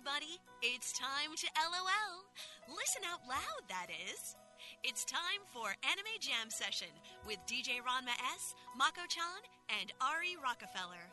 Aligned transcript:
everybody. 0.00 0.40
It's 0.62 0.92
time 0.92 1.34
to 1.36 1.46
LOL. 1.58 2.74
Listen 2.74 3.02
out 3.12 3.20
loud, 3.28 3.68
that 3.68 3.88
is. 3.90 4.36
It's 4.82 5.04
time 5.04 5.42
for 5.52 5.74
Anime 5.84 6.20
Jam 6.20 6.48
Session 6.48 6.88
with 7.26 7.38
DJ 7.46 7.80
Ranma 7.80 8.14
S, 8.34 8.54
Mako 8.78 9.02
chan, 9.08 9.42
and 9.80 9.92
Ari 10.00 10.36
Rockefeller. 10.42 11.04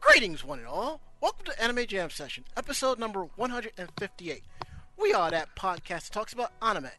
Greetings, 0.00 0.44
one 0.44 0.58
and 0.58 0.68
all. 0.68 1.00
Welcome 1.22 1.46
to 1.46 1.62
Anime 1.62 1.86
Jam 1.86 2.10
Session, 2.10 2.44
episode 2.56 2.98
number 2.98 3.24
158. 3.36 4.42
We 4.98 5.14
are 5.14 5.30
that 5.30 5.56
podcast 5.56 6.08
that 6.08 6.12
talks 6.12 6.34
about 6.34 6.52
anime, 6.60 6.90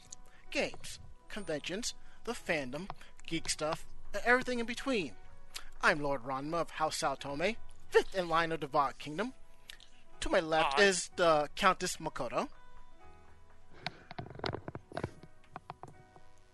games, 0.50 1.00
conventions, 1.30 1.94
the 2.24 2.34
fandom, 2.34 2.90
geek 3.28 3.48
stuff, 3.50 3.86
and 4.14 4.24
everything 4.26 4.60
in 4.60 4.66
between. 4.66 5.12
I'm 5.86 6.02
Lord 6.02 6.24
Ranma 6.24 6.62
of 6.62 6.70
House 6.72 6.96
Sao 6.96 7.16
Tome, 7.16 7.58
fifth 7.90 8.16
in 8.16 8.30
line 8.30 8.54
of 8.54 8.62
the 8.62 8.68
Vog 8.68 8.98
Kingdom. 9.00 9.34
To 10.22 10.30
my 10.30 10.40
left 10.40 10.80
Hi. 10.80 10.84
is 10.84 11.10
the 11.18 11.50
Countess 11.58 11.98
Makoto. 11.98 12.48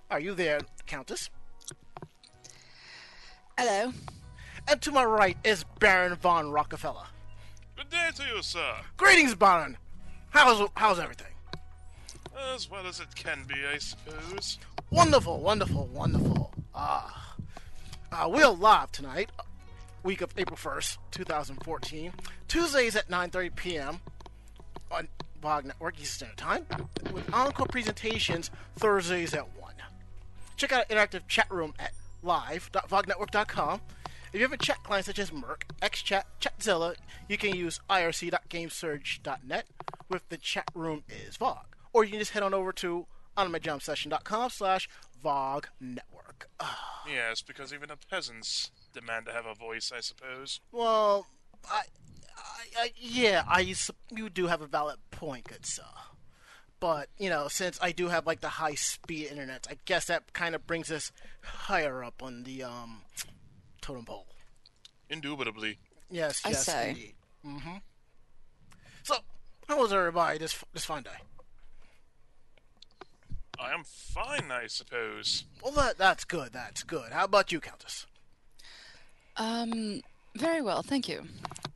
Are 0.09 0.19
you 0.19 0.33
there, 0.33 0.61
Countess? 0.87 1.29
Hello. 3.55 3.93
And 4.67 4.81
to 4.81 4.91
my 4.91 5.03
right 5.03 5.37
is 5.43 5.63
Baron 5.79 6.15
von 6.15 6.49
Rockefeller. 6.49 7.05
Good 7.77 7.91
day 7.91 8.09
to 8.15 8.23
you, 8.23 8.41
sir. 8.41 8.77
Greetings, 8.97 9.35
Baron. 9.35 9.77
How's 10.31 10.67
how's 10.75 10.97
everything? 10.97 11.33
As 12.55 12.67
well 12.67 12.87
as 12.87 12.99
it 12.99 13.13
can 13.13 13.45
be, 13.47 13.55
I 13.71 13.77
suppose. 13.77 14.57
Wonderful, 14.89 15.39
wonderful, 15.39 15.85
wonderful. 15.93 16.51
Ah, 16.73 17.28
uh, 18.11 18.27
we'll 18.29 18.55
live 18.55 18.91
tonight, 18.91 19.29
week 20.03 20.21
of 20.21 20.31
April 20.37 20.57
first, 20.57 20.97
two 21.11 21.23
thousand 21.23 21.63
fourteen. 21.63 22.13
Tuesdays 22.47 22.95
at 22.95 23.09
nine 23.09 23.29
thirty 23.29 23.49
p.m. 23.49 23.99
on 24.91 25.07
Vog 25.41 25.65
Network 25.65 25.99
Eastern 26.01 26.35
Time, 26.35 26.65
with 27.13 27.33
encore 27.33 27.67
presentations 27.67 28.51
Thursdays 28.77 29.33
at 29.33 29.45
one. 29.57 29.73
Check 30.55 30.71
out 30.71 30.89
interactive 30.89 31.27
chat 31.27 31.49
room 31.49 31.73
at 31.79 31.93
live.vognetwork.com. 32.21 33.81
If 34.31 34.35
you 34.35 34.41
have 34.41 34.53
a 34.53 34.57
chat 34.57 34.83
client 34.83 35.05
such 35.05 35.17
as 35.17 35.31
mIRC, 35.31 35.63
XChat, 35.81 36.23
Chatzilla, 36.39 36.95
you 37.27 37.37
can 37.37 37.55
use 37.55 37.79
irc.gamesurge.net 37.89 39.65
with 40.09 40.29
the 40.29 40.37
chat 40.37 40.69
room 40.75 41.03
is 41.07 41.37
Vog. 41.37 41.63
Or 41.93 42.03
you 42.03 42.11
can 42.11 42.19
just 42.19 42.31
head 42.33 42.43
on 42.43 42.53
over 42.53 42.71
to 42.73 43.07
animejamsession.com 43.37 44.49
slash 44.51 44.87
Vog 45.23 45.69
Network. 45.79 46.18
Ah, 46.59 47.03
Yes, 47.07 47.41
because 47.41 47.73
even 47.73 47.89
the 47.89 47.97
peasants 48.09 48.71
demand 48.93 49.25
to 49.27 49.31
have 49.33 49.45
a 49.45 49.53
voice, 49.55 49.91
I 49.95 49.99
suppose. 50.01 50.59
well, 50.71 51.27
I, 51.69 51.81
I, 52.37 52.83
I 52.83 52.91
yeah, 52.97 53.43
I 53.47 53.73
you 54.11 54.29
do 54.29 54.47
have 54.47 54.61
a 54.61 54.67
valid 54.67 54.97
point, 55.11 55.45
good 55.45 55.65
sir. 55.65 55.83
But 56.79 57.09
you 57.17 57.29
know, 57.29 57.47
since 57.49 57.77
I 57.81 57.91
do 57.91 58.07
have 58.07 58.25
like 58.25 58.39
the 58.41 58.47
high 58.49 58.75
speed 58.75 59.27
internet, 59.27 59.67
I 59.69 59.77
guess 59.85 60.05
that 60.05 60.33
kind 60.33 60.55
of 60.55 60.65
brings 60.65 60.91
us 60.91 61.11
higher 61.41 62.03
up 62.03 62.21
on 62.23 62.43
the 62.43 62.63
um 62.63 63.01
totem 63.81 64.05
pole. 64.05 64.27
Indubitably. 65.09 65.79
Yes, 66.09 66.41
I 66.45 66.49
yes, 66.49 66.65
say. 66.65 66.89
indeed. 66.89 67.13
Mm-hmm. 67.45 67.77
So, 69.03 69.15
how 69.67 69.79
was 69.79 69.91
everybody 69.91 70.37
this 70.37 70.63
this 70.73 70.85
fine 70.85 71.03
day? 71.03 71.11
I 73.59 73.73
am 73.73 73.83
fine, 73.83 74.51
I 74.51 74.67
suppose. 74.67 75.43
Well, 75.61 75.73
that 75.73 75.97
that's 75.97 76.23
good. 76.25 76.53
That's 76.53 76.83
good. 76.83 77.11
How 77.11 77.25
about 77.25 77.51
you, 77.51 77.59
Countess? 77.59 78.05
Um, 79.35 80.01
very 80.35 80.61
well, 80.61 80.81
thank 80.81 81.07
you. 81.07 81.23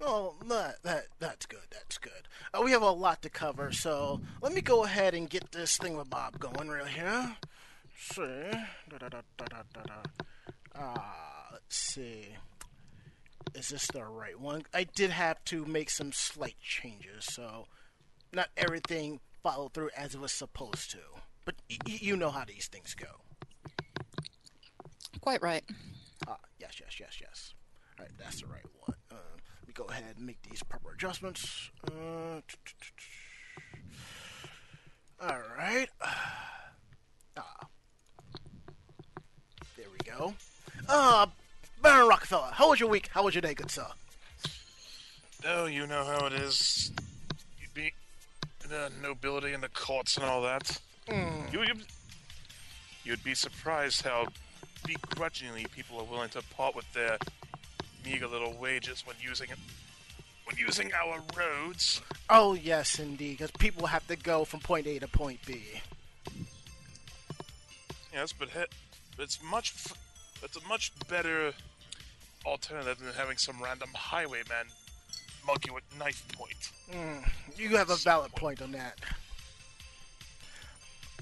Oh, 0.02 0.36
that, 0.48 0.84
that 0.84 1.06
that's 1.20 1.46
good. 1.46 1.66
That's 1.72 1.98
good. 1.98 2.12
Uh, 2.54 2.62
we 2.64 2.72
have 2.72 2.82
a 2.82 2.92
lot 2.92 3.22
to 3.22 3.30
cover, 3.30 3.72
so 3.72 4.22
let 4.42 4.54
me 4.54 4.62
go 4.62 4.84
ahead 4.84 5.14
and 5.14 5.30
get 5.30 5.52
this 5.52 5.78
thing 5.78 5.98
with 5.98 6.10
Bob 6.10 6.40
going 6.40 6.70
right 6.70 6.88
here. 6.88 7.38
See, 7.98 8.22
da 8.90 8.98
da 9.00 9.10
da 9.10 9.22
da 9.38 9.46
da 9.46 9.64
da 9.74 9.82
da. 9.84 10.24
Ah, 10.76 11.50
let's 11.52 11.76
see. 11.76 12.36
Is 13.56 13.70
this 13.70 13.88
the 13.88 14.04
right 14.04 14.40
one? 14.40 14.64
I 14.74 14.84
did 14.84 15.12
have 15.12 15.44
to 15.46 15.66
make 15.66 15.90
some 15.90 16.12
slight 16.12 16.56
changes, 16.62 17.26
so 17.26 17.68
not 18.34 18.50
everything 18.58 19.20
followed 19.42 19.74
through 19.74 19.92
as 19.96 20.16
it 20.16 20.22
was 20.22 20.32
supposed 20.32 20.92
to. 20.92 21.00
But 21.46 21.56
y- 21.70 21.78
y- 21.86 22.00
you 22.02 22.16
know 22.16 22.30
how 22.32 22.46
these 22.46 22.68
things 22.68 22.94
go. 22.96 23.08
Quite 25.22 25.42
right. 25.42 25.64
Ah, 26.28 26.38
yes, 26.60 26.80
yes, 26.80 27.00
yes, 27.00 27.18
yes. 27.22 27.54
All 28.00 28.06
right, 28.06 28.14
that's 28.20 28.42
the 28.42 28.48
right 28.48 28.66
one. 28.86 28.98
Uh, 29.12 29.16
let 29.62 29.68
me 29.68 29.74
go 29.74 29.84
ahead 29.86 30.04
and 30.18 30.26
make 30.26 30.42
these 30.44 30.64
proper 30.64 30.92
adjustments. 30.94 31.70
Uh, 31.92 32.42
all 35.22 35.42
right. 35.58 35.88
Ah, 37.38 37.68
there 39.78 39.88
we 39.92 39.98
go. 40.06 40.34
Uh, 40.88 41.26
Baron 41.82 42.08
Rockefeller, 42.08 42.50
how 42.52 42.70
was 42.70 42.80
your 42.80 42.90
week? 42.90 43.10
How 43.12 43.24
was 43.24 43.34
your 43.34 43.42
day, 43.42 43.54
good 43.54 43.72
sir? 43.72 43.88
Oh, 45.46 45.66
you 45.66 45.88
know 45.88 46.04
how 46.06 46.26
it 46.28 46.34
is. 46.34 46.92
You'd 47.60 47.74
be 47.74 47.94
the 48.68 48.92
nobility 49.02 49.54
and 49.54 49.64
the 49.64 49.70
courts 49.70 50.16
and 50.18 50.26
all 50.26 50.42
that. 50.44 50.80
Mm. 51.08 51.52
You, 51.54 51.64
you, 51.64 51.74
you'd 53.04 53.24
be 53.24 53.34
surprised 53.36 54.02
how 54.04 54.28
begrudgingly 54.86 55.66
people 55.76 56.00
are 56.00 56.04
willing 56.06 56.30
to 56.30 56.42
part 56.56 56.76
with 56.76 56.92
their 56.94 57.18
meager 58.06 58.28
little 58.28 58.54
wages 58.54 59.06
when 59.06 59.16
using 59.22 59.50
it. 59.50 59.58
When 60.46 60.58
using 60.58 60.92
our 60.94 61.20
roads. 61.38 62.02
Oh, 62.30 62.54
yes, 62.54 63.00
indeed, 63.00 63.38
because 63.38 63.52
people 63.52 63.88
have 63.88 64.06
to 64.08 64.16
go 64.18 64.44
from 64.44 64.60
point 64.60 64.88
A 64.88 65.00
to 65.00 65.08
point 65.08 65.40
B. 65.46 65.62
Yes, 68.12 68.34
but 68.34 68.50
he- 68.50 69.22
it's 69.22 69.42
much 69.42 69.74
it's 70.44 70.58
a 70.58 70.68
much 70.68 70.92
better 71.08 71.54
alternative 72.46 73.00
than 73.00 73.14
having 73.14 73.38
some 73.38 73.62
random 73.64 73.90
highwayman 73.96 74.68
you 75.68 75.78
at 75.78 75.84
knife 75.98 76.24
point. 76.34 76.72
Mm, 76.92 77.30
you 77.58 77.78
have 77.78 77.90
a 77.90 77.96
valid 77.98 78.32
point 78.34 78.62
on 78.62 78.72
that. 78.72 78.98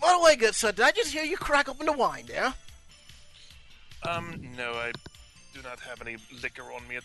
By 0.01 0.13
the 0.17 0.23
way, 0.23 0.35
good 0.35 0.55
sir, 0.55 0.71
did 0.71 0.83
I 0.83 0.91
just 0.91 1.11
hear 1.13 1.23
you 1.23 1.37
crack 1.37 1.69
open 1.69 1.85
the 1.85 1.93
wine 1.93 2.25
there? 2.27 2.53
Um, 4.03 4.41
no, 4.57 4.73
I 4.73 4.91
do 5.53 5.61
not 5.63 5.79
have 5.81 6.01
any 6.01 6.17
liquor 6.41 6.63
on 6.63 6.87
me 6.87 6.95
at, 6.97 7.03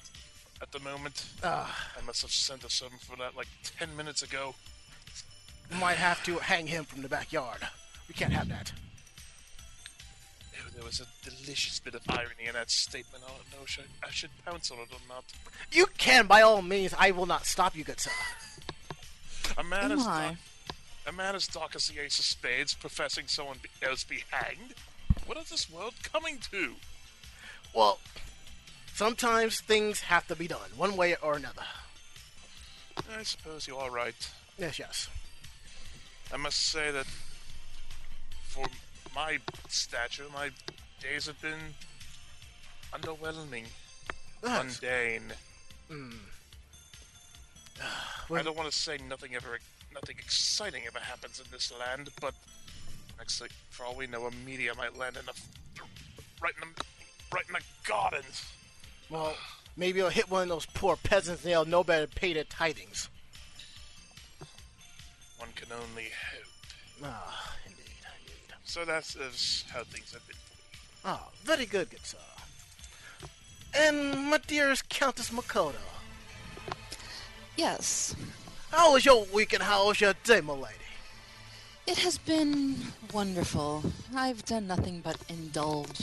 at 0.62 0.72
the 0.72 0.80
moment. 0.80 1.26
Ah. 1.44 1.90
I 2.00 2.04
must 2.06 2.22
have 2.22 2.30
sent 2.30 2.64
us 2.64 2.74
some 2.74 2.92
for 3.00 3.16
that 3.16 3.36
like 3.36 3.48
ten 3.62 3.94
minutes 3.96 4.22
ago. 4.22 4.54
We 5.70 5.78
might 5.78 5.96
have 5.96 6.24
to 6.24 6.38
hang 6.38 6.66
him 6.66 6.84
from 6.84 7.02
the 7.02 7.08
backyard. 7.08 7.68
We 8.08 8.14
can't 8.14 8.32
have 8.32 8.48
that. 8.48 8.72
There 10.74 10.84
was 10.84 11.00
a 11.00 11.06
delicious 11.28 11.80
bit 11.80 11.94
of 11.94 12.02
irony 12.06 12.46
in 12.46 12.52
that 12.52 12.70
statement. 12.70 13.24
I 13.26 13.28
don't 13.28 13.50
know 13.52 13.64
if 13.64 13.78
I, 13.80 14.08
I 14.08 14.10
should 14.10 14.28
pounce 14.44 14.70
on 14.70 14.78
it 14.78 14.88
or 14.92 14.98
not. 15.08 15.24
You 15.72 15.86
can, 15.96 16.26
by 16.26 16.42
all 16.42 16.60
means. 16.60 16.94
I 16.98 17.12
will 17.12 17.24
not 17.24 17.46
stop 17.46 17.74
you, 17.74 17.82
good 17.82 17.98
sir. 17.98 18.10
A 19.56 19.64
man 19.64 19.90
Oh 19.90 19.94
as 19.94 20.04
my. 20.04 20.36
A 21.06 21.12
man 21.12 21.34
as 21.34 21.46
dark 21.46 21.74
as 21.76 21.86
the 21.88 22.00
Ace 22.02 22.18
of 22.18 22.24
Spades, 22.24 22.74
professing 22.74 23.26
someone 23.28 23.58
else 23.82 24.04
be 24.04 24.24
hanged. 24.30 24.74
What 25.26 25.38
is 25.38 25.50
this 25.50 25.70
world 25.70 25.94
coming 26.02 26.38
to? 26.50 26.74
Well, 27.74 27.98
sometimes 28.94 29.60
things 29.60 30.00
have 30.00 30.26
to 30.28 30.36
be 30.36 30.48
done, 30.48 30.70
one 30.76 30.96
way 30.96 31.16
or 31.22 31.34
another. 31.36 31.62
I 33.16 33.22
suppose 33.22 33.66
you 33.68 33.76
are 33.76 33.90
right. 33.90 34.14
Yes, 34.58 34.78
yes. 34.78 35.08
I 36.32 36.36
must 36.38 36.58
say 36.70 36.90
that 36.90 37.06
for 38.48 38.66
my 39.14 39.38
stature, 39.68 40.24
my 40.32 40.50
days 41.00 41.26
have 41.26 41.40
been 41.40 41.74
underwhelming, 42.92 43.66
That's- 44.42 44.80
mundane. 44.80 45.32
Hmm. 45.88 46.10
I 48.34 48.42
don't 48.42 48.56
want 48.56 48.70
to 48.70 48.76
say 48.76 48.96
nothing 49.08 49.34
ever, 49.34 49.58
nothing 49.96 50.16
exciting 50.18 50.82
ever 50.86 50.98
happens 50.98 51.40
in 51.40 51.46
this 51.50 51.72
land, 51.80 52.10
but 52.20 52.34
actually, 53.18 53.48
for 53.70 53.84
all 53.84 53.96
we 53.96 54.06
know, 54.06 54.26
a 54.26 54.30
meteor 54.44 54.74
might 54.74 54.96
land 54.96 55.16
in 55.16 55.24
the 55.24 55.32
right 56.40 56.52
in 56.62 56.68
the 56.76 56.84
right 57.32 57.44
in 57.48 57.54
the 57.54 57.60
garden. 57.88 58.22
well, 59.08 59.34
maybe 59.76 59.98
it'll 60.00 60.10
hit 60.10 60.30
one 60.30 60.42
of 60.42 60.48
those 60.50 60.66
poor 60.66 60.96
peasants 60.96 61.44
and 61.44 61.52
they'll 61.52 61.64
know 61.64 61.82
better 61.82 62.06
to 62.06 62.14
pay 62.14 62.34
their 62.34 62.44
tithings. 62.44 63.08
One 65.38 65.48
can 65.54 65.68
only 65.72 66.04
hope. 66.04 67.04
Ah, 67.04 67.56
indeed, 67.64 67.80
indeed. 68.20 68.54
So 68.64 68.84
that 68.84 69.16
is 69.16 69.64
how 69.72 69.82
things 69.84 70.12
have 70.12 70.26
been. 70.26 70.36
Ah, 71.06 71.28
very 71.42 71.64
good, 71.64 71.88
good 71.88 72.04
sir. 72.04 72.18
And 73.74 74.30
my 74.30 74.38
dearest 74.46 74.88
Countess 74.90 75.30
Makoto, 75.30 75.74
Yes, 77.56 78.14
how 78.76 78.92
was 78.92 79.04
your 79.06 79.24
week 79.32 79.52
and 79.54 79.62
how 79.62 79.86
was 79.88 80.00
your 80.00 80.12
day, 80.24 80.40
my 80.40 80.52
lady? 80.52 80.74
it 81.86 81.98
has 81.98 82.18
been 82.18 82.76
wonderful. 83.12 83.82
I've 84.14 84.44
done 84.44 84.66
nothing 84.66 85.00
but 85.02 85.16
indulge. 85.28 86.00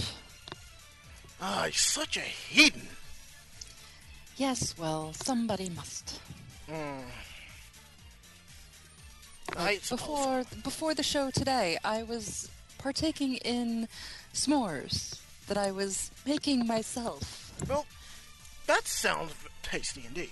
Ah, 1.42 1.66
you're 1.66 1.74
such 1.74 2.16
a 2.18 2.22
heathen. 2.22 2.88
Yes, 4.38 4.76
well, 4.78 5.12
somebody 5.14 5.70
must. 5.70 6.20
I 9.58 9.78
suppose. 9.82 9.90
Before 9.90 10.44
before 10.64 10.94
the 10.96 11.04
show 11.04 11.30
today, 11.32 11.78
I 11.84 12.04
was 12.04 12.50
partaking 12.78 13.36
in 13.38 13.88
s'mores 14.34 15.20
that 15.48 15.58
I 15.58 15.72
was 15.72 16.10
making 16.26 16.66
myself. 16.66 17.52
Well, 17.70 17.86
that 18.68 18.88
sounds 18.88 19.34
tasty 19.62 20.06
indeed. 20.08 20.32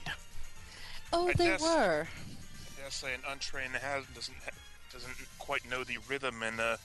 Oh, 1.13 1.27
I 1.27 1.33
they 1.33 1.45
guess- 1.47 1.61
were. 1.61 2.07
I 2.91 3.05
dare 3.05 3.09
say 3.09 3.13
an 3.13 3.21
untrained 3.31 3.73
has 3.75 4.03
doesn't 4.13 4.35
doesn't 4.91 5.15
quite 5.39 5.69
know 5.69 5.83
the 5.83 5.97
rhythm 6.09 6.43
and 6.43 6.59
uh, 6.59 6.75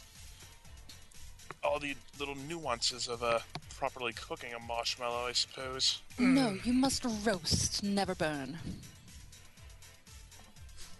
all 1.65 1.81
the 1.81 1.97
little 2.21 2.37
nuances 2.49 3.09
of 3.09 3.23
uh, 3.23 3.41
properly 3.77 4.13
cooking 4.13 4.51
a 4.55 4.59
marshmallow. 4.61 5.27
I 5.27 5.33
suppose. 5.33 6.01
No, 6.19 6.57
you 6.65 6.73
must 6.73 7.05
roast, 7.25 7.83
never 7.83 8.15
burn. 8.15 8.59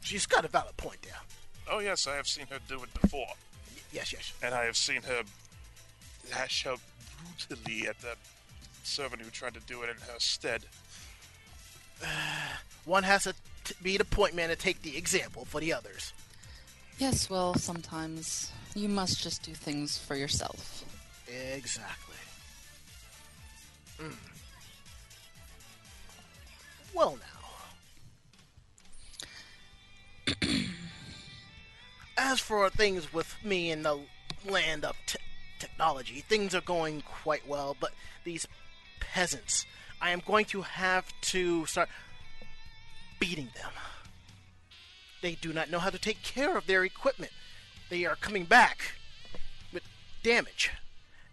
She's 0.03 0.27
got 0.27 0.45
a 0.45 0.49
valid 0.49 0.77
point 0.77 1.03
there. 1.03 1.21
Oh 1.71 1.79
yes, 1.79 2.07
I 2.07 2.17
have 2.17 2.27
seen 2.27 2.47
her 2.51 2.59
do 2.69 2.83
it 2.83 3.01
before, 3.01 3.27
Y- 3.75 3.83
yes, 3.93 4.13
yes. 4.13 4.33
and 4.43 4.55
I 4.55 4.65
have 4.65 4.77
seen 4.77 5.03
her 5.03 5.23
lash 6.33 6.67
out 6.67 6.81
brutally 7.49 7.87
at 7.89 8.01
the 8.01 8.15
servant 8.83 9.23
who 9.23 9.31
tried 9.31 9.55
to 9.55 9.61
do 9.61 9.83
it 9.83 9.91
in 9.91 9.97
her 9.97 10.19
stead. 10.19 10.63
One 12.85 13.03
has 13.05 13.25
to 13.25 13.35
t- 13.67 13.75
be 13.83 13.97
the 13.97 14.05
point 14.05 14.35
man 14.35 14.49
to 14.49 14.57
take 14.57 14.83
the 14.83 14.97
example 14.97 15.45
for 15.45 15.61
the 15.61 15.73
others. 15.73 16.13
Yes, 16.99 17.29
well, 17.29 17.55
sometimes 17.55 18.51
you 18.75 18.89
must 18.89 19.23
just 19.23 19.43
do 19.43 19.53
things 19.53 19.99
for 19.99 20.17
yourself. 20.17 20.85
Exactly. 21.29 22.17
Mm. 24.01 24.15
Well, 26.95 27.19
now. 30.27 30.37
As 32.19 32.41
for 32.41 32.71
things 32.71 33.13
with 33.13 33.35
me 33.45 33.71
in 33.71 33.83
the 33.83 33.99
land 34.47 34.85
of 34.85 34.97
te- 35.07 35.19
technology, 35.59 36.25
things 36.27 36.55
are 36.55 36.63
going 36.63 37.03
quite 37.03 37.47
well, 37.47 37.77
but 37.79 37.93
these 38.25 38.47
peasants, 39.01 39.67
I 40.01 40.11
am 40.11 40.23
going 40.27 40.47
to 40.47 40.63
have 40.63 41.13
to 41.23 41.67
start 41.67 41.91
beating 43.19 43.51
them. 43.55 43.73
They 45.23 45.35
do 45.35 45.53
not 45.53 45.71
know 45.71 45.79
how 45.79 45.91
to 45.91 45.99
take 45.99 46.23
care 46.23 46.57
of 46.57 46.67
their 46.67 46.85
equipment. 46.85 47.33
They 47.89 48.05
are 48.05 48.17
coming 48.17 48.45
back 48.45 48.95
with 49.73 49.83
damage. 50.23 50.71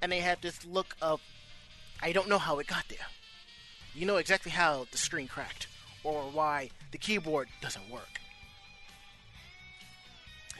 And 0.02 0.12
they 0.12 0.20
have 0.20 0.42
this 0.42 0.66
look 0.66 0.96
of, 1.02 1.22
I 2.02 2.12
don't 2.12 2.30
know 2.30 2.38
how 2.38 2.60
it 2.60 2.68
got 2.68 2.86
there. 2.90 3.08
You 3.96 4.06
know 4.06 4.18
exactly 4.18 4.52
how 4.52 4.88
the 4.92 4.98
screen 4.98 5.28
cracked, 5.28 5.68
or 6.04 6.24
why 6.24 6.72
the 6.92 6.98
keyboard 6.98 7.48
doesn't 7.62 7.90
work. 7.90 8.20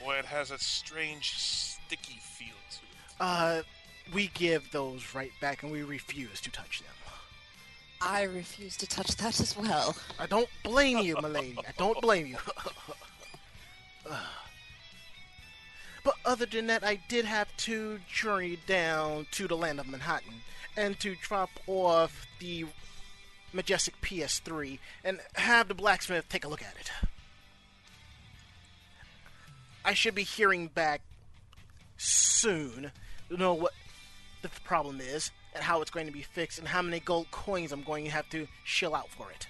Boy, 0.02 0.16
it 0.16 0.24
has 0.26 0.50
a 0.50 0.58
strange 0.58 1.36
sticky 1.36 2.20
feel 2.20 2.54
to 2.70 2.78
it. 2.78 3.16
Uh, 3.20 3.62
we 4.12 4.28
give 4.28 4.70
those 4.70 5.14
right 5.14 5.32
back 5.40 5.62
and 5.62 5.72
we 5.72 5.82
refuse 5.82 6.40
to 6.42 6.50
touch 6.50 6.80
them. 6.80 7.03
I 8.06 8.24
refuse 8.24 8.76
to 8.76 8.86
touch 8.86 9.16
that 9.16 9.40
as 9.40 9.56
well. 9.56 9.96
I 10.18 10.26
don't 10.26 10.48
blame 10.62 10.98
you, 10.98 11.16
my. 11.22 11.28
I 11.30 11.72
don't 11.78 11.98
blame 12.02 12.26
you. 12.26 12.36
but 16.04 16.14
other 16.26 16.44
than 16.44 16.66
that, 16.66 16.84
I 16.84 16.96
did 17.08 17.24
have 17.24 17.48
to 17.58 17.98
journey 18.12 18.58
down 18.66 19.26
to 19.32 19.48
the 19.48 19.56
land 19.56 19.80
of 19.80 19.88
Manhattan 19.88 20.34
and 20.76 21.00
to 21.00 21.16
drop 21.22 21.48
off 21.66 22.26
the 22.40 22.66
majestic 23.54 23.98
PS3 24.02 24.78
and 25.02 25.20
have 25.36 25.68
the 25.68 25.74
blacksmith 25.74 26.28
take 26.28 26.44
a 26.44 26.48
look 26.48 26.62
at 26.62 26.74
it. 26.78 26.90
I 29.82 29.94
should 29.94 30.14
be 30.14 30.24
hearing 30.24 30.66
back 30.68 31.00
soon 31.96 32.92
to 33.30 33.36
know 33.38 33.54
what 33.54 33.72
the 34.42 34.50
problem 34.62 35.00
is 35.00 35.30
and 35.54 35.62
how 35.62 35.80
it's 35.80 35.90
going 35.90 36.06
to 36.06 36.12
be 36.12 36.22
fixed 36.22 36.58
and 36.58 36.66
how 36.68 36.82
many 36.82 37.00
gold 37.00 37.30
coins 37.30 37.72
I'm 37.72 37.82
going 37.82 38.04
to 38.04 38.10
have 38.10 38.28
to 38.30 38.46
shell 38.64 38.94
out 38.94 39.08
for 39.10 39.30
it. 39.30 39.46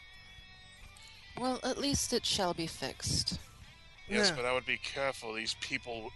Well, 1.39 1.59
at 1.65 1.79
least 1.79 2.13
it 2.13 2.25
shall 2.25 2.55
be 2.55 2.67
fixed. 2.67 3.39
Yes, 4.09 4.29
Yeah. 4.31 4.37
but 4.37 4.45
I 4.45 4.53
would 4.53 4.67
be 4.67 4.77
careful. 4.77 5.35
These 5.35 5.57
people, 5.61 6.11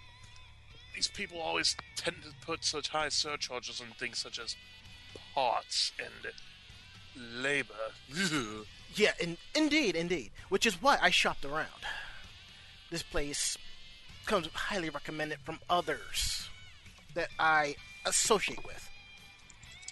these 0.94 1.08
people 1.08 1.40
always 1.40 1.75
tend 1.96 2.17
to 2.23 2.31
put 2.46 2.64
such 2.64 2.88
high 2.90 3.08
surcharges 3.08 3.81
on 3.81 3.88
things 3.99 4.19
such 4.19 4.38
as 4.38 4.56
parts 5.35 5.93
and 5.99 6.32
labor. 7.43 7.75
Yeah, 8.94 9.12
in, 9.20 9.37
indeed, 9.55 9.96
indeed. 9.96 10.31
Which 10.49 10.64
is 10.64 10.81
why 10.81 10.96
I 11.00 11.11
shopped 11.11 11.44
around. 11.44 11.69
This 12.90 13.02
place 13.02 13.58
comes 14.25 14.49
highly 14.55 14.88
recommended 14.88 15.40
from 15.40 15.58
others 15.69 16.49
that 17.14 17.29
I 17.38 17.76
associate 18.06 18.64
with. 18.64 18.88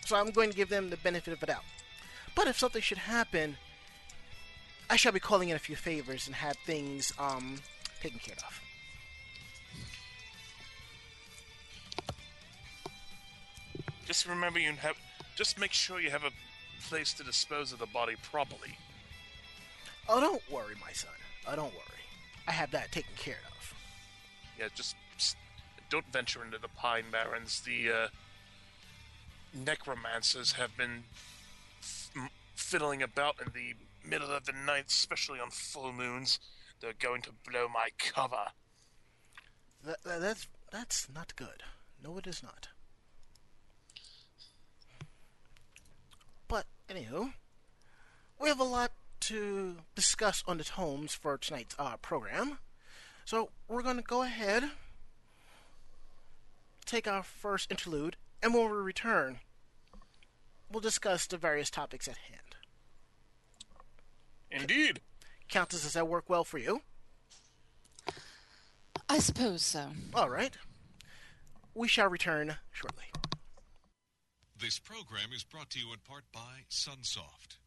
So 0.07 0.15
I'm 0.15 0.31
going 0.31 0.51
to 0.51 0.57
give 0.57 0.69
them 0.69 0.89
the 0.89 0.97
benefit 0.97 1.33
of 1.33 1.41
the 1.41 1.47
doubt. 1.47 1.65
But 2.37 2.47
if 2.47 2.57
something 2.57 2.81
should 2.81 2.99
happen, 2.99 3.57
I 4.89 4.95
shall 4.95 5.11
be 5.11 5.19
calling 5.19 5.49
in 5.49 5.57
a 5.57 5.59
few 5.59 5.75
favors 5.75 6.29
and 6.29 6.37
have 6.37 6.57
things 6.65 7.13
um 7.19 7.57
taken 8.01 8.21
care 8.21 8.37
of. 8.47 8.61
Just 14.07 14.27
remember, 14.27 14.61
you 14.61 14.71
have. 14.75 14.97
Just 15.35 15.59
make 15.59 15.73
sure 15.73 16.01
you 16.01 16.11
have 16.11 16.23
a 16.23 16.31
place 16.89 17.13
to 17.15 17.25
dispose 17.25 17.73
of 17.73 17.81
the 17.81 17.87
body 17.87 18.15
properly. 18.23 18.79
Oh, 20.09 20.21
don't 20.21 20.43
worry, 20.49 20.77
my 20.81 20.93
son. 20.93 21.11
Oh, 21.49 21.57
don't 21.57 21.75
worry. 21.75 22.05
I 22.47 22.53
have 22.53 22.71
that 22.71 22.93
taken 22.93 23.11
care 23.17 23.41
of. 23.59 23.75
Yeah, 24.57 24.69
just, 24.73 24.95
just 25.19 25.37
don't 25.91 26.07
venture 26.13 26.45
into 26.45 26.59
the 26.59 26.69
Pine 26.69 27.07
Barrens. 27.11 27.61
The 27.63 27.91
uh, 27.91 28.09
necromancers 29.65 30.53
have 30.53 30.77
been 30.77 31.05
f- 31.81 32.31
fiddling 32.55 33.03
about 33.03 33.37
in 33.41 33.53
the 33.53 33.75
middle 34.09 34.31
of 34.31 34.45
the 34.45 34.53
night, 34.53 34.87
especially 34.89 35.41
on 35.41 35.51
full 35.51 35.93
moons. 35.93 36.39
They're 36.81 36.93
going 36.99 37.23
to 37.23 37.31
blow 37.49 37.69
my 37.69 37.89
cover. 37.99 38.47
That, 39.85 40.03
that, 40.05 40.21
that's 40.21 40.49
that's 40.71 41.09
not 41.13 41.37
good. 41.37 41.63
No, 42.03 42.19
it 42.19 42.27
is 42.27 42.43
not. 42.43 42.69
But 46.49 46.67
anywho, 46.89 47.33
we 48.39 48.49
have 48.49 48.61
a 48.61 48.65
lot 48.65 48.93
to 49.21 49.77
discuss 49.95 50.43
on 50.47 50.59
the 50.59 50.65
tomes 50.65 51.15
for 51.15 51.39
tonight's 51.39 51.75
uh, 51.79 51.97
program, 51.97 52.59
so 53.25 53.51
we're 53.69 53.83
going 53.83 53.97
to 53.97 54.03
go 54.03 54.23
ahead, 54.23 54.71
take 56.85 57.09
our 57.09 57.23
first 57.23 57.71
interlude, 57.71 58.17
and 58.43 58.55
when 58.55 58.71
we 58.71 58.77
return, 58.77 59.41
we'll 60.71 60.81
discuss 60.81 61.27
the 61.27 61.37
various 61.37 61.71
topics 61.71 62.09
at 62.09 62.17
hand. 62.17 62.57
Indeed. 64.51 65.01
Countess, 65.49 65.83
does 65.83 65.93
that 65.93 66.09
work 66.09 66.29
well 66.29 66.45
for 66.45 66.59
you? 66.59 66.83
I 69.09 69.19
suppose 69.19 69.63
so. 69.63 69.91
All 70.15 70.29
right. 70.29 70.57
We 71.75 71.89
shall 71.89 72.09
return 72.09 72.57
shortly. 72.73 73.05
This 74.59 74.79
program 74.79 75.33
is 75.35 75.45
brought 75.45 75.71
to 75.71 75.79
you 75.79 75.93
in 75.93 75.99
part 76.01 76.25
by 76.33 76.65
Sunsoft.「 76.71 77.66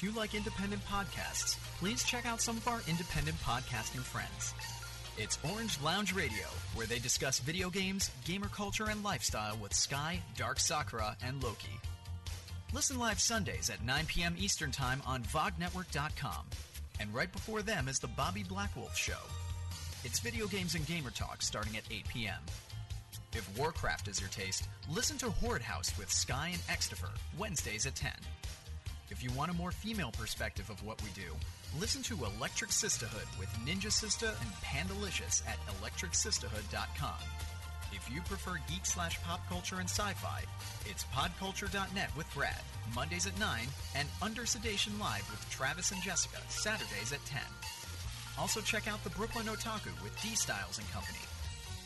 If 0.00 0.04
you 0.04 0.12
like 0.12 0.34
independent 0.34 0.82
podcasts, 0.86 1.58
please 1.78 2.02
check 2.02 2.24
out 2.24 2.40
some 2.40 2.56
of 2.56 2.66
our 2.66 2.80
independent 2.88 3.36
podcasting 3.40 4.00
friends. 4.00 4.54
It's 5.18 5.38
Orange 5.52 5.78
Lounge 5.82 6.14
Radio, 6.14 6.46
where 6.74 6.86
they 6.86 6.98
discuss 6.98 7.38
video 7.38 7.68
games, 7.68 8.10
gamer 8.24 8.48
culture, 8.48 8.86
and 8.88 9.04
lifestyle 9.04 9.58
with 9.58 9.74
Sky, 9.74 10.22
Dark 10.38 10.58
Sakura, 10.58 11.18
and 11.22 11.42
Loki. 11.42 11.78
Listen 12.72 12.98
live 12.98 13.20
Sundays 13.20 13.68
at 13.68 13.84
9 13.84 14.06
p.m. 14.06 14.34
Eastern 14.38 14.70
Time 14.70 15.02
on 15.04 15.22
VogNetwork.com. 15.24 16.46
And 16.98 17.12
right 17.12 17.30
before 17.30 17.60
them 17.60 17.86
is 17.86 17.98
the 17.98 18.08
Bobby 18.08 18.42
Blackwolf 18.42 18.96
Show. 18.96 19.20
It's 20.02 20.18
video 20.18 20.46
games 20.46 20.76
and 20.76 20.86
gamer 20.86 21.10
talk 21.10 21.42
starting 21.42 21.76
at 21.76 21.84
8 21.90 22.08
p.m. 22.08 22.40
If 23.34 23.46
Warcraft 23.58 24.08
is 24.08 24.18
your 24.18 24.30
taste, 24.30 24.66
listen 24.90 25.18
to 25.18 25.30
Horde 25.30 25.60
House 25.60 25.92
with 25.98 26.10
Sky 26.10 26.52
and 26.54 26.62
Extifer, 26.74 27.10
Wednesdays 27.36 27.84
at 27.84 27.96
10. 27.96 28.12
If 29.20 29.24
you 29.24 29.36
want 29.36 29.50
a 29.50 29.54
more 29.54 29.70
female 29.70 30.12
perspective 30.12 30.70
of 30.70 30.82
what 30.82 31.02
we 31.02 31.10
do, 31.10 31.36
listen 31.78 32.02
to 32.04 32.24
Electric 32.24 32.72
Sisterhood 32.72 33.28
with 33.38 33.50
Ninja 33.66 33.92
Sista 33.92 34.28
and 34.40 34.50
Pandalicious 34.62 35.42
at 35.46 35.58
electricsisterhood.com. 35.76 37.20
If 37.92 38.10
you 38.10 38.22
prefer 38.22 38.56
geek 38.66 38.86
slash 38.86 39.20
pop 39.22 39.46
culture 39.46 39.76
and 39.78 39.90
sci-fi, 39.90 40.44
it's 40.86 41.04
podculture.net 41.12 42.16
with 42.16 42.32
Brad, 42.34 42.62
Mondays 42.94 43.26
at 43.26 43.38
9, 43.38 43.60
and 43.94 44.08
Under 44.22 44.46
Sedation 44.46 44.98
Live 44.98 45.30
with 45.30 45.50
Travis 45.50 45.92
and 45.92 46.00
Jessica, 46.00 46.38
Saturdays 46.48 47.12
at 47.12 47.22
10. 47.26 47.42
Also 48.38 48.62
check 48.62 48.88
out 48.88 49.04
the 49.04 49.10
Brooklyn 49.10 49.48
Otaku 49.48 49.92
with 50.02 50.18
D 50.22 50.34
Styles 50.34 50.78
and 50.78 50.90
Company. 50.92 51.18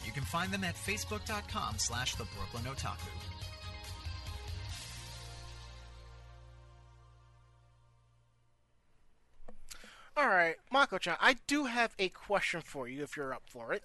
You 0.06 0.12
can 0.12 0.22
find 0.22 0.52
them 0.52 0.62
at 0.62 0.76
facebook.com 0.76 1.78
slash 1.78 2.14
the 2.14 2.26
Brooklyn 2.36 2.72
Otaku. 2.72 3.10
All 10.24 10.30
right, 10.30 10.56
Mako-chan, 10.72 11.18
I 11.20 11.36
do 11.46 11.66
have 11.66 11.94
a 11.98 12.08
question 12.08 12.62
for 12.62 12.88
you 12.88 13.02
if 13.02 13.14
you're 13.14 13.34
up 13.34 13.42
for 13.46 13.74
it. 13.74 13.82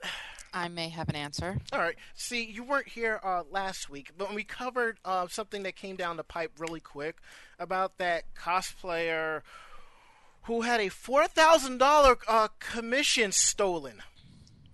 I 0.54 0.70
may 0.70 0.88
have 0.88 1.10
an 1.10 1.18
answer. 1.18 1.58
All 1.74 1.80
right. 1.80 1.98
See, 2.16 2.46
you 2.46 2.64
weren't 2.64 2.88
here 2.88 3.20
uh, 3.22 3.44
last 3.52 3.90
week, 3.90 4.12
but 4.18 4.30
when 4.30 4.38
we 4.38 4.46
covered 4.46 5.00
uh, 5.04 5.28
something 5.28 5.64
that 5.64 5.76
came 5.76 5.98
down 5.98 6.16
the 6.16 6.24
pipe 6.24 6.54
really 6.58 6.80
quick 6.80 7.18
about 7.60 7.98
that 7.98 8.24
cosplayer 8.36 9.42
who 10.44 10.62
had 10.62 10.80
a 10.80 10.88
four 10.88 11.28
thousand 11.28 11.78
dollar 11.78 12.18
uh, 12.26 12.48
commission 12.60 13.34
stolen. 13.34 13.96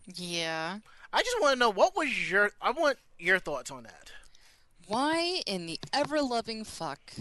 Yeah. 0.05 0.77
I 1.11 1.23
just 1.23 1.41
want 1.41 1.53
to 1.55 1.59
know 1.59 1.71
what 1.71 1.97
was 1.97 2.29
your. 2.29 2.51
I 2.61 2.69
want 2.69 2.99
your 3.17 3.39
thoughts 3.39 3.71
on 3.71 3.83
that. 3.83 4.11
Why 4.87 5.41
in 5.47 5.65
the 5.65 5.79
ever 5.91 6.21
loving 6.21 6.63
fuck, 6.63 7.11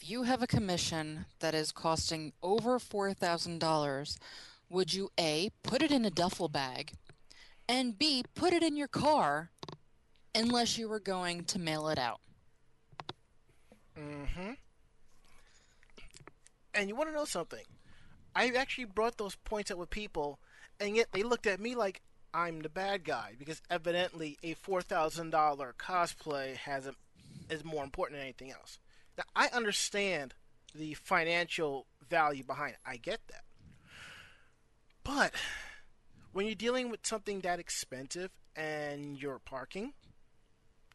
if 0.00 0.08
you 0.08 0.22
have 0.22 0.42
a 0.42 0.46
commission 0.46 1.26
that 1.40 1.54
is 1.54 1.72
costing 1.72 2.32
over 2.42 2.78
$4,000, 2.78 4.16
would 4.70 4.94
you 4.94 5.10
A, 5.20 5.50
put 5.62 5.82
it 5.82 5.90
in 5.90 6.06
a 6.06 6.10
duffel 6.10 6.48
bag, 6.48 6.92
and 7.68 7.98
B, 7.98 8.24
put 8.34 8.54
it 8.54 8.62
in 8.62 8.78
your 8.78 8.88
car 8.88 9.50
unless 10.34 10.78
you 10.78 10.88
were 10.88 11.00
going 11.00 11.44
to 11.44 11.58
mail 11.58 11.88
it 11.88 11.98
out? 11.98 12.20
Mm-hmm. 13.98 14.52
And 16.72 16.88
you 16.88 16.96
want 16.96 17.10
to 17.10 17.14
know 17.14 17.26
something? 17.26 17.64
I 18.34 18.48
actually 18.56 18.86
brought 18.86 19.18
those 19.18 19.34
points 19.34 19.70
up 19.70 19.76
with 19.76 19.90
people, 19.90 20.38
and 20.80 20.96
yet 20.96 21.08
they 21.12 21.22
looked 21.22 21.46
at 21.46 21.60
me 21.60 21.74
like 21.74 22.00
I'm 22.32 22.62
the 22.62 22.70
bad 22.70 23.04
guy 23.04 23.34
because 23.38 23.60
evidently 23.68 24.38
a 24.42 24.54
four 24.54 24.80
thousand 24.80 25.28
dollar 25.30 25.74
cosplay 25.78 26.56
has 26.56 26.86
a, 26.86 26.94
is 27.50 27.64
more 27.64 27.84
important 27.84 28.18
than 28.18 28.22
anything 28.24 28.50
else. 28.50 28.78
Now 29.20 29.26
I 29.36 29.48
understand 29.54 30.32
the 30.74 30.94
financial 30.94 31.86
value 32.08 32.42
behind 32.42 32.72
it. 32.72 32.78
I 32.86 32.96
get 32.96 33.20
that, 33.28 33.44
but 35.04 35.34
when 36.32 36.46
you're 36.46 36.54
dealing 36.54 36.90
with 36.90 37.06
something 37.06 37.40
that 37.40 37.60
expensive 37.60 38.30
and 38.56 39.20
you're 39.20 39.38
parking, 39.38 39.92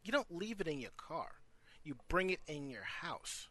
you 0.04 0.12
don't 0.12 0.36
leave 0.36 0.60
it 0.60 0.68
in 0.68 0.80
your 0.80 0.90
car. 0.98 1.34
You 1.84 1.98
bring 2.08 2.32
it 2.32 2.40
in 2.48 2.68
your 2.68 2.82
house. 2.82 3.48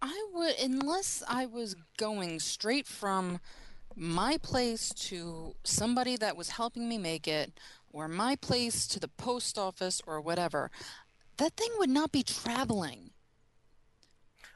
I 0.00 0.26
would, 0.32 0.54
unless 0.62 1.24
I 1.28 1.46
was 1.46 1.74
going 1.96 2.38
straight 2.38 2.86
from 2.86 3.40
my 3.96 4.38
place 4.40 4.90
to 4.90 5.56
somebody 5.64 6.16
that 6.18 6.36
was 6.36 6.50
helping 6.50 6.88
me 6.88 6.98
make 6.98 7.26
it, 7.26 7.58
or 7.92 8.06
my 8.06 8.36
place 8.36 8.86
to 8.86 9.00
the 9.00 9.08
post 9.08 9.58
office, 9.58 10.00
or 10.06 10.20
whatever, 10.20 10.70
that 11.40 11.56
thing 11.56 11.70
would 11.78 11.90
not 11.90 12.12
be 12.12 12.22
traveling. 12.22 13.10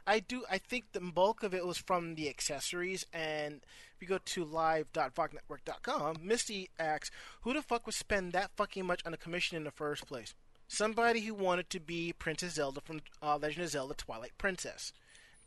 I 0.06 0.20
do. 0.20 0.44
I 0.50 0.58
think 0.58 0.92
the 0.92 1.00
bulk 1.00 1.42
of 1.42 1.54
it 1.54 1.66
was 1.66 1.78
from 1.78 2.14
the 2.14 2.28
accessories, 2.28 3.06
and 3.12 3.62
if 3.96 4.02
you 4.02 4.06
go 4.06 4.18
to 4.18 4.44
live.vognetwork.com, 4.44 6.16
Misty 6.20 6.68
asks, 6.78 7.10
"Who 7.40 7.54
the 7.54 7.62
fuck 7.62 7.86
would 7.86 7.94
spend 7.94 8.32
that 8.32 8.50
fucking 8.54 8.84
much 8.86 9.00
on 9.06 9.14
a 9.14 9.16
commission 9.16 9.56
in 9.56 9.64
the 9.64 9.70
first 9.70 10.06
place? 10.06 10.34
Somebody 10.68 11.20
who 11.22 11.32
wanted 11.34 11.70
to 11.70 11.80
be 11.80 12.12
Princess 12.12 12.54
Zelda 12.54 12.80
from 12.82 13.00
uh, 13.22 13.38
Legend 13.38 13.64
of 13.64 13.70
Zelda: 13.70 13.94
Twilight 13.94 14.36
Princess." 14.36 14.92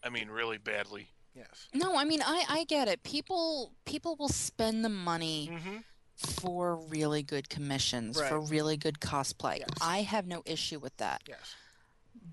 I 0.03 0.09
mean, 0.09 0.29
really 0.29 0.57
badly. 0.57 1.09
Yes. 1.35 1.67
No, 1.71 1.95
I 1.95 2.03
mean 2.03 2.21
I 2.25 2.45
I 2.49 2.63
get 2.63 2.87
it. 2.87 3.03
People 3.03 3.73
people 3.85 4.15
will 4.15 4.29
spend 4.29 4.83
the 4.83 4.89
money 4.89 5.49
Mhm. 5.51 5.83
For 6.17 6.75
really 6.75 7.21
good 7.23 7.47
commissions, 7.49 8.19
for 8.19 8.39
really 8.39 8.75
good 8.75 8.99
cosplay. 8.99 9.59
Yes. 9.59 9.69
I 9.81 10.01
have 10.01 10.27
no 10.27 10.41
issue 10.45 10.79
with 10.79 10.97
that. 10.97 11.21
Yes. 11.27 11.55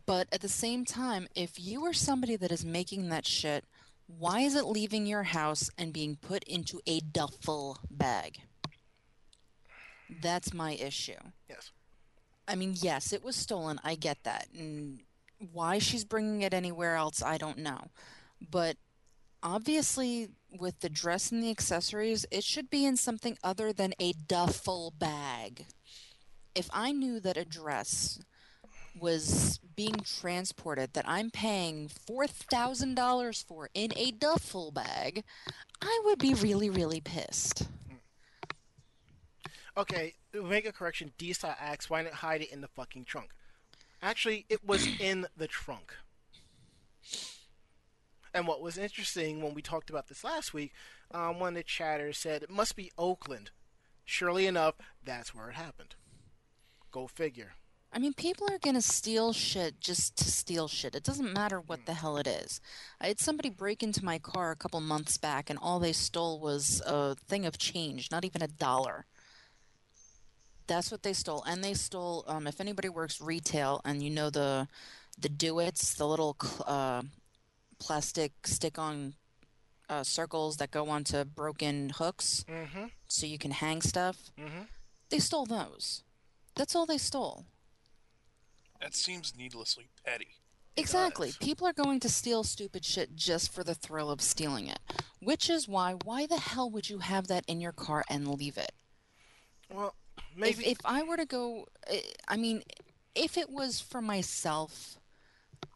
But 0.07 0.27
at 0.33 0.40
the 0.40 0.49
same 0.49 0.85
time, 0.85 1.29
if 1.35 1.61
you 1.61 1.85
are 1.85 1.92
somebody 1.92 2.37
that 2.37 2.51
is 2.51 2.64
making 2.64 3.11
that 3.11 3.27
shit, 3.27 3.64
why 4.07 4.40
is 4.40 4.55
it 4.55 4.64
leaving 4.64 5.07
your 5.07 5.23
house 5.23 5.70
and 5.79 5.92
being 5.92 6.16
put 6.16 6.44
into 6.44 6.81
a 6.87 7.01
duffel 7.01 7.79
bag? 7.90 8.40
That's 10.23 10.53
my 10.53 10.73
issue. 10.73 11.12
Yes. 11.49 11.70
I 12.47 12.55
mean, 12.55 12.75
yes, 12.81 13.12
it 13.12 13.25
was 13.25 13.37
stolen. 13.37 13.79
I 13.85 13.94
get 13.94 14.23
that. 14.25 14.49
And 14.57 15.01
why 15.53 15.79
she's 15.79 16.05
bringing 16.05 16.42
it 16.42 16.53
anywhere 16.55 16.97
else, 16.97 17.23
I 17.23 17.38
don't 17.38 17.59
know. 17.59 17.88
But 18.51 18.77
obviously, 19.44 20.30
with 20.59 20.80
the 20.80 20.88
dress 20.88 21.30
and 21.30 21.42
the 21.42 21.50
accessories, 21.50 22.26
it 22.30 22.42
should 22.42 22.70
be 22.70 22.85
in 22.85 22.96
something 22.96 23.38
other 23.44 23.72
than 23.72 23.92
a 24.00 24.12
duffel 24.12 24.92
bag. 24.98 25.66
If 26.54 26.68
I 26.72 26.90
knew 26.92 27.20
that 27.20 27.37
a 27.37 27.44
dress 27.44 28.18
was 28.98 29.61
being 29.76 29.96
transported 30.04 30.94
that 30.94 31.09
I'm 31.09 31.30
paying 31.30 31.88
$4,000 31.88 33.44
for 33.44 33.68
in 33.74 33.92
a 33.96 34.12
duffel 34.12 34.70
bag, 34.70 35.24
I 35.83 36.00
would 36.04 36.18
be 36.18 36.35
really, 36.35 36.70
really 36.70 37.00
pissed. 37.00 37.68
Okay, 39.76 40.14
make 40.33 40.66
a 40.66 40.72
correction. 40.72 41.12
D 41.18 41.33
Style 41.33 41.57
asks, 41.59 41.90
"Why 41.90 42.02
not 42.02 42.12
hide 42.12 42.42
it 42.42 42.52
in 42.52 42.61
the 42.61 42.68
fucking 42.68 43.07
trunk?" 43.07 43.30
Actually, 44.00 44.46
it 44.48 44.64
was 44.64 44.87
in 45.00 45.26
the 45.37 45.48
trunk. 45.48 45.92
And 48.35 48.49
what 48.49 48.61
was 48.61 48.77
interesting 48.77 49.40
when 49.40 49.55
we 49.55 49.62
talked 49.62 49.88
about 49.88 50.09
this 50.09 50.25
last 50.25 50.53
week, 50.53 50.73
um, 51.12 51.38
one 51.38 51.51
of 51.51 51.55
the 51.55 51.62
chatters 51.62 52.18
said 52.18 52.42
it 52.42 52.51
must 52.51 52.75
be 52.75 52.90
Oakland. 52.99 53.53
Surely 54.05 54.47
enough, 54.47 54.75
that's 55.05 55.33
where 55.33 55.49
it 55.49 55.55
happened. 55.55 55.94
Go 56.90 57.07
figure. 57.07 57.53
I 57.92 58.01
mean, 58.01 58.12
people 58.12 58.49
are 58.51 58.59
gonna 58.59 58.83
steal 58.83 59.33
shit 59.33 59.81
just 59.81 60.16
to 60.16 60.25
steal 60.25 60.66
shit. 60.66 60.97
It 60.97 61.05
doesn't 61.05 61.33
matter 61.33 61.61
what 61.61 61.87
the 61.87 61.94
hell 61.94 62.16
it 62.16 62.27
is. 62.27 62.61
I 63.01 63.07
had 63.07 63.20
somebody 63.20 63.51
break 63.51 63.85
into 63.85 64.05
my 64.05 64.18
car 64.18 64.51
a 64.51 64.57
couple 64.57 64.81
months 64.81 65.16
back, 65.16 65.49
and 65.49 65.57
all 65.62 65.79
they 65.79 65.92
stole 65.92 66.40
was 66.40 66.83
a 66.85 67.14
thing 67.14 67.47
of 67.47 67.57
change, 67.57 68.11
not 68.11 68.25
even 68.25 68.42
a 68.42 68.49
dollar. 68.49 69.07
That's 70.66 70.90
what 70.90 71.05
they 71.05 71.12
stole, 71.12 71.44
and 71.44 71.62
they 71.62 71.75
stole. 71.75 72.25
Um, 72.27 72.49
if 72.49 72.61
anybody 72.61 72.88
works 72.88 73.20
retail, 73.20 73.81
and 73.85 74.03
you 74.03 74.11
know 74.11 74.29
the 74.29 74.66
the 75.16 75.29
do-its, 75.29 75.94
the 75.94 76.09
little 76.09 76.37
uh, 76.66 77.03
plastic 77.79 78.33
stick-on 78.47 79.15
uh, 79.89 80.03
circles 80.03 80.57
that 80.59 80.71
go 80.71 80.89
onto 80.89 81.25
broken 81.25 81.91
hooks, 81.91 82.45
Mm-hmm. 82.49 82.87
so 83.09 83.27
you 83.27 83.39
can 83.39 83.51
hang 83.51 83.83
stuff. 83.83 84.31
Mm-hmm. 84.39 84.63
They 85.11 85.19
stole 85.19 85.47
those. 85.47 86.03
That's 86.57 86.75
all 86.75 86.87
they 86.87 86.99
stole. 86.99 87.45
That 88.81 88.95
seems 88.95 89.35
needlessly 89.37 89.89
petty. 90.05 90.29
Exactly. 90.77 91.29
does. 91.29 91.37
People 91.37 91.67
are 91.69 91.73
going 91.73 92.01
to 92.01 92.09
steal 92.09 92.43
stupid 92.43 92.85
shit 92.85 93.15
just 93.15 93.53
for 93.53 93.63
the 93.63 93.75
thrill 93.75 94.11
of 94.11 94.21
stealing 94.21 94.67
it. 94.67 94.81
Which 95.21 95.49
is 95.49 95.69
why, 95.69 95.95
why 96.05 96.27
the 96.27 96.39
hell 96.39 96.69
would 96.71 96.91
you 96.91 96.99
have 96.99 97.29
that 97.29 97.45
in 97.47 97.61
your 97.61 97.73
car 97.73 98.05
and 98.11 98.27
leave 98.27 98.59
it? 98.59 98.73
Well, 99.73 99.95
If, 100.19 100.25
maybe. 100.37 100.67
if 100.67 100.79
I 100.85 101.03
were 101.05 101.17
to 101.17 101.27
go, 101.27 101.67
I 102.27 102.37
mean, 102.37 102.63
if 103.15 103.39
it 103.39 103.51
was 103.51 103.81
for 103.81 104.03
myself, 104.03 104.99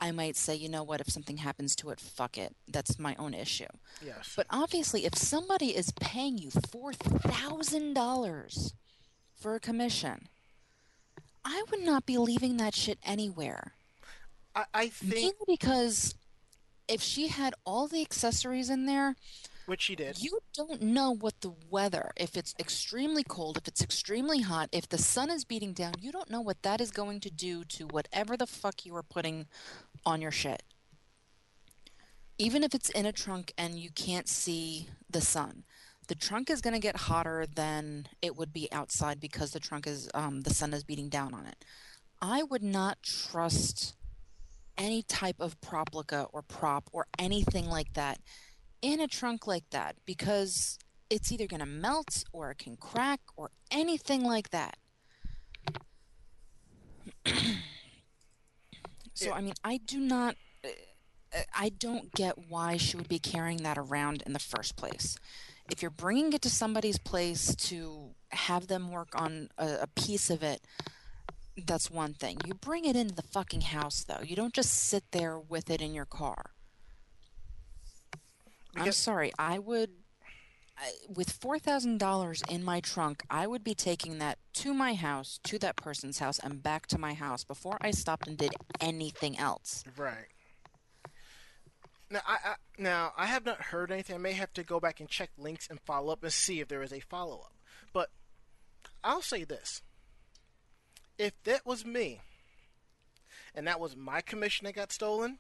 I 0.00 0.12
might 0.12 0.36
say, 0.36 0.54
you 0.54 0.68
know 0.68 0.84
what, 0.84 1.00
if 1.00 1.10
something 1.10 1.38
happens 1.38 1.74
to 1.76 1.90
it, 1.90 2.00
fuck 2.00 2.38
it. 2.38 2.54
That's 2.68 2.98
my 2.98 3.14
own 3.18 3.34
issue. 3.34 3.66
yes. 4.04 4.32
But 4.36 4.46
obviously, 4.50 5.04
if 5.04 5.16
somebody 5.16 5.76
is 5.76 5.92
paying 6.00 6.38
you 6.38 6.50
$4,000 6.50 8.72
for 9.34 9.54
a 9.54 9.60
commission, 9.60 10.28
I 11.44 11.62
would 11.70 11.80
not 11.80 12.06
be 12.06 12.18
leaving 12.18 12.56
that 12.58 12.74
shit 12.74 12.98
anywhere. 13.04 13.72
I, 14.54 14.64
I 14.72 14.88
think. 14.88 15.14
Mainly 15.14 15.32
because 15.46 16.14
if 16.86 17.02
she 17.02 17.26
had 17.28 17.54
all 17.64 17.88
the 17.88 18.00
accessories 18.00 18.70
in 18.70 18.86
there, 18.86 19.16
which 19.68 19.82
she 19.82 19.94
did. 19.94 20.20
you 20.22 20.40
don't 20.54 20.80
know 20.80 21.14
what 21.14 21.40
the 21.42 21.52
weather, 21.70 22.10
if 22.16 22.36
it's 22.36 22.54
extremely 22.58 23.22
cold, 23.22 23.58
if 23.58 23.68
it's 23.68 23.82
extremely 23.82 24.40
hot, 24.40 24.68
if 24.72 24.88
the 24.88 24.98
sun 24.98 25.30
is 25.30 25.44
beating 25.44 25.72
down, 25.72 25.92
you 26.00 26.10
don't 26.10 26.30
know 26.30 26.40
what 26.40 26.62
that 26.62 26.80
is 26.80 26.90
going 26.90 27.20
to 27.20 27.30
do 27.30 27.64
to 27.64 27.86
whatever 27.86 28.36
the 28.36 28.46
fuck 28.46 28.86
you 28.86 28.96
are 28.96 29.02
putting 29.02 29.46
on 30.06 30.22
your 30.22 30.30
shit. 30.30 30.62
Even 32.38 32.64
if 32.64 32.74
it's 32.74 32.88
in 32.90 33.04
a 33.04 33.12
trunk 33.12 33.52
and 33.58 33.78
you 33.78 33.90
can't 33.90 34.28
see 34.28 34.88
the 35.10 35.20
sun, 35.20 35.64
the 36.06 36.14
trunk 36.14 36.48
is 36.48 36.62
going 36.62 36.74
to 36.74 36.80
get 36.80 36.96
hotter 36.96 37.44
than 37.54 38.08
it 38.22 38.36
would 38.36 38.52
be 38.52 38.72
outside 38.72 39.20
because 39.20 39.50
the 39.50 39.60
trunk 39.60 39.86
is 39.86 40.08
um, 40.14 40.40
the 40.42 40.54
sun 40.54 40.72
is 40.72 40.82
beating 40.82 41.10
down 41.10 41.34
on 41.34 41.44
it. 41.44 41.64
I 42.22 42.42
would 42.42 42.62
not 42.62 43.02
trust 43.02 43.94
any 44.78 45.02
type 45.02 45.36
of 45.40 45.60
proplica 45.60 46.28
or 46.32 46.40
prop 46.40 46.88
or 46.92 47.06
anything 47.18 47.68
like 47.68 47.92
that 47.94 48.20
in 48.82 49.00
a 49.00 49.06
trunk 49.06 49.46
like 49.46 49.68
that 49.70 49.96
because 50.06 50.78
it's 51.10 51.32
either 51.32 51.46
going 51.46 51.60
to 51.60 51.66
melt 51.66 52.24
or 52.32 52.50
it 52.50 52.58
can 52.58 52.76
crack 52.76 53.20
or 53.36 53.50
anything 53.70 54.22
like 54.22 54.50
that. 54.50 54.76
so, 59.14 59.32
I 59.32 59.40
mean, 59.40 59.54
I 59.64 59.78
do 59.78 59.98
not. 60.00 60.36
uh, 60.64 61.38
I 61.54 61.70
don't 61.70 62.12
get 62.12 62.48
why 62.48 62.76
she 62.76 62.96
would 62.96 63.08
be 63.08 63.18
carrying 63.18 63.62
that 63.62 63.78
around 63.78 64.22
in 64.26 64.32
the 64.32 64.38
first 64.38 64.76
place. 64.76 65.16
If 65.70 65.82
you're 65.82 65.90
bringing 65.90 66.32
it 66.32 66.42
to 66.42 66.50
somebody's 66.50 66.98
place 66.98 67.54
to 67.56 68.14
have 68.30 68.68
them 68.68 68.90
work 68.90 69.08
on 69.14 69.50
a, 69.58 69.78
a 69.82 69.86
piece 69.88 70.30
of 70.30 70.42
it, 70.42 70.62
that's 71.66 71.90
one 71.90 72.14
thing. 72.14 72.38
You 72.46 72.54
bring 72.54 72.84
it 72.84 72.96
into 72.96 73.14
the 73.14 73.22
fucking 73.22 73.62
house, 73.62 74.04
though. 74.04 74.22
You 74.24 74.36
don't 74.36 74.54
just 74.54 74.72
sit 74.72 75.04
there 75.10 75.38
with 75.38 75.68
it 75.70 75.82
in 75.82 75.92
your 75.92 76.06
car. 76.06 76.52
I'm 78.80 78.92
sorry. 78.92 79.32
I 79.38 79.58
would, 79.58 79.90
I, 80.76 80.92
with 81.08 81.30
four 81.30 81.58
thousand 81.58 81.98
dollars 81.98 82.42
in 82.48 82.62
my 82.64 82.80
trunk, 82.80 83.22
I 83.30 83.46
would 83.46 83.64
be 83.64 83.74
taking 83.74 84.18
that 84.18 84.38
to 84.54 84.72
my 84.74 84.94
house, 84.94 85.40
to 85.44 85.58
that 85.58 85.76
person's 85.76 86.18
house, 86.18 86.38
and 86.38 86.62
back 86.62 86.86
to 86.88 86.98
my 86.98 87.14
house 87.14 87.44
before 87.44 87.78
I 87.80 87.90
stopped 87.90 88.26
and 88.26 88.36
did 88.36 88.52
anything 88.80 89.38
else. 89.38 89.84
Right. 89.96 90.28
Now 92.10 92.20
I, 92.26 92.38
I 92.44 92.54
now 92.78 93.12
I 93.16 93.26
have 93.26 93.44
not 93.44 93.60
heard 93.60 93.92
anything. 93.92 94.16
I 94.16 94.18
may 94.18 94.32
have 94.32 94.52
to 94.54 94.62
go 94.62 94.80
back 94.80 95.00
and 95.00 95.08
check 95.08 95.30
links 95.36 95.68
and 95.68 95.80
follow 95.80 96.12
up 96.12 96.22
and 96.22 96.32
see 96.32 96.60
if 96.60 96.68
there 96.68 96.82
is 96.82 96.92
a 96.92 97.00
follow 97.00 97.40
up. 97.40 97.54
But 97.92 98.10
I'll 99.04 99.22
say 99.22 99.44
this: 99.44 99.82
if 101.18 101.32
that 101.44 101.66
was 101.66 101.84
me, 101.84 102.20
and 103.54 103.66
that 103.66 103.80
was 103.80 103.96
my 103.96 104.20
commission 104.20 104.64
that 104.64 104.74
got 104.74 104.92
stolen, 104.92 105.38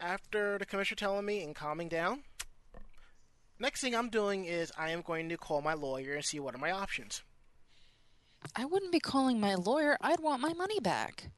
after 0.00 0.58
the 0.58 0.66
commissioner 0.66 0.96
telling 0.96 1.24
me 1.24 1.42
and 1.42 1.54
calming 1.54 1.88
down, 1.88 2.22
next 3.58 3.80
thing 3.80 3.94
I'm 3.94 4.08
doing 4.10 4.44
is 4.44 4.72
I 4.76 4.90
am 4.90 5.02
going 5.02 5.28
to 5.28 5.36
call 5.36 5.62
my 5.62 5.74
lawyer 5.74 6.14
and 6.14 6.24
see 6.24 6.40
what 6.40 6.54
are 6.54 6.58
my 6.58 6.70
options. 6.70 7.22
I 8.54 8.64
wouldn't 8.64 8.92
be 8.92 9.00
calling 9.00 9.40
my 9.40 9.54
lawyer. 9.54 9.96
I'd 10.00 10.20
want 10.20 10.40
my 10.42 10.52
money 10.52 10.78
back. 10.80 11.30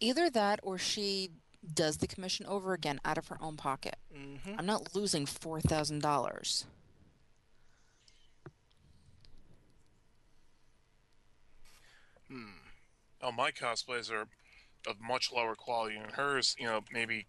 Either 0.00 0.28
that, 0.30 0.60
or 0.62 0.78
she 0.78 1.30
does 1.74 1.98
the 1.98 2.06
commission 2.06 2.46
over 2.46 2.72
again 2.72 3.00
out 3.04 3.18
of 3.18 3.28
her 3.28 3.38
own 3.40 3.56
pocket. 3.56 3.96
hmm 4.14 4.54
I'm 4.58 4.66
not 4.66 4.94
losing 4.94 5.26
four 5.26 5.60
thousand 5.60 6.00
dollars. 6.00 6.66
Hmm. 12.28 12.44
Oh, 13.22 13.32
my 13.32 13.50
cosplays 13.50 14.10
are 14.10 14.26
of 14.86 15.00
much 15.00 15.30
lower 15.32 15.54
quality 15.54 15.98
than 15.98 16.10
hers. 16.10 16.56
You 16.58 16.66
know, 16.66 16.80
maybe 16.92 17.26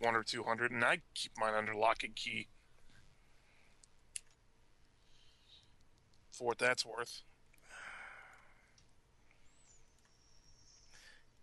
one 0.00 0.14
or 0.14 0.22
two 0.22 0.42
hundred, 0.42 0.72
and 0.72 0.84
I 0.84 1.00
keep 1.14 1.32
mine 1.38 1.54
under 1.54 1.74
lock 1.74 2.04
and 2.04 2.14
key. 2.14 2.48
For 6.32 6.48
what 6.48 6.58
that's 6.58 6.84
worth. 6.84 7.22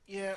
Yeah. 0.06 0.36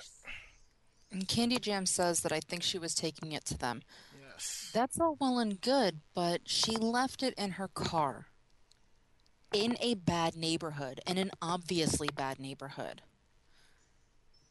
And 1.10 1.26
Candy 1.26 1.58
Jam 1.58 1.86
says 1.86 2.20
that 2.20 2.32
I 2.32 2.40
think 2.40 2.62
she 2.62 2.78
was 2.78 2.94
taking 2.94 3.32
it 3.32 3.44
to 3.46 3.58
them. 3.58 3.82
Yes. 4.20 4.70
That's 4.72 5.00
all 5.00 5.16
well 5.20 5.38
and 5.38 5.60
good, 5.60 6.00
but 6.14 6.42
she 6.46 6.76
left 6.76 7.22
it 7.22 7.34
in 7.36 7.52
her 7.52 7.68
car. 7.68 8.26
In 9.52 9.76
a 9.80 9.94
bad 9.94 10.34
neighborhood, 10.36 11.00
in 11.06 11.18
an 11.18 11.30
obviously 11.40 12.08
bad 12.14 12.40
neighborhood. 12.40 13.02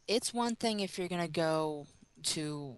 It's 0.08 0.34
one 0.34 0.56
thing 0.56 0.80
if 0.80 0.97
you're 0.97 1.10
going 1.10 1.21
to 1.21 1.32
go 1.32 1.88
to, 2.23 2.76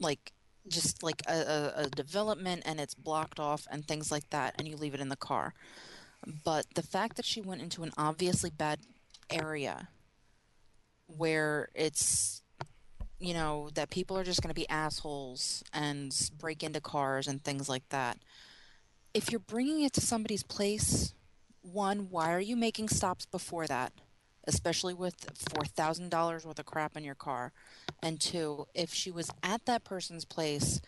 like, 0.00 0.32
just 0.68 1.02
like 1.02 1.22
a, 1.28 1.72
a, 1.76 1.90
development 1.90 2.62
and 2.66 2.80
it's 2.80 2.94
blocked 2.94 3.38
off 3.38 3.68
and 3.70 3.86
things 3.86 4.10
like 4.10 4.28
that, 4.30 4.54
and 4.58 4.66
you 4.66 4.76
leave 4.76 4.94
it 4.94 5.00
in 5.00 5.08
the 5.08 5.16
car. 5.16 5.54
But 6.44 6.66
the 6.74 6.82
fact 6.82 7.16
that 7.16 7.24
she 7.24 7.40
went 7.40 7.62
into 7.62 7.82
an 7.82 7.92
obviously 7.96 8.50
bad 8.50 8.80
area 9.30 9.88
where 11.06 11.68
it's 11.74 12.42
you 13.18 13.32
know, 13.32 13.70
that 13.74 13.90
people 13.90 14.18
are 14.18 14.24
just 14.24 14.42
going 14.42 14.50
to 14.50 14.60
be 14.60 14.68
assholes 14.68 15.64
and 15.72 16.14
break 16.38 16.62
into 16.62 16.80
cars 16.80 17.26
and 17.26 17.42
things 17.42 17.68
like 17.68 17.88
that. 17.88 18.18
If 19.14 19.30
you're 19.30 19.40
bringing 19.40 19.82
it 19.82 19.94
to 19.94 20.00
somebody's 20.00 20.42
place, 20.42 21.14
one, 21.62 22.10
why 22.10 22.32
are 22.32 22.40
you 22.40 22.56
making 22.56 22.88
stops 22.88 23.24
before 23.24 23.66
that? 23.66 23.92
Especially 24.46 24.94
with 24.94 25.16
$4,000 25.34 26.44
worth 26.44 26.58
of 26.58 26.66
crap 26.66 26.96
in 26.96 27.04
your 27.04 27.14
car. 27.14 27.52
And 28.02 28.20
two, 28.20 28.66
if 28.74 28.92
she 28.92 29.10
was 29.10 29.30
at 29.42 29.66
that 29.66 29.84
person's 29.84 30.24
place, 30.24 30.80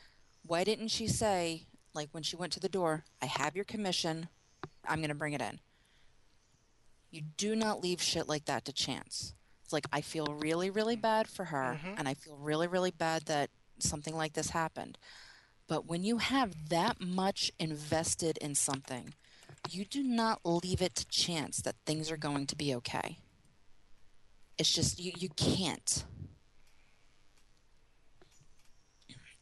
why 0.47 0.65
didn't 0.65 0.89
she 0.89 1.09
say, 1.09 1.67
like 1.95 2.09
when 2.13 2.23
she 2.23 2.37
went 2.37 2.53
to 2.53 2.61
the 2.61 2.69
door, 2.69 3.05
I 3.21 3.27
have 3.27 3.57
your 3.57 3.65
commission, 3.65 4.29
I'm 4.87 4.99
going 4.99 5.09
to 5.09 5.15
bring 5.15 5.33
it 5.33 5.43
in? 5.43 5.61
You 7.11 7.23
do 7.37 7.57
not 7.57 7.83
leave 7.83 8.03
shit 8.03 8.29
like 8.29 8.45
that 8.45 8.65
to 8.67 8.73
chance. 8.73 9.35
It's 9.65 9.73
like 9.73 9.87
I 9.93 10.01
feel 10.01 10.27
really, 10.27 10.71
really 10.71 10.97
bad 10.97 11.29
for 11.29 11.45
her, 11.47 11.79
mm-hmm. 11.79 11.95
and 11.99 12.09
I 12.09 12.15
feel 12.15 12.37
really, 12.37 12.67
really 12.67 12.91
bad 12.91 13.27
that 13.27 13.51
something 13.79 14.17
like 14.17 14.33
this 14.35 14.51
happened. 14.51 14.97
But 15.67 15.87
when 15.87 16.05
you 16.05 16.19
have 16.19 16.71
that 16.71 17.01
much 17.01 17.53
invested 17.59 18.39
in 18.39 18.55
something, 18.55 19.13
you 19.69 19.85
do 19.85 20.03
not 20.03 20.41
leave 20.45 20.81
it 20.81 20.95
to 20.95 21.07
chance 21.09 21.61
that 21.63 21.77
things 21.85 22.11
are 22.11 22.17
going 22.17 22.47
to 22.47 22.57
be 22.57 22.75
okay. 22.77 23.19
It's 24.59 24.73
just 24.73 24.99
you, 24.99 25.13
you 25.17 25.29
can't. 25.31 26.05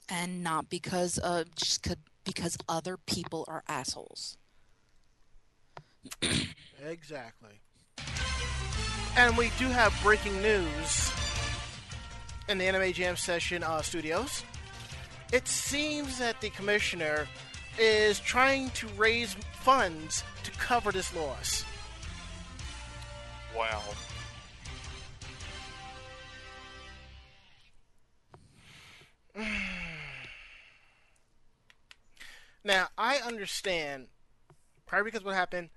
And 0.08 0.42
not 0.44 0.68
because 0.68 1.18
uh 1.18 1.44
just 1.56 1.82
'cause- 1.82 1.96
because 2.24 2.56
other 2.68 2.96
people 2.96 3.44
are 3.48 3.62
assholes. 3.68 4.36
Exactly. 6.84 7.60
And 9.16 9.36
we 9.36 9.50
do 9.58 9.68
have 9.68 9.96
breaking 10.02 10.42
news 10.42 11.10
in 12.48 12.58
the 12.58 12.64
Anime 12.66 12.92
Jam 12.92 13.16
Session 13.16 13.62
uh, 13.62 13.80
studios. 13.82 14.42
It 15.32 15.46
seems 15.48 16.18
that 16.18 16.40
the 16.40 16.50
commissioner 16.50 17.28
is 17.78 18.18
trying 18.20 18.70
to 18.70 18.88
raise 18.96 19.34
funds 19.62 20.22
to 20.42 20.50
cover 20.52 20.90
this 20.92 21.14
loss. 21.14 21.64
Wow. 23.56 23.82
Now, 32.66 32.88
I 32.98 33.18
understand, 33.18 34.08
probably 34.86 35.12
because 35.12 35.24
what 35.24 35.36
happened, 35.36 35.70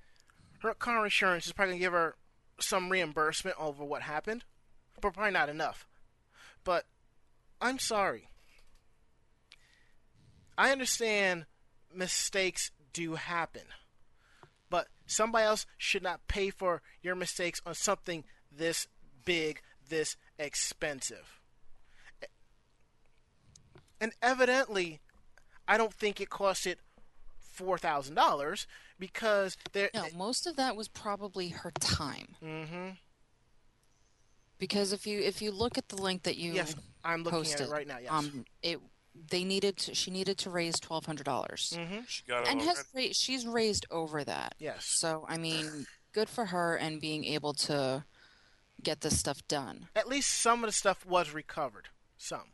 her 0.64 0.74
car 0.74 1.04
insurance 1.04 1.46
is 1.46 1.54
probably 1.54 1.74
going 1.74 1.80
to 1.82 1.86
give 1.86 1.94
her 1.94 2.16
some 2.60 2.90
reimbursement 2.90 3.56
over 3.60 3.86
what 3.86 4.02
happened, 4.02 4.44
but 5.00 5.14
probably 5.14 5.32
not 5.32 5.50
enough. 5.50 5.88
But 6.64 6.86
I'm 7.62 7.78
sorry. 7.78 8.30
I 10.58 10.72
understand 10.72 11.46
mistakes 11.94 12.72
do 12.92 13.14
happen, 13.14 13.66
but 14.72 14.88
somebody 15.06 15.46
else 15.46 15.68
should 15.78 16.02
not 16.02 16.28
pay 16.28 16.50
for 16.50 16.82
your 17.04 17.14
mistakes 17.14 17.62
on 17.68 17.76
something 17.76 18.24
this 18.52 18.88
big, 19.26 19.62
this 19.90 20.18
expensive. 20.40 21.40
And 24.02 24.12
evidently, 24.24 25.02
I 25.70 25.78
don't 25.78 25.94
think 25.94 26.20
it 26.20 26.30
cost 26.30 26.66
it 26.68 26.80
four 27.40 27.78
thousand 27.78 28.16
dollars 28.16 28.68
because 28.98 29.56
there. 29.74 29.90
No, 29.94 30.06
most 30.18 30.48
of 30.48 30.56
that 30.56 30.76
was 30.76 30.88
probably 30.88 31.50
her 31.50 31.72
time. 31.80 32.36
Mm-hmm. 32.44 32.90
Because 34.58 34.92
if 34.92 35.06
you 35.08 35.20
if 35.20 35.42
you 35.42 35.52
look 35.52 35.78
at 35.78 35.90
the 35.90 36.02
link 36.02 36.24
that 36.24 36.38
you 36.38 36.54
Yes, 36.54 36.76
I'm 37.06 37.24
looking 37.24 37.40
posted, 37.40 37.62
at 37.62 37.68
it 37.68 37.72
right 37.72 37.88
now. 37.88 38.00
Yes. 38.00 38.12
um, 38.12 38.46
it 38.64 38.80
they 39.30 39.44
needed 39.44 39.78
to, 39.78 39.96
she 39.96 40.12
needed 40.12 40.38
to 40.40 40.50
raise 40.50 40.80
twelve 40.80 41.06
hundred 41.06 41.26
dollars, 41.26 41.74
mm-hmm. 41.78 42.00
She 42.08 42.24
got 42.28 42.44
it 42.44 42.52
and 42.52 42.62
already. 42.62 42.78
has 42.78 42.86
ra- 42.94 43.14
she's 43.14 43.46
raised 43.46 43.86
over 43.92 44.24
that. 44.24 44.56
Yes. 44.60 44.86
So 44.86 45.26
I 45.30 45.38
mean, 45.38 45.86
good 46.14 46.30
for 46.30 46.46
her 46.46 46.76
and 46.76 47.00
being 47.00 47.26
able 47.26 47.54
to 47.54 48.04
get 48.82 49.02
this 49.02 49.20
stuff 49.20 49.48
done. 49.48 49.88
At 49.96 50.08
least 50.08 50.32
some 50.32 50.64
of 50.64 50.68
the 50.68 50.74
stuff 50.74 51.06
was 51.06 51.32
recovered. 51.32 51.90
Some. 52.18 52.52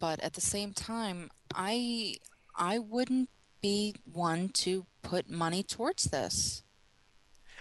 But 0.00 0.18
at 0.20 0.32
the 0.32 0.40
same 0.40 0.72
time, 0.72 1.30
I 1.54 2.16
I 2.56 2.78
wouldn't 2.80 3.28
be 3.60 3.94
one 4.10 4.48
to 4.48 4.86
put 5.02 5.30
money 5.30 5.62
towards 5.62 6.04
this. 6.04 6.64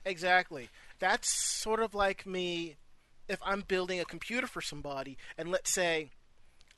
Exactly. 0.06 0.69
That's 0.97 1.30
sort 1.30 1.82
of 1.82 1.93
like 1.93 2.25
me 2.25 2.78
if 3.28 3.39
I'm 3.45 3.62
building 3.62 3.99
a 3.99 4.06
computer 4.06 4.47
for 4.47 4.62
somebody, 4.62 5.17
and 5.38 5.52
let's 5.52 5.71
say 5.71 6.10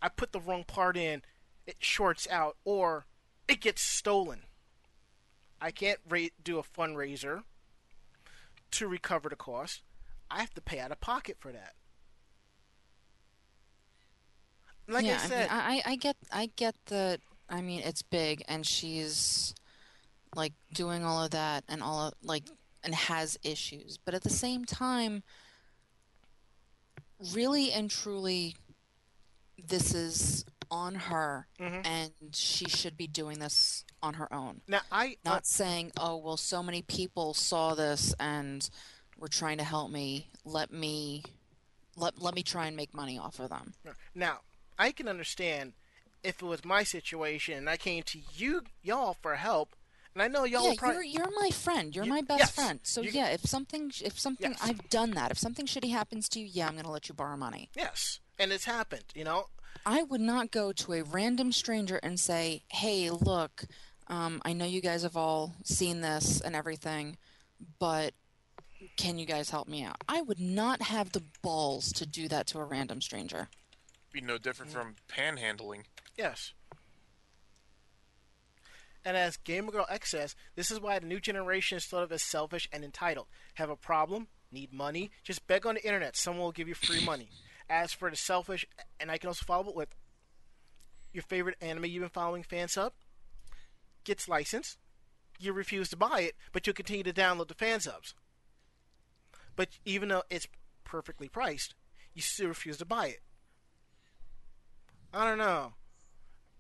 I 0.02 0.10
put 0.10 0.34
the 0.34 0.42
wrong 0.42 0.66
part 0.66 0.98
in, 0.98 1.22
it 1.66 1.78
shorts 1.80 2.28
out, 2.30 2.58
or 2.66 3.06
it 3.48 3.62
gets 3.62 3.82
stolen. 3.82 4.42
I 5.62 5.72
can't 5.72 6.00
do 6.44 6.58
a 6.58 6.64
fundraiser 6.64 7.44
to 8.72 8.88
recover 8.88 9.30
the 9.30 9.36
cost. 9.36 9.84
I 10.30 10.40
have 10.40 10.54
to 10.56 10.62
pay 10.62 10.80
out 10.80 10.92
of 10.92 11.00
pocket 11.00 11.38
for 11.40 11.52
that. 11.52 11.76
Like 14.88 15.06
yeah, 15.06 15.20
I 15.24 15.28
said, 15.28 15.50
mean, 15.50 15.60
I, 15.60 15.82
I 15.86 15.96
get 15.96 16.18
I 16.32 16.50
get 16.56 16.76
that. 16.88 17.22
I 17.50 17.62
mean, 17.62 17.82
it's 17.82 18.02
big, 18.02 18.44
and 18.48 18.66
she's 18.66 19.54
like 20.36 20.54
doing 20.74 21.04
all 21.04 21.24
of 21.24 21.32
that, 21.32 21.64
and 21.68 21.82
all 21.84 22.08
of 22.08 22.14
like, 22.24 22.44
and 22.84 22.94
has 22.96 23.38
issues. 23.44 23.98
But 24.04 24.14
at 24.14 24.24
the 24.24 24.30
same 24.30 24.66
time, 24.66 25.24
really 27.34 27.72
and 27.72 27.90
truly, 27.90 28.56
this 29.68 29.94
is 29.94 30.46
on 30.70 30.96
her, 30.96 31.48
Mhm. 31.60 31.86
and 31.86 32.12
she 32.34 32.66
should 32.70 32.96
be 32.96 33.08
doing 33.08 33.40
this 33.40 33.84
on 34.02 34.16
her 34.16 34.32
own. 34.34 34.62
now 34.68 34.82
I 34.92 35.18
Not 35.24 35.46
saying, 35.46 35.92
"Oh, 35.98 36.16
well, 36.18 36.38
so 36.38 36.64
many 36.64 36.82
people 36.82 37.34
saw 37.34 37.76
this 37.76 38.14
and 38.20 38.68
were 39.18 39.28
trying 39.28 39.58
to 39.58 39.64
help 39.64 39.92
me. 39.92 40.30
Let 40.44 40.72
me." 40.72 41.24
Let, 41.98 42.20
let 42.22 42.34
me 42.34 42.42
try 42.42 42.68
and 42.68 42.78
make 42.78 42.94
money 42.94 43.18
off 43.18 43.38
of 43.42 43.50
them. 43.50 43.74
Now, 44.16 44.40
I 44.82 44.92
can 44.92 45.08
understand 45.08 45.74
if 46.24 46.42
it 46.42 46.46
was 46.46 46.66
my 46.66 46.84
situation 46.84 47.56
and 47.58 47.70
I 47.70 47.78
came 47.78 48.04
to 48.04 48.20
you 48.34 48.64
y'all 48.82 49.16
for 49.22 49.36
help, 49.36 49.76
and 50.14 50.22
I 50.22 50.28
know 50.28 50.44
y'all 50.44 50.70
yeah, 50.70 50.74
probably 50.78 51.08
you're 51.10 51.24
you're 51.30 51.40
my 51.40 51.50
friend. 51.52 51.96
You're 51.96 52.06
You- 52.06 52.12
my 52.18 52.22
best 52.22 52.40
yes, 52.40 52.52
friend. 52.52 52.80
So 52.84 53.02
you- 53.02 53.12
yeah, 53.12 53.28
if 53.30 53.42
something 53.46 53.92
if 54.04 54.20
something 54.20 54.52
Yes. 54.52 54.60
I've 54.62 54.90
done 54.90 55.12
that. 55.12 55.32
If 55.32 55.38
something 55.38 55.66
shitty 55.68 55.92
happens 55.92 56.28
to 56.30 56.40
you, 56.40 56.48
yeah, 56.48 56.68
I'm 56.68 56.76
gonna 56.76 56.92
let 56.92 57.08
you 57.10 57.16
borrow 57.16 57.38
money. 57.38 57.70
yes, 57.76 58.20
and 58.40 58.52
it's 58.52 58.66
happened. 58.66 59.06
You 59.14 59.24
know, 59.24 59.48
I 59.86 60.04
would 60.04 60.22
not 60.22 60.52
go 60.52 60.72
to 60.74 60.94
a 60.94 61.04
random 61.04 61.52
stranger 61.52 61.98
and 61.98 62.20
say, 62.20 62.64
"Hey, 62.70 63.10
look, 63.10 63.66
um, 64.08 64.42
I 64.44 64.54
know 64.54 64.66
you 64.66 64.82
guys 64.82 65.04
have 65.04 65.16
all 65.18 65.54
seen 65.64 66.02
this 66.02 66.42
and 66.42 66.56
everything, 66.56 67.18
but 67.80 68.14
can 68.98 69.18
you 69.20 69.26
guys 69.26 69.50
help 69.52 69.68
me 69.68 69.84
out?" 69.84 69.98
I 70.10 70.22
would 70.22 70.40
not 70.40 70.82
have 70.84 71.12
the 71.14 71.24
balls 71.42 71.92
to 71.94 72.06
do 72.06 72.28
that 72.28 72.48
to 72.48 72.60
a 72.60 72.66
random 72.66 73.00
stranger. 73.02 73.50
Be 74.12 74.22
no 74.22 74.38
different 74.38 74.72
mm. 74.72 74.76
from 74.76 74.96
panhandling. 75.08 75.84
yes. 76.18 76.54
And 79.04 79.18
as 79.18 79.38
Gamer 79.38 79.72
Girl 79.72 79.88
X 79.90 80.12
says, 80.12 80.36
this 80.56 80.70
is 80.70 80.80
why 80.80 81.00
the 81.00 81.08
new 81.08 81.20
generation 81.20 81.78
is 81.78 81.86
thought 81.86 82.04
of 82.04 82.12
as 82.12 82.22
selfish 82.22 82.70
and 82.72 82.84
entitled. 82.84 83.28
Have 83.56 83.70
a 83.70 83.76
problem? 83.76 84.28
Need 84.52 84.72
money? 84.74 85.10
Just 85.24 85.48
beg 85.48 85.66
on 85.66 85.76
the 85.76 85.84
internet. 85.84 86.16
Someone 86.16 86.44
will 86.44 86.52
give 86.52 86.68
you 86.68 86.76
free 86.76 87.04
money. 87.04 87.30
As 87.70 87.94
for 87.94 88.10
the 88.10 88.16
selfish, 88.16 88.66
and 89.00 89.10
I 89.10 89.18
can 89.18 89.30
also 89.30 89.44
follow 89.46 89.70
up 89.70 89.76
with 89.76 89.96
your 91.14 91.24
favorite 91.24 91.58
anime 91.62 91.86
you've 91.86 92.02
been 92.02 92.10
following, 92.10 92.44
fan 92.44 92.68
sub, 92.68 92.94
gets 94.04 94.30
licensed. 94.30 94.78
You 95.40 95.54
refuse 95.54 95.90
to 95.90 95.98
buy 95.98 96.22
it, 96.22 96.36
but 96.52 96.68
you 96.68 96.74
continue 96.74 97.04
to 97.04 97.14
download 97.14 97.48
the 97.48 97.54
fan 97.54 97.80
subs. 97.80 98.14
But 99.56 99.70
even 99.86 100.10
though 100.10 100.24
it's 100.30 100.48
perfectly 100.84 101.28
priced, 101.28 101.74
you 102.14 102.22
still 102.22 102.48
refuse 102.48 102.78
to 102.78 102.86
buy 102.86 103.08
it. 103.08 103.22
I 105.14 105.26
don't 105.26 105.38
know. 105.38 105.74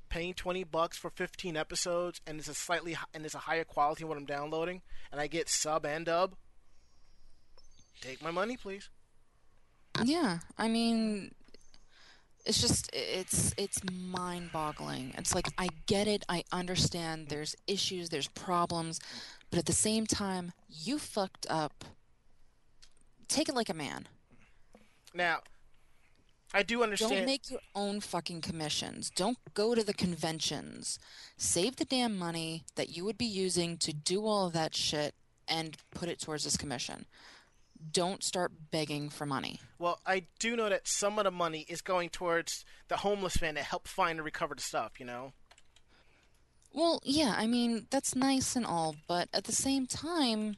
Paying 0.09 0.33
twenty 0.33 0.65
bucks 0.65 0.97
for 0.97 1.09
fifteen 1.09 1.55
episodes, 1.55 2.19
and 2.27 2.37
it's 2.37 2.49
a 2.49 2.53
slightly 2.53 2.97
and 3.13 3.25
it's 3.25 3.35
a 3.35 3.39
higher 3.39 3.63
quality 3.63 4.03
than 4.03 4.09
what 4.09 4.17
I'm 4.17 4.25
downloading, 4.25 4.81
and 5.11 5.21
I 5.21 5.27
get 5.27 5.47
sub 5.47 5.85
and 5.85 6.05
dub. 6.05 6.35
Take 8.01 8.21
my 8.21 8.31
money, 8.31 8.57
please. 8.57 8.89
Yeah, 10.03 10.39
I 10.57 10.67
mean, 10.67 11.31
it's 12.45 12.59
just 12.59 12.89
it's 12.91 13.53
it's 13.57 13.79
mind-boggling. 13.89 15.13
It's 15.17 15.33
like 15.33 15.47
I 15.57 15.69
get 15.85 16.07
it, 16.07 16.25
I 16.27 16.43
understand. 16.51 17.27
There's 17.29 17.55
issues, 17.67 18.09
there's 18.09 18.27
problems, 18.27 18.99
but 19.49 19.59
at 19.59 19.65
the 19.65 19.73
same 19.73 20.05
time, 20.05 20.51
you 20.67 20.99
fucked 20.99 21.45
up. 21.49 21.85
Take 23.29 23.47
it 23.47 23.55
like 23.55 23.69
a 23.69 23.73
man. 23.73 24.09
Now, 25.13 25.39
I 26.53 26.63
do 26.63 26.83
understand. 26.83 27.11
Don't 27.13 27.25
make 27.25 27.49
your 27.49 27.61
own 27.75 28.01
fucking 28.01 28.41
commissions. 28.41 29.09
Don't 29.15 29.37
go 29.53 29.73
to 29.73 29.83
the 29.83 29.93
conventions. 29.93 30.99
Save 31.37 31.77
the 31.77 31.85
damn 31.85 32.17
money 32.17 32.63
that 32.75 32.89
you 32.89 33.05
would 33.05 33.17
be 33.17 33.25
using 33.25 33.77
to 33.77 33.93
do 33.93 34.25
all 34.25 34.47
of 34.47 34.53
that 34.53 34.75
shit 34.75 35.15
and 35.47 35.77
put 35.95 36.09
it 36.09 36.19
towards 36.19 36.43
this 36.43 36.57
commission. 36.57 37.05
Don't 37.93 38.23
start 38.23 38.51
begging 38.69 39.09
for 39.09 39.25
money. 39.25 39.59
Well, 39.79 39.99
I 40.05 40.25
do 40.39 40.55
know 40.55 40.69
that 40.69 40.87
some 40.87 41.17
of 41.17 41.23
the 41.23 41.31
money 41.31 41.65
is 41.67 41.81
going 41.81 42.09
towards 42.09 42.63
the 42.89 42.97
homeless 42.97 43.41
man 43.41 43.55
to 43.55 43.63
help 43.63 43.87
find 43.87 44.19
and 44.19 44.25
recover 44.25 44.53
the 44.53 44.61
stuff. 44.61 44.99
You 44.99 45.05
know. 45.05 45.33
Well, 46.73 47.01
yeah, 47.03 47.33
I 47.37 47.47
mean, 47.47 47.87
that's 47.89 48.15
nice 48.15 48.55
and 48.55 48.65
all, 48.65 48.95
but 49.07 49.27
at 49.33 49.43
the 49.45 49.51
same 49.51 49.87
time, 49.87 50.55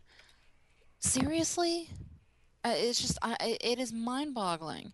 seriously? 1.00 1.90
Uh, 2.64 2.74
it's 2.76 3.02
just, 3.02 3.18
I, 3.22 3.36
I- 3.40 3.58
it 3.62 3.80
is 3.80 3.92
mind-boggling. 3.92 4.94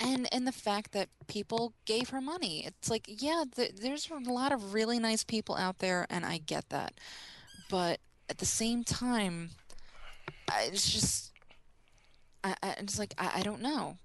And 0.00 0.32
and 0.32 0.46
the 0.46 0.52
fact 0.52 0.92
that 0.92 1.08
people 1.26 1.72
gave 1.84 2.10
her 2.10 2.20
money. 2.20 2.64
It's 2.64 2.88
like, 2.88 3.04
yeah, 3.08 3.44
th- 3.54 3.74
there's 3.76 4.08
a 4.10 4.30
lot 4.30 4.52
of 4.52 4.72
really 4.72 4.98
nice 4.98 5.24
people 5.24 5.56
out 5.56 5.78
there, 5.80 6.06
and 6.08 6.24
I 6.24 6.38
get 6.38 6.68
that. 6.68 6.94
But 7.68 7.98
at 8.30 8.38
the 8.38 8.46
same 8.46 8.84
time, 8.84 9.50
I, 10.50 10.68
it's 10.72 10.88
just, 10.90 11.32
I, 12.44 12.54
I, 12.62 12.70
it's 12.78 12.98
like, 12.98 13.14
I, 13.18 13.40
I 13.40 13.42
don't 13.42 13.60
know. 13.60 13.96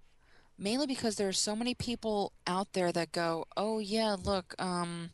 Mainly 0.57 0.87
because 0.87 1.15
there 1.15 1.27
are 1.27 1.33
so 1.33 1.55
many 1.55 1.73
people 1.75 2.31
out 2.47 2.73
there 2.73 2.91
that 2.91 3.11
go, 3.11 3.45
oh, 3.55 3.79
yeah, 3.79 4.15
look, 4.23 4.55
um, 4.59 5.11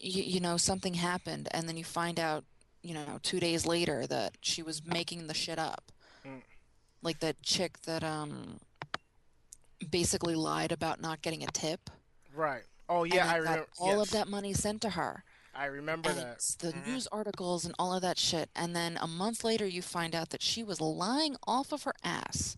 you, 0.00 0.22
you 0.22 0.40
know 0.40 0.56
something 0.56 0.94
happened 0.94 1.48
and 1.50 1.68
then 1.68 1.76
you 1.76 1.84
find 1.84 2.20
out 2.20 2.44
you 2.82 2.94
know 2.94 3.18
two 3.22 3.40
days 3.40 3.66
later 3.66 4.06
that 4.06 4.36
she 4.40 4.62
was 4.62 4.86
making 4.86 5.26
the 5.26 5.34
shit 5.34 5.58
up 5.58 5.90
Mm. 6.24 6.42
like 7.02 7.18
that 7.20 7.42
chick 7.42 7.80
that 7.82 8.02
um 8.04 8.58
basically 9.90 10.34
lied 10.34 10.72
about 10.72 11.00
not 11.00 11.22
getting 11.22 11.42
a 11.42 11.46
tip 11.48 11.90
Right. 12.34 12.62
Oh 12.88 13.04
yeah, 13.04 13.30
I 13.30 13.36
remember. 13.36 13.66
all 13.78 13.98
yes, 13.98 14.06
of 14.06 14.10
that 14.12 14.28
money 14.28 14.52
sent 14.54 14.80
to 14.82 14.90
her 14.90 15.24
I 15.54 15.66
remember 15.66 16.10
and 16.10 16.18
that. 16.18 16.32
it's 16.36 16.54
the 16.54 16.68
mm-hmm. 16.68 16.90
news 16.92 17.06
articles 17.10 17.64
and 17.64 17.74
all 17.78 17.92
of 17.94 18.02
that 18.02 18.18
shit 18.18 18.48
and 18.54 18.74
then 18.76 18.96
a 19.00 19.06
month 19.06 19.42
later 19.44 19.66
you 19.66 19.82
find 19.82 20.14
out 20.14 20.30
that 20.30 20.42
she 20.42 20.62
was 20.62 20.80
lying 20.80 21.36
off 21.46 21.72
of 21.72 21.82
her 21.84 21.94
ass 22.04 22.56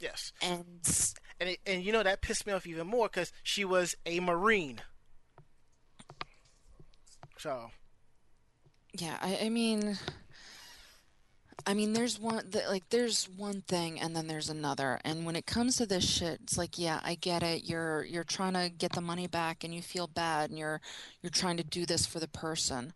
Yes. 0.00 0.32
and 0.42 0.64
And 1.40 1.50
it, 1.50 1.58
and 1.66 1.82
you 1.84 1.92
know 1.92 2.02
that 2.02 2.20
pissed 2.20 2.46
me 2.46 2.52
off 2.52 2.66
even 2.66 2.86
more 2.86 3.08
because 3.08 3.32
she 3.42 3.64
was 3.64 3.94
a 4.04 4.20
marine. 4.20 4.80
So 7.38 7.70
Yeah, 8.92 9.16
I, 9.20 9.38
I 9.44 9.48
mean, 9.48 9.98
I 11.66 11.74
mean, 11.74 11.92
there's 11.92 12.18
one 12.18 12.50
th- 12.50 12.68
like 12.68 12.88
there's 12.90 13.28
one 13.36 13.62
thing, 13.62 14.00
and 14.00 14.14
then 14.14 14.26
there's 14.26 14.50
another. 14.50 15.00
And 15.04 15.24
when 15.24 15.36
it 15.36 15.46
comes 15.46 15.76
to 15.76 15.86
this 15.86 16.04
shit, 16.04 16.40
it's 16.42 16.58
like, 16.58 16.78
yeah, 16.78 17.00
I 17.02 17.14
get 17.14 17.42
it. 17.42 17.64
You're 17.64 18.04
you're 18.04 18.24
trying 18.24 18.54
to 18.54 18.68
get 18.68 18.92
the 18.92 19.00
money 19.00 19.26
back, 19.26 19.64
and 19.64 19.74
you 19.74 19.82
feel 19.82 20.06
bad, 20.06 20.50
and 20.50 20.58
you're 20.58 20.80
you're 21.22 21.30
trying 21.30 21.56
to 21.56 21.64
do 21.64 21.86
this 21.86 22.06
for 22.06 22.20
the 22.20 22.28
person. 22.28 22.92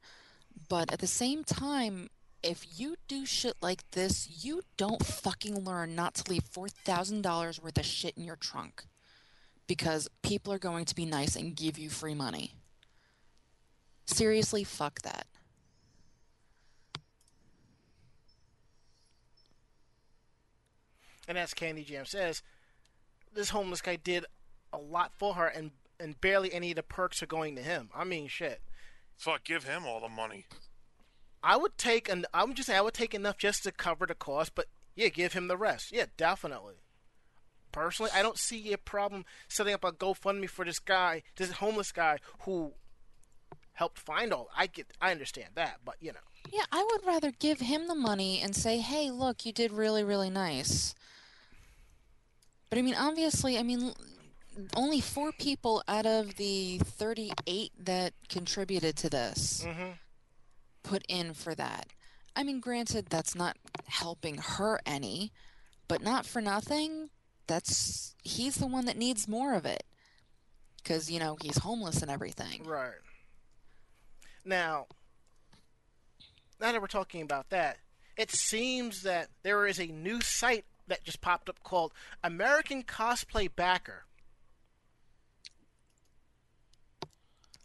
But 0.68 0.92
at 0.92 0.98
the 0.98 1.06
same 1.06 1.44
time, 1.44 2.10
if 2.42 2.66
you 2.78 2.96
do 3.06 3.24
shit 3.24 3.54
like 3.60 3.90
this, 3.92 4.44
you 4.44 4.62
don't 4.76 5.04
fucking 5.04 5.64
learn 5.64 5.94
not 5.94 6.14
to 6.16 6.30
leave 6.30 6.44
four 6.50 6.68
thousand 6.68 7.22
dollars 7.22 7.62
worth 7.62 7.78
of 7.78 7.86
shit 7.86 8.16
in 8.16 8.24
your 8.24 8.36
trunk, 8.36 8.84
because 9.66 10.08
people 10.22 10.52
are 10.52 10.58
going 10.58 10.84
to 10.84 10.94
be 10.94 11.06
nice 11.06 11.36
and 11.36 11.56
give 11.56 11.78
you 11.78 11.90
free 11.90 12.14
money. 12.14 12.54
Seriously, 14.06 14.64
fuck 14.64 15.02
that. 15.02 15.26
And 21.28 21.38
as 21.38 21.54
Candy 21.54 21.84
Jam 21.84 22.06
says, 22.06 22.42
this 23.34 23.50
homeless 23.50 23.82
guy 23.82 23.96
did 23.96 24.24
a 24.72 24.78
lot 24.78 25.12
for 25.16 25.34
her, 25.34 25.46
and 25.46 25.70
and 26.00 26.20
barely 26.20 26.52
any 26.52 26.70
of 26.70 26.76
the 26.76 26.82
perks 26.82 27.22
are 27.22 27.26
going 27.26 27.54
to 27.56 27.62
him. 27.62 27.90
I 27.94 28.04
mean, 28.04 28.28
shit. 28.28 28.60
Fuck, 29.16 29.44
give 29.44 29.64
him 29.64 29.84
all 29.86 30.00
the 30.00 30.08
money. 30.08 30.46
I 31.42 31.56
would 31.56 31.76
take 31.76 32.08
an. 32.08 32.24
I'm 32.32 32.54
just 32.54 32.66
saying, 32.66 32.78
I 32.78 32.82
would 32.82 32.94
take 32.94 33.14
enough 33.14 33.36
just 33.38 33.62
to 33.64 33.72
cover 33.72 34.06
the 34.06 34.14
cost, 34.14 34.54
but 34.54 34.66
yeah, 34.96 35.08
give 35.08 35.34
him 35.34 35.48
the 35.48 35.56
rest. 35.56 35.92
Yeah, 35.92 36.06
definitely. 36.16 36.74
Personally, 37.70 38.10
I 38.14 38.22
don't 38.22 38.38
see 38.38 38.72
a 38.72 38.78
problem 38.78 39.24
setting 39.48 39.74
up 39.74 39.84
a 39.84 39.92
GoFundMe 39.92 40.48
for 40.48 40.64
this 40.64 40.78
guy, 40.78 41.22
this 41.36 41.52
homeless 41.52 41.92
guy 41.92 42.18
who 42.40 42.72
helped 43.74 43.98
find 43.98 44.32
all. 44.32 44.48
I 44.56 44.66
get, 44.66 44.86
I 45.00 45.10
understand 45.12 45.50
that, 45.54 45.80
but 45.84 45.96
you 46.00 46.12
know, 46.12 46.18
Yeah, 46.50 46.64
I 46.72 46.82
would 46.90 47.06
rather 47.06 47.30
give 47.30 47.60
him 47.60 47.86
the 47.86 47.94
money 47.94 48.40
and 48.40 48.56
say, 48.56 48.78
"Hey, 48.78 49.10
look, 49.10 49.44
you 49.44 49.52
did 49.52 49.70
really, 49.72 50.02
really 50.02 50.30
nice." 50.30 50.94
But 52.70 52.78
I 52.78 52.82
mean, 52.82 52.94
obviously, 52.94 53.58
I 53.58 53.62
mean, 53.62 53.92
only 54.76 55.00
four 55.00 55.32
people 55.32 55.82
out 55.88 56.06
of 56.06 56.36
the 56.36 56.78
38 56.78 57.72
that 57.84 58.12
contributed 58.28 58.96
to 58.96 59.10
this 59.10 59.64
hmm 59.66 59.90
put 60.84 61.04
in 61.08 61.34
for 61.34 61.54
that. 61.54 61.88
I 62.34 62.42
mean, 62.42 62.60
granted, 62.60 63.06
that's 63.10 63.34
not 63.34 63.58
helping 63.86 64.38
her 64.38 64.80
any, 64.86 65.32
but 65.86 66.02
not 66.02 66.24
for 66.24 66.40
nothing. 66.40 67.10
That's 67.46 68.14
he's 68.22 68.54
the 68.56 68.66
one 68.66 68.86
that 68.86 68.96
needs 68.96 69.28
more 69.28 69.54
of 69.54 69.66
it 69.66 69.84
because 70.76 71.10
you 71.10 71.18
know 71.18 71.36
he's 71.42 71.58
homeless 71.58 72.00
and 72.00 72.10
everything. 72.10 72.64
Right. 72.64 72.92
Now, 74.44 74.86
now 76.60 76.72
that 76.72 76.80
we're 76.80 76.86
talking 76.86 77.20
about 77.22 77.50
that, 77.50 77.78
it 78.16 78.30
seems 78.30 79.02
that 79.02 79.28
there 79.42 79.66
is 79.66 79.78
a 79.78 79.86
new 79.86 80.20
site 80.22 80.64
that 80.88 81.04
just 81.04 81.20
popped 81.20 81.48
up 81.48 81.62
called 81.62 81.92
American 82.22 82.82
Cosplay 82.82 83.48
Backer. 83.54 84.04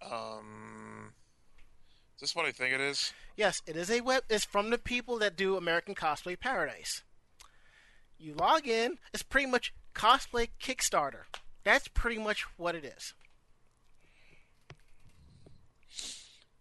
Um, 0.02 1.14
is 2.16 2.22
this 2.22 2.36
what 2.36 2.46
I 2.46 2.52
think 2.52 2.74
it 2.74 2.82
is? 2.82 3.14
Yes, 3.36 3.62
it 3.66 3.76
is 3.76 3.90
a 3.90 4.02
web. 4.02 4.24
It's 4.30 4.46
from 4.46 4.70
the 4.70 4.78
people 4.78 5.18
that 5.20 5.36
do 5.36 5.56
American 5.56 5.96
Cosplay 5.96 6.40
Paradise. 6.40 7.04
You 8.18 8.34
log 8.36 8.68
in. 8.68 9.00
It's 9.14 9.24
pretty 9.24 9.48
much 9.48 9.74
cosplay 9.94 10.50
Kickstarter. 10.62 11.24
That's 11.64 11.88
pretty 11.88 12.18
much 12.18 12.46
what 12.58 12.76
it 12.76 12.86
is. 12.86 13.14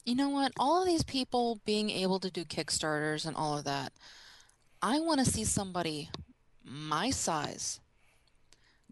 You 0.05 0.16
know 0.16 0.31
what? 0.31 0.53
All 0.59 0.81
of 0.81 0.88
these 0.88 1.05
people 1.05 1.61
being 1.64 1.90
able 1.90 2.18
to 2.20 2.31
do 2.31 2.44
Kickstarters 2.44 3.25
and 3.25 3.37
all 3.37 3.57
of 3.59 3.64
that, 3.64 3.92
I 4.81 4.98
want 4.98 5.20
to 5.20 5.31
see 5.31 5.44
somebody 5.44 6.11
my 6.64 7.11
size 7.11 7.81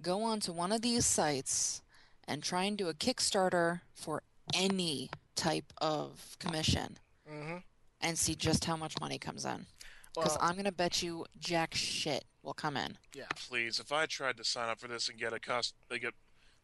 go 0.02 0.22
onto 0.22 0.52
one 0.52 0.72
of 0.72 0.83
these 0.83 1.04
sites 1.06 1.83
and 2.26 2.42
try 2.42 2.64
and 2.64 2.76
do 2.78 2.88
a 2.88 2.94
Kickstarter 2.94 3.80
for 3.94 4.22
any 4.54 5.11
type 5.37 5.72
of 5.78 6.37
commission 6.38 6.98
hmm 7.28 7.56
and 8.02 8.18
see 8.18 8.35
just 8.35 8.64
how 8.64 8.76
much 8.78 8.98
money 8.98 9.18
comes 9.18 9.44
in. 9.44 9.66
Because 10.14 10.30
Well, 10.30 10.48
I'm 10.48 10.54
going 10.54 10.64
to 10.64 10.72
bet 10.72 11.02
you 11.02 11.26
jack 11.38 11.74
shit 11.74 12.24
will 12.42 12.54
come 12.54 12.74
in. 12.78 12.96
yeah. 13.14 13.26
Please, 13.37 13.78
if 13.78 13.92
I 13.92 14.06
tried 14.06 14.38
to 14.38 14.44
sign 14.44 14.70
up 14.70 14.80
for 14.80 14.88
this 14.88 15.11
and 15.11 15.18
get 15.18 15.35
a 15.35 15.38
cost, 15.38 15.74
they 15.90 15.98
get 15.98 16.14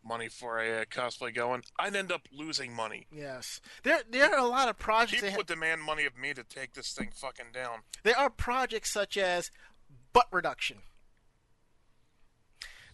money 0.03 0.31
for 0.31 0.59
a 0.59 0.81
uh, 0.81 0.85
cosplay 0.87 1.35
going, 1.35 1.62
I'd 1.79 1.95
end 1.95 2.11
up 2.11 2.23
losing 2.33 2.73
money. 2.75 3.07
Yes. 3.14 3.61
There, 3.83 4.01
there 4.11 4.33
are 4.33 4.38
a 4.38 4.47
lot 4.49 4.71
of 4.71 4.79
projects. 4.79 5.12
People 5.21 5.27
That 5.27 5.33
ha- 5.33 5.37
would 5.37 5.47
demand 5.47 5.83
money 5.83 6.07
of 6.07 6.16
me 6.16 6.33
to 6.33 6.42
take 6.42 6.73
this 6.73 6.92
thing 6.95 7.11
fucking 7.14 7.53
down. 7.53 7.81
There 8.03 8.19
are 8.19 8.31
projects 8.31 8.90
such 8.90 9.19
as 9.19 9.51
butt 10.14 10.29
reduction. 10.33 10.79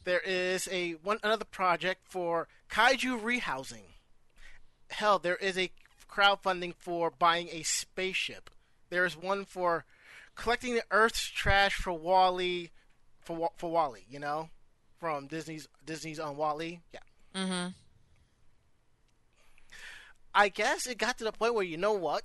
There 0.05 0.21
is 0.21 0.69
a 0.71 0.93
one 0.93 1.19
another 1.23 1.45
project 1.45 2.03
for 2.09 2.49
kaiju 2.71 3.21
rehousing. 3.21 3.95
Hell, 4.91 5.19
there 5.19 5.37
is 5.37 5.57
a 5.57 5.71
crowdfunding 6.11 6.75
for 6.75 7.11
buying 7.11 7.49
a 7.51 7.63
spaceship. 7.63 8.51
There 8.91 9.05
is 9.05 9.17
one 9.17 9.45
for 9.45 9.85
collecting 10.35 10.75
the 10.75 10.85
Earth's 10.91 11.25
trash 11.25 11.75
for 11.75 11.93
WALL-E, 11.93 12.71
for 13.21 13.51
for 13.57 13.71
WALL-E. 13.71 14.05
You 14.11 14.19
know, 14.19 14.51
from 14.99 15.29
Disney's 15.29 15.69
Disney's 15.85 16.21
on 16.21 16.37
WALL-E. 16.37 16.81
Yeah. 16.93 17.01
Mm-hmm. 17.35 17.69
I 20.35 20.49
guess 20.49 20.87
it 20.87 20.99
got 20.99 21.19
to 21.19 21.25
the 21.25 21.33
point 21.33 21.55
where 21.55 21.65
you 21.65 21.77
know 21.77 21.93
what? 21.93 22.23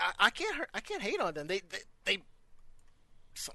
I, 0.00 0.12
I 0.18 0.30
can't 0.30 0.54
hurt, 0.56 0.70
I 0.74 0.80
can't 0.80 1.02
hate 1.02 1.20
on 1.20 1.34
them. 1.34 1.46
They 1.46 1.60
they, 1.68 1.78
they 2.04 2.18
some, 3.34 3.54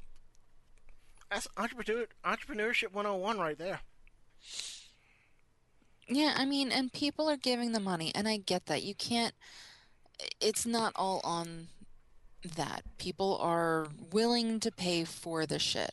that's 1.33 1.47
entrepreneur 1.57 2.05
entrepreneurship 2.23 2.93
101 2.93 3.39
right 3.39 3.57
there. 3.57 3.79
Yeah, 6.07 6.33
I 6.37 6.45
mean, 6.45 6.71
and 6.71 6.91
people 6.91 7.29
are 7.29 7.37
giving 7.37 7.71
the 7.71 7.79
money, 7.79 8.11
and 8.13 8.27
I 8.27 8.37
get 8.37 8.65
that. 8.67 8.83
You 8.83 8.93
can't, 8.93 9.33
it's 10.39 10.65
not 10.65 10.91
all 10.95 11.21
on 11.23 11.67
that. 12.55 12.83
People 12.97 13.37
are 13.41 13.87
willing 14.11 14.59
to 14.59 14.71
pay 14.71 15.05
for 15.05 15.45
the 15.45 15.59
shit. 15.59 15.91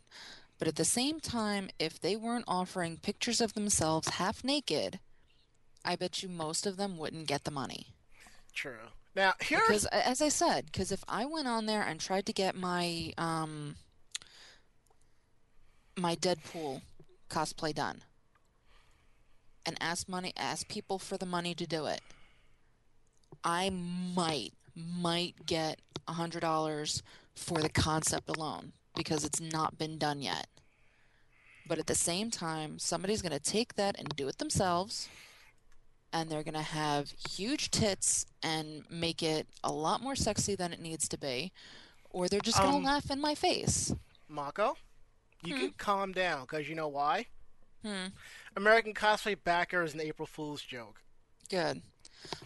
But 0.58 0.68
at 0.68 0.76
the 0.76 0.84
same 0.84 1.20
time, 1.20 1.70
if 1.78 1.98
they 1.98 2.16
weren't 2.16 2.44
offering 2.46 2.98
pictures 2.98 3.40
of 3.40 3.54
themselves 3.54 4.08
half 4.08 4.44
naked, 4.44 4.98
I 5.84 5.96
bet 5.96 6.22
you 6.22 6.28
most 6.28 6.66
of 6.66 6.76
them 6.76 6.98
wouldn't 6.98 7.28
get 7.28 7.44
the 7.44 7.50
money. 7.50 7.86
True. 8.52 8.90
Now 9.16 9.32
here 9.40 9.60
Because, 9.66 9.86
as 9.86 10.20
I 10.20 10.28
said, 10.28 10.66
because 10.66 10.92
if 10.92 11.02
I 11.08 11.24
went 11.24 11.48
on 11.48 11.66
there 11.66 11.82
and 11.82 11.98
tried 11.98 12.26
to 12.26 12.32
get 12.32 12.54
my 12.54 13.12
um 13.16 13.76
my 16.00 16.16
Deadpool 16.16 16.82
cosplay 17.28 17.74
done, 17.74 18.02
and 19.64 19.76
ask 19.80 20.08
money, 20.08 20.32
asked 20.36 20.68
people 20.68 20.98
for 20.98 21.16
the 21.16 21.26
money 21.26 21.54
to 21.54 21.66
do 21.66 21.86
it, 21.86 22.00
I 23.44 23.70
might 23.70 24.52
might 24.74 25.46
get 25.46 25.80
a 26.08 26.12
hundred 26.12 26.40
dollars 26.40 27.02
for 27.34 27.60
the 27.60 27.68
concept 27.68 28.28
alone 28.28 28.72
because 28.94 29.24
it's 29.24 29.40
not 29.40 29.78
been 29.78 29.98
done 29.98 30.22
yet. 30.22 30.46
But 31.66 31.78
at 31.78 31.86
the 31.86 31.94
same 31.94 32.30
time, 32.30 32.78
somebody's 32.78 33.22
gonna 33.22 33.38
take 33.38 33.74
that 33.74 33.98
and 33.98 34.08
do 34.16 34.28
it 34.28 34.38
themselves 34.38 35.08
and 36.12 36.28
they're 36.28 36.42
going 36.42 36.54
to 36.54 36.60
have 36.62 37.12
huge 37.28 37.70
tits 37.70 38.26
and 38.42 38.82
make 38.90 39.22
it 39.22 39.46
a 39.62 39.70
lot 39.70 40.02
more 40.02 40.16
sexy 40.16 40.56
than 40.56 40.72
it 40.72 40.80
needs 40.80 41.08
to 41.08 41.16
be, 41.16 41.52
or 42.10 42.26
they're 42.28 42.40
just 42.40 42.58
going 42.58 42.70
to 42.72 42.76
Um, 42.78 42.82
laugh 42.84 43.10
in 43.12 43.20
my 43.20 43.34
face. 43.36 43.92
Mako, 44.28 44.76
you 45.42 45.54
can 45.54 45.72
calm 45.78 46.12
down 46.12 46.42
because 46.42 46.68
you 46.68 46.74
know 46.74 46.88
why? 46.88 47.26
Hmm. 47.84 48.06
American 48.56 48.94
Cosplay 48.94 49.36
Backer 49.42 49.82
is 49.82 49.94
an 49.94 50.00
April 50.00 50.26
Fool's 50.26 50.62
joke. 50.62 51.02
Good. 51.48 51.82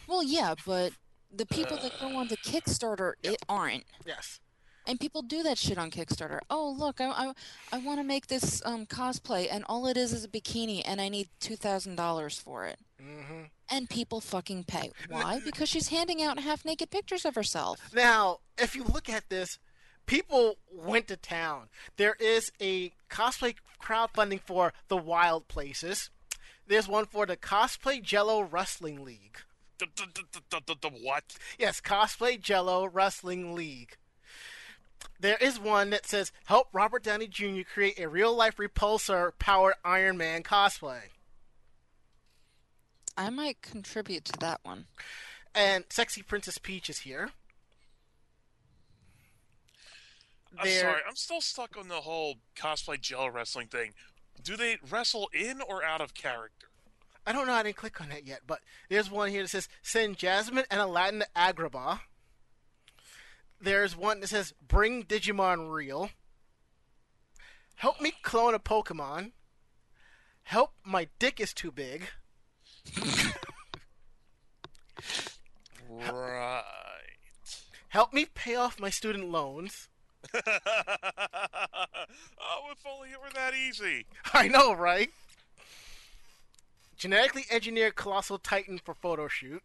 Well, 0.06 0.22
yeah, 0.22 0.54
but 0.64 0.92
the 1.32 1.46
people 1.46 1.76
that 1.78 1.92
go 2.00 2.16
on 2.16 2.28
the 2.28 2.36
Kickstarter 2.36 3.14
it 3.22 3.36
aren't. 3.48 3.84
Yes. 4.06 4.40
And 4.86 5.00
people 5.00 5.22
do 5.22 5.42
that 5.42 5.56
shit 5.56 5.78
on 5.78 5.90
Kickstarter. 5.90 6.40
Oh, 6.50 6.74
look, 6.78 7.00
I, 7.00 7.06
I, 7.06 7.32
I 7.72 7.78
want 7.78 8.00
to 8.00 8.04
make 8.04 8.26
this 8.26 8.60
um, 8.66 8.84
cosplay, 8.84 9.48
and 9.50 9.64
all 9.66 9.86
it 9.86 9.96
is 9.96 10.12
is 10.12 10.24
a 10.24 10.28
bikini, 10.28 10.82
and 10.84 11.00
I 11.00 11.08
need 11.08 11.28
$2,000 11.40 12.40
for 12.42 12.66
it. 12.66 12.78
Mm-hmm. 13.02 13.44
And 13.70 13.88
people 13.88 14.20
fucking 14.20 14.64
pay. 14.64 14.90
Why? 15.08 15.40
Because 15.44 15.70
she's 15.70 15.88
handing 15.88 16.22
out 16.22 16.38
half 16.38 16.66
naked 16.66 16.90
pictures 16.90 17.24
of 17.24 17.34
herself. 17.34 17.80
Now, 17.94 18.40
if 18.58 18.76
you 18.76 18.84
look 18.84 19.08
at 19.08 19.30
this, 19.30 19.58
people 20.06 20.58
went 20.72 21.08
to 21.08 21.16
town. 21.16 21.68
There 21.96 22.16
is 22.18 22.50
a 22.60 22.92
cosplay 23.10 23.54
crowdfunding 23.82 24.40
for 24.40 24.72
the 24.88 24.96
Wild 24.96 25.48
Places. 25.48 26.10
There's 26.66 26.88
one 26.88 27.06
for 27.06 27.26
the 27.26 27.36
Cosplay 27.36 28.02
Jello 28.02 28.42
Wrestling 28.42 29.04
League. 29.04 29.38
The, 29.78 29.86
the, 29.96 30.06
the, 30.14 30.40
the, 30.50 30.60
the, 30.66 30.76
the 30.80 30.88
what? 30.88 31.36
Yes, 31.58 31.80
Cosplay 31.80 32.40
Jello 32.40 32.86
Wrestling 32.86 33.54
League. 33.54 33.96
There 35.20 35.36
is 35.40 35.60
one 35.60 35.90
that 35.90 36.06
says 36.06 36.32
help 36.46 36.68
Robert 36.72 37.02
Downey 37.02 37.26
Jr. 37.28 37.62
create 37.72 37.98
a 37.98 38.08
real 38.08 38.34
life 38.34 38.56
repulsor 38.56 39.32
powered 39.38 39.74
Iron 39.84 40.16
Man 40.16 40.42
cosplay. 40.42 41.00
I 43.16 43.30
might 43.30 43.62
contribute 43.62 44.24
to 44.26 44.38
that 44.40 44.60
one. 44.64 44.86
And 45.54 45.84
Sexy 45.88 46.22
Princess 46.22 46.58
Peach 46.58 46.90
is 46.90 47.00
here. 47.00 47.30
I'm 50.58 50.66
There- 50.66 50.80
sorry, 50.80 51.02
I'm 51.08 51.16
still 51.16 51.40
stuck 51.40 51.76
on 51.76 51.88
the 51.88 52.02
whole 52.02 52.36
cosplay 52.54 53.00
gel 53.00 53.30
wrestling 53.30 53.68
thing. 53.68 53.94
Do 54.42 54.56
they 54.56 54.78
wrestle 54.88 55.28
in 55.32 55.60
or 55.60 55.82
out 55.84 56.00
of 56.00 56.14
character? 56.14 56.68
I 57.26 57.32
don't 57.32 57.46
know, 57.46 57.54
I 57.54 57.62
didn't 57.62 57.76
click 57.76 58.00
on 58.00 58.10
that 58.10 58.26
yet, 58.26 58.40
but 58.46 58.60
there's 58.88 59.10
one 59.10 59.30
here 59.30 59.42
that 59.42 59.48
says 59.48 59.68
send 59.82 60.18
Jasmine 60.18 60.66
and 60.70 60.80
Aladdin 60.80 61.20
to 61.20 61.28
Agrabah. 61.34 62.00
There's 63.60 63.96
one 63.96 64.20
that 64.20 64.28
says 64.28 64.52
bring 64.66 65.04
Digimon 65.04 65.70
real. 65.72 66.10
Help 67.76 68.00
me 68.00 68.12
clone 68.22 68.54
a 68.54 68.58
Pokemon. 68.58 69.32
Help 70.42 70.74
my 70.84 71.08
dick 71.18 71.40
is 71.40 71.54
too 71.54 71.72
big. 71.72 72.08
Right. 75.88 76.62
Help 77.88 78.12
me 78.12 78.26
pay 78.26 78.56
off 78.56 78.80
my 78.80 78.90
student 78.90 79.30
loans. 79.30 79.88
oh, 80.46 81.90
if 82.72 82.84
only 82.86 83.10
it 83.10 83.20
were 83.20 83.30
that 83.34 83.54
easy. 83.54 84.06
I 84.32 84.48
know, 84.48 84.72
right? 84.72 85.10
Genetically 86.96 87.44
engineered 87.50 87.94
colossal 87.94 88.38
titan 88.38 88.78
for 88.78 88.94
photo 88.94 89.28
shoot. 89.28 89.62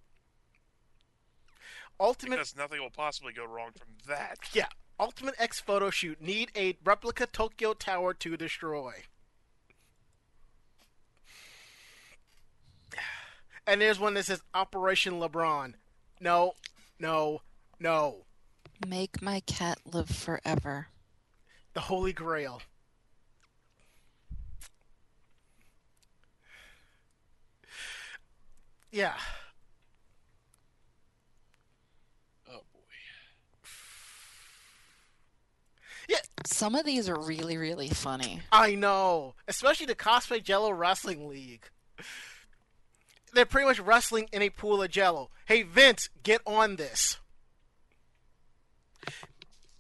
Ultimate 2.00 2.38
Because 2.38 2.56
nothing 2.56 2.82
will 2.82 2.90
possibly 2.90 3.34
go 3.34 3.46
wrong 3.46 3.72
from 3.78 3.90
that. 4.08 4.38
Yeah, 4.54 4.68
Ultimate 5.00 5.36
X 5.38 5.60
photo 5.60 5.90
shoot. 5.90 6.22
Need 6.22 6.52
a 6.56 6.78
replica 6.84 7.26
Tokyo 7.26 7.74
Tower 7.74 8.14
to 8.16 8.38
destroy. 8.38 9.04
And 13.68 13.82
there's 13.82 14.00
one 14.00 14.16
that 14.16 14.26
says 14.26 14.42
Operation 14.56 15.20
LeBron. 15.20 15.76
No, 16.20 16.54
no, 17.00 17.42
no. 17.80 18.26
Make 18.88 19.22
my 19.22 19.42
cat 19.42 19.80
live 19.86 20.10
forever. 20.10 20.88
The 21.74 21.82
Holy 21.82 22.14
Grail. 22.14 22.62
Yeah. 28.92 29.14
Oh 32.50 32.62
boy. 32.74 32.80
Yeah, 36.08 36.18
Some 36.46 36.74
of 36.74 36.86
these 36.86 37.08
are 37.08 37.20
really, 37.20 37.58
really 37.58 37.90
funny. 37.90 38.42
I 38.52 38.76
know. 38.76 39.36
Especially 39.48 39.86
the 39.86 39.96
Cosplay 39.96 40.44
Jello 40.44 40.72
Wrestling 40.72 41.28
League. 41.28 41.70
They're 43.34 43.46
pretty 43.46 43.68
much 43.68 43.80
wrestling 43.80 44.28
in 44.32 44.42
a 44.42 44.50
pool 44.50 44.82
of 44.82 44.90
jello. 44.90 45.30
Hey, 45.46 45.62
Vince, 45.62 46.10
get 46.24 46.42
on 46.48 46.78
this. 46.78 47.18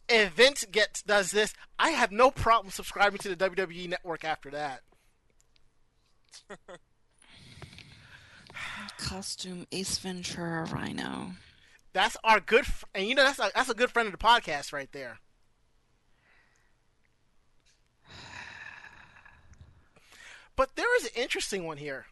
If 0.10 0.34
Vince 0.34 0.66
gets 0.72 1.03
does 1.03 1.30
this, 1.30 1.53
I 1.78 1.91
have 1.91 2.12
no 2.12 2.32
problem 2.32 2.72
subscribing 2.72 3.20
to 3.20 3.36
the 3.36 3.49
WWE 3.49 3.88
network 3.89 4.26
after 4.26 4.49
that. 4.49 4.82
Costume 8.97 9.68
Ace 9.72 9.99
Ventura 9.99 10.66
Rhino. 10.66 11.34
That's 11.93 12.18
our 12.24 12.39
good, 12.39 12.62
f- 12.62 12.86
and 12.95 13.07
you 13.07 13.14
know 13.14 13.24
that's 13.24 13.39
a, 13.39 13.51
that's 13.53 13.70
a 13.70 13.76
good 13.76 13.91
friend 13.91 14.07
of 14.07 14.12
the 14.12 14.18
podcast 14.18 14.74
right 14.74 14.91
there. 14.91 15.20
But 20.55 20.76
there 20.76 20.93
is 20.97 21.05
an 21.05 21.12
interesting 21.16 21.66
one 21.66 21.78
here. 21.78 22.07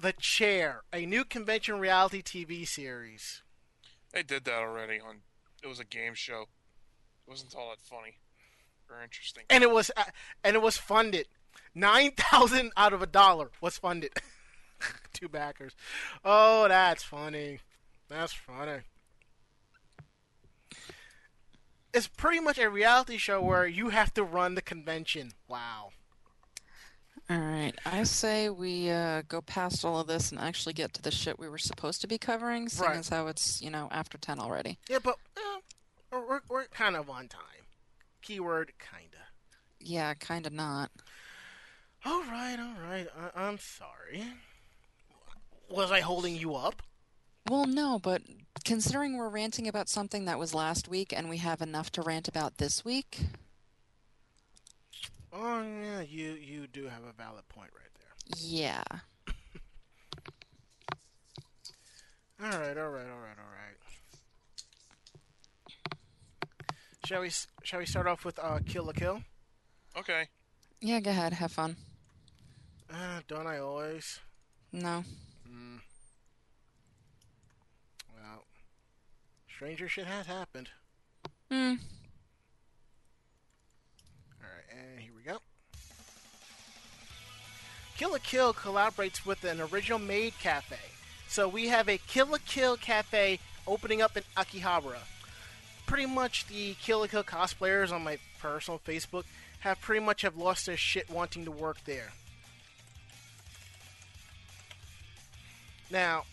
The 0.00 0.12
Chair, 0.12 0.82
a 0.92 1.04
new 1.06 1.24
convention 1.24 1.80
reality 1.80 2.22
TV 2.22 2.68
series. 2.68 3.42
They 4.12 4.22
did 4.22 4.44
that 4.44 4.54
already 4.58 5.00
on. 5.00 5.22
It 5.60 5.66
was 5.66 5.80
a 5.80 5.84
game 5.84 6.14
show. 6.14 6.44
It 7.26 7.30
wasn't 7.30 7.54
all 7.54 7.70
that 7.70 7.80
funny 7.80 8.14
or 8.90 9.02
interesting. 9.02 9.44
and 9.50 9.62
it 9.62 9.70
was 9.70 9.90
uh, 9.96 10.04
and 10.42 10.54
it 10.56 10.62
was 10.62 10.76
funded. 10.76 11.26
Nine 11.74 12.12
thousand 12.12 12.72
out 12.76 12.92
of 12.92 13.02
a 13.02 13.06
dollar 13.06 13.50
was 13.60 13.78
funded. 13.78 14.12
Two 15.12 15.28
backers. 15.28 15.74
Oh, 16.24 16.68
that's 16.68 17.02
funny. 17.02 17.60
That's 18.08 18.32
funny. 18.32 18.80
It's 21.92 22.08
pretty 22.08 22.40
much 22.40 22.58
a 22.58 22.68
reality 22.68 23.16
show 23.16 23.40
where 23.40 23.66
you 23.66 23.90
have 23.90 24.12
to 24.14 24.24
run 24.24 24.56
the 24.56 24.62
convention. 24.62 25.32
Wow. 25.48 25.90
All 27.30 27.38
right, 27.38 27.72
I 27.86 28.02
say 28.02 28.50
we 28.50 28.90
uh, 28.90 29.22
go 29.28 29.40
past 29.40 29.82
all 29.84 29.98
of 30.00 30.06
this 30.06 30.30
and 30.30 30.38
actually 30.38 30.74
get 30.74 30.92
to 30.94 31.00
the 31.02 31.10
shit 31.10 31.38
we 31.38 31.48
were 31.48 31.56
supposed 31.56 32.02
to 32.02 32.06
be 32.06 32.18
covering, 32.18 32.68
seeing 32.68 32.90
Right. 32.90 32.98
as 32.98 33.08
how 33.08 33.28
it's 33.28 33.62
you 33.62 33.70
know 33.70 33.88
after 33.90 34.18
ten 34.18 34.38
already. 34.38 34.78
Yeah, 34.90 34.98
but 35.02 35.16
uh, 35.36 35.53
we're, 36.20 36.40
we're, 36.48 36.64
kind 36.66 36.96
of 36.96 37.08
on 37.10 37.28
time. 37.28 37.40
Keyword 38.22 38.72
kinda. 38.78 39.18
Yeah, 39.80 40.14
kind 40.14 40.46
of 40.46 40.52
not. 40.52 40.90
All 42.04 42.22
right, 42.24 42.56
all 42.58 42.88
right. 42.88 43.06
I, 43.16 43.46
I'm 43.46 43.58
sorry. 43.58 44.24
Was 45.70 45.90
I 45.90 46.00
holding 46.00 46.36
you 46.36 46.54
up? 46.54 46.82
Well, 47.48 47.66
no, 47.66 47.98
but 47.98 48.22
considering 48.64 49.16
we're 49.16 49.28
ranting 49.28 49.68
about 49.68 49.88
something 49.88 50.24
that 50.24 50.38
was 50.38 50.54
last 50.54 50.88
week 50.88 51.12
and 51.14 51.28
we 51.28 51.38
have 51.38 51.60
enough 51.60 51.90
to 51.92 52.02
rant 52.02 52.28
about 52.28 52.58
this 52.58 52.84
week, 52.84 53.20
Oh 55.32 55.62
yeah, 55.62 56.00
you 56.00 56.32
you 56.32 56.66
do 56.68 56.84
have 56.84 57.02
a 57.02 57.12
valid 57.12 57.48
point 57.48 57.70
right 57.74 57.90
there. 57.98 58.38
yeah. 58.38 58.82
All 62.42 62.50
right, 62.50 62.76
all 62.76 62.90
right, 62.90 63.06
all 63.08 63.20
right, 63.20 63.38
all 63.38 63.50
right. 63.52 63.78
Shall 67.04 67.20
we 67.20 67.30
shall 67.62 67.80
we 67.80 67.86
start 67.86 68.06
off 68.06 68.24
with 68.24 68.38
uh, 68.38 68.60
Kill 68.66 68.84
la 68.84 68.92
Kill? 68.92 69.20
Okay. 69.96 70.28
Yeah, 70.80 71.00
go 71.00 71.10
ahead, 71.10 71.34
have 71.34 71.52
fun. 71.52 71.76
Uh, 72.90 73.20
don't 73.28 73.46
I 73.46 73.58
always? 73.58 74.20
No. 74.72 75.04
Mm. 75.46 75.80
Well, 78.14 78.44
stranger 79.54 79.86
shit 79.86 80.06
has 80.06 80.26
happened. 80.26 80.70
Hmm. 81.50 81.74
All 84.40 84.48
right, 84.48 84.64
and 84.70 85.00
here 85.00 85.12
we 85.14 85.22
go. 85.22 85.38
Kill 87.98 88.12
la 88.12 88.18
Kill 88.22 88.54
collaborates 88.54 89.26
with 89.26 89.44
an 89.44 89.60
original 89.60 89.98
Maid 89.98 90.32
Cafe. 90.40 90.76
So 91.28 91.48
we 91.48 91.68
have 91.68 91.88
a 91.88 91.98
Kill 91.98 92.28
la 92.28 92.38
Kill 92.46 92.78
cafe 92.78 93.38
opening 93.66 94.00
up 94.00 94.16
in 94.16 94.22
Akihabara. 94.38 95.00
Pretty 95.94 96.12
much 96.12 96.48
the 96.48 96.74
Kill 96.82 97.06
Kill 97.06 97.22
cosplayers 97.22 97.92
on 97.92 98.02
my 98.02 98.18
personal 98.40 98.80
Facebook 98.84 99.22
have 99.60 99.80
pretty 99.80 100.04
much 100.04 100.22
have 100.22 100.36
lost 100.36 100.66
their 100.66 100.76
shit 100.76 101.08
wanting 101.08 101.44
to 101.44 101.52
work 101.52 101.76
there. 101.84 102.10
Now, 105.92 106.24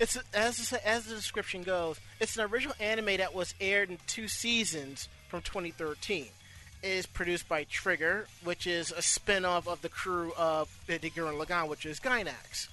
it's 0.00 0.16
as 0.32 0.72
as 0.72 1.04
the 1.04 1.14
description 1.14 1.64
goes, 1.64 2.00
it's 2.18 2.34
an 2.38 2.46
original 2.50 2.76
anime 2.80 3.18
that 3.18 3.34
was 3.34 3.54
aired 3.60 3.90
in 3.90 3.98
two 4.06 4.26
seasons 4.26 5.10
from 5.28 5.42
2013. 5.42 6.28
It 6.82 6.88
is 6.88 7.04
produced 7.04 7.46
by 7.46 7.64
Trigger, 7.64 8.26
which 8.42 8.66
is 8.66 8.90
a 8.90 9.02
spin-off 9.02 9.68
of 9.68 9.82
the 9.82 9.90
crew 9.90 10.32
of 10.38 10.74
the 10.86 10.98
Gurren 10.98 11.38
Lagann, 11.38 11.68
which 11.68 11.84
is 11.84 12.00
Gainax. 12.00 12.68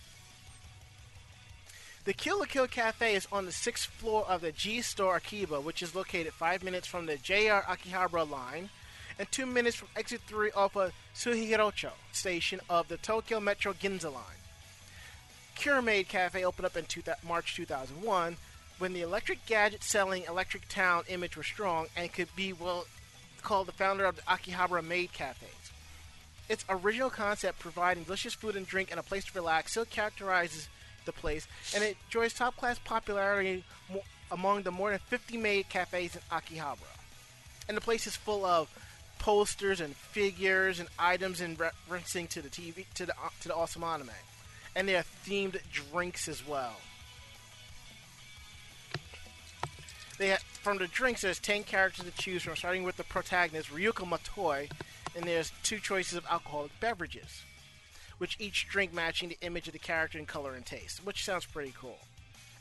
The 2.04 2.14
Kill 2.14 2.40
la 2.40 2.46
Kill 2.46 2.66
Cafe 2.66 3.14
is 3.14 3.28
on 3.32 3.46
the 3.46 3.52
sixth 3.52 3.86
floor 3.86 4.26
of 4.28 4.42
the 4.42 4.52
G 4.52 4.82
Store 4.82 5.18
Akiba, 5.18 5.62
which 5.62 5.84
is 5.84 5.94
located 5.94 6.34
five 6.34 6.64
minutes 6.64 6.88
from 6.88 7.06
the 7.06 7.18
JR 7.18 7.62
Akihabara 7.70 8.28
line 8.28 8.72
and 9.20 9.32
two 9.32 9.46
minutes 9.46 9.76
from 9.76 9.88
exit 9.96 10.22
3 10.26 10.50
off 10.54 10.76
of 10.76 10.94
Suehirocho 11.14 11.92
station 12.12 12.60
of 12.72 12.88
the 12.88 12.98
Tokyo 12.98 13.40
Metro 13.40 13.74
Ginza 13.74 14.12
line. 14.12 14.42
Cure 15.54 15.80
Maid 15.84 16.08
Cafe 16.08 16.44
opened 16.44 16.66
up 16.66 16.76
in 16.76 16.86
two 16.86 17.04
March 17.24 17.56
2001 17.56 18.36
when 18.80 18.94
the 18.94 19.02
electric 19.02 19.46
gadget 19.46 19.84
selling 19.84 20.24
Electric 20.24 20.68
Town 20.70 21.04
image 21.08 21.38
was 21.38 21.46
strong 21.46 21.86
and 21.96 22.12
could 22.12 22.36
be 22.36 22.52
well 22.52 22.88
called 23.44 23.68
the 23.68 23.74
founder 23.74 24.06
of 24.06 24.16
the 24.16 24.24
Akihabara 24.24 24.84
Maid 24.84 25.14
Cafes. 25.14 25.72
Its 26.50 26.66
original 26.68 27.12
concept, 27.12 27.60
providing 27.60 28.06
delicious 28.06 28.34
food 28.34 28.56
and 28.56 28.66
drink 28.66 28.90
and 28.90 29.00
a 29.00 29.04
place 29.04 29.26
to 29.26 29.34
relax, 29.36 29.74
still 29.74 29.86
characterizes 29.86 30.68
the 31.06 31.12
place, 31.12 31.48
and 31.76 31.84
it 31.84 31.98
enjoys 32.08 32.34
top 32.34 32.58
class 32.58 32.80
popularity 32.80 33.64
mo- 33.92 34.04
among 34.32 34.64
the 34.64 34.72
more 34.72 34.92
than 34.92 35.00
50 35.00 35.38
maid 35.38 35.70
cafes 35.70 36.16
in 36.16 36.22
Akihabara. 36.32 36.78
And 37.68 37.76
the 37.78 37.82
place 37.82 38.08
is 38.08 38.16
full 38.16 38.46
of 38.46 38.70
posters 39.20 39.80
and 39.82 39.96
figures 39.96 40.80
and 40.80 40.90
items 40.98 41.42
in 41.42 41.56
referencing 41.58 42.28
to 42.30 42.42
the 42.42 42.50
TV 42.50 42.86
to 42.96 43.06
the 43.06 43.14
to 43.42 43.48
the 43.48 43.56
awesome 43.56 43.84
anime, 43.84 44.10
and 44.76 44.88
there 44.88 45.00
are 45.00 45.06
themed 45.26 45.60
drinks 45.72 46.28
as 46.28 46.46
well. 46.46 46.78
They 50.18 50.32
ha- 50.32 50.38
from 50.62 50.78
the 50.78 50.88
drinks, 50.88 51.22
there's 51.22 51.40
ten 51.40 51.64
characters 51.64 52.06
to 52.06 52.12
choose 52.12 52.44
from, 52.44 52.56
starting 52.56 52.84
with 52.84 52.98
the 52.98 53.04
protagonist 53.04 53.70
Ryuko 53.70 54.08
Matoi, 54.08 54.70
and 55.16 55.26
there's 55.26 55.52
two 55.64 55.80
choices 55.80 56.18
of 56.18 56.26
alcoholic 56.30 56.78
beverages, 56.80 57.44
which 58.22 58.38
each 58.40 58.68
drink 58.70 58.94
matching 58.94 59.30
the 59.30 59.38
image 59.42 59.66
of 59.66 59.74
the 59.74 59.80
character 59.80 60.20
in 60.20 60.28
color 60.28 60.54
and 60.54 60.64
taste, 60.64 61.04
which 61.04 61.26
sounds 61.26 61.44
pretty 61.44 61.74
cool. 61.76 61.98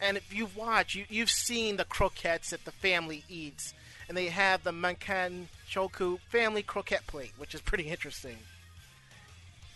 And 0.01 0.17
if 0.17 0.35
you've 0.35 0.57
watched, 0.57 0.95
you, 0.95 1.05
you've 1.11 1.31
seen 1.31 1.77
the 1.77 1.85
croquettes 1.85 2.49
that 2.49 2.65
the 2.65 2.71
family 2.71 3.25
eats, 3.29 3.75
and 4.09 4.17
they 4.17 4.29
have 4.29 4.65
the 4.65 4.73
Mankan 4.73 5.49
Shoku 5.71 6.19
family 6.31 6.63
croquette 6.63 7.07
plate, 7.07 7.33
which 7.37 7.55
is 7.55 7.61
pretty 7.61 7.91
interesting. 7.91 8.39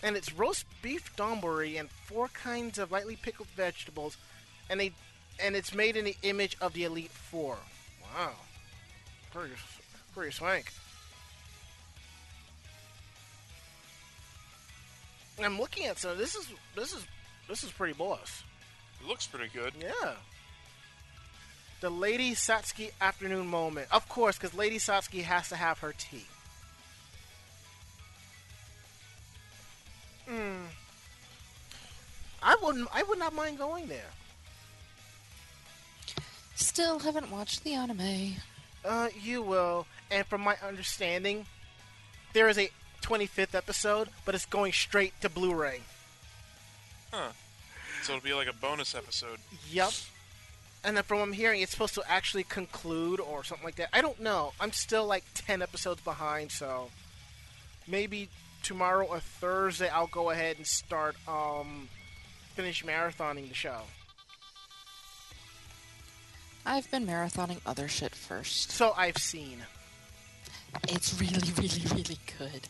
And 0.03 0.17
it's 0.17 0.33
roast 0.33 0.65
beef 0.81 1.15
donburi 1.17 1.79
and 1.79 1.91
four 1.91 2.29
kinds 2.29 2.79
of 2.79 2.91
lightly 2.91 3.17
pickled 3.17 3.49
vegetables, 3.49 4.17
and 4.71 4.81
they 4.81 4.93
and 5.39 5.55
it's 5.55 5.75
made 5.75 5.99
in 5.99 6.07
the 6.07 6.17
image 6.23 6.57
of 6.63 6.73
the 6.73 6.85
Elite 6.85 7.11
Four. 7.11 7.59
Wow, 8.17 8.33
pretty 9.35 9.53
pretty 10.15 10.33
swank. 10.33 10.73
I'm 15.43 15.59
looking 15.59 15.87
at 15.87 15.99
some. 15.99 16.17
This 16.17 16.35
is 16.35 16.49
this 16.77 16.93
is 16.93 17.07
this 17.49 17.65
is 17.65 17.73
pretty 17.73 17.95
boss. 17.95 18.45
It 19.01 19.09
looks 19.09 19.27
pretty 19.27 19.51
good. 19.53 19.73
Yeah. 19.81 20.13
The 21.81 21.91
Lady 21.91 22.33
Satsuki 22.33 22.93
afternoon 23.01 23.47
moment. 23.47 23.89
Of 23.91 24.09
course, 24.09 24.39
because 24.39 24.55
Lady 24.55 24.79
Satsuki 24.79 25.23
has 25.23 25.49
to 25.49 25.57
have 25.57 25.81
her 25.81 25.93
tea. 25.99 26.25
Hmm. 30.29 30.67
I 32.43 32.57
wouldn't. 32.63 32.89
I 32.95 33.03
would 33.03 33.19
not 33.19 33.35
mind 33.35 33.59
going 33.59 33.87
there. 33.89 34.11
Still 36.55 36.99
haven't 37.01 37.31
watched 37.31 37.65
the 37.65 37.75
anime. 37.75 38.35
Uh, 38.85 39.09
you 39.21 39.43
will. 39.43 39.87
And 40.11 40.27
from 40.27 40.43
my 40.43 40.57
understanding, 40.67 41.47
there 42.33 42.49
is 42.49 42.59
a 42.59 42.71
25th 43.05 43.55
episode, 43.55 44.09
but 44.25 44.35
it's 44.35 44.47
going 44.47 44.73
straight 44.73 45.13
to 45.21 45.29
Blu-ray. 45.29 45.81
Huh. 47.13 47.31
So 48.03 48.15
it'll 48.15 48.25
be 48.25 48.35
like 48.35 48.49
a 48.49 48.53
bonus 48.53 48.95
episode. 48.95 49.39
Yep. 49.71 49.93
And 50.85 50.97
then 50.97 51.05
from 51.05 51.19
what 51.19 51.25
I'm 51.25 51.33
hearing, 51.33 51.63
it's 51.63 51.73
supposed 51.73 51.95
to 51.95 52.03
actually 52.07 52.45
conclude 52.45 53.21
or 53.21 53.45
something 53.45 53.65
like 53.65 53.77
that. 53.77 53.89
I 53.93 54.03
don't 54.03 54.21
know. 54.21 54.53
I'm 54.61 54.73
still 54.73 55.07
like 55.07 55.25
10 55.35 55.63
episodes 55.63 56.03
behind, 56.03 56.53
so 56.53 56.91
maybe 57.87 58.29
tomorrow 58.63 59.07
or 59.07 59.21
Thursday 59.21 59.89
I'll 59.89 60.07
go 60.07 60.31
ahead 60.31 60.57
and 60.57 60.67
start 60.67 61.17
um 61.29 61.89
finished 62.55 62.87
marathoning 62.87 63.49
the 63.49 63.55
show. 63.55 63.83
I've 66.67 66.91
been 66.91 67.07
marathoning 67.07 67.61
other 67.67 67.89
shit 67.89 68.15
first. 68.15 68.71
So 68.71 68.95
I've 68.97 69.19
seen. 69.19 69.59
It's 70.89 71.21
really, 71.21 71.53
really, 71.59 71.83
really 71.95 72.19
good. 72.39 72.69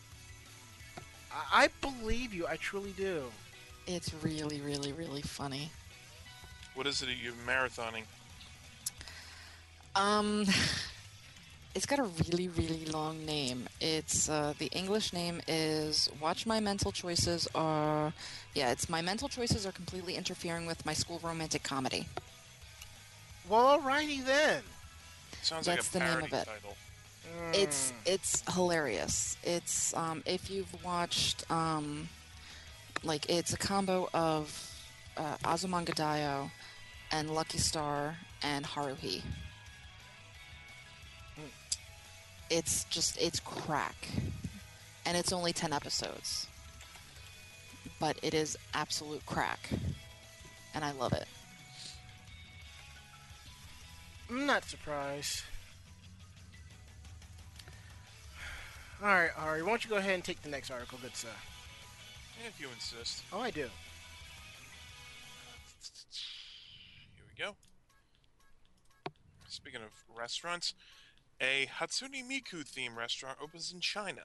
I, 1.34 1.64
I 1.64 1.68
believe 1.80 2.32
you. 2.32 2.46
I 2.46 2.56
truly 2.56 2.92
do. 2.96 3.24
It's 3.86 4.12
really, 4.22 4.60
really, 4.60 4.92
really 4.92 5.22
funny. 5.22 5.70
What 6.74 6.86
is 6.86 7.02
it 7.02 7.06
that 7.06 7.16
you're 7.22 7.32
marathoning? 7.46 8.04
Um, 9.94 10.46
it's 11.74 11.86
got 11.86 11.98
a 11.98 12.04
really, 12.04 12.48
really 12.48 12.84
long 12.86 13.24
name. 13.26 13.68
It's 13.80 14.28
uh, 14.28 14.54
the 14.58 14.66
English 14.66 15.12
name 15.12 15.40
is 15.46 16.08
"Watch 16.20 16.46
My 16.46 16.60
Mental 16.60 16.92
Choices 16.92 17.46
Are." 17.54 18.12
Yeah, 18.54 18.70
it's 18.70 18.88
my 18.88 19.02
mental 19.02 19.28
choices 19.28 19.66
are 19.66 19.72
completely 19.72 20.16
interfering 20.16 20.66
with 20.66 20.84
my 20.86 20.94
school 20.94 21.20
romantic 21.22 21.62
comedy. 21.62 22.06
Well, 23.48 23.78
alrighty 23.78 24.24
then. 24.24 24.62
Sounds 25.42 25.66
That's 25.66 25.94
like 25.94 26.02
the 26.02 26.10
a 26.10 26.16
name 26.16 26.24
of 26.24 26.32
it. 26.32 26.46
title. 26.46 26.76
It's 27.52 27.92
it's 28.04 28.42
hilarious. 28.54 29.36
It's 29.42 29.94
um 29.94 30.22
if 30.26 30.50
you've 30.50 30.84
watched 30.84 31.50
um 31.50 32.08
like 33.02 33.28
it's 33.28 33.52
a 33.52 33.58
combo 33.58 34.08
of 34.14 34.70
uh, 35.16 35.36
Azumanga 35.44 35.94
Daioh 35.94 36.50
and 37.12 37.30
Lucky 37.30 37.58
Star 37.58 38.16
and 38.42 38.64
Haruhi. 38.64 39.22
It's 42.50 42.84
just 42.84 43.20
it's 43.20 43.40
crack. 43.40 44.08
And 45.06 45.16
it's 45.16 45.32
only 45.32 45.52
10 45.52 45.72
episodes. 45.72 46.46
But 48.00 48.16
it 48.22 48.32
is 48.32 48.56
absolute 48.72 49.24
crack. 49.26 49.68
And 50.74 50.84
I 50.84 50.92
love 50.92 51.12
it. 51.12 51.26
I'm 54.30 54.46
not 54.46 54.64
surprised. 54.64 55.42
Alright, 59.04 59.32
Ari, 59.36 59.62
why 59.62 59.68
don't 59.68 59.84
you 59.84 59.90
go 59.90 59.96
ahead 59.96 60.14
and 60.14 60.24
take 60.24 60.40
the 60.40 60.48
next 60.48 60.70
article, 60.70 60.98
good 61.02 61.14
sir? 61.14 61.28
If 62.48 62.58
you 62.58 62.68
insist. 62.74 63.22
Oh, 63.30 63.38
I 63.38 63.50
do. 63.50 63.68
Here 67.14 67.24
we 67.28 67.44
go. 67.44 67.54
Speaking 69.46 69.82
of 69.82 69.90
restaurants, 70.18 70.72
a 71.38 71.66
Hatsune 71.66 72.26
Miku 72.26 72.64
themed 72.64 72.96
restaurant 72.96 73.36
opens 73.42 73.74
in 73.74 73.80
China. 73.80 74.22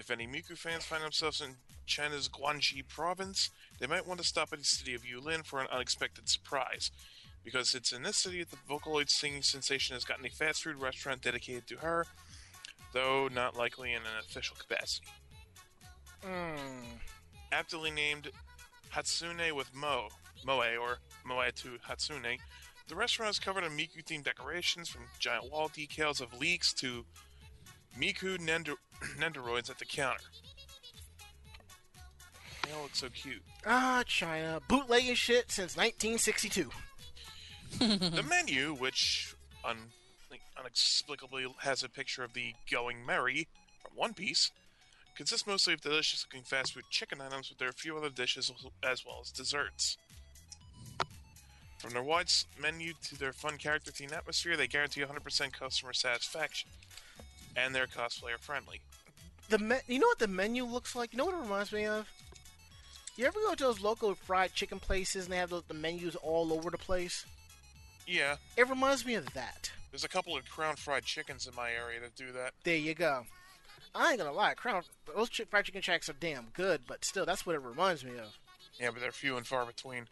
If 0.00 0.10
any 0.10 0.26
Miku 0.26 0.56
fans 0.56 0.86
find 0.86 1.04
themselves 1.04 1.42
in 1.42 1.56
China's 1.84 2.30
Guangxi 2.30 2.88
province, 2.88 3.50
they 3.78 3.86
might 3.86 4.06
want 4.06 4.18
to 4.20 4.26
stop 4.26 4.54
at 4.54 4.60
the 4.60 4.64
city 4.64 4.94
of 4.94 5.02
Yulin 5.02 5.44
for 5.44 5.60
an 5.60 5.68
unexpected 5.70 6.26
surprise, 6.26 6.90
because 7.44 7.74
it's 7.74 7.92
in 7.92 8.02
this 8.02 8.16
city 8.16 8.38
that 8.38 8.50
the 8.50 8.56
Vocaloid 8.66 9.10
singing 9.10 9.42
sensation 9.42 9.92
has 9.92 10.04
gotten 10.04 10.24
a 10.24 10.30
fast 10.30 10.62
food 10.62 10.76
restaurant 10.76 11.20
dedicated 11.20 11.66
to 11.66 11.76
her, 11.76 12.06
though 12.92 13.28
not 13.32 13.56
likely 13.56 13.92
in 13.92 14.02
an 14.02 14.18
official 14.20 14.56
capacity. 14.56 15.06
Hmm. 16.24 16.84
Aptly 17.50 17.90
named 17.90 18.30
Hatsune 18.94 19.52
with 19.52 19.74
Mo, 19.74 20.08
Moe, 20.46 20.76
or 20.80 20.98
Moe 21.24 21.48
to 21.54 21.78
Hatsune, 21.88 22.38
the 22.88 22.94
restaurant 22.94 23.30
is 23.30 23.38
covered 23.38 23.64
in 23.64 23.72
Miku 23.72 24.04
themed 24.04 24.24
decorations 24.24 24.88
from 24.88 25.02
giant 25.18 25.50
wall 25.50 25.68
decals 25.68 26.20
of 26.20 26.38
leeks 26.38 26.72
to 26.74 27.04
Miku 27.98 28.38
Nendo- 28.38 28.76
Nendoroids 29.18 29.70
at 29.70 29.78
the 29.78 29.84
counter. 29.84 30.24
They 32.64 32.72
all 32.72 32.82
look 32.82 32.94
so 32.94 33.08
cute. 33.08 33.42
Ah, 33.66 34.02
China. 34.06 34.60
Bootlegging 34.68 35.14
shit 35.14 35.50
since 35.50 35.76
1962. 35.76 36.70
the 37.78 38.24
menu, 38.28 38.74
which 38.74 39.34
un- 39.64 39.90
inexplicably 40.58 41.46
has 41.60 41.82
a 41.82 41.88
picture 41.88 42.24
of 42.24 42.34
the 42.34 42.54
Going 42.70 43.04
Merry 43.04 43.48
from 43.82 43.96
One 43.96 44.14
Piece, 44.14 44.50
consists 45.16 45.46
mostly 45.46 45.74
of 45.74 45.80
delicious 45.80 46.26
looking 46.26 46.44
fast 46.44 46.74
food 46.74 46.84
chicken 46.90 47.20
items, 47.20 47.48
but 47.48 47.58
there 47.58 47.68
are 47.68 47.70
a 47.70 47.74
few 47.74 47.96
other 47.96 48.10
dishes 48.10 48.50
as 48.82 49.04
well 49.04 49.20
as 49.22 49.30
desserts. 49.30 49.98
From 51.78 51.92
their 51.92 52.02
wide 52.02 52.30
menu 52.60 52.92
to 53.08 53.18
their 53.18 53.32
fun 53.32 53.58
character 53.58 53.90
themed 53.90 54.16
atmosphere, 54.16 54.56
they 54.56 54.68
guarantee 54.68 55.00
100% 55.00 55.52
customer 55.52 55.92
satisfaction. 55.92 56.70
And 57.56 57.74
they're 57.74 57.88
cosplayer 57.88 58.38
friendly. 58.38 58.80
The 59.48 59.58
me- 59.58 59.80
You 59.88 59.98
know 59.98 60.06
what 60.06 60.20
the 60.20 60.28
menu 60.28 60.64
looks 60.64 60.94
like? 60.94 61.12
You 61.12 61.18
know 61.18 61.26
what 61.26 61.34
it 61.34 61.42
reminds 61.42 61.72
me 61.72 61.84
of? 61.86 62.08
You 63.16 63.26
ever 63.26 63.38
go 63.40 63.54
to 63.54 63.64
those 63.64 63.80
local 63.80 64.14
fried 64.14 64.54
chicken 64.54 64.80
places 64.80 65.24
and 65.24 65.32
they 65.32 65.38
have 65.38 65.50
the 65.50 65.74
menus 65.74 66.16
all 66.16 66.52
over 66.52 66.70
the 66.70 66.78
place? 66.78 67.26
Yeah, 68.06 68.36
It 68.56 68.68
reminds 68.68 69.06
me 69.06 69.14
of 69.14 69.32
that. 69.34 69.70
there's 69.90 70.04
a 70.04 70.08
couple 70.08 70.36
of 70.36 70.48
crown 70.50 70.76
fried 70.76 71.04
chickens 71.04 71.46
in 71.46 71.54
my 71.54 71.70
area 71.72 72.00
that 72.00 72.16
do 72.16 72.32
that. 72.32 72.52
There 72.64 72.76
you 72.76 72.94
go. 72.94 73.24
I 73.94 74.10
ain't 74.10 74.18
gonna 74.18 74.32
lie, 74.32 74.54
Crown, 74.54 74.82
those 75.14 75.28
chi- 75.28 75.44
fried 75.44 75.66
chicken 75.66 75.82
shacks 75.82 76.08
are 76.08 76.14
damn 76.14 76.46
good, 76.54 76.80
but 76.86 77.04
still, 77.04 77.26
that's 77.26 77.44
what 77.46 77.54
it 77.54 77.62
reminds 77.62 78.04
me 78.04 78.12
of. 78.18 78.36
Yeah, 78.80 78.90
but 78.90 79.00
they're 79.00 79.12
few 79.12 79.36
and 79.36 79.46
far 79.46 79.66
between. 79.66 80.06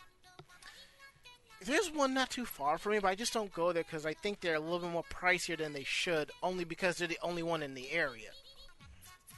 There's 1.63 1.91
one 1.91 2.15
not 2.15 2.31
too 2.31 2.47
far 2.47 2.79
from 2.79 2.93
me, 2.93 2.99
but 3.01 3.09
I 3.09 3.15
just 3.15 3.33
don't 3.35 3.53
go 3.53 3.73
there 3.73 3.83
because 3.83 4.07
I 4.07 4.15
think 4.15 4.41
they're 4.41 4.55
a 4.55 4.61
little 4.61 4.79
bit 4.79 4.91
more 4.91 5.05
pricier 5.11 5.59
than 5.59 5.73
they 5.73 5.85
should, 5.85 6.31
only 6.43 6.65
because 6.65 6.97
they're 6.97 7.09
the 7.09 7.19
only 7.23 7.43
one 7.43 7.63
in 7.63 7.75
the 7.75 7.91
area. 7.91 8.31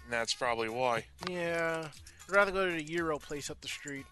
And 0.04 0.12
that's 0.12 0.34
probably 0.34 0.68
why. 0.68 1.06
Yeah, 1.28 1.88
I'd 2.28 2.34
rather 2.34 2.52
go 2.52 2.66
to 2.68 2.72
the 2.76 2.84
Euro 2.92 3.18
place 3.18 3.50
up 3.50 3.60
the 3.60 3.68
street. 3.68 4.06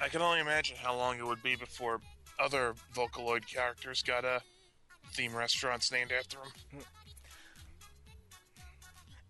I 0.00 0.08
can 0.08 0.22
only 0.22 0.40
imagine 0.40 0.76
how 0.80 0.96
long 0.96 1.18
it 1.18 1.26
would 1.26 1.42
be 1.42 1.56
before 1.56 2.00
other 2.38 2.74
Vocaloid 2.94 3.46
characters 3.46 4.02
got 4.02 4.24
uh, 4.24 4.40
theme 5.12 5.34
restaurants 5.34 5.92
named 5.92 6.12
after 6.12 6.38
them. 6.38 6.82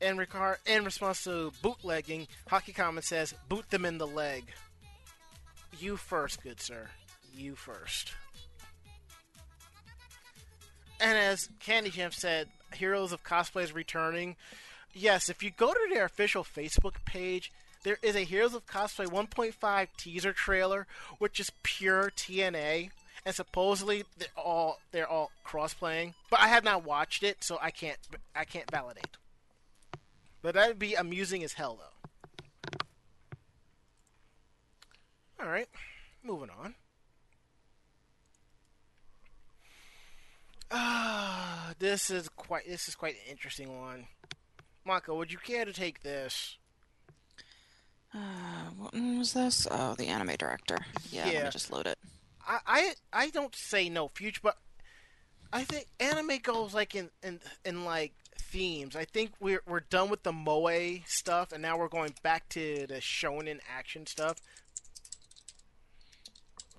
In, 0.00 0.26
in 0.72 0.84
response 0.84 1.24
to 1.24 1.52
bootlegging, 1.60 2.28
Hockey 2.48 2.72
Common 2.72 3.02
says, 3.02 3.34
boot 3.48 3.68
them 3.70 3.84
in 3.84 3.98
the 3.98 4.06
leg. 4.06 4.44
You 5.78 5.96
first, 5.96 6.42
good 6.42 6.60
sir. 6.60 6.88
You 7.34 7.54
first. 7.54 8.12
And 11.00 11.16
as 11.18 11.48
Candy 11.60 11.90
Jam 11.90 12.12
said, 12.12 12.48
Heroes 12.74 13.12
of 13.12 13.24
Cosplay 13.24 13.64
is 13.64 13.74
returning. 13.74 14.36
Yes, 14.92 15.28
if 15.28 15.42
you 15.42 15.50
go 15.50 15.72
to 15.72 15.88
their 15.92 16.04
official 16.04 16.44
Facebook 16.44 17.04
page, 17.04 17.52
there 17.82 17.98
is 18.02 18.14
a 18.14 18.20
Heroes 18.20 18.54
of 18.54 18.66
Cosplay 18.66 19.06
1.5 19.06 19.88
teaser 19.96 20.32
trailer, 20.32 20.86
which 21.18 21.40
is 21.40 21.50
pure 21.62 22.10
TNA, 22.10 22.90
and 23.24 23.34
supposedly 23.34 24.04
they're 24.18 24.28
all 24.36 24.80
they're 24.92 25.08
all 25.08 25.30
cross-playing. 25.44 26.14
But 26.30 26.40
I 26.40 26.48
have 26.48 26.64
not 26.64 26.84
watched 26.84 27.22
it, 27.22 27.42
so 27.42 27.58
I 27.60 27.70
can't 27.70 27.98
I 28.34 28.44
can't 28.44 28.70
validate. 28.70 29.16
But 30.42 30.54
that'd 30.54 30.78
be 30.78 30.94
amusing 30.94 31.42
as 31.42 31.54
hell, 31.54 31.78
though. 31.78 32.84
All 35.42 35.50
right, 35.50 35.68
moving 36.22 36.50
on. 36.50 36.74
Ah, 40.70 41.72
this 41.78 42.10
is 42.10 42.28
quite 42.28 42.66
this 42.66 42.88
is 42.88 42.94
quite 42.94 43.14
an 43.14 43.30
interesting 43.30 43.78
one. 43.80 44.06
Mako, 44.84 45.16
would 45.16 45.32
you 45.32 45.38
care 45.38 45.64
to 45.64 45.72
take 45.72 46.02
this? 46.02 46.58
Uh, 48.14 48.70
what 48.76 48.94
was 48.94 49.32
this? 49.32 49.66
Oh, 49.70 49.94
the 49.94 50.08
anime 50.08 50.34
director. 50.36 50.78
Yeah, 51.10 51.26
let 51.26 51.44
me 51.44 51.50
just 51.50 51.70
load 51.72 51.86
it. 51.86 51.98
I, 52.46 52.58
I 52.66 52.94
I 53.12 53.30
don't 53.30 53.54
say 53.54 53.88
no 53.88 54.08
future, 54.08 54.40
but 54.42 54.56
I 55.52 55.62
think 55.64 55.86
anime 56.00 56.38
goes 56.42 56.74
like 56.74 56.94
in 56.94 57.10
in, 57.22 57.40
in 57.64 57.84
like 57.84 58.12
themes. 58.38 58.96
I 58.96 59.04
think 59.04 59.32
we're 59.40 59.62
we're 59.66 59.80
done 59.80 60.10
with 60.10 60.24
the 60.24 60.32
moe 60.32 60.98
stuff, 61.06 61.52
and 61.52 61.62
now 61.62 61.78
we're 61.78 61.88
going 61.88 62.14
back 62.22 62.48
to 62.50 62.86
the 62.88 62.96
shonen 62.96 63.60
action 63.72 64.06
stuff. 64.06 64.38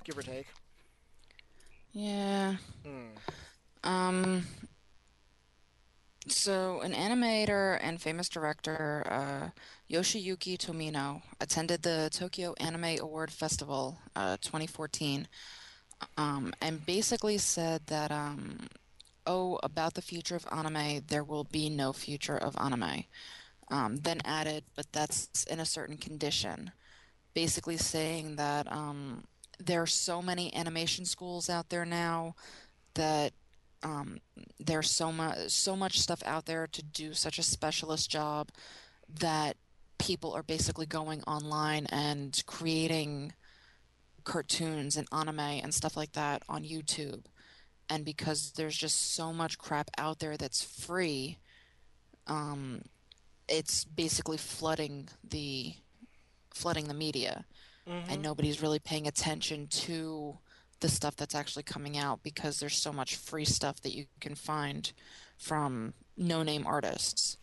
Give 0.03 0.17
or 0.17 0.23
take. 0.23 0.47
Yeah. 1.93 2.55
Hmm. 2.85 3.09
Um. 3.83 4.45
So, 6.31 6.79
an 6.79 6.93
animator 6.93 7.77
and 7.83 8.01
famous 8.01 8.29
director, 8.29 9.03
uh, 9.05 9.49
Yoshiyuki 9.93 10.57
Tomino, 10.57 11.21
attended 11.41 11.81
the 11.81 12.09
Tokyo 12.09 12.55
Anime 12.57 12.99
Award 13.01 13.31
Festival 13.31 13.99
uh, 14.15 14.37
2014 14.37 15.27
um, 16.17 16.53
and 16.61 16.85
basically 16.85 17.37
said 17.37 17.81
that, 17.87 18.11
um, 18.11 18.67
oh, 19.27 19.59
about 19.61 19.93
the 19.93 20.01
future 20.01 20.37
of 20.37 20.47
anime, 20.49 21.01
there 21.07 21.23
will 21.23 21.43
be 21.43 21.69
no 21.69 21.91
future 21.91 22.37
of 22.37 22.55
anime. 22.57 23.03
Um, 23.69 23.97
then 23.97 24.21
added, 24.23 24.63
but 24.73 24.91
that's 24.93 25.43
in 25.43 25.59
a 25.59 25.65
certain 25.65 25.97
condition. 25.97 26.71
Basically 27.33 27.77
saying 27.77 28.37
that 28.37 28.71
um, 28.71 29.25
there 29.59 29.81
are 29.81 29.87
so 29.87 30.21
many 30.21 30.55
animation 30.55 31.03
schools 31.03 31.49
out 31.49 31.69
there 31.69 31.85
now 31.85 32.35
that 32.95 33.33
um, 33.83 34.19
there's 34.59 34.91
so 34.91 35.11
much 35.11 35.49
so 35.49 35.75
much 35.75 35.99
stuff 35.99 36.21
out 36.25 36.45
there 36.45 36.67
to 36.67 36.83
do 36.83 37.13
such 37.13 37.39
a 37.39 37.43
specialist 37.43 38.09
job 38.09 38.49
that 39.19 39.57
people 39.97 40.33
are 40.33 40.43
basically 40.43 40.85
going 40.85 41.21
online 41.23 41.85
and 41.87 42.43
creating 42.47 43.33
cartoons 44.23 44.97
and 44.97 45.07
anime 45.11 45.39
and 45.39 45.73
stuff 45.73 45.97
like 45.97 46.11
that 46.13 46.43
on 46.47 46.63
YouTube. 46.63 47.25
And 47.89 48.05
because 48.05 48.53
there's 48.53 48.77
just 48.77 49.13
so 49.15 49.33
much 49.33 49.57
crap 49.57 49.89
out 49.97 50.19
there 50.19 50.37
that's 50.37 50.63
free, 50.63 51.37
um, 52.27 52.83
it's 53.49 53.83
basically 53.83 54.37
flooding 54.37 55.09
the 55.27 55.73
flooding 56.53 56.87
the 56.87 56.93
media, 56.93 57.45
and 58.07 58.21
nobody's 58.21 58.61
really 58.61 58.79
paying 58.79 59.07
attention 59.07 59.67
to 59.67 60.37
the 60.81 60.89
stuff 60.89 61.15
that's 61.15 61.33
actually 61.35 61.63
coming 61.63 61.97
out 61.97 62.21
because 62.23 62.59
there's 62.59 62.75
so 62.77 62.91
much 62.91 63.15
free 63.15 63.45
stuff 63.45 63.81
that 63.81 63.93
you 63.95 64.05
can 64.19 64.35
find 64.35 64.91
from 65.37 65.93
no-name 66.17 66.67
artists. 66.67 67.37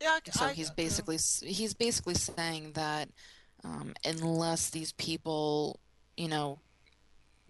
Yeah, 0.00 0.18
I, 0.26 0.30
So 0.30 0.46
I- 0.46 0.52
he's 0.52 0.70
basically 0.70 1.18
he's 1.42 1.74
basically 1.74 2.14
saying 2.14 2.72
that 2.72 3.08
um, 3.62 3.94
unless 4.04 4.70
these 4.70 4.92
people, 4.92 5.78
you 6.16 6.28
know, 6.28 6.58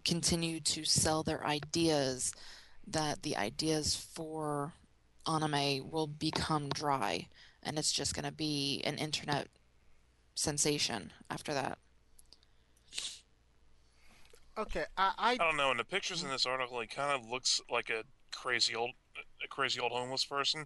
continue 0.04 0.58
to 0.61 0.84
sell 0.84 1.22
their 1.22 1.46
ideas, 1.46 2.32
that 2.88 3.22
the 3.22 3.36
ideas 3.36 3.94
for 3.94 4.72
anime 5.26 5.88
will 5.88 6.08
become 6.08 6.68
dry, 6.70 7.28
and 7.62 7.78
it's 7.78 7.92
just 7.92 8.14
going 8.14 8.24
to 8.24 8.32
be 8.32 8.80
an 8.84 8.98
internet 8.98 9.46
sensation 10.34 11.12
after 11.30 11.54
that. 11.54 11.78
Okay. 14.61 14.84
I, 14.96 15.12
I 15.18 15.32
I 15.32 15.36
don't 15.36 15.56
know. 15.56 15.70
In 15.70 15.76
the 15.76 15.84
pictures 15.84 16.22
in 16.22 16.30
this 16.30 16.46
article, 16.46 16.80
he 16.80 16.86
kind 16.86 17.12
of 17.12 17.28
looks 17.28 17.61
like 17.70 17.90
a 17.90 18.04
crazy 18.34 18.74
old, 18.74 18.90
a 19.44 19.48
crazy 19.48 19.80
old 19.80 19.92
homeless 19.92 20.24
person. 20.24 20.64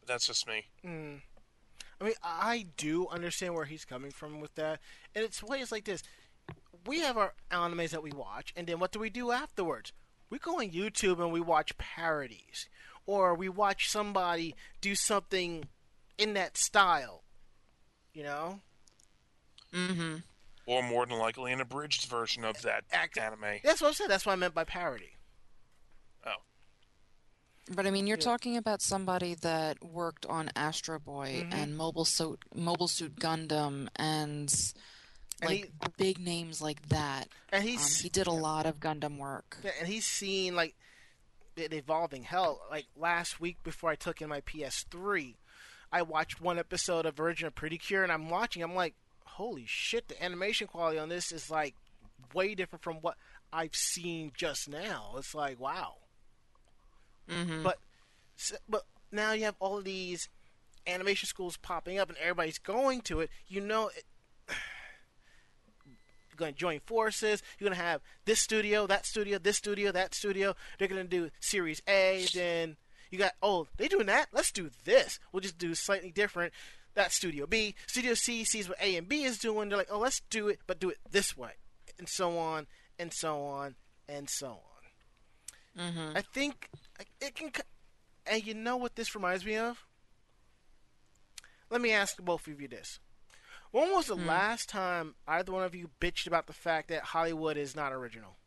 But 0.00 0.08
that's 0.08 0.26
just 0.26 0.46
me. 0.46 0.64
Mm. 0.84 1.20
I 2.00 2.04
mean, 2.04 2.14
I 2.22 2.66
do 2.76 3.08
understand 3.08 3.54
where 3.54 3.64
he's 3.64 3.84
coming 3.84 4.10
from 4.10 4.40
with 4.40 4.54
that, 4.54 4.80
and 5.14 5.24
it's 5.24 5.42
ways 5.42 5.72
like 5.72 5.84
this. 5.84 6.02
We 6.86 7.00
have 7.00 7.16
our 7.16 7.34
animes 7.50 7.90
that 7.90 8.02
we 8.02 8.12
watch, 8.12 8.52
and 8.56 8.66
then 8.66 8.78
what 8.78 8.92
do 8.92 9.00
we 9.00 9.10
do 9.10 9.32
afterwards? 9.32 9.92
We 10.30 10.38
go 10.38 10.58
on 10.58 10.70
YouTube 10.70 11.18
and 11.20 11.32
we 11.32 11.40
watch 11.40 11.76
parodies, 11.76 12.68
or 13.06 13.34
we 13.34 13.48
watch 13.48 13.90
somebody 13.90 14.54
do 14.80 14.94
something 14.94 15.64
in 16.16 16.34
that 16.34 16.56
style. 16.56 17.24
You 18.14 18.22
know, 18.22 18.60
Mm-hmm. 19.72 20.16
Or 20.68 20.82
more 20.82 21.06
than 21.06 21.18
likely, 21.18 21.52
an 21.52 21.60
abridged 21.62 22.04
version 22.10 22.44
of 22.44 22.60
that 22.62 22.84
Act- 22.92 23.16
anime. 23.16 23.60
that's 23.64 23.80
what 23.80 23.88
I 23.88 23.92
said. 23.92 24.08
That's 24.10 24.26
what 24.26 24.32
I 24.32 24.36
meant 24.36 24.54
by 24.54 24.64
parody. 24.64 25.16
Oh, 26.26 26.32
But 27.70 27.86
I 27.86 27.90
mean, 27.90 28.06
you're 28.06 28.18
Yeah. 28.18 28.24
talking 28.24 28.56
about 28.56 28.82
somebody 28.82 29.34
that 29.36 29.82
worked 29.82 30.26
on 30.26 30.50
Astro 30.54 30.98
Boy 30.98 31.42
Mhm. 31.44 31.54
and 31.54 31.76
Mobile 31.76 32.04
Suit 32.04 32.42
Mobile 32.54 32.88
Suit 32.88 33.16
Gundam 33.16 33.88
and 33.96 34.52
And 35.40 35.50
like 35.50 35.72
big 35.96 36.18
names 36.18 36.60
like 36.60 36.88
that. 36.88 37.28
And 37.50 37.62
Um, 37.62 37.68
he's 37.68 38.00
he 38.00 38.08
did 38.08 38.26
a 38.26 38.32
lot 38.32 38.66
of 38.66 38.78
Gundam 38.80 39.16
work. 39.18 39.58
Yeah, 39.62 39.70
and 39.78 39.86
he's 39.88 40.06
seen 40.06 40.54
like 40.56 40.76
it 41.56 41.72
evolving. 41.72 42.24
Hell, 42.24 42.66
like 42.70 42.86
last 42.96 43.40
week 43.40 43.62
before 43.62 43.90
I 43.90 43.96
took 43.96 44.20
in 44.20 44.28
my 44.28 44.40
PS3, 44.42 45.36
I 45.92 46.02
watched 46.02 46.40
one 46.40 46.58
episode 46.58 47.06
of 47.06 47.16
Virgin 47.16 47.46
of 47.46 47.54
Pretty 47.54 47.78
Cure, 47.78 48.02
and 48.02 48.12
I'm 48.12 48.28
watching. 48.30 48.62
I'm 48.62 48.74
like, 48.74 48.94
holy 49.38 49.64
shit! 49.66 50.08
The 50.08 50.22
animation 50.22 50.66
quality 50.66 50.98
on 50.98 51.08
this 51.08 51.30
is 51.30 51.48
like 51.48 51.74
way 52.34 52.56
different 52.56 52.82
from 52.82 52.96
what 52.96 53.16
I've 53.52 53.74
seen 53.74 54.32
just 54.36 54.68
now. 54.68 55.14
It's 55.16 55.34
like 55.34 55.58
wow. 55.58 55.94
Mm-hmm. 57.30 57.62
But 57.62 57.78
but 58.68 58.84
now 59.12 59.32
you 59.32 59.44
have 59.44 59.54
all 59.60 59.80
these 59.80 60.28
animation 60.86 61.28
schools 61.28 61.56
popping 61.56 61.98
up, 61.98 62.08
and 62.08 62.18
everybody's 62.18 62.58
going 62.58 63.00
to 63.02 63.20
it. 63.20 63.30
You 63.46 63.60
know. 63.60 63.88
It, 63.96 64.04
you're 65.86 66.36
going 66.36 66.52
to 66.52 66.58
join 66.58 66.80
forces. 66.80 67.40
You're 67.58 67.68
going 67.68 67.78
to 67.78 67.84
have 67.84 68.00
this 68.24 68.40
studio, 68.40 68.88
that 68.88 69.06
studio, 69.06 69.38
this 69.38 69.56
studio, 69.56 69.92
that 69.92 70.14
studio. 70.14 70.56
They're 70.78 70.88
going 70.88 71.02
to 71.02 71.08
do 71.08 71.30
Series 71.38 71.80
A. 71.88 72.26
Then 72.34 72.76
you 73.10 73.18
got, 73.18 73.32
oh, 73.42 73.68
they 73.76 73.88
doing 73.88 74.06
that? 74.06 74.28
Let's 74.32 74.52
do 74.52 74.70
this. 74.84 75.20
We'll 75.32 75.40
just 75.40 75.58
do 75.58 75.74
slightly 75.74 76.10
different. 76.10 76.52
That's 76.98 77.14
Studio 77.14 77.46
B. 77.46 77.76
Studio 77.86 78.14
C 78.14 78.42
sees 78.42 78.68
what 78.68 78.76
A 78.82 78.96
and 78.96 79.08
B 79.08 79.22
is 79.22 79.38
doing. 79.38 79.68
They're 79.68 79.78
like, 79.78 79.86
oh, 79.88 80.00
let's 80.00 80.20
do 80.30 80.48
it, 80.48 80.58
but 80.66 80.80
do 80.80 80.90
it 80.90 80.98
this 81.08 81.36
way. 81.36 81.52
And 81.96 82.08
so 82.08 82.36
on, 82.36 82.66
and 82.98 83.12
so 83.14 83.40
on, 83.44 83.76
and 84.08 84.28
so 84.28 84.58
on. 85.76 85.80
Mm-hmm. 85.92 86.16
I 86.16 86.22
think 86.22 86.68
it 87.20 87.36
can. 87.36 87.52
And 88.26 88.44
you 88.44 88.52
know 88.52 88.76
what 88.76 88.96
this 88.96 89.14
reminds 89.14 89.46
me 89.46 89.56
of? 89.56 89.84
Let 91.70 91.80
me 91.80 91.92
ask 91.92 92.16
both 92.18 92.48
of 92.48 92.60
you 92.60 92.66
this. 92.66 92.98
When 93.70 93.92
was 93.92 94.06
the 94.06 94.16
Hmm. 94.16 94.26
last 94.26 94.68
time 94.68 95.14
either 95.28 95.52
one 95.52 95.62
of 95.62 95.76
you 95.76 95.90
bitched 96.00 96.26
about 96.26 96.48
the 96.48 96.52
fact 96.52 96.88
that 96.88 97.04
Hollywood 97.04 97.56
is 97.56 97.76
not 97.76 97.92
original? 97.92 98.38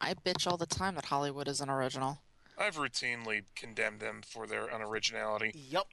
I 0.00 0.14
bitch 0.14 0.48
all 0.48 0.56
the 0.56 0.66
time 0.66 0.96
that 0.96 1.04
Hollywood 1.04 1.46
is 1.46 1.60
an 1.60 1.70
original. 1.70 2.18
I've 2.58 2.74
routinely 2.74 3.44
condemned 3.54 4.00
them 4.00 4.22
for 4.26 4.48
their 4.48 4.66
unoriginality. 4.66 5.52
Yup. 5.54 5.88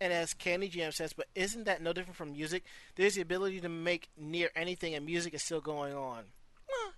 And 0.00 0.12
as 0.12 0.34
Candy 0.34 0.68
Jam 0.68 0.92
says, 0.92 1.12
but 1.12 1.26
isn't 1.34 1.64
that 1.64 1.80
no 1.80 1.92
different 1.92 2.16
from 2.16 2.32
music? 2.32 2.64
There's 2.96 3.14
the 3.14 3.22
ability 3.22 3.60
to 3.60 3.68
make 3.68 4.10
near 4.18 4.50
anything, 4.54 4.94
and 4.94 5.06
music 5.06 5.32
is 5.34 5.42
still 5.42 5.60
going 5.60 5.94
on. 5.94 6.24
Well, 6.68 6.92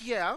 yeah. 0.00 0.36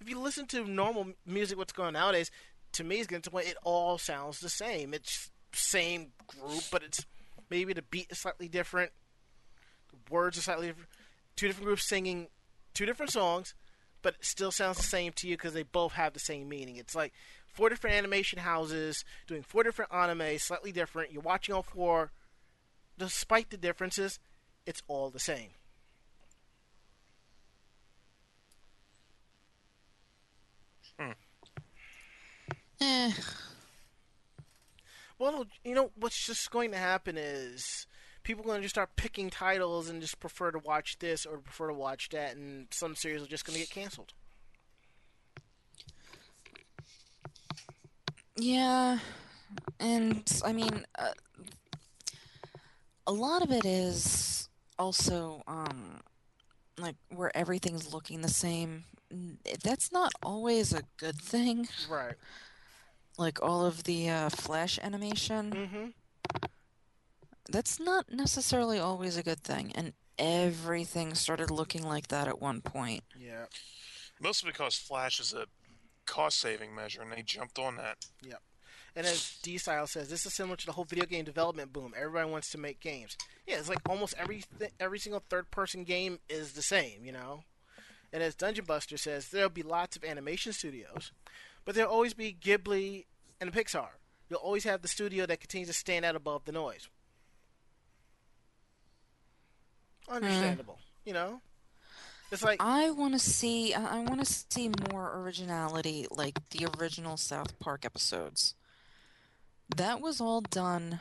If 0.00 0.08
you 0.08 0.18
listen 0.18 0.46
to 0.48 0.64
normal 0.64 1.08
music, 1.26 1.58
what's 1.58 1.72
going 1.72 1.88
on 1.88 1.92
nowadays, 1.94 2.30
to 2.72 2.84
me, 2.84 2.96
it's 2.96 3.06
getting 3.06 3.22
to 3.22 3.30
point 3.30 3.46
it 3.46 3.56
all 3.62 3.98
sounds 3.98 4.40
the 4.40 4.48
same. 4.48 4.94
It's 4.94 5.30
same 5.52 6.12
group, 6.26 6.64
but 6.72 6.82
it's 6.82 7.04
maybe 7.50 7.72
the 7.72 7.82
beat 7.82 8.08
is 8.10 8.18
slightly 8.18 8.48
different, 8.48 8.90
the 9.90 10.12
words 10.12 10.38
are 10.38 10.42
slightly 10.42 10.68
different. 10.68 10.88
Two 11.36 11.46
different 11.46 11.66
groups 11.66 11.86
singing 11.86 12.28
two 12.74 12.86
different 12.86 13.12
songs, 13.12 13.54
but 14.02 14.14
it 14.14 14.24
still 14.24 14.50
sounds 14.50 14.76
the 14.76 14.82
same 14.82 15.12
to 15.12 15.28
you 15.28 15.36
because 15.36 15.52
they 15.52 15.62
both 15.62 15.92
have 15.92 16.12
the 16.12 16.20
same 16.20 16.48
meaning. 16.48 16.76
It's 16.76 16.94
like 16.94 17.12
four 17.54 17.68
different 17.68 17.96
animation 17.96 18.40
houses 18.40 19.04
doing 19.26 19.42
four 19.42 19.62
different 19.62 19.92
anime, 19.92 20.38
slightly 20.38 20.72
different. 20.72 21.12
You're 21.12 21.22
watching 21.22 21.54
all 21.54 21.62
four. 21.62 22.12
Despite 22.98 23.50
the 23.50 23.56
differences, 23.56 24.18
it's 24.66 24.82
all 24.86 25.10
the 25.10 25.18
same. 25.18 25.50
Hmm. 30.98 31.12
Eh, 32.80 33.12
Well, 35.18 35.46
you 35.64 35.74
know 35.74 35.90
what's 35.96 36.26
just 36.26 36.50
going 36.50 36.72
to 36.72 36.76
happen 36.76 37.16
is 37.16 37.86
people 38.24 38.42
are 38.44 38.46
going 38.46 38.58
to 38.58 38.62
just 38.64 38.74
start 38.74 38.96
picking 38.96 39.30
titles 39.30 39.88
and 39.88 40.00
just 40.00 40.18
prefer 40.20 40.50
to 40.50 40.58
watch 40.58 40.98
this 40.98 41.24
or 41.24 41.38
prefer 41.38 41.68
to 41.68 41.74
watch 41.74 42.08
that, 42.10 42.36
and 42.36 42.66
some 42.70 42.94
series 42.96 43.22
are 43.22 43.26
just 43.26 43.44
going 43.44 43.54
to 43.54 43.60
get 43.60 43.70
canceled. 43.70 44.12
Yeah, 48.36 48.98
and 49.80 50.22
I 50.44 50.52
mean, 50.52 50.84
uh, 50.98 51.12
a 53.06 53.12
lot 53.12 53.42
of 53.42 53.50
it 53.50 53.64
is 53.64 54.48
also 54.78 55.42
um, 55.46 56.00
like 56.78 56.96
where 57.14 57.36
everything's 57.36 57.92
looking 57.92 58.22
the 58.22 58.28
same. 58.28 58.84
That's 59.62 59.92
not 59.92 60.12
always 60.22 60.72
a 60.72 60.82
good 60.96 61.20
thing. 61.20 61.68
Right. 61.88 62.14
Like 63.16 63.40
all 63.42 63.64
of 63.64 63.84
the 63.84 64.08
uh, 64.10 64.28
flash 64.30 64.78
animation. 64.82 65.52
Mm-hmm. 65.52 66.48
That's 67.50 67.78
not 67.78 68.06
necessarily 68.10 68.78
always 68.78 69.16
a 69.16 69.22
good 69.22 69.40
thing, 69.40 69.70
and 69.74 69.92
everything 70.18 71.14
started 71.14 71.50
looking 71.50 71.82
like 71.82 72.08
that 72.08 72.26
at 72.26 72.40
one 72.40 72.60
point. 72.60 73.04
Yeah. 73.18 73.44
Mostly 74.20 74.50
because 74.50 74.76
Flash 74.76 75.20
is 75.20 75.32
a 75.32 75.46
cost-saving 76.06 76.74
measure, 76.74 77.02
and 77.02 77.12
they 77.12 77.22
jumped 77.22 77.58
on 77.58 77.76
that. 77.76 77.98
Yep. 78.22 78.40
And 78.96 79.06
as 79.06 79.38
D 79.42 79.58
Style 79.58 79.88
says, 79.88 80.08
this 80.08 80.24
is 80.24 80.34
similar 80.34 80.56
to 80.56 80.66
the 80.66 80.72
whole 80.72 80.84
video 80.84 81.04
game 81.04 81.24
development 81.24 81.72
boom. 81.72 81.92
Everybody 81.96 82.30
wants 82.30 82.50
to 82.50 82.58
make 82.58 82.78
games. 82.78 83.16
Yeah, 83.46 83.56
it's 83.58 83.68
like 83.68 83.80
almost 83.88 84.14
every 84.16 84.44
every 84.78 85.00
single 85.00 85.22
third 85.28 85.50
person 85.50 85.82
game 85.82 86.20
is 86.28 86.52
the 86.52 86.62
same, 86.62 87.04
you 87.04 87.10
know. 87.10 87.42
And 88.12 88.22
as 88.22 88.36
Dungeon 88.36 88.64
Buster 88.64 88.96
says, 88.96 89.28
there'll 89.28 89.50
be 89.50 89.64
lots 89.64 89.96
of 89.96 90.04
animation 90.04 90.52
studios, 90.52 91.10
but 91.64 91.74
there'll 91.74 91.92
always 91.92 92.14
be 92.14 92.36
Ghibli 92.40 93.06
and 93.40 93.52
Pixar. 93.52 93.88
You'll 94.30 94.38
always 94.38 94.62
have 94.64 94.82
the 94.82 94.88
studio 94.88 95.26
that 95.26 95.40
continues 95.40 95.68
to 95.68 95.74
stand 95.74 96.04
out 96.04 96.14
above 96.14 96.44
the 96.44 96.52
noise. 96.52 96.88
Mm-hmm. 100.08 100.14
Understandable, 100.14 100.78
you 101.04 101.12
know. 101.12 101.40
It's 102.34 102.42
like 102.42 102.60
I 102.60 102.90
want 102.90 103.14
to 103.14 103.18
see. 103.18 103.72
I 103.74 104.00
want 104.00 104.24
to 104.24 104.44
see 104.50 104.70
more 104.90 105.12
originality, 105.20 106.06
like 106.10 106.38
the 106.50 106.66
original 106.78 107.16
South 107.16 107.58
Park 107.60 107.84
episodes. 107.84 108.54
That 109.76 110.00
was 110.00 110.20
all 110.20 110.40
done 110.42 111.00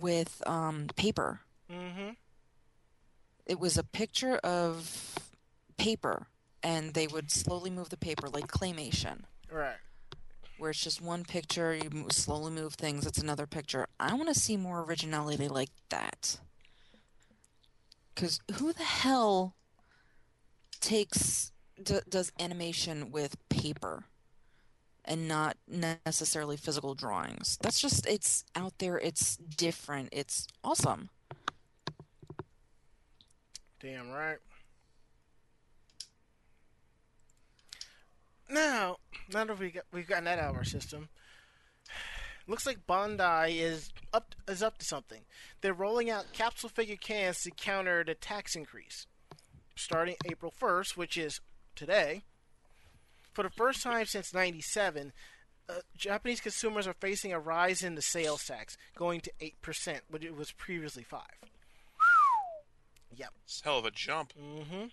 with 0.00 0.42
um, 0.46 0.88
paper. 0.96 1.40
mm-hmm. 1.72 2.10
It 3.46 3.60
was 3.60 3.78
a 3.78 3.84
picture 3.84 4.36
of 4.38 5.14
paper, 5.76 6.26
and 6.62 6.94
they 6.94 7.06
would 7.06 7.30
slowly 7.30 7.70
move 7.70 7.90
the 7.90 7.96
paper 7.96 8.28
like 8.28 8.48
claymation, 8.48 9.20
Right. 9.50 9.76
where 10.58 10.70
it's 10.70 10.82
just 10.82 11.00
one 11.00 11.24
picture, 11.24 11.74
you 11.74 12.06
slowly 12.10 12.50
move 12.50 12.74
things, 12.74 13.06
it's 13.06 13.18
another 13.18 13.46
picture. 13.46 13.86
I 14.00 14.14
want 14.14 14.28
to 14.28 14.38
see 14.38 14.56
more 14.56 14.82
originality 14.82 15.46
like 15.48 15.70
that. 15.90 16.38
Because 18.14 18.40
who 18.54 18.72
the 18.72 18.82
hell 18.84 19.54
takes 20.80 21.52
d- 21.82 22.00
does 22.08 22.32
animation 22.38 23.10
with 23.10 23.36
paper 23.48 24.04
and 25.04 25.28
not 25.28 25.56
necessarily 25.68 26.56
physical 26.56 26.94
drawings? 26.94 27.58
That's 27.60 27.80
just 27.80 28.06
it's 28.06 28.44
out 28.54 28.78
there. 28.78 28.98
It's 28.98 29.36
different. 29.36 30.08
It's 30.12 30.46
awesome. 30.62 31.10
Damn 33.80 34.10
right. 34.10 34.38
Now, 38.48 38.98
now 39.32 39.44
that 39.44 39.58
we 39.58 39.70
got 39.70 39.84
we've 39.92 40.06
gotten 40.06 40.24
that 40.24 40.38
out 40.38 40.50
of 40.50 40.56
our 40.56 40.64
system, 40.64 41.08
looks 42.46 42.66
like 42.66 42.86
Bandai 42.86 43.56
is 43.60 43.90
up 44.12 44.34
is 44.48 44.62
up 44.62 44.78
to 44.78 44.84
something. 44.84 45.22
They're 45.60 45.74
rolling 45.74 46.10
out 46.10 46.32
capsule 46.32 46.68
figure 46.68 46.96
cans 46.96 47.42
to 47.42 47.50
counter 47.50 48.04
the 48.04 48.14
tax 48.14 48.54
increase, 48.54 49.06
starting 49.74 50.16
April 50.24 50.52
first, 50.56 50.96
which 50.96 51.16
is 51.16 51.40
today. 51.74 52.22
For 53.32 53.42
the 53.42 53.50
first 53.50 53.82
time 53.82 54.06
since 54.06 54.32
'97, 54.32 55.12
uh, 55.68 55.74
Japanese 55.96 56.40
consumers 56.40 56.86
are 56.86 56.94
facing 56.94 57.32
a 57.32 57.40
rise 57.40 57.82
in 57.82 57.94
the 57.94 58.02
sales 58.02 58.44
tax, 58.44 58.76
going 58.96 59.20
to 59.22 59.32
eight 59.40 59.60
percent, 59.62 60.02
which 60.08 60.24
it 60.24 60.36
was 60.36 60.52
previously 60.52 61.02
five. 61.02 61.50
Yep. 63.16 63.30
It's 63.44 63.60
a 63.60 63.64
hell 63.64 63.78
of 63.78 63.84
a 63.84 63.90
jump. 63.90 64.32
Mm-hmm. 64.34 64.86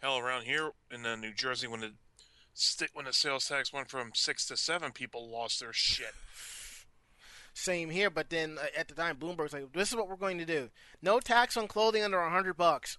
Hell, 0.00 0.18
around 0.18 0.44
here 0.44 0.72
in 0.90 1.04
uh, 1.04 1.16
New 1.16 1.32
Jersey, 1.32 1.66
when 1.66 1.80
the 1.80 1.92
sti- 2.54 2.88
when 2.92 3.06
the 3.06 3.12
sales 3.12 3.46
tax 3.46 3.72
went 3.72 3.88
from 3.88 4.12
six 4.14 4.46
to 4.46 4.56
seven, 4.56 4.92
people 4.92 5.28
lost 5.28 5.60
their 5.60 5.72
shit. 5.72 6.14
Same 7.52 7.90
here, 7.90 8.08
but 8.08 8.30
then 8.30 8.58
uh, 8.60 8.66
at 8.76 8.88
the 8.88 8.94
time, 8.94 9.16
Bloomberg's 9.16 9.52
like, 9.52 9.72
"This 9.72 9.90
is 9.90 9.96
what 9.96 10.08
we're 10.08 10.16
going 10.16 10.38
to 10.38 10.44
do: 10.44 10.70
no 11.02 11.20
tax 11.20 11.56
on 11.56 11.68
clothing 11.68 12.02
under 12.02 12.20
a 12.20 12.30
hundred 12.30 12.56
bucks." 12.56 12.98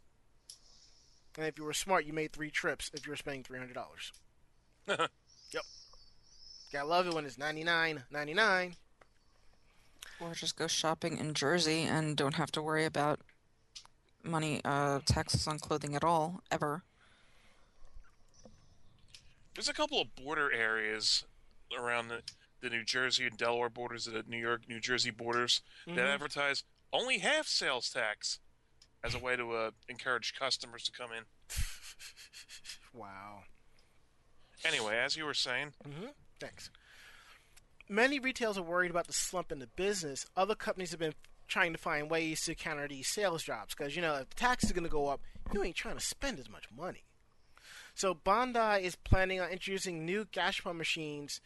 And 1.39 1.47
if 1.47 1.57
you 1.57 1.63
were 1.63 1.71
smart, 1.71 2.03
you 2.03 2.11
made 2.11 2.33
three 2.33 2.51
trips 2.51 2.91
if 2.93 3.05
you 3.07 3.13
were 3.13 3.15
spending 3.15 3.43
three 3.43 3.57
hundred 3.57 3.73
dollars. 3.73 4.11
yep. 4.89 5.63
Gotta 6.73 6.85
love 6.85 7.07
it 7.07 7.13
when 7.13 7.25
it's 7.25 7.37
ninety 7.37 7.63
nine 7.63 8.03
ninety 8.11 8.33
nine. 8.33 8.75
Or 10.19 10.33
just 10.33 10.57
go 10.57 10.67
shopping 10.67 11.17
in 11.17 11.33
Jersey 11.33 11.83
and 11.83 12.17
don't 12.17 12.35
have 12.35 12.51
to 12.51 12.61
worry 12.61 12.83
about 12.83 13.21
money 14.21 14.59
uh 14.65 14.99
taxes 15.05 15.47
on 15.47 15.59
clothing 15.59 15.95
at 15.95 16.03
all 16.03 16.41
ever. 16.51 16.83
There's 19.55 19.69
a 19.69 19.73
couple 19.73 20.01
of 20.01 20.13
border 20.17 20.51
areas 20.51 21.23
around 21.77 22.09
the, 22.09 22.21
the 22.59 22.69
New 22.69 22.83
Jersey 22.83 23.27
and 23.27 23.37
Delaware 23.37 23.69
borders, 23.69 24.05
the 24.05 24.25
New 24.27 24.37
York, 24.37 24.63
New 24.67 24.81
Jersey 24.81 25.11
borders 25.11 25.61
that 25.87 26.05
advertise 26.05 26.65
only 26.91 27.19
half 27.19 27.47
sales 27.47 27.89
tax 27.89 28.39
as 29.03 29.15
a 29.15 29.19
way 29.19 29.35
to 29.35 29.51
uh, 29.51 29.71
encourage 29.87 30.33
customers 30.37 30.83
to 30.83 30.91
come 30.91 31.11
in. 31.11 31.23
Wow. 32.93 33.43
Anyway, 34.65 34.97
as 34.97 35.15
you 35.15 35.25
were 35.25 35.33
saying, 35.33 35.73
Thanks. 36.39 36.69
Many 37.87 38.19
retailers 38.19 38.57
are 38.57 38.63
worried 38.63 38.91
about 38.91 39.07
the 39.07 39.13
slump 39.13 39.51
in 39.51 39.59
the 39.59 39.67
business. 39.67 40.25
Other 40.35 40.55
companies 40.55 40.91
have 40.91 40.99
been 40.99 41.13
trying 41.47 41.71
to 41.73 41.79
find 41.79 42.09
ways 42.09 42.41
to 42.45 42.55
counter 42.55 42.87
these 42.87 43.07
sales 43.07 43.43
drops 43.43 43.73
because 43.73 43.95
you 43.95 44.01
know 44.01 44.15
if 44.15 44.29
the 44.29 44.35
tax 44.35 44.63
is 44.63 44.71
going 44.71 44.83
to 44.83 44.89
go 44.89 45.07
up, 45.07 45.21
you 45.51 45.63
ain't 45.63 45.75
trying 45.75 45.97
to 45.97 46.03
spend 46.03 46.39
as 46.39 46.49
much 46.49 46.65
money. 46.75 47.05
So 47.95 48.13
Bandai 48.13 48.81
is 48.81 48.95
planning 48.95 49.41
on 49.41 49.49
introducing 49.49 50.05
new 50.05 50.25
Gashapon 50.25 50.77
machines 50.77 51.41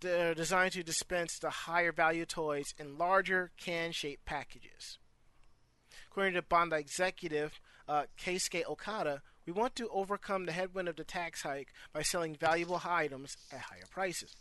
that 0.00 0.20
are 0.20 0.34
designed 0.34 0.72
to 0.72 0.82
dispense 0.82 1.38
the 1.38 1.50
higher 1.50 1.92
value 1.92 2.26
toys 2.26 2.74
in 2.78 2.98
larger 2.98 3.52
can-shaped 3.56 4.24
packages. 4.24 4.98
According 6.14 6.34
to 6.34 6.42
Bandai 6.42 6.78
executive 6.78 7.58
uh, 7.88 8.04
Keisuke 8.16 8.64
Okada, 8.68 9.20
we 9.46 9.52
want 9.52 9.74
to 9.74 9.88
overcome 9.88 10.46
the 10.46 10.52
headwind 10.52 10.86
of 10.86 10.94
the 10.94 11.02
tax 11.02 11.42
hike 11.42 11.72
by 11.92 12.02
selling 12.02 12.36
valuable 12.36 12.80
items 12.84 13.36
at 13.50 13.58
higher 13.58 13.88
prices. 13.90 14.36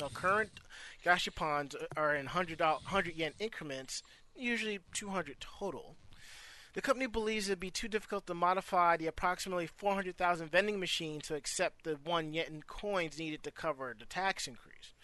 Now, 0.00 0.08
current 0.08 0.60
gashapons 1.04 1.74
are 1.94 2.14
in 2.14 2.24
100, 2.24 2.56
doll- 2.56 2.80
100 2.84 3.14
yen 3.16 3.32
increments, 3.38 4.02
usually 4.34 4.78
200 4.94 5.40
total. 5.40 5.94
The 6.72 6.80
company 6.80 7.06
believes 7.06 7.50
it 7.50 7.52
would 7.52 7.60
be 7.60 7.70
too 7.70 7.88
difficult 7.88 8.26
to 8.28 8.32
modify 8.32 8.96
the 8.96 9.08
approximately 9.08 9.66
400,000 9.66 10.50
vending 10.50 10.80
machines 10.80 11.28
to 11.28 11.34
accept 11.34 11.84
the 11.84 11.98
1 12.02 12.32
yen 12.32 12.62
coins 12.66 13.18
needed 13.18 13.42
to 13.42 13.50
cover 13.50 13.94
the 13.96 14.06
tax 14.06 14.48
increase. 14.48 14.94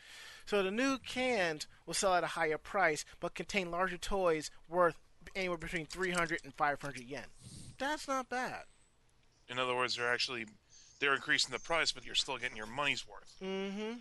So 0.47 0.63
the 0.63 0.71
new 0.71 0.97
cans 0.97 1.67
will 1.85 1.93
sell 1.93 2.15
at 2.15 2.25
a 2.25 2.29
higher 2.29 2.57
price, 2.57 3.05
but 3.21 3.35
contain 3.35 3.71
larger 3.71 3.99
toys 3.99 4.51
worth 4.67 4.97
anywhere 5.35 5.59
between 5.59 5.87
300 5.87 6.41
and 6.45 6.55
500 6.55 7.03
yen. 7.03 7.25
That's 7.79 8.09
not 8.09 8.29
bad. 8.29 8.63
in 9.49 9.59
other 9.59 9.75
words, 9.75 9.97
they're 9.97 10.13
actually 10.13 10.47
they're 11.01 11.15
increasing 11.15 11.53
the 11.53 11.59
price, 11.59 11.93
but 11.93 12.05
you're 12.05 12.15
still 12.15 12.37
getting 12.37 12.57
your 12.57 12.67
money's 12.67 13.07
worth. 13.09 13.37
Mm-hmm. 13.43 13.99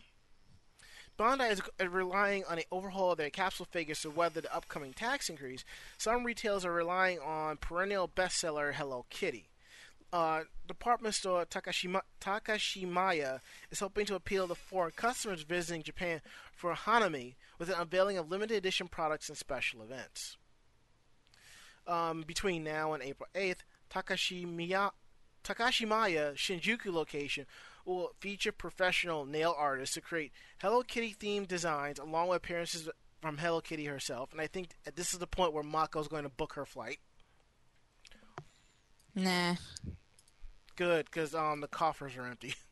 Bandai 1.17 1.51
is 1.51 1.61
relying 1.89 2.45
on 2.45 2.59
an 2.59 2.63
overhaul 2.71 3.11
of 3.11 3.17
their 3.17 3.29
capsule 3.29 3.67
figures 3.69 4.01
to 4.01 4.09
weather 4.09 4.39
the 4.39 4.55
upcoming 4.55 4.93
tax 4.93 5.29
increase. 5.29 5.65
Some 5.97 6.23
retailers 6.23 6.63
are 6.63 6.71
relying 6.71 7.19
on 7.19 7.57
perennial 7.57 8.07
bestseller 8.07 8.73
Hello 8.73 9.05
Kitty. 9.09 9.49
Uh, 10.11 10.43
department 10.65 11.13
store 11.13 11.45
Takashima, 11.45 12.01
Takashimaya 12.21 13.41
is 13.69 13.79
hoping 13.79 14.05
to 14.05 14.15
appeal 14.15 14.47
to 14.47 14.55
foreign 14.55 14.91
customers 14.95 15.43
visiting 15.43 15.83
Japan 15.83 16.21
for 16.53 16.73
Hanami 16.73 17.35
with 17.59 17.69
an 17.69 17.75
unveiling 17.77 18.17
of 18.17 18.31
limited 18.31 18.55
edition 18.55 18.87
products 18.87 19.29
and 19.29 19.37
special 19.37 19.83
events. 19.83 20.37
Um, 21.89 22.21
between 22.21 22.63
now 22.63 22.93
and 22.93 23.01
April 23.01 23.27
8th, 23.33 23.61
Takashimiya, 23.89 24.91
Takashimaya 25.43 26.35
Shinjuku 26.35 26.93
location 26.93 27.47
will 27.83 28.11
feature 28.19 28.51
professional 28.51 29.25
nail 29.25 29.55
artists 29.57 29.95
to 29.95 30.01
create 30.01 30.31
Hello 30.61 30.83
Kitty 30.83 31.15
themed 31.19 31.47
designs 31.47 31.97
along 31.97 32.27
with 32.27 32.37
appearances 32.37 32.87
from 33.21 33.39
Hello 33.39 33.59
Kitty 33.59 33.85
herself. 33.85 34.31
And 34.31 34.39
I 34.39 34.45
think 34.45 34.69
this 34.95 35.13
is 35.13 35.19
the 35.19 35.25
point 35.25 35.51
where 35.53 35.63
Mako's 35.63 36.07
going 36.07 36.23
to 36.23 36.29
book 36.29 36.53
her 36.53 36.65
flight. 36.65 36.99
Nah. 39.15 39.55
Good, 40.75 41.05
because 41.05 41.33
um, 41.33 41.61
the 41.61 41.67
coffers 41.67 42.15
are 42.15 42.25
empty. 42.25 42.53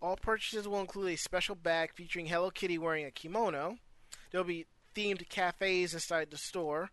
All 0.00 0.16
purchases 0.16 0.68
will 0.68 0.80
include 0.80 1.12
a 1.12 1.16
special 1.16 1.56
bag 1.56 1.92
featuring 1.94 2.26
Hello 2.26 2.50
Kitty 2.50 2.78
wearing 2.78 3.04
a 3.04 3.10
kimono. 3.10 3.78
There'll 4.30 4.46
be 4.46 4.66
themed 4.94 5.28
cafes 5.28 5.94
inside 5.94 6.30
the 6.30 6.36
store 6.38 6.90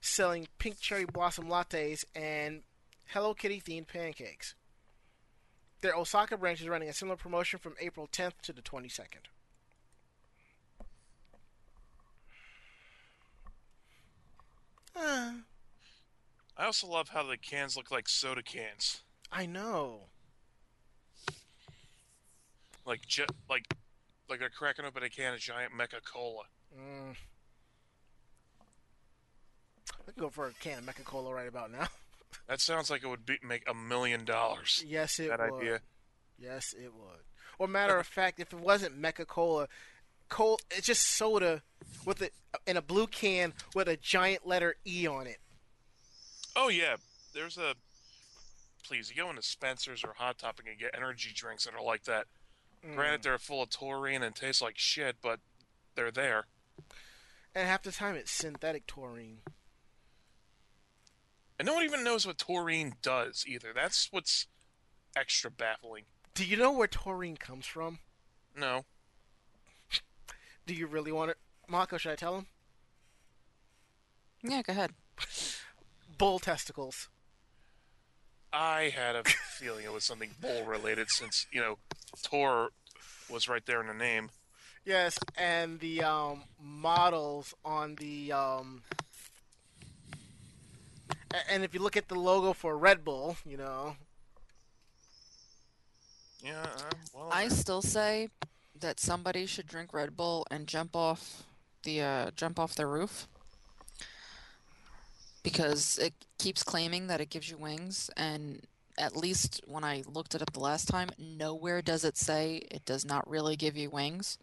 selling 0.00 0.48
pink 0.58 0.80
cherry 0.80 1.04
blossom 1.04 1.46
lattes 1.46 2.04
and 2.14 2.62
Hello 3.06 3.34
Kitty 3.34 3.60
themed 3.60 3.88
pancakes. 3.88 4.54
Their 5.80 5.94
Osaka 5.96 6.36
branch 6.36 6.60
is 6.60 6.68
running 6.68 6.88
a 6.88 6.92
similar 6.92 7.16
promotion 7.16 7.58
from 7.58 7.74
April 7.80 8.08
10th 8.10 8.40
to 8.42 8.52
the 8.52 8.62
22nd. 8.62 9.26
Ah, 14.94 15.34
I 16.56 16.66
also 16.66 16.86
love 16.86 17.08
how 17.08 17.22
the 17.22 17.36
cans 17.38 17.76
look 17.76 17.90
like 17.90 18.08
soda 18.08 18.42
cans, 18.42 19.02
I 19.30 19.46
know. 19.46 20.08
like 22.84 23.06
ju- 23.06 23.26
like 23.48 23.64
like 24.28 24.40
they're 24.40 24.50
cracking 24.50 24.84
open 24.84 25.02
a 25.02 25.08
can 25.08 25.34
of 25.34 25.40
giant 25.40 25.72
Mecha 25.72 26.02
Cola. 26.04 26.44
Mm. 26.76 27.16
I 29.90 30.12
can 30.12 30.20
go 30.20 30.30
for 30.30 30.46
a 30.46 30.52
can 30.60 30.78
of 30.78 30.86
Mecha 30.86 31.04
Cola 31.04 31.34
right 31.34 31.48
about 31.48 31.70
now. 31.70 31.86
That 32.48 32.60
sounds 32.60 32.90
like 32.90 33.04
it 33.04 33.08
would 33.08 33.26
be, 33.26 33.38
make 33.46 33.68
a 33.68 33.74
million 33.74 34.24
dollars. 34.24 34.82
yes, 34.86 35.18
it 35.20 35.28
That 35.28 35.38
would. 35.50 35.60
idea. 35.60 35.80
Yes, 36.38 36.74
it 36.76 36.92
would. 36.94 37.20
Or 37.58 37.68
matter 37.68 37.98
of 37.98 38.06
fact, 38.06 38.40
if 38.40 38.52
it 38.52 38.58
wasn't 38.58 39.00
Mecha 39.00 39.26
Cola, 39.26 39.68
Cola 40.28 40.56
it's 40.70 40.86
just 40.86 41.02
soda 41.02 41.62
with 42.06 42.22
a 42.22 42.30
in 42.66 42.76
a 42.76 42.82
blue 42.82 43.06
can 43.06 43.52
with 43.74 43.86
a 43.86 43.96
giant 43.96 44.46
letter 44.46 44.76
E 44.86 45.06
on 45.06 45.26
it. 45.26 45.38
Oh 46.56 46.68
yeah, 46.68 46.96
there's 47.34 47.58
a. 47.58 47.74
Please, 48.82 49.10
you 49.10 49.16
go 49.16 49.30
into 49.30 49.42
Spencer's 49.42 50.02
or 50.02 50.14
Hot 50.16 50.38
Topic 50.38 50.66
and 50.68 50.78
get 50.78 50.90
energy 50.96 51.30
drinks 51.34 51.64
that 51.64 51.74
are 51.74 51.84
like 51.84 52.04
that. 52.04 52.26
Granted, 52.94 53.20
mm. 53.20 53.24
they're 53.24 53.38
full 53.38 53.62
of 53.62 53.70
taurine 53.70 54.22
and 54.22 54.34
taste 54.34 54.60
like 54.60 54.76
shit, 54.76 55.16
but 55.22 55.38
they're 55.94 56.10
there. 56.10 56.46
And 57.54 57.68
half 57.68 57.82
the 57.82 57.92
time 57.92 58.16
it's 58.16 58.32
synthetic 58.32 58.86
taurine. 58.86 59.38
And 61.58 61.66
no 61.66 61.74
one 61.74 61.84
even 61.84 62.02
knows 62.04 62.26
what 62.26 62.38
taurine 62.38 62.94
does 63.02 63.44
either. 63.46 63.72
That's 63.74 64.08
what's 64.10 64.46
extra 65.16 65.50
baffling. 65.50 66.04
Do 66.34 66.44
you 66.44 66.56
know 66.56 66.72
where 66.72 66.88
taurine 66.88 67.36
comes 67.36 67.66
from? 67.66 67.98
No. 68.56 68.84
Do 70.66 70.74
you 70.74 70.86
really 70.86 71.12
want 71.12 71.30
it? 71.30 71.36
Mako, 71.68 71.98
should 71.98 72.12
I 72.12 72.16
tell 72.16 72.36
him? 72.36 72.46
Yeah, 74.42 74.62
go 74.62 74.72
ahead. 74.72 74.92
Bull 76.18 76.38
testicles. 76.38 77.08
I 78.52 78.92
had 78.94 79.16
a 79.16 79.24
feeling 79.24 79.84
it 79.84 79.92
was 79.92 80.04
something 80.04 80.30
bull 80.40 80.64
related 80.64 81.08
since 81.10 81.46
you 81.50 81.60
know 81.60 81.78
Tor 82.22 82.70
was 83.30 83.48
right 83.48 83.64
there 83.64 83.80
in 83.80 83.86
the 83.86 83.94
name. 83.94 84.30
Yes, 84.84 85.16
and 85.38 85.80
the 85.80 86.02
um, 86.02 86.42
models 86.60 87.54
on 87.64 87.94
the 87.96 88.32
um, 88.32 88.82
a- 88.90 89.01
and 91.50 91.64
if 91.64 91.74
you 91.74 91.80
look 91.80 91.96
at 91.96 92.08
the 92.08 92.14
logo 92.14 92.52
for 92.52 92.76
Red 92.76 93.04
Bull, 93.04 93.36
you 93.44 93.56
know, 93.56 93.96
Yeah, 96.42 96.62
um, 96.62 96.98
well, 97.14 97.28
I 97.32 97.48
still 97.48 97.82
say 97.82 98.28
that 98.78 98.98
somebody 99.00 99.46
should 99.46 99.66
drink 99.66 99.92
Red 99.92 100.16
Bull 100.16 100.46
and 100.50 100.66
jump 100.66 100.96
off 100.96 101.44
the 101.84 102.02
uh, 102.02 102.30
jump 102.36 102.58
off 102.58 102.74
the 102.74 102.86
roof 102.86 103.28
because 105.42 105.98
it 105.98 106.14
keeps 106.38 106.62
claiming 106.62 107.06
that 107.08 107.20
it 107.20 107.30
gives 107.30 107.50
you 107.50 107.56
wings, 107.56 108.10
and 108.16 108.62
at 108.98 109.16
least 109.16 109.60
when 109.66 109.84
I 109.84 110.02
looked 110.06 110.34
it 110.34 110.42
up 110.42 110.52
the 110.52 110.60
last 110.60 110.88
time, 110.88 111.10
nowhere 111.18 111.82
does 111.82 112.04
it 112.04 112.16
say 112.16 112.62
it 112.70 112.84
does 112.84 113.04
not 113.04 113.28
really 113.28 113.56
give 113.56 113.76
you 113.76 113.90
wings. 113.90 114.38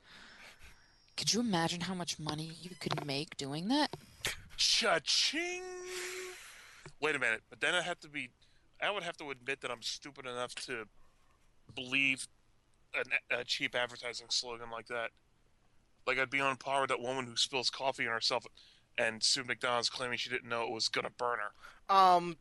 Could 1.16 1.34
you 1.34 1.42
imagine 1.42 1.82
how 1.82 1.94
much 1.94 2.18
money 2.18 2.52
you 2.62 2.72
could 2.80 3.06
make 3.06 3.36
doing 3.38 3.68
that? 3.68 3.94
Cha-ching! 4.58 5.62
Wait 7.02 7.16
a 7.16 7.20
minute, 7.20 7.42
but 7.50 7.62
then 7.62 7.74
I 7.76 7.82
have 7.82 8.00
to 8.02 8.10
be. 8.10 8.30
I 8.82 8.92
would 8.92 9.04
have 9.04 9.18
to 9.18 9.30
admit 9.30 9.62
that 9.62 9.72
I'm 9.72 9.82
stupid 9.82 10.26
enough 10.26 10.56
to 10.66 10.86
believe 11.76 12.28
an, 12.96 13.04
a 13.40 13.44
cheap 13.44 13.76
advertising 13.76 14.28
slogan 14.30 14.70
like 14.72 14.88
that. 14.88 15.12
Like 16.08 16.18
I'd 16.18 16.30
be 16.30 16.40
on 16.42 16.56
par 16.58 16.82
with 16.82 16.90
that 16.90 17.00
woman 17.02 17.26
who 17.26 17.36
spills 17.36 17.70
coffee 17.70 18.08
on 18.08 18.14
herself, 18.14 18.46
and 18.98 19.22
Sue 19.22 19.44
McDonald's 19.44 19.90
claiming 19.90 20.18
she 20.18 20.30
didn't 20.30 20.50
know 20.50 20.64
it 20.64 20.72
was 20.72 20.88
gonna 20.88 21.10
burn 21.18 21.40
her. 21.40 21.96
um, 21.96 22.38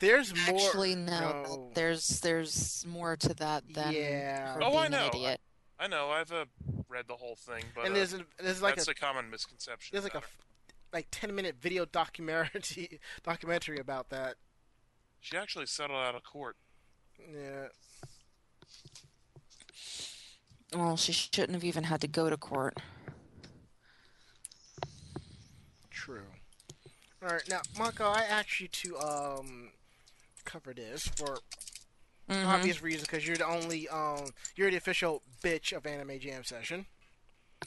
there's 0.00 0.32
more. 0.48 0.60
Actually, 0.60 0.94
no. 0.94 1.20
no. 1.42 1.70
There's 1.74 2.20
there's 2.20 2.84
more 2.86 3.16
to 3.16 3.34
that 3.34 3.64
than 3.74 3.92
Yeah. 3.92 4.54
her 4.54 4.62
Oh, 4.62 4.76
I 4.76 4.86
know. 4.88 5.02
an 5.08 5.08
idiot. 5.08 5.40
I 5.80 5.88
know 5.88 6.08
I've 6.10 6.30
uh, 6.32 6.44
read 6.88 7.06
the 7.08 7.14
whole 7.16 7.34
thing, 7.36 7.64
but 7.74 7.84
and 7.86 7.92
uh, 7.92 7.96
there's 7.96 8.14
a, 8.14 8.24
there's 8.40 8.62
like 8.62 8.76
that's 8.76 8.86
a 8.88 8.92
a 8.92 8.94
common 8.94 9.28
misconception. 9.30 9.90
there's 9.92 10.04
like 10.04 10.14
a 10.14 10.18
about 10.18 10.28
f- 10.28 10.36
her. 10.38 10.44
Like 10.92 11.08
ten 11.10 11.34
minute 11.34 11.56
video 11.60 11.84
documentary 11.84 13.00
documentary 13.24 13.78
about 13.78 14.10
that. 14.10 14.36
She 15.20 15.36
actually 15.36 15.66
settled 15.66 15.98
out 15.98 16.14
of 16.14 16.22
court. 16.22 16.56
Yeah. 17.18 17.68
Well, 20.74 20.96
she 20.96 21.12
shouldn't 21.12 21.52
have 21.54 21.64
even 21.64 21.84
had 21.84 22.00
to 22.02 22.08
go 22.08 22.28
to 22.30 22.36
court. 22.36 22.76
True. 25.90 26.22
All 27.22 27.28
right, 27.30 27.48
now 27.48 27.60
Marco, 27.76 28.04
I 28.04 28.22
asked 28.22 28.60
you 28.60 28.68
to 28.68 28.98
um 28.98 29.70
cover 30.44 30.72
this 30.72 31.08
for 31.08 31.38
Mhm. 32.30 32.46
obvious 32.46 32.82
reasons 32.82 33.06
because 33.08 33.26
you're 33.26 33.36
the 33.36 33.46
only 33.46 33.88
um 33.88 34.30
you're 34.54 34.70
the 34.70 34.76
official 34.76 35.22
bitch 35.42 35.72
of 35.76 35.86
Anime 35.86 36.18
Jam 36.20 36.44
session. 36.44 36.86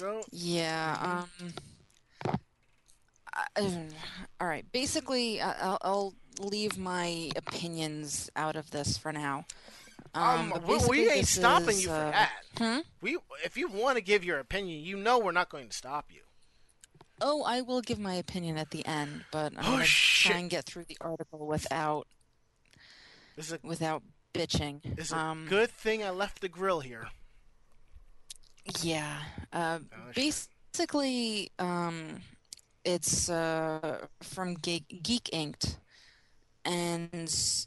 So 0.00 0.22
Yeah. 0.32 1.26
Um. 1.42 1.52
I, 3.32 3.86
all 4.40 4.46
right. 4.48 4.64
Basically, 4.72 5.40
I'll, 5.40 5.78
I'll 5.82 6.14
leave 6.40 6.76
my 6.78 7.30
opinions 7.36 8.28
out 8.34 8.56
of 8.56 8.70
this 8.70 8.98
for 8.98 9.12
now. 9.12 9.44
um, 10.14 10.50
but 10.66 10.88
we, 10.88 11.04
we 11.04 11.10
ain't 11.10 11.26
stopping 11.28 11.68
is, 11.68 11.82
you 11.82 11.88
for 11.88 11.94
uh, 11.94 12.10
that. 12.10 12.32
Hmm? 12.58 12.78
We 13.00 13.18
if 13.44 13.56
you 13.56 13.68
want 13.68 13.96
to 13.96 14.02
give 14.02 14.24
your 14.24 14.38
opinion, 14.38 14.82
you 14.82 14.96
know 14.96 15.18
we're 15.18 15.32
not 15.32 15.48
going 15.50 15.68
to 15.68 15.76
stop 15.76 16.06
you. 16.10 16.20
Oh, 17.20 17.42
I 17.44 17.60
will 17.60 17.82
give 17.82 17.98
my 17.98 18.14
opinion 18.14 18.56
at 18.56 18.70
the 18.70 18.84
end, 18.86 19.24
but 19.30 19.52
I'm 19.58 19.64
Oh, 19.66 19.70
gonna 19.72 19.84
shit. 19.84 20.32
try 20.32 20.40
and 20.40 20.48
get 20.50 20.64
through 20.64 20.84
the 20.84 20.96
article 21.02 21.46
without 21.46 22.06
a, 23.38 23.58
without 23.62 24.02
bitching. 24.32 24.80
this 24.96 25.06
is 25.08 25.12
a 25.12 25.18
Um, 25.18 25.46
good 25.48 25.70
thing 25.70 26.02
I 26.02 26.08
left 26.10 26.40
the 26.40 26.48
grill 26.48 26.80
here. 26.80 27.08
Yeah. 28.82 29.18
Uh, 29.52 29.80
Oh, 29.92 30.12
basically, 30.14 31.50
um, 31.58 32.20
it's 32.84 33.28
uh, 33.28 34.06
from 34.22 34.54
Geek, 34.54 35.02
Geek 35.02 35.30
Inked, 35.32 35.76
and 36.64 37.08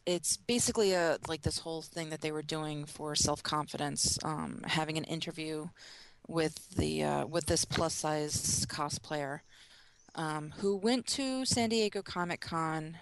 it's 0.06 0.38
basically 0.38 0.94
a 0.94 1.18
like 1.28 1.42
this 1.42 1.60
whole 1.60 1.82
thing 1.82 2.10
that 2.10 2.22
they 2.22 2.32
were 2.32 2.42
doing 2.42 2.86
for 2.86 3.16
self 3.16 3.44
confidence, 3.44 4.18
um, 4.24 4.62
having 4.66 4.98
an 4.98 5.04
interview 5.06 5.68
with 6.28 6.70
the 6.76 7.04
uh, 7.04 7.26
with 7.26 7.46
this 7.46 7.66
plus 7.66 7.94
size 7.94 8.66
cosplayer, 8.70 9.40
um, 10.16 10.54
who 10.58 10.76
went 10.78 11.06
to 11.08 11.46
San 11.46 11.70
Diego 11.70 12.02
Comic 12.02 12.42
Con, 12.42 12.98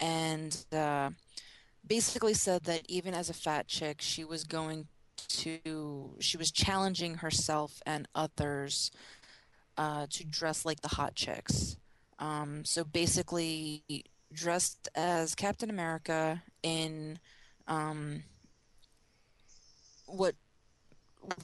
and 0.00 0.64
uh, 0.72 1.10
basically 1.86 2.34
said 2.34 2.64
that 2.64 2.82
even 2.88 3.14
as 3.14 3.30
a 3.30 3.34
fat 3.34 3.68
chick, 3.68 4.00
she 4.00 4.24
was 4.24 4.44
going 4.44 4.86
to 5.28 6.16
she 6.20 6.36
was 6.36 6.50
challenging 6.50 7.16
herself 7.16 7.82
and 7.86 8.08
others 8.14 8.90
uh, 9.78 10.06
to 10.10 10.24
dress 10.24 10.64
like 10.64 10.80
the 10.82 10.88
hot 10.96 11.14
chicks. 11.14 11.76
Um, 12.18 12.64
so 12.64 12.84
basically, 12.84 13.82
dressed 14.32 14.88
as 14.94 15.34
Captain 15.34 15.70
America 15.70 16.42
in 16.62 17.18
um, 17.68 18.22
what 20.06 20.34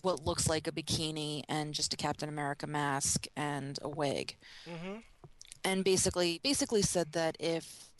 what 0.02 0.24
looks 0.24 0.48
like 0.48 0.66
a 0.66 0.72
bikini 0.72 1.42
and 1.48 1.74
just 1.74 1.92
a 1.92 1.96
Captain 1.96 2.28
America 2.28 2.66
mask 2.66 3.26
and 3.36 3.78
a 3.82 3.88
wig 3.88 4.36
Mm-hmm. 4.68 4.96
and 5.64 5.84
basically 5.84 6.40
basically 6.42 6.82
said 6.82 7.12
that 7.12 7.36
if 7.40 7.90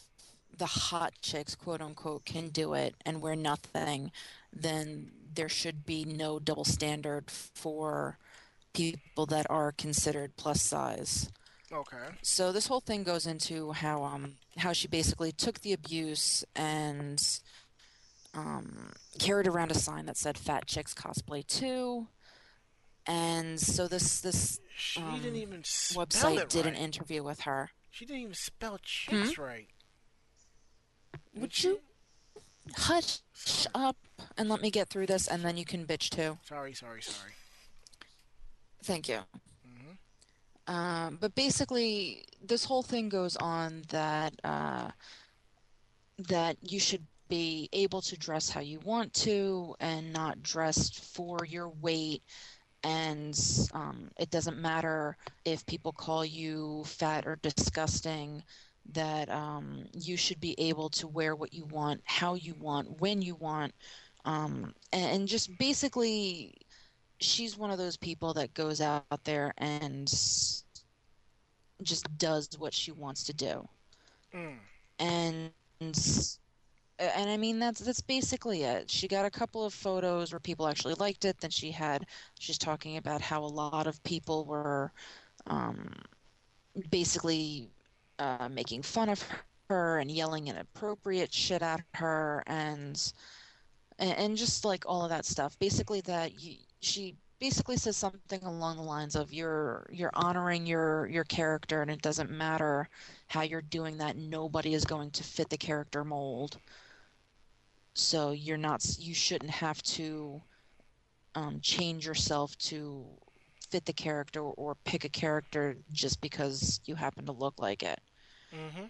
the 0.57 0.67
hot 0.67 1.13
chicks 1.21 1.55
quote 1.57 1.81
unquote 1.81 2.25
can 2.25 2.49
do 2.51 2.75
it 2.75 2.95
and 3.05 3.21
we're 3.21 3.35
nothing 3.35 4.13
then 4.53 5.11
there 5.35 5.49
should 5.49 5.85
be 5.87 6.05
no 6.05 6.39
double 6.39 6.65
standard 6.65 7.31
for 7.31 8.19
people 8.75 9.27
that 9.27 9.47
are 9.51 9.73
considered 9.73 10.37
plus 10.37 10.63
size. 10.63 11.31
Okay. 11.73 12.09
so 12.21 12.53
this 12.53 12.67
whole 12.67 12.81
thing 12.81 13.03
goes 13.03 13.27
into 13.27 13.73
how 13.73 14.05
um 14.05 14.35
how 14.59 14.75
she 14.75 14.89
basically 14.89 15.33
took 15.33 15.61
the 15.61 15.73
abuse 15.73 16.45
and 16.55 17.41
um 18.35 18.93
carried 19.19 19.47
around 19.47 19.71
a 19.71 19.75
sign 19.75 20.05
that 20.05 20.19
said 20.19 20.37
fat 20.37 20.67
chicks 20.67 20.93
cosplay 20.93 21.47
too. 21.47 22.09
And 23.07 23.59
so 23.59 23.89
this 23.89 24.21
this 24.21 24.61
Um, 24.99 25.21
didn't 25.23 25.37
even 25.37 25.65
spell 25.65 26.07
website 26.07 26.41
it 26.41 26.51
did 26.51 26.67
an 26.67 26.75
interview 26.75 27.23
with 27.23 27.41
her. 27.41 27.71
She 27.91 28.05
didn't 28.05 28.23
even 28.23 28.35
spell 28.35 28.79
chicks 28.83 29.39
right. 29.39 29.69
Would 31.35 31.65
you 31.65 31.81
hush 32.77 33.21
up 33.75 33.97
and 34.37 34.49
let 34.49 34.61
me 34.61 34.71
get 34.71 34.89
through 34.89 35.07
this, 35.07 35.27
and 35.27 35.45
then 35.45 35.57
you 35.57 35.65
can 35.65 35.87
bitch 35.87 36.11
too? 36.11 36.39
Sorry, 36.45 36.75
sorry, 36.75 37.03
sorry. 37.03 37.33
Thank 38.85 39.09
you. 39.09 39.21
Mhm. 39.67 40.73
Um, 40.73 41.19
but 41.21 41.35
basically, 41.35 42.25
this 42.43 42.65
whole 42.65 42.83
thing 42.83 43.09
goes 43.09 43.37
on 43.37 43.83
that 43.89 44.35
uh, 44.45 44.91
that 46.19 46.57
you 46.63 46.79
should 46.79 47.07
be 47.29 47.69
able 47.73 48.03
to 48.03 48.17
dress 48.17 48.51
how 48.51 48.61
you 48.61 48.79
want 48.81 49.13
to, 49.15 49.75
and 49.81 50.13
not 50.13 50.43
dressed 50.43 51.05
for 51.05 51.45
your 51.47 51.69
weight. 51.69 52.23
And 52.85 53.39
um, 53.73 54.11
it 54.19 54.31
doesn't 54.31 54.59
matter 54.59 55.17
if 55.45 55.65
people 55.67 55.93
call 55.93 56.25
you 56.25 56.83
fat 56.85 57.27
or 57.27 57.37
disgusting. 57.37 58.43
That 58.91 59.29
um, 59.31 59.87
you 59.93 60.17
should 60.17 60.41
be 60.41 60.55
able 60.59 60.89
to 60.91 61.07
wear 61.07 61.35
what 61.35 61.53
you 61.55 61.65
want, 61.65 62.03
how 62.05 62.35
you 62.35 62.55
want, 62.55 63.01
when 63.01 63.23
you 63.23 63.35
want, 63.35 63.75
um, 64.25 64.75
and, 64.93 65.05
and 65.21 65.29
just 65.29 65.59
basically 65.59 66.55
she's 67.21 67.57
one 67.57 67.71
of 67.71 67.79
those 67.79 67.97
people 67.97 68.35
that 68.35 68.55
goes 68.55 68.81
out 68.81 69.07
there 69.09 69.35
and 69.41 69.89
just 71.69 72.07
does 72.19 72.49
what 72.59 72.73
she 72.73 72.91
wants 72.91 73.23
to 73.25 73.33
do 73.33 73.69
Mm. 74.35 74.59
and 74.99 75.53
and 76.99 77.31
I 77.31 77.37
mean 77.37 77.59
that's 77.59 77.81
that's 77.81 78.01
basically 78.01 78.63
it. 78.63 78.91
She 78.91 79.09
got 79.09 79.25
a 79.27 79.31
couple 79.31 79.65
of 79.65 79.73
photos 79.75 80.33
where 80.33 80.41
people 80.41 80.69
actually 80.69 80.95
liked 80.95 81.25
it. 81.25 81.41
Then 81.41 81.51
she 81.51 81.73
had 81.73 82.07
she's 82.39 82.59
talking 82.59 82.97
about 82.97 83.21
how 83.23 83.45
a 83.45 83.47
lot 83.47 83.87
of 83.87 84.03
people 84.03 84.45
were 84.45 84.93
um, 85.47 85.93
basically 86.91 87.71
uh, 88.23 88.49
making 88.49 88.83
fun 88.83 89.09
of 89.09 89.25
her 89.69 89.99
and 89.99 90.11
yelling 90.11 90.47
inappropriate 90.49 91.33
shit 91.33 91.63
at 91.63 91.83
her 91.95 92.43
and 92.47 93.13
and, 93.99 94.37
just 94.37 94.65
like 94.65 94.85
all 94.87 95.05
of 95.05 95.11
that 95.11 95.25
stuff. 95.25 95.59
Basically 95.59 96.01
that 96.03 96.33
she 96.81 97.17
basically 97.39 97.77
says 97.77 97.97
something 97.97 98.43
along 98.45 98.77
the 98.77 98.83
lines 98.83 99.17
of 99.17 99.33
you're 99.33 99.89
you're 99.93 100.13
honoring 100.15 100.67
your 100.67 101.07
your 101.09 101.25
character 101.25 101.83
and 101.83 101.91
it 101.91 102.03
doesn't 102.03 102.31
matter 102.31 102.89
how 103.29 103.43
you're 103.43 103.63
doing 103.63 103.99
that. 103.99 104.17
Nobody 104.17 104.75
is 104.75 104.85
going 104.85 105.11
to 105.13 105.25
fit 105.25 105.49
the 105.51 105.57
character 105.57 106.05
mold. 106.05 106.59
So 107.95 108.31
you're 108.31 108.57
not 108.57 108.85
you 108.99 109.15
shouldn't 109.15 109.51
have 109.51 109.83
to 109.99 110.41
um, 111.35 111.61
change 111.61 112.07
yourself 112.07 112.57
to 112.59 113.05
fit 113.71 113.85
the 113.85 113.93
character 113.93 114.43
or 114.43 114.77
pick 114.85 115.05
a 115.05 115.09
character 115.09 115.77
just 115.93 116.21
because 116.21 116.81
you 116.85 116.95
happen 116.95 117.27
to 117.27 117.33
look 117.33 117.55
like 117.59 117.83
it 117.83 118.01
Mm-hmm. 118.53 118.87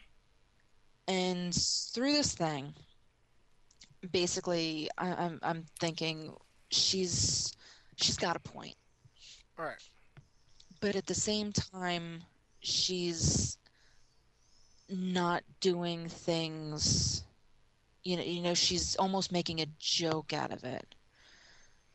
And 1.09 1.55
through 1.55 2.13
this 2.13 2.35
thing, 2.35 2.75
basically, 4.11 4.89
I, 4.99 5.13
I'm 5.13 5.39
I'm 5.43 5.65
thinking 5.81 6.35
she's 6.71 7.55
she's 7.97 8.17
got 8.17 8.37
a 8.37 8.41
point, 8.41 8.77
All 9.59 9.65
right. 9.67 9.83
but 10.81 10.97
at 10.97 11.07
the 11.07 11.15
same 11.15 11.53
time, 11.53 12.23
she's 12.61 13.59
not 14.89 15.43
doing 15.61 16.09
things. 16.09 17.25
You 18.05 18.17
know, 18.17 18.23
you 18.23 18.43
know, 18.43 18.55
she's 18.55 18.97
almost 18.97 19.33
making 19.33 19.61
a 19.61 19.67
joke 19.79 20.33
out 20.33 20.53
of 20.53 20.65
it. 20.65 20.95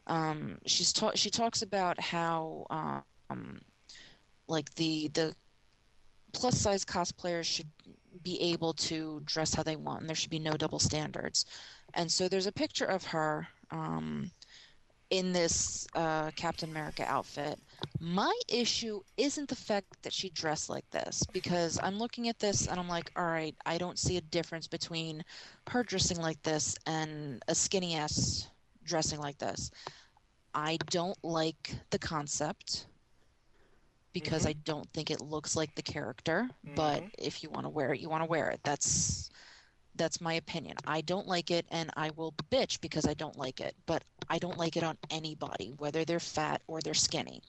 Um, 0.08 0.58
she's 0.66 0.94
ta- 0.94 1.16
she 1.16 1.30
talks 1.30 1.62
about 1.62 2.00
how 2.00 2.66
um, 2.70 3.62
like 4.48 4.74
the 4.76 5.10
the 5.10 5.36
plus 6.34 6.58
size 6.58 6.86
cosplayers 6.86 7.46
should 7.46 7.70
be 8.24 8.40
able 8.42 8.74
to 8.74 9.22
dress 9.26 9.54
how 9.54 9.64
they 9.64 9.76
want 9.76 10.02
and 10.02 10.10
there 10.10 10.16
should 10.16 10.30
be 10.30 10.40
no 10.40 10.54
double 10.54 10.80
standards. 10.80 11.46
And 11.94 12.12
so 12.12 12.28
there's 12.28 12.48
a 12.48 12.52
picture 12.52 12.86
of 12.86 13.04
her 13.06 13.48
um, 13.72 14.32
in 15.10 15.32
this 15.32 15.88
uh, 15.96 16.32
captain 16.36 16.70
america 16.70 17.06
outfit. 17.08 17.60
My 18.00 18.34
issue 18.50 19.02
isn't 19.16 19.48
the 19.48 19.56
fact 19.56 19.88
that 20.04 20.12
she 20.12 20.30
dressed 20.32 20.70
like 20.70 20.90
this 20.92 21.24
because 21.32 21.80
i'm 21.82 21.98
looking 21.98 22.28
at 22.28 22.40
this 22.40 22.68
and 22.68 22.78
i'm 22.78 22.90
like 22.90 23.10
all 23.16 23.26
right 23.26 23.56
i 23.66 23.78
don't 23.78 23.98
see 23.98 24.18
a 24.18 24.22
difference 24.22 24.68
between 24.68 25.24
her 25.70 25.82
dressing 25.82 26.18
like 26.22 26.42
this 26.44 26.76
and 26.86 27.42
a 27.48 27.56
skinny 27.56 27.96
ass 27.96 28.50
dressing 28.88 29.20
like 29.20 29.38
this. 29.38 29.70
I 30.54 30.78
don't 30.90 31.18
like 31.24 31.76
the 31.92 32.00
concept 32.00 32.88
because 34.14 34.46
Mhm. 34.46 34.50
I 34.50 34.54
don't 34.54 34.92
think 34.94 35.12
it 35.12 35.22
looks 35.22 35.56
like 35.56 35.76
the 35.76 35.82
character. 35.84 36.50
But 36.64 37.04
Mhm. 37.04 37.12
if 37.18 37.44
you 37.44 37.50
want 37.50 37.66
to 37.66 37.70
wear 37.70 37.94
it, 37.94 38.00
you 38.00 38.10
want 38.10 38.24
to 38.24 38.30
wear 38.30 38.50
it. 38.50 38.62
That's 38.64 39.30
that's 39.96 40.22
my 40.22 40.34
opinion. 40.34 40.78
I 40.86 41.02
don't 41.02 41.28
like 41.28 41.50
it, 41.52 41.66
and 41.70 41.90
I 41.96 42.12
will 42.12 42.32
bitch 42.52 42.80
because 42.82 43.06
I 43.08 43.14
don't 43.16 43.36
like 43.38 43.60
it. 43.60 43.76
But 43.86 44.04
I 44.30 44.38
don't 44.40 44.58
like 44.58 44.78
it 44.78 44.84
on 44.84 44.98
anybody, 45.10 45.74
whether 45.78 46.06
they're 46.06 46.20
fat 46.20 46.62
or 46.68 46.82
they're 46.82 46.94
skinny. 46.94 47.42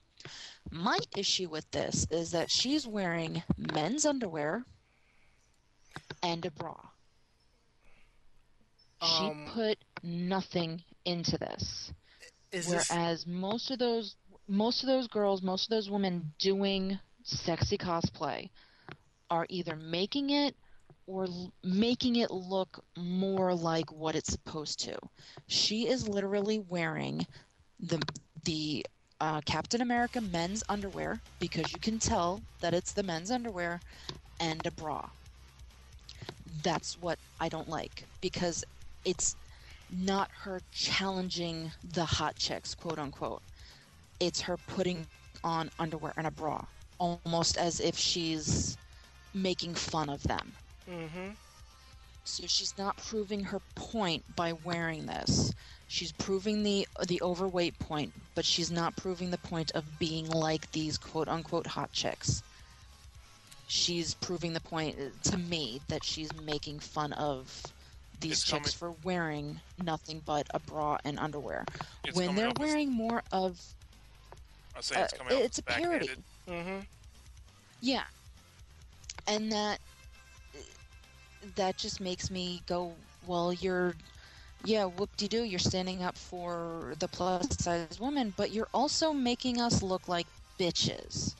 My 0.71 0.99
issue 1.17 1.49
with 1.49 1.71
this 1.71 2.07
is 2.11 2.31
that 2.33 2.51
she's 2.51 2.87
wearing 2.87 3.43
men's 3.57 4.07
underwear 4.07 4.65
and 6.23 6.45
a 6.47 6.51
bra. 6.51 6.75
She 9.03 9.31
Um, 9.31 9.47
put 9.47 9.79
nothing 10.03 10.83
into 11.05 11.39
this. 11.39 11.93
Is 12.53 12.67
this 12.67 12.91
Whereas 12.91 13.27
most 13.27 13.71
of 13.71 13.79
those 13.79 14.17
most 14.49 14.83
of 14.83 14.89
those 14.89 15.09
girls, 15.09 15.43
most 15.43 15.65
of 15.65 15.71
those 15.71 15.91
women 15.91 16.33
doing 16.39 16.99
sexy 17.23 17.79
cosplay 17.79 18.51
are 19.31 19.47
either 19.49 19.77
making 19.77 20.31
it 20.31 20.57
or 21.07 21.25
l- 21.27 21.53
making 21.63 22.17
it 22.17 22.31
look 22.31 22.85
more 22.97 23.55
like 23.55 23.93
what 23.93 24.15
it's 24.17 24.33
supposed 24.33 24.81
to. 24.81 24.97
She 25.49 25.89
is 25.89 26.09
literally 26.09 26.59
wearing 26.59 27.27
the 27.81 28.01
the 28.45 28.87
uh, 29.21 29.41
Captain 29.43 29.81
America 29.81 30.21
men's 30.21 30.63
underwear 30.69 31.23
because 31.41 31.73
you 31.73 31.81
can 31.81 31.99
tell 31.99 32.43
that 32.61 32.75
it's 32.75 32.93
the 32.93 33.03
men's 33.03 33.31
underwear 33.31 33.81
and 34.41 34.65
a 34.67 34.71
bra. 34.73 35.11
That's 36.63 36.97
what 36.97 37.19
I 37.41 37.49
don't 37.49 37.69
like 37.69 38.09
because 38.21 38.65
it's 39.05 39.37
not 39.91 40.31
her 40.45 40.61
challenging 40.73 41.73
the 41.83 42.05
hot 42.07 42.37
chicks, 42.37 42.75
quote 42.75 42.99
unquote. 42.99 43.43
It's 44.21 44.41
her 44.43 44.57
putting 44.57 45.07
on 45.45 45.71
underwear 45.79 46.13
and 46.17 46.27
a 46.27 46.31
bra, 46.31 46.65
almost 46.99 47.57
as 47.57 47.81
if 47.81 47.97
she's 47.97 48.77
making 49.35 49.75
fun 49.75 50.09
of 50.09 50.23
them. 50.25 50.53
Mm-hmm. 50.91 51.31
So 52.25 52.47
she's 52.47 52.77
not 52.77 52.97
proving 52.99 53.45
her 53.45 53.61
point 53.75 54.25
by 54.37 54.53
wearing 54.53 55.07
this. 55.07 55.53
She's 55.89 56.13
proving 56.13 56.63
the 56.63 56.87
the 57.07 57.23
overweight 57.23 57.79
point, 57.79 58.13
but 58.35 58.45
she's 58.45 58.71
not 58.71 58.97
proving 58.97 59.31
the 59.31 59.39
point 59.39 59.71
of 59.73 59.99
being 59.99 60.29
like 60.29 60.71
these 60.73 60.99
quote 60.99 61.29
unquote 61.29 61.67
hot 61.67 61.93
chicks. 61.93 62.43
She's 63.67 64.15
proving 64.15 64.53
the 64.53 64.61
point 64.61 64.97
to 65.25 65.39
me 65.39 65.81
that 65.89 66.05
she's 66.05 66.31
making 66.43 66.81
fun 66.81 67.13
of 67.15 67.63
these 68.21 68.33
It's 68.33 68.43
chicks 68.43 68.73
for 68.75 68.93
wearing 69.05 69.61
nothing 69.83 70.23
but 70.25 70.47
a 70.53 70.59
bra 70.59 70.99
and 71.05 71.19
underwear. 71.19 71.65
It's 72.05 72.17
when 72.17 72.35
they're 72.35 72.53
wearing 72.59 72.93
more 72.93 73.23
of 73.33 73.61
I 74.79 74.81
say 74.81 75.03
it's 75.03 75.13
uh, 75.13 75.17
coming 75.17 75.37
off 75.37 75.43
it's 75.45 75.59
a 75.59 75.63
parody. 75.63 76.11
Mm-hmm. 76.49 76.79
Yeah. 77.81 78.05
And 79.27 79.51
that 79.51 79.81
that 81.57 81.77
just 81.77 82.01
makes 82.01 82.31
me 82.31 82.63
go, 82.67 82.93
well, 83.27 83.53
you're 83.53 83.95
yeah, 84.65 84.85
whoop 84.85 85.17
de 85.17 85.29
doo, 85.29 85.43
you're 85.43 85.59
standing 85.59 86.03
up 86.03 86.17
for 86.17 86.95
the 86.99 87.09
plus 87.09 87.47
size 87.59 88.01
woman, 88.01 88.33
but 88.37 88.53
you're 88.53 88.69
also 88.73 89.13
making 89.13 89.61
us 89.61 89.83
look 89.83 90.09
like 90.09 90.27
bitches. 90.59 91.35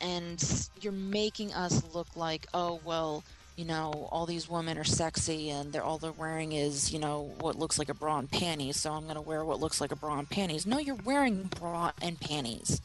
And 0.00 0.68
you're 0.80 0.92
making 0.92 1.54
us 1.54 1.82
look 1.94 2.08
like, 2.16 2.46
oh 2.52 2.80
well, 2.84 3.24
you 3.56 3.64
know, 3.64 4.08
all 4.10 4.26
these 4.26 4.48
women 4.48 4.76
are 4.78 4.84
sexy 4.84 5.50
and 5.50 5.72
they're 5.72 5.84
all 5.84 5.98
they're 5.98 6.12
wearing 6.12 6.52
is, 6.52 6.92
you 6.92 6.98
know, 6.98 7.32
what 7.38 7.56
looks 7.56 7.78
like 7.78 7.88
a 7.88 7.94
bra 7.94 8.18
and 8.18 8.30
panties, 8.30 8.76
so 8.76 8.92
I'm 8.92 9.06
gonna 9.06 9.20
wear 9.20 9.44
what 9.44 9.60
looks 9.60 9.80
like 9.80 9.92
a 9.92 9.96
bra 9.96 10.18
and 10.18 10.28
panties. 10.28 10.66
No, 10.66 10.78
you're 10.78 10.96
wearing 10.96 11.50
bra 11.60 11.92
and 12.02 12.20
panties. 12.20 12.80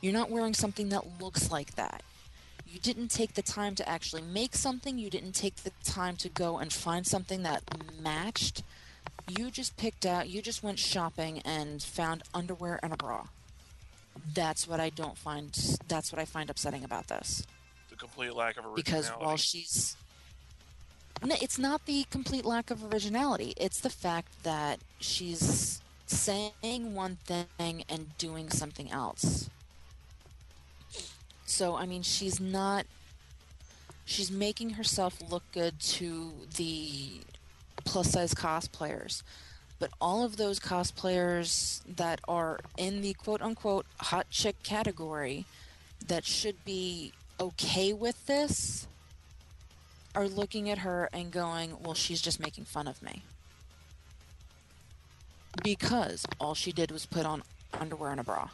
You're 0.00 0.12
not 0.12 0.30
wearing 0.30 0.54
something 0.54 0.90
that 0.90 1.20
looks 1.20 1.50
like 1.50 1.74
that. 1.74 2.02
You 2.68 2.78
didn't 2.78 3.08
take 3.08 3.34
the 3.34 3.42
time 3.42 3.74
to 3.76 3.88
actually 3.88 4.22
make 4.22 4.54
something. 4.54 4.98
You 4.98 5.10
didn't 5.10 5.32
take 5.32 5.56
the 5.56 5.72
time 5.82 6.16
to 6.16 6.28
go 6.28 6.58
and 6.58 6.72
find 6.72 7.06
something 7.06 7.42
that 7.42 7.62
matched. 8.00 8.62
You 9.28 9.50
just 9.50 9.76
picked 9.76 10.06
out, 10.06 10.28
you 10.28 10.40
just 10.40 10.62
went 10.62 10.78
shopping 10.78 11.40
and 11.40 11.82
found 11.82 12.22
underwear 12.32 12.78
and 12.82 12.92
a 12.92 12.96
bra. 12.96 13.26
That's 14.34 14.68
what 14.68 14.78
I 14.78 14.90
don't 14.90 15.18
find, 15.18 15.50
that's 15.88 16.12
what 16.12 16.20
I 16.20 16.24
find 16.24 16.48
upsetting 16.48 16.84
about 16.84 17.08
this. 17.08 17.44
The 17.96 18.06
complete 18.06 18.34
lack 18.34 18.56
of 18.56 18.64
originality. 18.66 18.82
Because 18.82 19.08
while 19.08 19.36
she's. 19.36 19.96
No, 21.24 21.34
it's 21.40 21.58
not 21.58 21.86
the 21.86 22.04
complete 22.10 22.44
lack 22.44 22.70
of 22.70 22.92
originality. 22.92 23.54
It's 23.56 23.80
the 23.80 23.90
fact 23.90 24.42
that 24.42 24.80
she's 25.00 25.80
saying 26.06 26.94
one 26.94 27.16
thing 27.24 27.84
and 27.88 28.16
doing 28.18 28.50
something 28.50 28.90
else. 28.90 29.48
So, 31.46 31.76
I 31.76 31.86
mean, 31.86 32.02
she's 32.02 32.38
not. 32.38 32.86
She's 34.04 34.30
making 34.30 34.70
herself 34.70 35.20
look 35.30 35.42
good 35.52 35.80
to 35.80 36.32
the 36.56 37.20
plus 37.84 38.10
size 38.10 38.34
cosplayers. 38.34 39.22
But 39.78 39.90
all 40.00 40.24
of 40.24 40.36
those 40.36 40.60
cosplayers 40.60 41.80
that 41.96 42.20
are 42.28 42.60
in 42.76 43.00
the 43.00 43.14
quote 43.14 43.42
unquote 43.42 43.86
hot 44.00 44.28
chick 44.30 44.62
category 44.62 45.46
that 46.06 46.24
should 46.24 46.64
be 46.64 47.12
okay 47.40 47.92
with 47.92 48.26
this 48.26 48.86
are 50.14 50.28
looking 50.28 50.70
at 50.70 50.78
her 50.78 51.08
and 51.12 51.30
going, 51.30 51.76
well, 51.82 51.94
she's 51.94 52.22
just 52.22 52.40
making 52.40 52.64
fun 52.64 52.88
of 52.88 53.02
me. 53.02 53.22
Because 55.62 56.26
all 56.40 56.54
she 56.54 56.72
did 56.72 56.90
was 56.90 57.06
put 57.06 57.26
on 57.26 57.42
underwear 57.78 58.10
and 58.10 58.20
a 58.20 58.24
bra. 58.24 58.48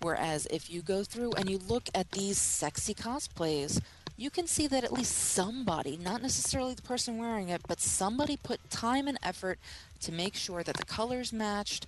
Whereas 0.00 0.46
if 0.50 0.70
you 0.70 0.82
go 0.82 1.04
through 1.04 1.32
and 1.32 1.48
you 1.48 1.58
look 1.58 1.88
at 1.94 2.12
these 2.12 2.40
sexy 2.40 2.94
cosplays, 2.94 3.80
you 4.16 4.30
can 4.30 4.46
see 4.46 4.66
that 4.66 4.84
at 4.84 4.92
least 4.92 5.12
somebody, 5.12 5.98
not 5.98 6.22
necessarily 6.22 6.74
the 6.74 6.82
person 6.82 7.18
wearing 7.18 7.50
it, 7.50 7.62
but 7.68 7.80
somebody 7.80 8.38
put 8.38 8.70
time 8.70 9.08
and 9.08 9.18
effort 9.22 9.58
to 10.00 10.12
make 10.12 10.34
sure 10.34 10.62
that 10.62 10.76
the 10.76 10.84
colors 10.84 11.32
matched, 11.32 11.86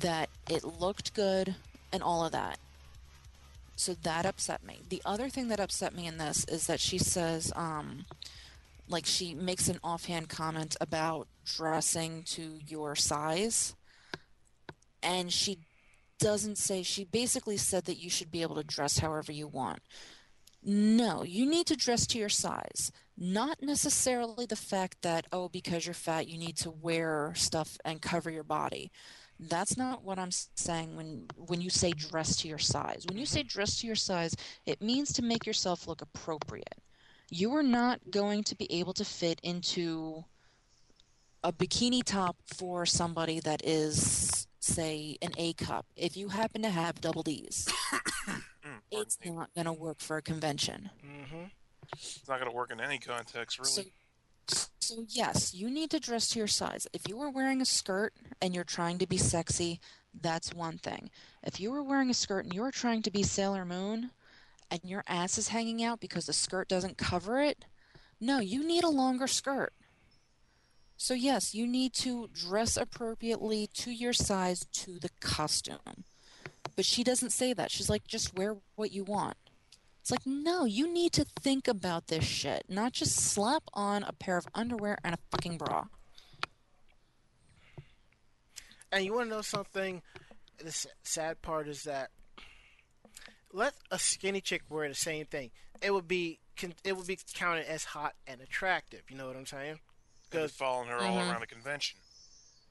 that 0.00 0.28
it 0.48 0.62
looked 0.62 1.14
good, 1.14 1.54
and 1.92 2.02
all 2.02 2.24
of 2.24 2.32
that. 2.32 2.58
So 3.80 3.94
that 4.02 4.26
upset 4.26 4.62
me. 4.62 4.82
The 4.86 5.00
other 5.06 5.30
thing 5.30 5.48
that 5.48 5.58
upset 5.58 5.94
me 5.94 6.06
in 6.06 6.18
this 6.18 6.44
is 6.44 6.66
that 6.66 6.80
she 6.80 6.98
says, 6.98 7.50
um, 7.56 8.04
like, 8.86 9.06
she 9.06 9.32
makes 9.32 9.68
an 9.68 9.80
offhand 9.82 10.28
comment 10.28 10.76
about 10.82 11.28
dressing 11.46 12.22
to 12.24 12.58
your 12.66 12.94
size. 12.94 13.74
And 15.02 15.32
she 15.32 15.60
doesn't 16.18 16.58
say, 16.58 16.82
she 16.82 17.04
basically 17.04 17.56
said 17.56 17.86
that 17.86 17.96
you 17.96 18.10
should 18.10 18.30
be 18.30 18.42
able 18.42 18.56
to 18.56 18.64
dress 18.64 18.98
however 18.98 19.32
you 19.32 19.48
want. 19.48 19.78
No, 20.62 21.22
you 21.22 21.48
need 21.48 21.66
to 21.68 21.74
dress 21.74 22.06
to 22.08 22.18
your 22.18 22.28
size. 22.28 22.92
Not 23.16 23.62
necessarily 23.62 24.44
the 24.44 24.56
fact 24.56 25.00
that, 25.00 25.26
oh, 25.32 25.48
because 25.48 25.86
you're 25.86 25.94
fat, 25.94 26.28
you 26.28 26.36
need 26.36 26.58
to 26.58 26.70
wear 26.70 27.32
stuff 27.34 27.78
and 27.82 28.02
cover 28.02 28.30
your 28.30 28.44
body. 28.44 28.92
That's 29.48 29.76
not 29.76 30.04
what 30.04 30.18
I'm 30.18 30.30
saying 30.30 30.96
when 30.96 31.26
when 31.36 31.60
you 31.62 31.70
say 31.70 31.92
dress 31.92 32.36
to 32.38 32.48
your 32.48 32.58
size. 32.58 33.06
When 33.08 33.16
you 33.16 33.24
say 33.26 33.42
dress 33.42 33.80
to 33.80 33.86
your 33.86 33.96
size, 33.96 34.36
it 34.66 34.82
means 34.82 35.12
to 35.14 35.22
make 35.22 35.46
yourself 35.46 35.86
look 35.88 36.02
appropriate. 36.02 36.74
You 37.30 37.54
are 37.54 37.62
not 37.62 38.00
going 38.10 38.44
to 38.44 38.54
be 38.54 38.70
able 38.70 38.92
to 38.94 39.04
fit 39.04 39.40
into 39.42 40.24
a 41.42 41.52
bikini 41.52 42.02
top 42.04 42.36
for 42.44 42.84
somebody 42.84 43.40
that 43.40 43.62
is 43.64 44.46
say 44.58 45.16
an 45.22 45.32
A 45.38 45.54
cup. 45.54 45.86
If 45.96 46.16
you 46.18 46.28
happen 46.28 46.60
to 46.62 46.68
have 46.70 47.00
double 47.00 47.22
D's, 47.22 47.66
Mm, 48.62 48.80
it's 48.90 49.18
me. 49.24 49.30
not 49.30 49.48
going 49.54 49.64
to 49.64 49.72
work 49.72 50.00
for 50.00 50.18
a 50.18 50.22
convention. 50.22 50.90
Mm-hmm. 51.02 51.44
It's 51.94 52.28
not 52.28 52.38
going 52.38 52.50
to 52.50 52.54
work 52.54 52.70
in 52.70 52.78
any 52.78 52.98
context, 52.98 53.58
really. 53.58 53.70
So, 53.70 53.82
so 54.78 55.04
yes, 55.08 55.54
you 55.54 55.70
need 55.70 55.90
to 55.90 56.00
dress 56.00 56.28
to 56.28 56.38
your 56.38 56.48
size. 56.48 56.86
If 56.92 57.08
you 57.08 57.16
were 57.16 57.30
wearing 57.30 57.60
a 57.60 57.66
skirt 57.66 58.14
and 58.40 58.54
you're 58.54 58.64
trying 58.64 58.98
to 58.98 59.06
be 59.06 59.16
sexy, 59.16 59.80
that's 60.18 60.54
one 60.54 60.78
thing. 60.78 61.10
If 61.42 61.60
you 61.60 61.70
were 61.70 61.82
wearing 61.82 62.10
a 62.10 62.14
skirt 62.14 62.44
and 62.44 62.54
you're 62.54 62.70
trying 62.70 63.02
to 63.02 63.10
be 63.10 63.22
Sailor 63.22 63.64
Moon 63.64 64.10
and 64.70 64.80
your 64.84 65.04
ass 65.06 65.38
is 65.38 65.48
hanging 65.48 65.82
out 65.82 66.00
because 66.00 66.26
the 66.26 66.32
skirt 66.32 66.68
doesn't 66.68 66.98
cover 66.98 67.40
it, 67.40 67.64
no, 68.20 68.38
you 68.38 68.66
need 68.66 68.84
a 68.84 68.88
longer 68.88 69.26
skirt. 69.26 69.72
So 70.96 71.14
yes, 71.14 71.54
you 71.54 71.66
need 71.66 71.94
to 71.94 72.28
dress 72.34 72.76
appropriately 72.76 73.68
to 73.74 73.90
your 73.90 74.12
size 74.12 74.66
to 74.72 74.98
the 74.98 75.08
costume. 75.20 76.04
But 76.76 76.84
she 76.84 77.02
doesn't 77.02 77.30
say 77.30 77.52
that. 77.54 77.70
She's 77.70 77.88
like, 77.88 78.06
just 78.06 78.36
wear 78.36 78.56
what 78.74 78.92
you 78.92 79.04
want. 79.04 79.36
It's 80.10 80.26
like, 80.26 80.34
no, 80.34 80.64
you 80.64 80.92
need 80.92 81.12
to 81.12 81.24
think 81.38 81.68
about 81.68 82.08
this 82.08 82.24
shit, 82.24 82.64
not 82.68 82.92
just 82.92 83.14
slap 83.14 83.62
on 83.74 84.02
a 84.02 84.12
pair 84.12 84.36
of 84.36 84.44
underwear 84.56 84.98
and 85.04 85.14
a 85.14 85.18
fucking 85.30 85.56
bra. 85.56 85.84
And 88.90 89.04
you 89.04 89.12
want 89.14 89.28
to 89.28 89.36
know 89.36 89.42
something? 89.42 90.02
The 90.58 90.88
sad 91.04 91.42
part 91.42 91.68
is 91.68 91.84
that 91.84 92.10
let 93.52 93.74
a 93.92 94.00
skinny 94.00 94.40
chick 94.40 94.62
wear 94.68 94.88
the 94.88 94.96
same 94.96 95.26
thing. 95.26 95.52
It 95.80 95.94
would 95.94 96.08
be 96.08 96.40
it 96.82 96.96
would 96.96 97.06
be 97.06 97.18
counted 97.32 97.66
as 97.66 97.84
hot 97.84 98.14
and 98.26 98.40
attractive. 98.40 99.02
You 99.08 99.16
know 99.16 99.28
what 99.28 99.36
I'm 99.36 99.46
saying? 99.46 99.78
Because 100.28 100.50
following 100.50 100.88
her 100.88 100.96
all 100.98 101.18
Mhm. 101.18 101.30
around 101.30 101.40
the 101.40 101.46
convention. 101.46 102.00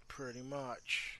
pretty 0.09 0.41
much. 0.41 1.18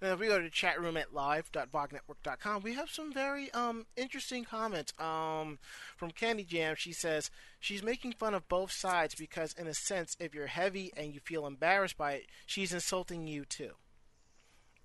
And 0.00 0.12
if 0.12 0.18
we 0.18 0.26
go 0.26 0.38
to 0.38 0.44
the 0.44 0.50
chat 0.50 0.80
room 0.80 0.96
at 0.96 1.14
live.vognetwork.com, 1.14 2.62
we 2.62 2.74
have 2.74 2.90
some 2.90 3.12
very 3.12 3.50
um 3.52 3.86
interesting 3.96 4.44
comments. 4.44 4.92
Um, 4.98 5.58
from 5.96 6.10
Candy 6.10 6.44
Jam, 6.44 6.74
she 6.76 6.92
says 6.92 7.30
she's 7.60 7.82
making 7.82 8.12
fun 8.12 8.34
of 8.34 8.48
both 8.48 8.72
sides 8.72 9.14
because, 9.14 9.52
in 9.54 9.66
a 9.66 9.74
sense, 9.74 10.16
if 10.20 10.34
you're 10.34 10.46
heavy 10.48 10.92
and 10.96 11.14
you 11.14 11.20
feel 11.20 11.46
embarrassed 11.46 11.96
by 11.96 12.12
it, 12.14 12.26
she's 12.46 12.72
insulting 12.72 13.26
you 13.26 13.44
too. 13.44 13.70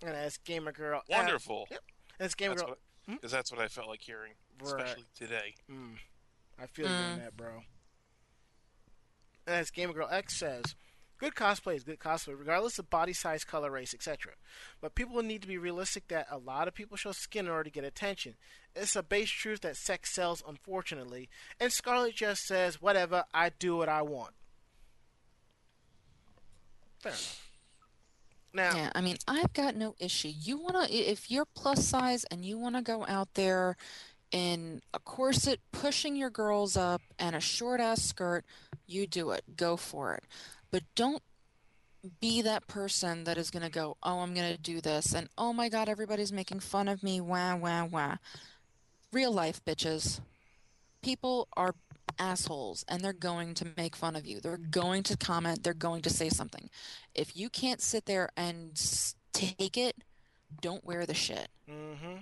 And 0.05 0.15
as 0.15 0.37
Gamer 0.37 0.71
Girl, 0.71 0.99
uh, 0.99 1.01
Wonderful. 1.09 1.67
yep. 1.69 1.81
As 2.19 2.35
Gamer 2.35 2.53
That's 2.55 2.61
Girl, 2.63 2.69
what, 3.07 3.15
because 3.17 3.31
that's 3.31 3.51
what 3.51 3.59
I 3.59 3.67
felt 3.67 3.87
like 3.87 4.01
hearing, 4.01 4.33
Right. 4.61 4.67
especially 4.81 5.05
today. 5.17 5.55
Mm, 5.69 5.95
I 6.61 6.67
feel 6.67 6.87
you 6.87 6.93
on 6.93 7.17
that, 7.19 7.35
bro. 7.35 7.63
And 9.47 9.55
as 9.55 9.71
Gamer 9.71 9.93
Girl 9.93 10.07
X 10.11 10.37
says, 10.37 10.75
good 11.19 11.35
cosplay 11.35 11.75
is 11.75 11.83
good 11.83 11.99
cosplay, 11.99 12.37
regardless 12.37 12.79
of 12.79 12.89
body 12.89 13.13
size, 13.13 13.43
color, 13.43 13.69
race, 13.69 13.93
etc. 13.93 14.33
But 14.81 14.95
people 14.95 15.21
need 15.21 15.41
to 15.41 15.47
be 15.47 15.57
realistic 15.57 16.07
that 16.07 16.27
a 16.31 16.37
lot 16.37 16.67
of 16.67 16.73
people 16.73 16.97
show 16.97 17.11
skin 17.11 17.45
in 17.45 17.51
order 17.51 17.65
to 17.65 17.69
get 17.69 17.83
attention. 17.83 18.35
It's 18.75 18.95
a 18.95 19.03
base 19.03 19.29
truth 19.29 19.61
that 19.61 19.75
sex 19.77 20.11
sells, 20.11 20.41
unfortunately. 20.47 21.29
And 21.59 21.71
Scarlett 21.71 22.15
just 22.15 22.45
says, 22.47 22.81
whatever, 22.81 23.25
I 23.33 23.49
do 23.49 23.77
what 23.77 23.89
I 23.89 24.01
want. 24.01 24.33
Fair 26.99 27.11
enough. 27.11 27.45
Now, 28.53 28.75
Yeah, 28.75 28.91
I 28.95 29.01
mean, 29.01 29.17
I've 29.27 29.53
got 29.53 29.75
no 29.75 29.95
issue. 29.99 30.31
You 30.33 30.57
want 30.57 30.87
to, 30.87 30.93
if 30.93 31.29
you're 31.29 31.45
plus 31.45 31.85
size 31.85 32.25
and 32.31 32.43
you 32.43 32.57
want 32.57 32.75
to 32.75 32.81
go 32.81 33.05
out 33.07 33.35
there 33.35 33.77
in 34.31 34.81
a 34.93 34.99
corset 34.99 35.59
pushing 35.71 36.15
your 36.15 36.29
girls 36.29 36.77
up 36.77 37.01
and 37.17 37.35
a 37.35 37.39
short 37.39 37.79
ass 37.79 38.01
skirt, 38.01 38.45
you 38.87 39.07
do 39.07 39.31
it. 39.31 39.55
Go 39.55 39.77
for 39.77 40.15
it. 40.15 40.23
But 40.71 40.83
don't 40.95 41.21
be 42.21 42.41
that 42.41 42.67
person 42.67 43.25
that 43.25 43.37
is 43.37 43.51
going 43.51 43.63
to 43.63 43.71
go, 43.71 43.97
oh, 44.03 44.19
I'm 44.19 44.33
going 44.33 44.55
to 44.55 44.61
do 44.61 44.81
this. 44.81 45.13
And 45.13 45.27
oh 45.37 45.53
my 45.53 45.69
God, 45.69 45.89
everybody's 45.89 46.31
making 46.31 46.61
fun 46.61 46.87
of 46.87 47.03
me. 47.03 47.19
Wah, 47.19 47.55
wah, 47.55 47.85
wah. 47.85 48.15
Real 49.11 49.31
life, 49.31 49.63
bitches. 49.65 50.21
People 51.01 51.47
are 51.57 51.75
assholes 52.17 52.83
and 52.87 53.01
they're 53.01 53.13
going 53.13 53.53
to 53.55 53.67
make 53.77 53.95
fun 53.95 54.15
of 54.15 54.25
you. 54.25 54.39
They're 54.39 54.57
going 54.57 55.03
to 55.03 55.17
comment. 55.17 55.63
They're 55.63 55.73
going 55.73 56.01
to 56.03 56.09
say 56.09 56.29
something. 56.29 56.69
If 57.15 57.35
you 57.35 57.49
can't 57.49 57.81
sit 57.81 58.05
there 58.05 58.29
and 58.35 58.71
take 59.33 59.77
it, 59.77 59.95
don't 60.61 60.83
wear 60.83 61.05
the 61.05 61.13
shit 61.13 61.47
mm-hmm. 61.69 62.17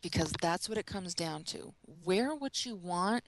because 0.00 0.32
that's 0.40 0.68
what 0.68 0.78
it 0.78 0.86
comes 0.86 1.14
down 1.14 1.44
to. 1.44 1.74
Wear 2.04 2.34
what 2.34 2.64
you 2.64 2.74
want. 2.76 3.24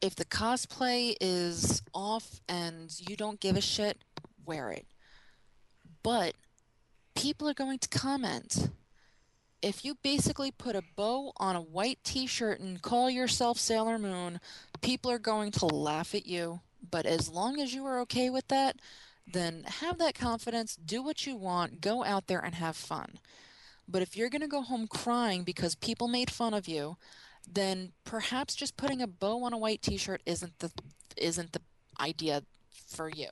If 0.00 0.14
the 0.14 0.24
cosplay 0.24 1.16
is 1.20 1.82
off 1.92 2.40
and 2.48 2.94
you 3.08 3.16
don't 3.16 3.40
give 3.40 3.56
a 3.56 3.60
shit, 3.60 3.98
wear 4.44 4.70
it. 4.70 4.86
But 6.02 6.34
people 7.16 7.48
are 7.48 7.54
going 7.54 7.80
to 7.80 7.88
comment. 7.88 8.70
If 9.60 9.84
you 9.84 9.96
basically 10.02 10.52
put 10.52 10.76
a 10.76 10.84
bow 10.94 11.32
on 11.38 11.56
a 11.56 11.60
white 11.60 11.98
t 12.04 12.26
shirt 12.26 12.60
and 12.60 12.80
call 12.80 13.10
yourself 13.10 13.58
Sailor 13.58 13.98
Moon, 13.98 14.38
people 14.80 15.10
are 15.10 15.18
going 15.18 15.50
to 15.52 15.66
laugh 15.66 16.14
at 16.14 16.26
you. 16.26 16.60
But 16.88 17.04
as 17.06 17.28
long 17.28 17.60
as 17.60 17.74
you 17.74 17.84
are 17.84 18.00
okay 18.02 18.30
with 18.30 18.46
that, 18.48 18.76
then 19.26 19.64
have 19.66 19.98
that 19.98 20.14
confidence, 20.14 20.76
do 20.76 21.02
what 21.02 21.26
you 21.26 21.36
want, 21.36 21.80
go 21.80 22.04
out 22.04 22.28
there 22.28 22.40
and 22.40 22.54
have 22.54 22.76
fun. 22.76 23.18
But 23.86 24.02
if 24.02 24.16
you're 24.16 24.30
going 24.30 24.42
to 24.42 24.48
go 24.48 24.62
home 24.62 24.86
crying 24.86 25.42
because 25.42 25.74
people 25.74 26.08
made 26.08 26.30
fun 26.30 26.54
of 26.54 26.68
you, 26.68 26.96
then 27.50 27.92
perhaps 28.04 28.54
just 28.54 28.76
putting 28.76 29.02
a 29.02 29.06
bow 29.06 29.44
on 29.44 29.52
a 29.52 29.58
white 29.58 29.82
t-shirt 29.82 30.22
isn't 30.26 30.58
the 30.58 30.70
isn't 31.16 31.52
the 31.52 31.60
idea 32.00 32.42
for 32.72 33.08
you. 33.08 33.28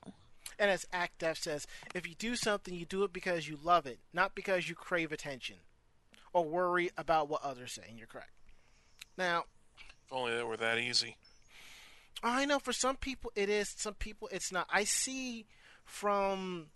And 0.59 0.71
as 0.71 0.85
ActDef 0.93 1.37
says, 1.37 1.67
if 1.93 2.07
you 2.07 2.15
do 2.15 2.35
something, 2.35 2.73
you 2.73 2.85
do 2.85 3.03
it 3.03 3.13
because 3.13 3.47
you 3.47 3.59
love 3.63 3.85
it, 3.85 3.99
not 4.11 4.33
because 4.33 4.67
you 4.67 4.75
crave 4.75 5.11
attention 5.11 5.57
or 6.33 6.43
worry 6.43 6.89
about 6.97 7.29
what 7.29 7.43
others 7.43 7.73
say. 7.73 7.83
And 7.87 7.97
you're 7.97 8.07
correct. 8.07 8.31
Now, 9.17 9.45
If 10.05 10.13
only 10.13 10.35
that 10.35 10.47
were 10.47 10.57
that 10.57 10.79
easy. 10.79 11.17
I 12.23 12.45
know 12.45 12.59
for 12.59 12.73
some 12.73 12.95
people 12.95 13.31
it 13.35 13.49
is, 13.49 13.73
some 13.77 13.93
people 13.93 14.27
it's 14.31 14.51
not. 14.51 14.67
I 14.71 14.83
see 14.83 15.45
from 15.85 16.67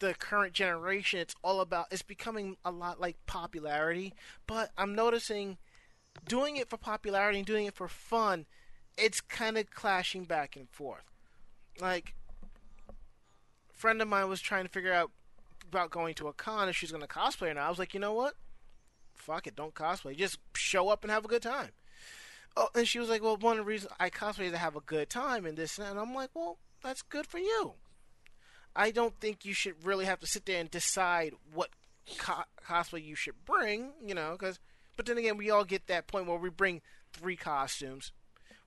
the 0.00 0.14
current 0.14 0.52
generation, 0.52 1.20
it's 1.20 1.34
all 1.44 1.60
about, 1.60 1.86
it's 1.92 2.02
becoming 2.02 2.56
a 2.64 2.72
lot 2.72 3.00
like 3.00 3.16
popularity, 3.26 4.12
but 4.48 4.70
I'm 4.76 4.96
noticing 4.96 5.58
doing 6.26 6.56
it 6.56 6.68
for 6.68 6.76
popularity 6.76 7.38
and 7.38 7.46
doing 7.46 7.66
it 7.66 7.74
for 7.74 7.88
fun, 7.88 8.46
it's 8.96 9.20
kind 9.20 9.56
of 9.58 9.70
clashing 9.70 10.24
back 10.24 10.56
and 10.56 10.68
forth. 10.70 11.04
Like, 11.80 12.14
a 12.88 13.76
friend 13.76 14.00
of 14.02 14.08
mine 14.08 14.28
was 14.28 14.40
trying 14.40 14.64
to 14.64 14.70
figure 14.70 14.92
out 14.92 15.10
about 15.68 15.90
going 15.90 16.14
to 16.14 16.28
a 16.28 16.32
con 16.32 16.68
if 16.68 16.76
she's 16.76 16.92
going 16.92 17.02
to 17.02 17.08
cosplay 17.08 17.50
or 17.50 17.54
not. 17.54 17.66
I 17.66 17.70
was 17.70 17.78
like, 17.78 17.94
you 17.94 18.00
know 18.00 18.12
what? 18.12 18.34
Fuck 19.14 19.46
it, 19.46 19.56
don't 19.56 19.74
cosplay. 19.74 20.16
Just 20.16 20.38
show 20.54 20.88
up 20.88 21.02
and 21.02 21.10
have 21.10 21.24
a 21.24 21.28
good 21.28 21.42
time. 21.42 21.70
Oh, 22.56 22.68
and 22.74 22.86
she 22.86 22.98
was 22.98 23.08
like, 23.08 23.22
well, 23.22 23.36
one 23.36 23.58
of 23.58 23.64
the 23.64 23.68
reasons 23.68 23.92
I 23.98 24.10
cosplay 24.10 24.46
is 24.46 24.52
to 24.52 24.58
have 24.58 24.76
a 24.76 24.80
good 24.80 25.08
time 25.08 25.46
and 25.46 25.56
this 25.56 25.78
and 25.78 25.86
that. 25.86 25.92
And 25.92 26.00
I'm 26.00 26.14
like, 26.14 26.30
well, 26.34 26.58
that's 26.82 27.02
good 27.02 27.26
for 27.26 27.38
you. 27.38 27.74
I 28.76 28.90
don't 28.90 29.18
think 29.20 29.44
you 29.44 29.54
should 29.54 29.84
really 29.84 30.04
have 30.04 30.20
to 30.20 30.26
sit 30.26 30.44
there 30.44 30.60
and 30.60 30.70
decide 30.70 31.32
what 31.52 31.70
co- 32.18 32.44
cosplay 32.66 33.04
you 33.04 33.14
should 33.14 33.44
bring, 33.44 33.92
you 34.04 34.14
know, 34.14 34.36
because. 34.38 34.58
But 35.02 35.08
then 35.08 35.18
again, 35.18 35.36
we 35.36 35.50
all 35.50 35.64
get 35.64 35.88
that 35.88 36.06
point 36.06 36.28
where 36.28 36.38
we 36.38 36.48
bring 36.48 36.80
three 37.12 37.34
costumes. 37.34 38.12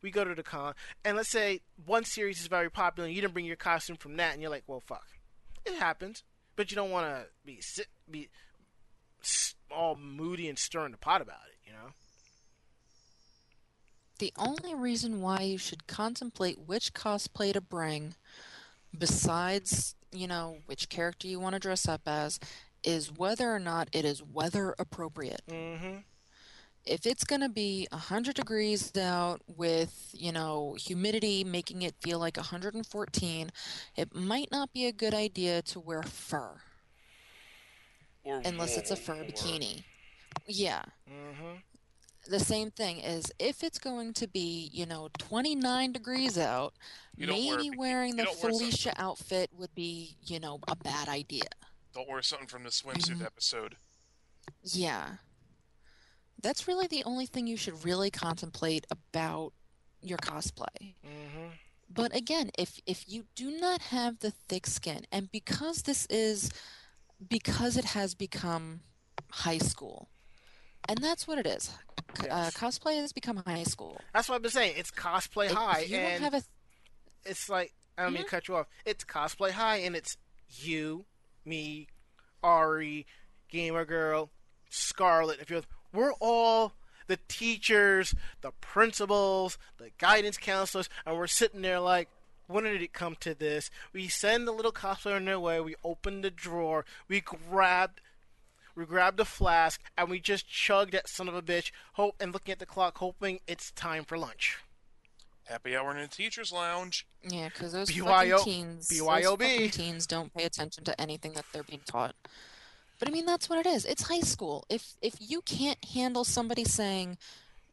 We 0.02 0.12
go 0.12 0.26
to 0.26 0.36
the 0.36 0.44
con, 0.44 0.74
and 1.06 1.16
let's 1.16 1.30
say 1.30 1.62
one 1.86 2.04
series 2.04 2.42
is 2.42 2.48
very 2.48 2.70
popular, 2.70 3.08
and 3.08 3.16
you 3.16 3.22
didn't 3.22 3.34
bring 3.34 3.46
your 3.46 3.56
costume 3.56 3.96
from 3.96 4.18
that, 4.18 4.34
and 4.34 4.42
you're 4.42 4.52
like, 4.52 4.66
well, 4.68 4.82
fuck. 4.86 5.08
It 5.66 5.76
happens, 5.76 6.24
but 6.58 6.72
you 6.72 6.76
don't 6.76 6.92
want 6.92 7.08
to 7.08 7.28
be 7.46 7.62
sit, 7.62 7.88
be 8.12 8.28
all 9.72 9.96
moody 9.96 10.50
and 10.50 10.60
stirring 10.60 10.92
the 10.92 10.98
pot 10.98 11.22
about 11.22 11.40
it, 11.48 11.58
you 11.66 11.72
know. 11.72 11.94
The 14.20 14.34
only 14.38 14.76
reason 14.76 15.22
why 15.22 15.40
you 15.40 15.58
should 15.58 15.88
contemplate 15.88 16.68
which 16.68 16.94
cosplay 16.94 17.54
to 17.54 17.62
bring, 17.62 18.16
besides, 18.98 19.96
you 20.12 20.28
know, 20.28 20.58
which 20.66 20.90
character 20.90 21.30
you 21.30 21.40
want 21.40 21.54
to 21.54 21.60
dress 21.60 21.88
up 21.88 22.02
as, 22.06 22.42
is 22.84 23.10
whether 23.10 23.56
or 23.56 23.60
not 23.60 23.88
it 23.94 24.04
is 24.04 24.22
weather 24.22 24.76
appropriate. 24.78 25.42
Mm-hmm. 25.50 26.00
If 26.86 27.06
it's 27.08 27.24
going 27.24 27.42
to 27.42 27.50
be 27.50 27.88
100 27.92 28.36
degrees 28.36 28.96
out 28.96 29.42
with, 29.48 30.10
you 30.14 30.32
know, 30.32 30.76
humidity 30.80 31.44
making 31.44 31.82
it 31.82 31.96
feel 32.02 32.20
like 32.20 32.38
114, 32.38 33.50
it 33.96 34.14
might 34.16 34.52
not 34.52 34.72
be 34.72 34.86
a 34.86 34.92
good 34.92 35.14
idea 35.14 35.62
to 35.64 35.80
wear 35.80 36.04
fur, 36.04 36.62
Or 38.24 38.42
unless 38.46 38.78
it's 38.78 38.92
a 38.92 38.96
fur 38.96 39.22
or- 39.22 39.24
bikini. 39.26 39.84
Yeah. 40.48 40.84
Mm-hmm. 41.10 41.56
the 42.28 42.40
same 42.40 42.72
thing 42.72 42.98
is 43.00 43.32
if 43.40 43.64
it's 43.64 43.78
going 43.80 44.12
to 44.14 44.28
be, 44.28 44.70
you 44.74 44.86
know, 44.86 45.10
29 45.20 45.92
degrees 45.92 46.38
out, 46.40 46.74
don't 47.20 47.30
wear 47.46 47.58
maybe 47.58 47.70
wearing 47.78 48.16
the 48.16 48.24
don't 48.26 48.42
wear 48.44 48.52
Felicia 48.52 48.94
outfit 48.98 49.50
would 49.58 49.74
be, 49.76 50.18
you 50.24 50.40
know, 50.40 50.60
a 50.68 50.76
bad 50.76 51.08
idea. 51.08 51.44
Don't 51.94 52.10
wear 52.10 52.22
something 52.24 52.48
from 52.48 52.64
the 52.64 52.70
swimsuit 52.72 53.18
Mhm. 53.20 53.26
episode. 53.26 53.78
Yeah. 54.64 55.18
That's 56.46 56.68
really 56.68 56.86
the 56.88 57.04
only 57.06 57.26
thing 57.26 57.48
you 57.48 57.58
should 57.58 57.84
really 57.84 58.12
contemplate 58.12 58.86
about 58.92 59.52
your 60.02 60.20
cosplay. 60.20 60.94
Mm-hmm. 61.04 61.48
But 61.90 62.16
again, 62.16 62.52
if 62.58 62.80
if 62.86 63.10
you 63.10 63.24
do 63.36 63.50
not 63.50 63.82
have 63.82 64.20
the 64.20 64.30
thick 64.48 64.68
skin 64.68 65.06
and 65.12 65.32
because 65.32 65.82
this 65.84 66.06
is 66.10 66.52
because 67.30 67.78
it 67.78 67.86
has 67.86 68.14
become 68.14 68.82
high 69.32 69.58
school. 69.58 70.10
And 70.88 71.00
that's 71.00 71.28
what 71.28 71.40
it 71.40 71.48
is. 71.48 71.72
c- 72.22 72.30
uh, 72.30 72.52
cosplay 72.52 72.98
has 73.02 73.12
become 73.12 73.42
high 73.48 73.64
school. 73.64 74.00
That's 74.14 74.30
what 74.30 74.36
I've 74.36 74.42
been 74.44 74.52
saying. 74.52 74.76
It's 74.78 74.92
cosplay 74.92 75.46
If- 75.48 75.54
high, 75.54 75.80
you 75.88 75.98
and 75.98 76.36
a 76.36 76.44
it's 77.26 77.50
like 77.50 77.74
I 77.98 78.04
don't 78.04 78.14
mean 78.14 78.22
Mm-hmm. 78.22 78.26
to 78.26 78.30
cut 78.30 78.48
you 78.48 78.56
off. 78.58 78.68
It's 78.86 79.04
cosplay 79.04 79.52
high, 79.52 79.78
and 79.78 79.96
it's 79.96 80.18
you, 80.50 81.06
me, 81.44 81.88
Ari, 82.44 83.08
Gamer 83.50 83.86
Girl, 83.86 84.30
Scarlet. 84.70 85.40
If 85.40 85.50
you're, 85.50 85.64
we're 85.96 86.14
all 86.20 86.74
the 87.08 87.20
teachers, 87.28 88.16
the 88.42 88.52
principals, 88.62 89.58
the 89.78 89.92
guidance 89.98 90.38
counselors, 90.38 90.90
and 91.06 91.18
we're 91.18 91.28
sitting 91.28 91.62
there 91.62 91.80
like, 91.80 92.10
when 92.48 92.64
did 92.64 92.82
it 92.82 92.94
come 92.94 93.16
to 93.22 93.34
this? 93.34 93.70
We 93.94 94.08
send 94.08 94.48
the 94.48 94.52
little 94.52 94.72
cosplayer 94.72 95.16
on 95.16 95.26
their 95.26 95.40
way. 95.40 95.60
We 95.60 95.76
open 95.84 96.22
the 96.22 96.30
drawer. 96.30 96.86
We 97.08 97.22
grabbed. 97.22 98.02
We 98.76 98.86
grabbed 98.86 99.20
a 99.20 99.26
flask 99.26 99.82
and 99.98 100.10
we 100.10 100.20
just 100.20 100.50
chugged 100.50 100.92
that 100.94 101.08
son 101.08 101.30
of 101.30 101.36
a 101.36 101.42
bitch, 101.42 101.72
hope 101.94 102.16
and 102.20 102.34
looking 102.34 102.52
at 102.52 102.60
the 102.60 102.66
clock, 102.66 102.98
hoping 102.98 103.40
it's 103.48 103.72
time 103.72 104.04
for 104.04 104.18
lunch. 104.18 104.58
Happy 105.46 105.78
hour 105.78 105.92
in 105.92 106.02
the 106.02 106.08
teacher's 106.08 106.52
lounge. 106.52 107.08
Yeah, 107.24 107.50
because 107.50 107.72
those 107.72 107.92
BYO 107.92 108.38
fucking 108.38 108.54
teens, 108.54 108.90
those 108.90 109.26
fucking 109.26 109.70
teens 109.70 110.08
don't 110.08 110.34
pay 110.34 110.44
attention 110.44 110.84
to 110.84 111.00
anything 111.00 111.34
that 111.34 111.46
they're 111.54 111.64
being 111.64 111.82
taught. 111.86 112.16
But 113.00 113.10
I 113.10 113.12
mean, 113.12 113.26
that's 113.26 113.50
what 113.50 113.66
it 113.66 113.70
is. 113.70 113.86
It's 113.86 114.04
high 114.04 114.22
school. 114.22 114.66
If 114.70 114.96
if 115.02 115.16
you 115.20 115.42
can't 115.42 115.84
handle 115.94 116.24
somebody 116.24 116.64
saying 116.64 117.18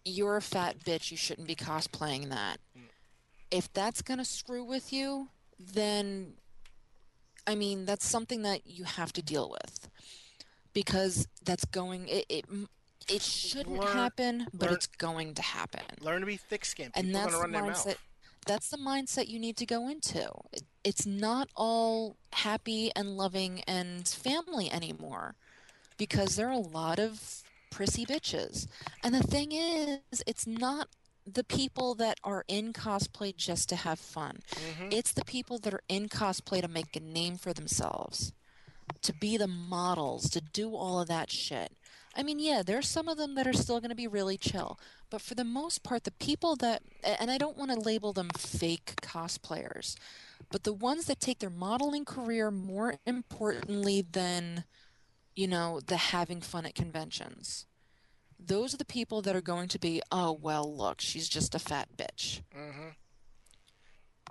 you're 0.04 0.36
a 0.36 0.42
fat 0.42 0.80
bitch, 0.80 1.10
you 1.10 1.16
shouldn't 1.16 1.46
be 1.46 1.54
cosplaying 1.54 2.28
that. 2.30 2.58
Mm. 2.76 2.82
If 3.50 3.72
that's 3.72 4.02
gonna 4.02 4.24
screw 4.24 4.64
with 4.64 4.92
you, 4.92 5.28
then 5.58 6.34
I 7.46 7.54
mean, 7.54 7.84
that's 7.86 8.06
something 8.06 8.42
that 8.42 8.66
you 8.66 8.84
have 8.84 9.12
to 9.14 9.22
deal 9.22 9.50
with 9.50 9.88
because 10.72 11.28
that's 11.44 11.64
going. 11.66 12.08
It 12.08 12.26
it, 12.28 12.44
it 13.08 13.22
shouldn't 13.22 13.78
Learn- 13.80 13.92
happen, 13.92 14.46
but 14.54 14.66
learn- 14.66 14.74
it's 14.74 14.86
going 14.86 15.34
to 15.34 15.42
happen 15.42 15.82
Learn 16.00 16.20
to 16.20 16.26
be 16.26 16.36
thick-skinned. 16.36 16.94
People 16.94 17.06
and 17.06 17.14
that's 17.14 17.36
the 17.36 17.48
mindset. 17.48 17.96
That's 18.46 18.68
the 18.68 18.76
mindset 18.76 19.28
you 19.28 19.38
need 19.38 19.56
to 19.58 19.66
go 19.66 19.88
into. 19.88 20.30
It's 20.84 21.06
not 21.06 21.48
all 21.56 22.16
happy 22.32 22.90
and 22.94 23.16
loving 23.16 23.62
and 23.66 24.06
family 24.06 24.70
anymore 24.70 25.34
because 25.96 26.36
there 26.36 26.48
are 26.48 26.52
a 26.52 26.58
lot 26.58 26.98
of 26.98 27.42
prissy 27.70 28.04
bitches. 28.04 28.66
And 29.02 29.14
the 29.14 29.22
thing 29.22 29.52
is 29.52 30.22
it's 30.26 30.46
not 30.46 30.88
the 31.26 31.44
people 31.44 31.94
that 31.94 32.18
are 32.24 32.44
in 32.48 32.72
cosplay 32.72 33.36
just 33.36 33.68
to 33.68 33.76
have 33.76 33.98
fun. 33.98 34.40
Mm-hmm. 34.50 34.88
it's 34.90 35.12
the 35.12 35.24
people 35.24 35.58
that 35.58 35.72
are 35.72 35.84
in 35.88 36.08
cosplay 36.08 36.60
to 36.60 36.68
make 36.68 36.96
a 36.96 37.00
name 37.00 37.36
for 37.36 37.52
themselves 37.52 38.32
to 39.02 39.12
be 39.12 39.36
the 39.36 39.46
models 39.46 40.28
to 40.30 40.40
do 40.40 40.74
all 40.74 41.00
of 41.00 41.08
that 41.08 41.30
shit 41.30 41.72
I 42.14 42.22
mean, 42.22 42.38
yeah, 42.38 42.62
there's 42.64 42.88
some 42.88 43.08
of 43.08 43.16
them 43.16 43.34
that 43.36 43.46
are 43.46 43.52
still 43.52 43.80
going 43.80 43.90
to 43.90 43.96
be 43.96 44.06
really 44.06 44.36
chill, 44.36 44.78
but 45.10 45.22
for 45.22 45.34
the 45.34 45.44
most 45.44 45.82
part, 45.82 46.04
the 46.04 46.10
people 46.10 46.56
that, 46.56 46.82
and 47.02 47.30
I 47.30 47.38
don't 47.38 47.56
want 47.56 47.70
to 47.70 47.78
label 47.78 48.12
them 48.12 48.28
fake 48.36 48.94
cosplayers, 49.00 49.96
but 50.50 50.64
the 50.64 50.74
ones 50.74 51.06
that 51.06 51.20
take 51.20 51.38
their 51.38 51.50
modeling 51.50 52.04
career 52.04 52.50
more 52.50 52.96
importantly 53.06 54.02
than, 54.02 54.64
you 55.34 55.46
know, 55.46 55.80
the 55.80 55.96
having 55.96 56.40
fun 56.42 56.66
at 56.66 56.74
conventions. 56.74 57.66
Those 58.38 58.74
are 58.74 58.78
the 58.78 58.84
people 58.84 59.22
that 59.22 59.36
are 59.36 59.40
going 59.40 59.68
to 59.68 59.78
be, 59.78 60.02
oh, 60.10 60.32
well, 60.32 60.70
look, 60.76 61.00
she's 61.00 61.28
just 61.28 61.54
a 61.54 61.58
fat 61.58 61.88
bitch. 61.96 62.42
Mm-hmm. 62.54 62.88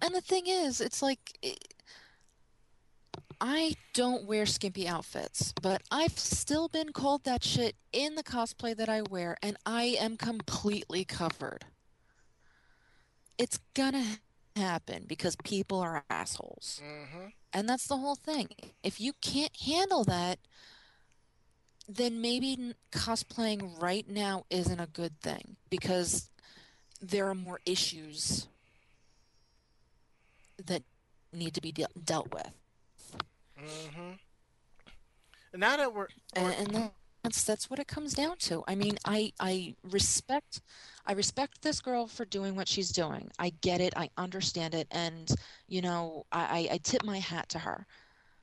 And 0.04 0.16
the 0.16 0.22
thing 0.22 0.48
is, 0.48 0.82
it's 0.82 1.02
like 1.02 1.38
it, 1.42 1.74
I 3.44 3.74
don't 3.96 4.26
wear 4.26 4.46
skimpy 4.46 4.88
outfits, 4.88 5.52
but 5.60 5.82
I've 5.90 6.20
still 6.20 6.68
been 6.68 6.94
called 6.94 7.24
that 7.24 7.44
shit 7.44 7.76
in 7.92 8.14
the 8.14 8.24
cosplay 8.24 8.78
that 8.78 8.88
I 8.88 9.02
wear, 9.02 9.36
and 9.42 9.58
I 9.66 9.98
am 10.00 10.16
completely 10.16 11.04
covered. 11.04 11.66
It's 13.40 13.60
gonna 13.74 14.06
happen 14.56 15.06
because 15.08 15.36
people 15.44 15.80
are 15.80 16.04
assholes. 16.08 16.80
Mm-hmm. 16.86 17.28
And 17.52 17.68
that's 17.68 17.88
the 17.88 17.98
whole 17.98 18.16
thing. 18.16 18.50
If 18.84 19.02
you 19.02 19.14
can't 19.22 19.56
handle 19.60 20.04
that, 20.04 20.38
then 21.90 22.22
maybe 22.22 22.76
cosplaying 22.92 23.82
right 23.82 24.08
now 24.08 24.46
isn't 24.52 24.80
a 24.80 24.86
good 24.86 25.20
thing 25.20 25.56
because 25.72 26.30
there 27.02 27.28
are 27.28 27.36
more 27.36 27.60
issues 27.66 28.48
that 30.64 30.84
need 31.34 31.56
to 31.56 31.62
be 31.62 31.72
de- 31.72 31.88
dealt 32.06 32.32
with. 32.32 32.52
Mm-hmm. 33.64 34.12
And 35.54 35.60
now 35.60 35.78
that 35.78 35.94
we're, 35.94 36.08
And, 36.36 36.54
and 36.54 36.92
that's 37.24 37.44
that's 37.44 37.70
what 37.70 37.80
it 37.80 37.88
comes 37.88 38.14
down 38.14 38.38
to. 38.40 38.64
I 38.68 38.76
mean, 38.76 38.98
I 39.06 39.34
I 39.40 39.76
respect 39.84 40.62
I 41.06 41.14
respect 41.14 41.62
this 41.62 41.82
girl 41.82 42.08
for 42.08 42.26
doing 42.26 42.56
what 42.56 42.68
she's 42.68 42.92
doing. 42.92 43.30
I 43.38 43.52
get 43.62 43.82
it. 43.82 43.94
I 43.96 44.10
understand 44.18 44.74
it, 44.74 44.88
and 44.92 45.30
you 45.68 45.82
know, 45.82 46.26
I 46.32 46.68
I 46.70 46.74
I 46.76 46.78
tip 46.78 47.04
my 47.04 47.20
hat 47.20 47.50
to 47.50 47.60
her. 47.60 47.86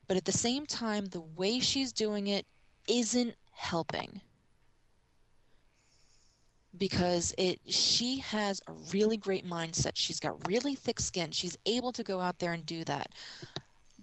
But 0.06 0.16
at 0.16 0.24
the 0.24 0.32
same 0.32 0.66
time, 0.66 1.06
the 1.06 1.20
way 1.36 1.60
she's 1.60 1.92
doing 1.92 2.28
it 2.28 2.46
isn't 2.88 3.34
helping 3.52 4.20
because 6.78 7.34
it 7.36 7.60
she 7.66 8.18
has 8.18 8.60
a 8.68 8.72
really 8.92 9.16
great 9.16 9.46
mindset. 9.46 9.92
She's 9.94 10.20
got 10.20 10.46
really 10.48 10.74
thick 10.74 11.00
skin. 11.00 11.30
She's 11.32 11.58
able 11.66 11.92
to 11.92 12.02
go 12.02 12.20
out 12.20 12.38
there 12.38 12.52
and 12.52 12.64
do 12.64 12.84
that. 12.84 13.10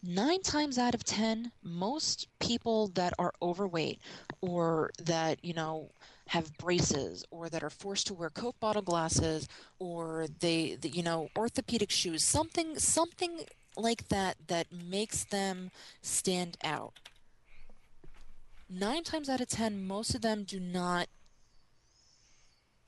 Nine 0.07 0.44
times 0.44 0.77
out 0.77 0.94
of 0.94 1.03
ten, 1.03 1.52
most 1.64 2.27
people 2.40 2.90
that 2.90 3.14
are 3.18 3.34
overweight 3.41 3.99
or 4.40 4.91
that, 5.02 5.44
you 5.44 5.53
know, 5.53 5.90
have 6.27 6.56
braces 6.60 7.26
or 7.32 7.49
that 7.49 7.64
are 7.64 7.72
forced 7.72 8.06
to 8.07 8.14
wear 8.14 8.30
Coke 8.30 8.60
bottle 8.60 8.84
glasses 8.84 9.48
or 9.80 10.27
they, 10.41 10.77
the, 10.80 10.90
you 10.90 11.02
know, 11.02 11.30
orthopedic 11.36 11.90
shoes, 11.90 12.23
something, 12.23 12.77
something 12.77 13.45
like 13.76 14.07
that 14.10 14.38
that 14.48 14.68
makes 14.72 15.23
them 15.23 15.72
stand 16.03 16.57
out. 16.64 16.99
Nine 18.69 19.03
times 19.03 19.27
out 19.27 19.41
of 19.41 19.48
ten, 19.48 19.88
most 19.88 20.14
of 20.14 20.22
them 20.22 20.44
do 20.44 20.60
not 20.60 21.07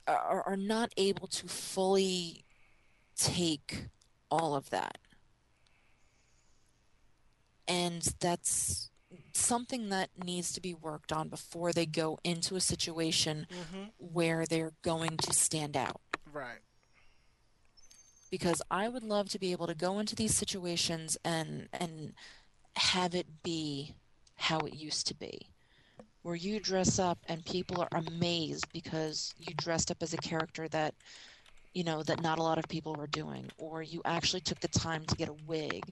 are, 0.06 0.42
are 0.42 0.56
not 0.56 0.92
able 0.96 1.26
to 1.26 1.48
fully 1.48 2.44
take 3.16 3.86
all 4.30 4.54
of 4.54 4.70
that. 4.70 4.98
And 7.68 8.02
that's 8.20 8.90
something 9.32 9.90
that 9.90 10.10
needs 10.24 10.52
to 10.52 10.60
be 10.60 10.74
worked 10.74 11.12
on 11.12 11.28
before 11.28 11.72
they 11.72 11.86
go 11.86 12.18
into 12.24 12.56
a 12.56 12.60
situation 12.60 13.46
mm-hmm. 13.50 13.84
where 13.98 14.46
they're 14.46 14.72
going 14.82 15.16
to 15.18 15.32
stand 15.32 15.76
out. 15.76 16.00
right. 16.32 16.58
Because 18.30 18.60
I 18.70 18.88
would 18.88 19.04
love 19.04 19.30
to 19.30 19.38
be 19.38 19.52
able 19.52 19.66
to 19.68 19.74
go 19.74 19.98
into 19.98 20.14
these 20.14 20.34
situations 20.34 21.16
and 21.24 21.68
and 21.72 22.12
have 22.76 23.14
it 23.14 23.42
be 23.42 23.94
how 24.34 24.58
it 24.60 24.74
used 24.74 25.06
to 25.06 25.14
be. 25.14 25.48
Where 26.20 26.34
you 26.34 26.60
dress 26.60 26.98
up 26.98 27.18
and 27.26 27.42
people 27.46 27.80
are 27.80 27.88
amazed 28.06 28.66
because 28.70 29.32
you 29.38 29.54
dressed 29.56 29.90
up 29.90 30.02
as 30.02 30.12
a 30.12 30.18
character 30.18 30.68
that 30.68 30.94
you 31.72 31.84
know 31.84 32.02
that 32.02 32.22
not 32.22 32.38
a 32.38 32.42
lot 32.42 32.58
of 32.58 32.68
people 32.68 32.94
were 32.94 33.06
doing 33.06 33.48
or 33.56 33.82
you 33.82 34.02
actually 34.04 34.40
took 34.40 34.60
the 34.60 34.68
time 34.68 35.04
to 35.04 35.16
get 35.16 35.28
a 35.28 35.36
wig 35.46 35.82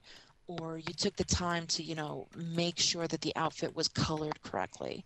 or 0.47 0.77
you 0.77 0.93
took 0.93 1.15
the 1.17 1.25
time 1.25 1.67
to 1.67 1.83
you 1.83 1.95
know 1.95 2.27
make 2.35 2.79
sure 2.79 3.07
that 3.07 3.21
the 3.21 3.35
outfit 3.35 3.75
was 3.75 3.87
colored 3.87 4.41
correctly. 4.43 5.05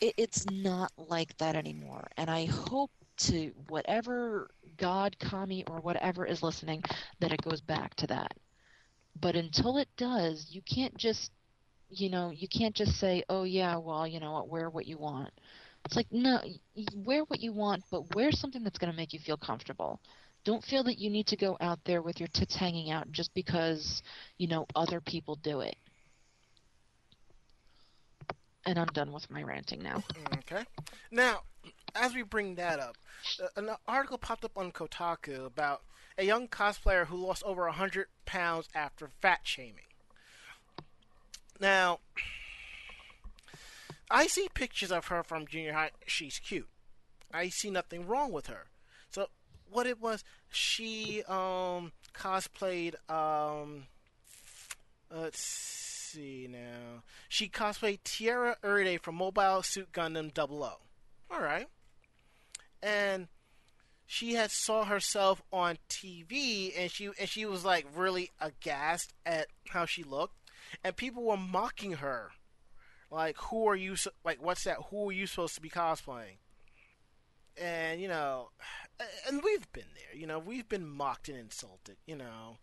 It, 0.00 0.14
it's 0.18 0.46
not 0.46 0.92
like 0.98 1.36
that 1.38 1.56
anymore. 1.56 2.08
And 2.16 2.30
i 2.30 2.46
hope 2.46 2.90
to 3.18 3.52
whatever 3.68 4.50
god 4.76 5.18
kami 5.20 5.64
or 5.66 5.80
whatever 5.80 6.26
is 6.26 6.42
listening 6.42 6.82
that 7.20 7.32
it 7.32 7.42
goes 7.42 7.60
back 7.60 7.94
to 7.96 8.06
that. 8.08 8.32
But 9.16 9.36
until 9.36 9.78
it 9.78 9.88
does 9.96 10.50
you 10.50 10.62
can't 10.62 10.96
just 10.96 11.32
you 11.90 12.10
know 12.10 12.30
you 12.30 12.48
can't 12.48 12.74
just 12.76 12.98
say 12.98 13.22
oh 13.28 13.44
yeah 13.44 13.76
well 13.76 14.06
you 14.06 14.20
know 14.20 14.32
what 14.32 14.48
wear 14.48 14.70
what 14.70 14.86
you 14.86 14.98
want. 14.98 15.30
It's 15.84 15.96
like 15.96 16.08
no 16.12 16.40
wear 16.94 17.22
what 17.24 17.40
you 17.40 17.52
want 17.52 17.84
but 17.90 18.14
wear 18.14 18.32
something 18.32 18.62
that's 18.64 18.78
going 18.78 18.90
to 18.92 18.96
make 18.96 19.12
you 19.12 19.18
feel 19.20 19.36
comfortable 19.36 20.00
don't 20.44 20.64
feel 20.64 20.84
that 20.84 20.98
you 20.98 21.10
need 21.10 21.26
to 21.26 21.36
go 21.36 21.56
out 21.60 21.78
there 21.84 22.02
with 22.02 22.20
your 22.20 22.28
tits 22.28 22.54
hanging 22.54 22.90
out 22.90 23.10
just 23.10 23.32
because 23.34 24.02
you 24.38 24.46
know 24.46 24.66
other 24.76 25.00
people 25.00 25.36
do 25.36 25.60
it 25.60 25.76
and 28.66 28.78
i'm 28.78 28.86
done 28.88 29.12
with 29.12 29.30
my 29.30 29.42
ranting 29.42 29.82
now 29.82 30.02
Okay. 30.50 30.64
Now, 31.10 31.42
as 31.94 32.14
we 32.14 32.22
bring 32.22 32.56
that 32.56 32.78
up, 32.78 32.96
uh, 33.42 33.48
an 33.56 33.70
article 33.88 34.18
popped 34.18 34.44
up 34.44 34.56
on 34.56 34.72
Kotaku 34.72 35.46
about 35.46 35.82
a 36.18 36.24
young 36.24 36.48
cosplayer 36.48 37.06
who 37.06 37.16
lost 37.16 37.42
over 37.44 37.64
100 37.64 38.06
pounds 38.26 38.68
after 38.74 39.08
fat 39.20 39.40
shaming. 39.44 39.88
Now, 41.60 42.00
I 44.10 44.26
see 44.26 44.48
pictures 44.54 44.92
of 44.92 45.06
her 45.06 45.22
from 45.22 45.46
junior 45.46 45.72
high. 45.72 45.90
She's 46.06 46.38
cute. 46.38 46.68
I 47.32 47.48
see 47.48 47.70
nothing 47.70 48.06
wrong 48.06 48.30
with 48.32 48.46
her. 48.46 48.66
What 49.74 49.86
it 49.88 50.00
was, 50.00 50.22
she 50.50 51.24
um 51.24 51.92
cosplayed 52.14 52.94
um 53.10 53.86
let's 55.10 55.40
see 55.40 56.48
now. 56.50 57.02
She 57.28 57.48
cosplayed 57.48 58.00
Tieria 58.04 58.54
Erde 58.62 58.98
from 58.98 59.16
Mobile 59.16 59.62
Suit 59.64 59.90
Gundam 59.92 60.30
00. 60.34 60.78
All 61.30 61.40
right. 61.40 61.66
and 62.82 63.28
she 64.06 64.34
had 64.34 64.50
saw 64.50 64.84
herself 64.84 65.42
on 65.52 65.78
TV, 65.88 66.72
and 66.78 66.90
she 66.90 67.06
and 67.18 67.28
she 67.28 67.46
was 67.46 67.64
like 67.64 67.86
really 67.94 68.30
aghast 68.40 69.12
at 69.26 69.48
how 69.70 69.86
she 69.86 70.02
looked, 70.04 70.36
and 70.84 70.94
people 70.96 71.24
were 71.24 71.36
mocking 71.38 71.94
her, 71.94 72.30
like, 73.10 73.36
"Who 73.50 73.66
are 73.68 73.74
you? 73.76 73.96
Like, 74.24 74.42
what's 74.42 74.64
that? 74.64 74.76
Who 74.90 75.08
are 75.08 75.12
you 75.12 75.26
supposed 75.26 75.54
to 75.56 75.60
be 75.62 75.70
cosplaying?" 75.70 76.36
And 77.56 78.00
you 78.00 78.08
know, 78.08 78.50
and 79.28 79.42
we've 79.42 79.70
been 79.72 79.84
there. 79.94 80.18
You 80.18 80.26
know, 80.26 80.38
we've 80.38 80.68
been 80.68 80.86
mocked 80.88 81.28
and 81.28 81.38
insulted. 81.38 81.96
You 82.06 82.16
know, 82.16 82.58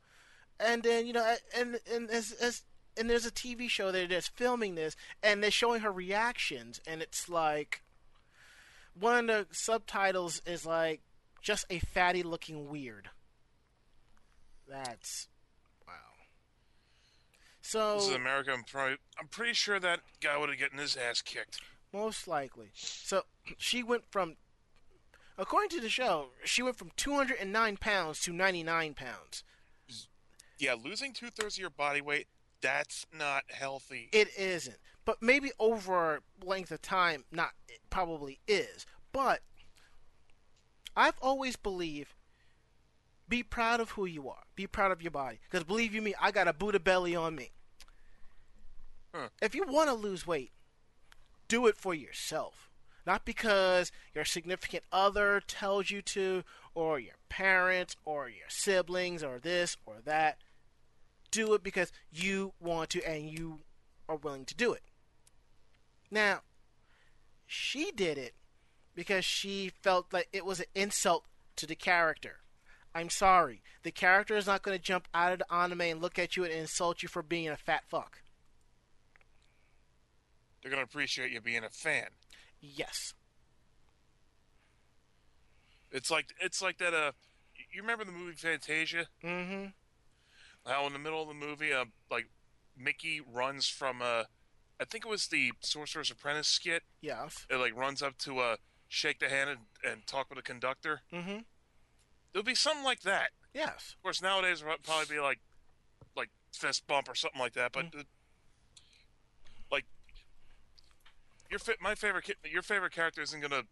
and 0.60 0.84
then 0.84 1.08
you 1.08 1.14
know, 1.14 1.36
and 1.58 1.80
and 1.92 2.10
as 2.10 2.32
as 2.34 2.64
and 2.98 3.10
there's 3.10 3.26
a 3.26 3.32
TV 3.32 3.70
show 3.70 3.92
that 3.92 4.12
is 4.12 4.28
filming 4.28 4.76
this, 4.76 4.96
and 5.24 5.42
they're 5.44 5.52
showing 5.52 5.82
her 5.82 5.92
reactions, 5.92 6.82
and 6.86 7.02
it's 7.02 7.30
like 7.30 7.82
one 9.00 9.30
of 9.30 9.48
the 9.50 9.56
subtitles 9.56 10.42
is 10.46 10.66
like 10.66 11.02
just 11.42 11.66
a 11.70 11.80
fatty 11.80 12.24
looking 12.24 12.70
weird. 12.70 13.10
That's 14.68 15.28
wow. 15.88 15.94
So 17.62 17.96
This 17.96 18.10
is 18.10 18.16
America. 18.16 18.52
I'm 18.54 18.64
probably. 18.64 18.98
I'm 19.20 19.28
pretty 19.28 19.54
sure 19.54 19.80
that 19.80 20.02
guy 20.22 20.38
would 20.38 20.50
have 20.50 20.60
gotten 20.60 20.80
his 20.80 20.96
ass 20.96 21.22
kicked. 21.22 21.60
most 21.94 22.28
likely, 22.28 22.70
so 22.74 23.24
she 23.58 23.84
went 23.84 24.04
from, 24.12 24.36
according 25.42 25.70
to 25.72 25.82
the 25.82 25.90
show, 25.90 26.28
she 26.46 26.62
went 26.62 26.78
from 26.78 26.92
209 26.96 27.78
pounds 27.78 28.22
to 28.22 28.32
99 28.32 28.94
pounds. 28.94 29.44
Yeah, 30.60 30.76
losing 30.82 31.12
two 31.12 31.32
thirds 31.32 31.56
of 31.56 31.62
your 31.62 31.72
body 31.72 32.00
weight. 32.00 32.28
That's 32.62 33.08
not 33.12 33.46
healthy. 33.50 34.10
It 34.14 34.30
isn't, 34.38 34.78
but 35.04 35.22
maybe 35.22 35.52
over 35.60 36.16
a 36.16 36.46
length 36.46 36.72
of 36.72 36.82
time, 36.84 37.26
not 37.32 37.50
it 37.68 37.80
probably 37.90 38.40
is. 38.48 38.86
But 39.12 39.42
I've 40.96 41.18
always 41.22 41.56
believed, 41.56 42.14
be 43.28 43.42
proud 43.42 43.80
of 43.80 43.92
who 43.92 44.06
you 44.06 44.30
are. 44.30 44.44
Be 44.56 44.68
proud 44.68 44.92
of 44.92 45.02
your 45.02 45.12
body, 45.12 45.40
because 45.50 45.64
believe 45.64 45.96
you 45.96 46.04
me, 46.04 46.14
I 46.22 46.30
got 46.30 46.48
a 46.48 46.54
Buddha 46.54 46.80
belly 46.80 47.16
on 47.16 47.36
me. 47.36 47.50
Huh. 49.16 49.30
If 49.42 49.56
you 49.56 49.66
want 49.68 49.90
to 49.90 49.96
lose 49.96 50.28
weight, 50.28 50.52
do 51.48 51.66
it 51.66 51.76
for 51.76 51.96
yourself. 51.96 52.71
Not 53.06 53.26
because 53.26 53.92
your 54.14 54.26
significant 54.26 54.84
other 54.92 55.42
tells 55.46 55.90
you 55.90 56.02
to, 56.04 56.44
or 56.76 57.00
your 57.00 57.16
parents, 57.30 57.96
or 58.06 58.30
your 58.30 58.48
siblings, 58.50 59.24
or 59.24 59.40
this 59.40 59.78
or 59.86 59.96
that. 60.06 60.38
Do 61.32 61.54
it 61.54 61.64
because 61.64 61.92
you 62.12 62.54
want 62.60 62.90
to 62.92 63.08
and 63.08 63.30
you 63.30 63.60
are 64.08 64.18
willing 64.18 64.46
to 64.46 64.56
do 64.56 64.74
it. 64.74 64.84
Now, 66.12 66.42
she 67.48 67.92
did 67.92 68.18
it 68.18 68.34
because 68.94 69.26
she 69.26 69.72
felt 69.82 70.14
like 70.14 70.28
it 70.34 70.46
was 70.46 70.60
an 70.60 70.66
insult 70.76 71.24
to 71.56 71.66
the 71.66 71.76
character. 71.76 72.38
I'm 72.94 73.10
sorry. 73.10 73.62
The 73.84 73.92
character 73.92 74.36
is 74.36 74.48
not 74.48 74.64
going 74.64 74.78
to 74.78 74.84
jump 74.84 75.08
out 75.14 75.32
of 75.32 75.40
the 75.40 75.54
anime 75.54 75.82
and 75.82 76.02
look 76.02 76.20
at 76.20 76.36
you 76.36 76.44
and 76.44 76.52
insult 76.52 77.02
you 77.02 77.08
for 77.08 77.24
being 77.24 77.48
a 77.48 77.56
fat 77.56 77.84
fuck. 77.88 78.22
They're 80.62 80.72
gonna 80.72 80.84
appreciate 80.84 81.32
you 81.32 81.42
being 81.42 81.64
a 81.64 81.70
fan. 81.70 82.08
Yes. 82.62 83.14
It's 85.92 86.10
like 86.10 86.28
it's 86.40 86.62
like 86.62 86.78
that. 86.78 86.94
Uh, 86.94 87.12
you 87.72 87.82
remember 87.82 88.06
the 88.06 88.12
movie 88.12 88.36
Fantasia? 88.36 89.08
Mm-hmm. 89.24 89.66
How 90.66 90.86
in 90.88 90.94
the 90.94 91.00
middle 91.00 91.22
of 91.22 91.28
the 91.28 91.34
movie, 91.34 91.74
uh, 91.74 91.86
like 92.10 92.30
Mickey 92.78 93.20
runs 93.20 93.68
from 93.68 94.02
uh, 94.02 94.24
I 94.82 94.86
think 94.86 95.06
it 95.06 95.10
was 95.10 95.28
the 95.28 95.52
Sorcerer's 95.60 96.10
Apprentice 96.10 96.48
skit. 96.48 96.82
Yes. 97.02 97.46
It 97.50 97.58
like 97.58 97.78
runs 97.78 98.02
up 98.02 98.18
to 98.20 98.40
uh, 98.40 98.56
shake 98.88 99.20
the 99.20 99.30
hand 99.30 99.50
and, 99.50 99.60
and 99.84 100.08
talk 100.08 100.30
with 100.30 100.38
the 100.38 100.44
conductor. 100.44 101.02
Mm-hmm. 101.14 101.40
There'll 102.34 102.44
be 102.44 102.56
something 102.56 102.84
like 102.84 103.02
that. 103.02 103.30
Yes. 103.54 103.96
Of 103.98 104.02
course, 104.02 104.22
nowadays 104.24 104.62
it'll 104.62 104.78
probably 104.84 105.16
be 105.16 105.22
like, 105.22 105.40
like 106.18 106.30
fist 106.52 106.88
bump 106.88 107.10
or 107.10 107.16
something 107.16 107.40
like 107.40 107.54
that. 107.54 107.74
But 107.74 107.86
uh, 107.96 108.04
like, 109.72 109.86
your 111.52 111.60
my 111.80 111.94
favorite 111.96 112.24
ki- 112.26 112.50
your 112.50 112.62
favorite 112.64 112.94
character 112.94 113.22
isn't 113.22 113.42
gonna 113.42 113.64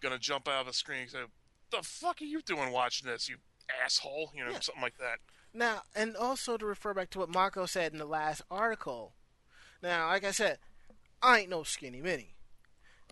gonna 0.00 0.18
jump 0.18 0.48
out 0.48 0.62
of 0.62 0.66
the 0.66 0.72
screen 0.72 1.02
and 1.02 1.10
say, 1.10 1.24
"The 1.70 1.82
fuck 1.82 2.20
are 2.20 2.24
you 2.24 2.42
doing 2.42 2.72
watching 2.72 3.06
this, 3.08 3.28
you 3.28 3.36
asshole?" 3.84 4.32
You 4.34 4.44
know, 4.44 4.50
Yeah. 4.52 4.60
something 4.60 4.82
like 4.82 4.96
that. 4.98 5.20
Now, 5.52 5.82
and 5.94 6.16
also 6.16 6.56
to 6.56 6.66
refer 6.66 6.94
back 6.94 7.10
to 7.10 7.18
what 7.20 7.28
Marco 7.28 7.66
said 7.66 7.92
in 7.92 7.98
the 7.98 8.04
last 8.06 8.42
article. 8.50 9.14
Now, 9.82 10.08
like 10.08 10.24
I 10.24 10.30
said, 10.32 10.58
I 11.22 11.40
ain't 11.40 11.50
no 11.50 11.62
skinny 11.62 12.00
mini. 12.00 12.34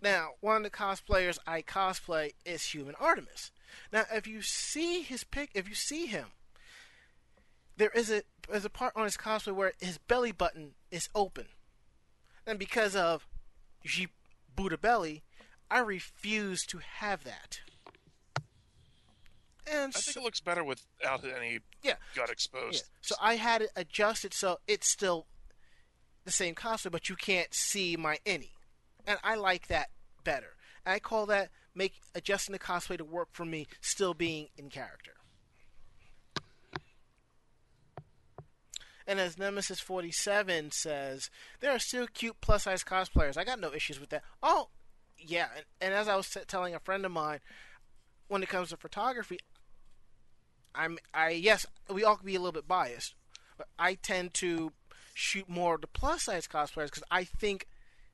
Now, 0.03 0.35
one 0.41 0.57
of 0.59 0.63
the 0.65 0.71
cosplayers 0.71 1.39
I 1.47 1.63
cosplay 1.63 2.35
is 2.45 2.67
Human 2.75 2.95
Artemis. 2.97 3.51
Now, 3.93 4.05
if 4.13 4.27
you 4.27 4.43
see 4.43 5.03
his 5.03 5.25
pic, 5.25 5.51
if 5.55 5.69
you 5.69 5.75
see 5.75 6.07
him, 6.07 6.33
there 7.77 7.91
is 7.91 8.11
a 8.11 8.23
there's 8.49 8.65
a 8.65 8.71
part 8.71 8.93
on 8.97 9.05
his 9.05 9.17
cosplay 9.17 9.55
where 9.55 9.73
his 9.81 9.99
belly 9.99 10.33
button 10.33 10.75
is 10.91 11.09
open, 11.15 11.49
and 12.47 12.59
because 12.59 12.95
of 12.95 13.27
Buddha 14.55 14.79
belly, 14.79 15.23
I 15.71 15.79
refuse 15.81 16.65
to 16.67 16.79
have 16.79 17.25
that. 17.25 17.61
And 19.67 19.93
I 19.95 19.99
so- 19.99 20.13
think 20.13 20.17
it 20.19 20.23
looks 20.23 20.41
better 20.41 20.63
without 20.63 21.25
any 21.25 21.61
yeah, 21.83 21.95
gut 22.15 22.29
yeah. 22.29 22.33
exposed. 22.33 22.85
So 23.01 23.17
I 23.21 23.37
had 23.37 23.63
it 23.63 23.71
adjusted 23.75 24.33
so 24.33 24.59
it's 24.67 24.89
still 24.89 25.27
the 26.25 26.33
same 26.33 26.55
costume, 26.55 26.93
but 26.93 27.09
you 27.09 27.17
can't 27.17 27.53
see 27.55 27.97
my 27.97 28.19
innie, 28.27 28.51
and 29.07 29.19
I 29.23 29.37
like 29.37 29.69
that 29.69 29.91
better. 30.25 30.55
I 30.85 30.99
call 31.01 31.27
that 31.27 31.51
make 31.75 31.95
adjusting 32.15 32.53
the 32.53 32.59
cosplay 32.59 32.99
to 32.99 33.05
work 33.05 33.29
for 33.33 33.45
me, 33.45 33.67
still 33.81 34.15
being 34.15 34.49
in 34.57 34.71
character. 34.71 35.13
And 39.07 39.21
as 39.21 39.39
Nemesis 39.39 39.81
forty 39.81 40.11
seven 40.11 40.71
says, 40.73 41.31
there 41.61 41.71
are 41.71 41.79
still 41.79 42.07
cute 42.07 42.41
plus 42.41 42.65
size 42.65 42.83
cosplayers. 42.83 43.37
I 43.37 43.45
got 43.45 43.61
no 43.61 43.73
issues 43.73 44.01
with 44.01 44.11
that. 44.11 44.25
Oh, 44.43 44.69
yeah, 45.19 45.47
and, 45.55 45.65
and 45.81 45.95
as 45.95 46.09
I 46.09 46.17
was 46.17 46.29
t- 46.29 46.41
telling 46.47 46.75
a 46.75 46.81
friend 46.81 47.05
of 47.05 47.13
mine, 47.13 47.41
when 48.29 48.43
it 48.43 48.49
comes 48.49 48.71
to 48.71 48.77
photography, 48.77 49.39
I'm 50.75 50.99
I 51.15 51.31
yes, 51.31 51.67
we 51.89 52.05
all 52.05 52.17
can 52.17 52.27
be 52.27 52.35
a 52.35 52.41
little 52.41 52.53
bit 52.53 52.67
biased, 52.67 53.15
but 53.57 53.69
I 53.79 53.95
tend 53.95 54.35
to 54.35 54.73
shoot 55.15 55.49
more 55.49 55.77
of 55.77 55.81
the 55.81 55.87
plus 55.87 56.25
size 56.25 56.47
cosplayers 56.49 56.87
because 56.87 57.05
I 57.11 57.25
think 57.25 57.69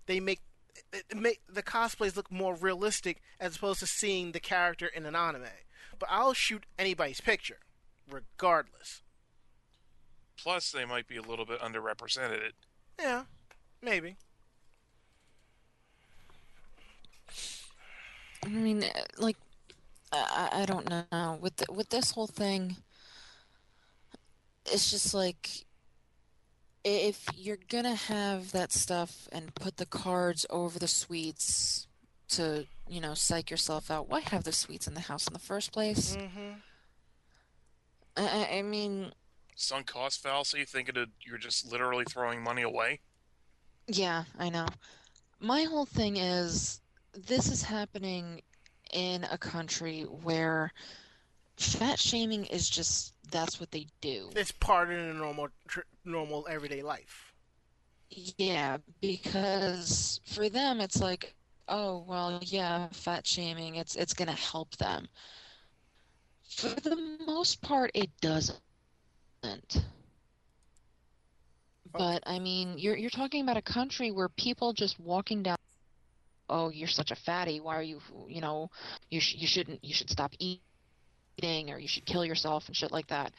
they 0.07 0.21
make 0.21 0.41
make 1.15 1.41
the 1.49 1.63
cosplays 1.63 2.17
look 2.17 2.31
more 2.31 2.55
realistic 2.55 3.23
as 3.41 3.57
opposed 3.57 3.81
to 3.81 3.87
seeing 3.87 4.33
the 4.33 4.41
character 4.41 4.87
in 4.87 5.07
an 5.07 5.17
anime. 5.17 5.47
But 5.99 6.09
I'll 6.11 6.35
shoot 6.35 6.65
anybody's 6.79 7.21
picture, 7.21 7.59
regardless. 8.11 9.03
Plus, 10.37 10.71
they 10.73 10.85
might 10.85 11.07
be 11.07 11.17
a 11.17 11.23
little 11.23 11.45
bit 11.45 11.61
underrepresented. 11.61 12.53
Yeah, 13.01 13.25
maybe. 13.83 14.17
I 18.45 18.49
mean, 18.49 18.83
uh, 18.85 18.89
like, 19.19 19.37
I, 20.13 20.49
I 20.53 20.63
I 20.63 20.67
don't 20.67 20.89
know. 20.91 21.39
With 21.41 21.57
the, 21.57 21.73
with 21.73 21.89
this 21.91 22.11
whole 22.11 22.27
thing, 22.27 22.77
it's 24.67 24.91
just 24.91 25.15
like 25.15 25.65
if 26.85 27.25
you're 27.37 27.59
gonna 27.69 27.95
have 27.95 28.51
that 28.53 28.73
stuff 28.73 29.29
and 29.31 29.55
put 29.55 29.77
the 29.77 29.87
cards 29.87 30.45
over 30.51 30.79
the 30.81 30.89
sweets 30.89 31.87
to, 32.31 32.67
you 32.89 33.01
know, 33.01 33.15
psych 33.15 33.51
yourself 33.51 33.91
out, 33.91 34.09
why 34.09 34.21
have 34.21 34.43
the 34.45 34.53
sweets 34.53 34.89
in 34.89 34.95
the 34.95 35.01
house 35.01 35.29
in 35.29 35.33
the 35.33 35.39
first 35.39 35.71
place? 35.73 36.17
Mm-hmm. 36.17 36.51
I, 38.17 38.23
I- 38.23 38.57
I 38.59 38.63
mean, 38.63 39.13
Sunk 39.55 39.87
cost 39.87 40.23
fallacy, 40.23 40.65
thinking 40.65 40.95
that 40.95 41.09
you're 41.21 41.39
just 41.39 41.71
literally 41.71 42.05
throwing 42.05 42.43
money 42.43 42.63
away. 42.63 43.01
Yeah, 43.87 44.25
I 44.39 44.49
know. 44.49 44.67
My 45.41 45.65
whole 45.65 45.87
thing 45.87 46.17
is 46.17 46.81
this 47.15 47.51
is 47.51 47.63
happening 47.63 48.43
in 48.93 49.25
a 49.25 49.39
country 49.39 50.03
where 50.03 50.73
fat 51.57 51.99
shaming 51.99 52.47
is 52.47 52.69
just 52.69 53.15
that's 53.31 53.59
what 53.61 53.71
they 53.71 53.87
do. 54.01 54.31
It's 54.37 54.53
part 54.53 54.91
of 54.91 54.99
the 54.99 55.15
normal, 55.15 55.49
tr- 55.69 55.81
normal 56.05 56.47
everyday 56.49 56.83
life. 56.83 57.33
Yeah, 58.11 58.79
because 59.01 60.21
for 60.27 60.49
them 60.49 60.81
it's 60.81 61.01
like, 61.01 61.35
oh, 61.69 62.05
well, 62.07 62.41
yeah, 62.43 62.89
fat 62.93 63.27
shaming, 63.27 63.77
it's 63.77 63.97
it's 63.97 64.15
gonna 64.15 64.33
help 64.33 64.77
them. 64.77 65.09
For 66.49 66.69
the 66.69 67.19
most 67.27 67.63
part, 67.63 67.91
it 67.95 68.11
doesn't. 68.21 68.61
But 71.93 72.23
I 72.27 72.39
mean, 72.39 72.79
you're 72.79 72.97
you're 72.97 73.11
talking 73.11 73.43
about 73.43 73.57
a 73.57 73.63
country 73.63 74.11
where 74.11 74.29
people 74.29 74.73
just 74.73 74.99
walking 74.99 75.43
down, 75.43 75.57
oh, 76.49 76.71
you're 76.71 76.89
such 76.89 77.11
a 77.11 77.17
fatty. 77.17 77.61
Why 77.61 77.77
are 77.77 77.83
you, 77.83 78.01
you 78.29 78.41
know, 78.41 78.71
you 79.11 79.21
sh 79.21 79.35
you 79.35 79.47
shouldn't 79.47 79.85
you 79.85 79.95
should 79.95 80.11
stop 80.11 80.33
eating 80.39 81.71
or 81.71 81.79
you 81.79 81.89
should 81.89 82.07
kill 82.07 82.25
yourself 82.25 82.65
and 82.67 82.77
shit 82.77 82.93
like 82.93 83.09
that. 83.09 83.33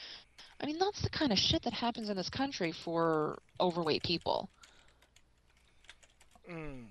I 0.62 0.66
mean, 0.66 0.78
that's 0.80 1.02
the 1.02 1.10
kind 1.10 1.32
of 1.32 1.38
shit 1.38 1.64
that 1.64 1.74
happens 1.74 2.10
in 2.10 2.18
this 2.18 2.30
country 2.30 2.74
for 2.86 3.40
overweight 3.60 4.04
people. 4.04 4.50
Mm. 6.50 6.86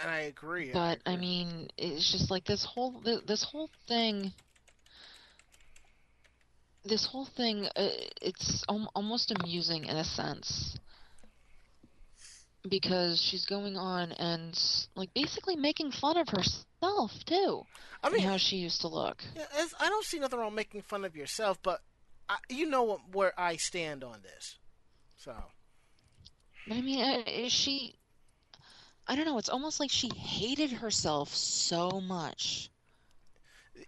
and 0.00 0.10
I 0.10 0.20
agree. 0.20 0.70
But 0.72 1.00
I 1.06 1.12
agree. 1.14 1.26
mean, 1.26 1.68
it's 1.76 2.10
just 2.12 2.30
like 2.30 2.44
this 2.44 2.64
whole 2.64 3.00
this 3.26 3.42
whole 3.42 3.70
thing. 3.88 4.32
This 6.84 7.06
whole 7.06 7.24
thing, 7.24 7.66
uh, 7.76 7.88
it's 8.20 8.64
al- 8.68 8.90
almost 8.94 9.30
amusing 9.30 9.84
in 9.84 9.96
a 9.96 10.04
sense 10.04 10.76
because 12.68 13.20
she's 13.20 13.44
going 13.46 13.76
on 13.76 14.12
and 14.12 14.58
like 14.94 15.12
basically 15.14 15.56
making 15.56 15.92
fun 15.92 16.16
of 16.16 16.28
herself 16.28 17.24
too, 17.24 17.62
I 18.02 18.10
mean, 18.10 18.22
how 18.22 18.36
she 18.36 18.56
used 18.56 18.80
to 18.82 18.88
look. 18.88 19.22
Yeah, 19.34 19.44
I 19.80 19.88
don't 19.88 20.04
see 20.04 20.18
nothing 20.18 20.38
wrong 20.38 20.54
making 20.54 20.82
fun 20.82 21.04
of 21.04 21.16
yourself, 21.16 21.58
but 21.62 21.80
I, 22.28 22.36
you 22.48 22.66
know 22.66 22.82
what, 22.82 23.00
where 23.12 23.38
I 23.38 23.56
stand 23.56 24.04
on 24.04 24.22
this. 24.22 24.58
So, 25.16 25.34
But 26.66 26.76
I 26.76 26.80
mean, 26.80 27.02
uh, 27.02 27.22
is 27.26 27.52
she? 27.52 27.94
I 29.06 29.16
don't 29.16 29.26
know. 29.26 29.38
It's 29.38 29.50
almost 29.50 29.80
like 29.80 29.90
she 29.90 30.08
hated 30.08 30.70
herself 30.70 31.34
so 31.34 32.00
much 32.00 32.70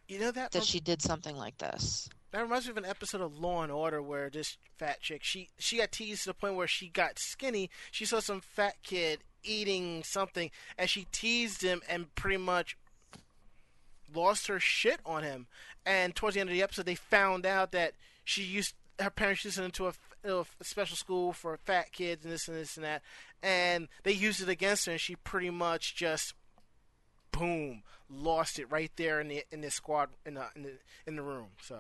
you 0.09 0.18
know 0.18 0.31
that 0.31 0.52
that 0.52 0.64
she 0.64 0.81
did 0.81 1.02
something 1.02 1.36
like 1.36 1.56
this. 1.59 2.09
That 2.32 2.43
reminds 2.43 2.66
me 2.66 2.73
of 2.73 2.77
an 2.77 2.85
episode 2.85 3.20
of 3.20 3.39
Law 3.39 3.62
and 3.62 3.73
Order 3.73 4.03
where 4.03 4.28
this 4.28 4.59
fat 4.77 5.01
chick 5.01 5.23
she 5.23 5.48
she 5.59 5.78
got 5.78 5.93
teased 5.93 6.24
to 6.24 6.31
the 6.31 6.35
point 6.35 6.55
where 6.55 6.66
she 6.66 6.89
got 6.89 7.19
skinny. 7.19 7.70
She 7.90 8.05
saw 8.05 8.20
some 8.20 8.40
fat 8.40 8.77
kid 8.82 9.20
eating 9.43 10.03
something, 10.05 10.51
and 10.77 10.90
she 10.90 11.07
teased 11.12 11.62
him 11.62 11.82
and 11.89 12.15
pretty 12.15 12.36
much 12.36 12.77
lost 14.15 14.48
her 14.48 14.61
shit 14.61 15.01
on 15.07 15.23
him. 15.23 15.47
And 15.85 16.15
towards 16.15 16.35
the 16.35 16.40
end 16.40 16.51
of 16.51 16.55
the 16.55 16.62
episode, 16.62 16.86
they 16.86 16.94
found 16.94 17.47
out 17.47 17.73
that 17.73 17.93
she 18.24 18.43
used 18.43 18.74
her 18.98 19.11
parents 19.11 19.44
used 19.44 19.59
her 19.59 19.65
into 19.65 19.86
a, 19.86 19.93
a 20.24 20.44
special 20.62 20.97
school 20.97 21.32
for 21.32 21.57
fat 21.59 21.93
kids 21.93 22.24
and 22.24 22.32
this 22.32 22.48
and 22.48 22.57
this 22.57 22.77
and 22.77 22.85
that, 22.85 23.03
and 23.43 23.89
they 24.03 24.12
used 24.12 24.43
it 24.43 24.48
against 24.48 24.86
her, 24.86 24.93
and 24.93 25.01
she 25.01 25.16
pretty 25.16 25.51
much 25.51 25.94
just 25.94 26.35
boom 27.31 27.82
lost 28.11 28.59
it 28.59 28.70
right 28.70 28.91
there 28.97 29.20
in 29.20 29.28
the 29.28 29.45
in 29.51 29.61
the 29.61 29.70
squad 29.70 30.11
in 30.24 30.35
the 30.35 30.47
in 30.55 30.62
the, 30.62 30.73
in 31.07 31.16
the 31.16 31.23
room. 31.23 31.49
So, 31.62 31.78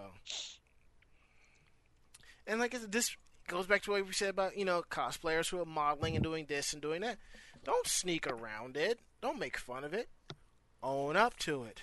and 2.46 2.60
like 2.60 2.74
said, 2.74 2.92
this 2.92 3.16
goes 3.46 3.66
back 3.66 3.82
to 3.82 3.92
what 3.92 4.06
we 4.06 4.12
said 4.12 4.30
about 4.30 4.56
you 4.56 4.64
know 4.64 4.82
cosplayers 4.90 5.50
who 5.50 5.60
are 5.60 5.66
modeling 5.66 6.16
and 6.16 6.24
doing 6.24 6.46
this 6.46 6.72
and 6.72 6.82
doing 6.82 7.00
that. 7.02 7.18
Don't 7.64 7.86
sneak 7.86 8.26
around 8.26 8.76
it. 8.76 9.00
Don't 9.20 9.38
make 9.38 9.56
fun 9.56 9.84
of 9.84 9.92
it. 9.92 10.08
Own 10.82 11.16
up 11.16 11.36
to 11.40 11.64
it. 11.64 11.80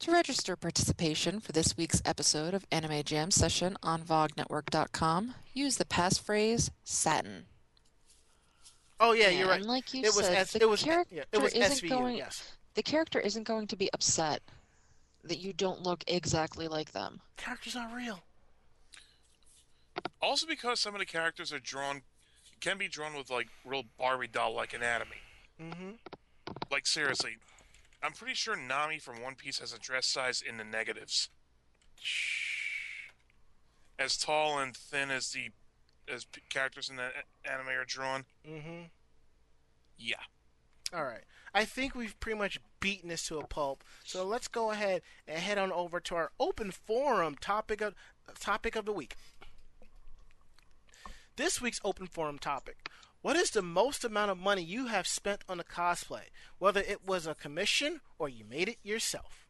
To 0.00 0.12
register 0.12 0.54
participation 0.54 1.40
for 1.40 1.50
this 1.50 1.76
week's 1.76 2.00
episode 2.04 2.54
of 2.54 2.64
Anime 2.70 3.02
Jam 3.02 3.32
Session 3.32 3.76
on 3.82 4.02
VogNetwork.com, 4.02 5.34
use 5.52 5.76
the 5.76 5.84
passphrase 5.84 6.70
Satin. 6.84 7.46
Oh 9.00 9.12
yeah, 9.12 9.28
you're 9.28 9.48
right. 9.48 9.60
And 9.60 9.68
like 9.68 9.92
you 9.94 10.00
it 10.00 10.06
was 10.14 10.26
said, 10.26 10.34
S- 10.36 10.52
the 10.52 10.62
it 10.62 10.68
was 10.68 10.82
character 10.82 11.14
yeah, 11.14 11.24
it 11.32 11.40
was 11.40 11.52
isn't 11.54 11.88
SVU. 11.88 11.88
going. 11.90 12.16
Yes, 12.16 12.52
The 12.74 12.82
character 12.82 13.20
isn't 13.20 13.44
going 13.44 13.66
to 13.68 13.76
be 13.76 13.88
upset 13.92 14.42
that 15.24 15.38
you 15.38 15.52
don't 15.52 15.82
look 15.82 16.04
exactly 16.06 16.68
like 16.68 16.92
them. 16.92 17.20
characters 17.36 17.76
aren't 17.76 17.94
real. 17.94 18.20
Also, 20.22 20.46
because 20.46 20.80
some 20.80 20.94
of 20.94 21.00
the 21.00 21.06
characters 21.06 21.52
are 21.52 21.58
drawn, 21.58 22.02
can 22.60 22.78
be 22.78 22.88
drawn 22.88 23.14
with 23.16 23.30
like 23.30 23.48
real 23.64 23.84
Barbie 23.98 24.26
doll 24.28 24.54
like 24.54 24.72
anatomy. 24.74 25.16
Mm-hmm. 25.60 25.90
Like 26.70 26.86
seriously, 26.86 27.36
I'm 28.02 28.12
pretty 28.12 28.34
sure 28.34 28.56
Nami 28.56 28.98
from 28.98 29.22
One 29.22 29.34
Piece 29.34 29.58
has 29.60 29.72
a 29.72 29.78
dress 29.78 30.06
size 30.06 30.42
in 30.42 30.56
the 30.56 30.64
negatives. 30.64 31.28
As 33.98 34.16
tall 34.16 34.58
and 34.58 34.76
thin 34.76 35.10
as 35.10 35.30
the 35.30 35.50
as 36.12 36.26
characters 36.50 36.88
in 36.88 36.96
the 36.96 37.08
a- 37.08 37.50
anime 37.52 37.68
are 37.68 37.84
drawn. 37.84 38.24
Mm-hmm. 38.48 38.84
Yeah. 39.98 40.16
All 40.94 41.04
right. 41.04 41.24
I 41.54 41.64
think 41.64 41.94
we've 41.94 42.18
pretty 42.20 42.38
much 42.38 42.60
beaten 42.80 43.08
this 43.08 43.26
to 43.28 43.38
a 43.38 43.46
pulp. 43.46 43.84
So 44.04 44.24
let's 44.24 44.48
go 44.48 44.70
ahead 44.70 45.02
and 45.26 45.38
head 45.38 45.58
on 45.58 45.72
over 45.72 46.00
to 46.00 46.14
our 46.14 46.30
open 46.38 46.70
forum 46.70 47.36
topic 47.40 47.80
of 47.80 47.94
topic 48.40 48.76
of 48.76 48.84
the 48.84 48.92
week. 48.92 49.16
This 51.36 51.60
week's 51.60 51.80
open 51.84 52.06
forum 52.06 52.38
topic. 52.38 52.88
What 53.20 53.36
is 53.36 53.50
the 53.50 53.62
most 53.62 54.04
amount 54.04 54.30
of 54.30 54.38
money 54.38 54.62
you 54.62 54.86
have 54.86 55.06
spent 55.06 55.42
on 55.48 55.58
a 55.60 55.64
cosplay, 55.64 56.30
whether 56.58 56.80
it 56.80 57.06
was 57.06 57.26
a 57.26 57.34
commission 57.34 58.00
or 58.18 58.28
you 58.28 58.44
made 58.44 58.68
it 58.68 58.78
yourself? 58.82 59.47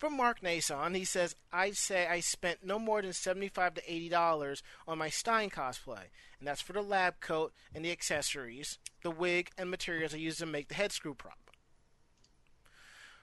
From 0.00 0.16
Mark 0.16 0.42
Nason, 0.42 0.94
he 0.94 1.04
says, 1.04 1.36
I'd 1.52 1.76
say 1.76 2.06
I 2.06 2.20
spent 2.20 2.64
no 2.64 2.78
more 2.78 3.02
than 3.02 3.12
75 3.12 3.74
to 3.74 3.82
$80 3.82 4.62
on 4.88 4.96
my 4.96 5.10
Stein 5.10 5.50
cosplay, 5.50 6.04
and 6.38 6.48
that's 6.48 6.62
for 6.62 6.72
the 6.72 6.80
lab 6.80 7.20
coat 7.20 7.52
and 7.74 7.84
the 7.84 7.92
accessories, 7.92 8.78
the 9.02 9.10
wig, 9.10 9.50
and 9.58 9.70
materials 9.70 10.14
I 10.14 10.16
used 10.16 10.38
to 10.38 10.46
make 10.46 10.68
the 10.68 10.74
head 10.74 10.92
screw 10.92 11.12
prop. 11.12 11.50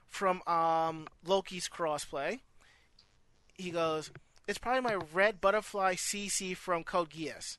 From 0.07 0.43
um, 0.45 1.07
Loki's 1.25 1.67
crossplay, 1.67 2.41
he 3.55 3.71
goes, 3.71 4.11
It's 4.47 4.59
probably 4.59 4.81
my 4.81 5.03
red 5.11 5.41
butterfly 5.41 5.95
CC 5.95 6.55
from 6.55 6.83
Code 6.83 7.09
Geass. 7.09 7.57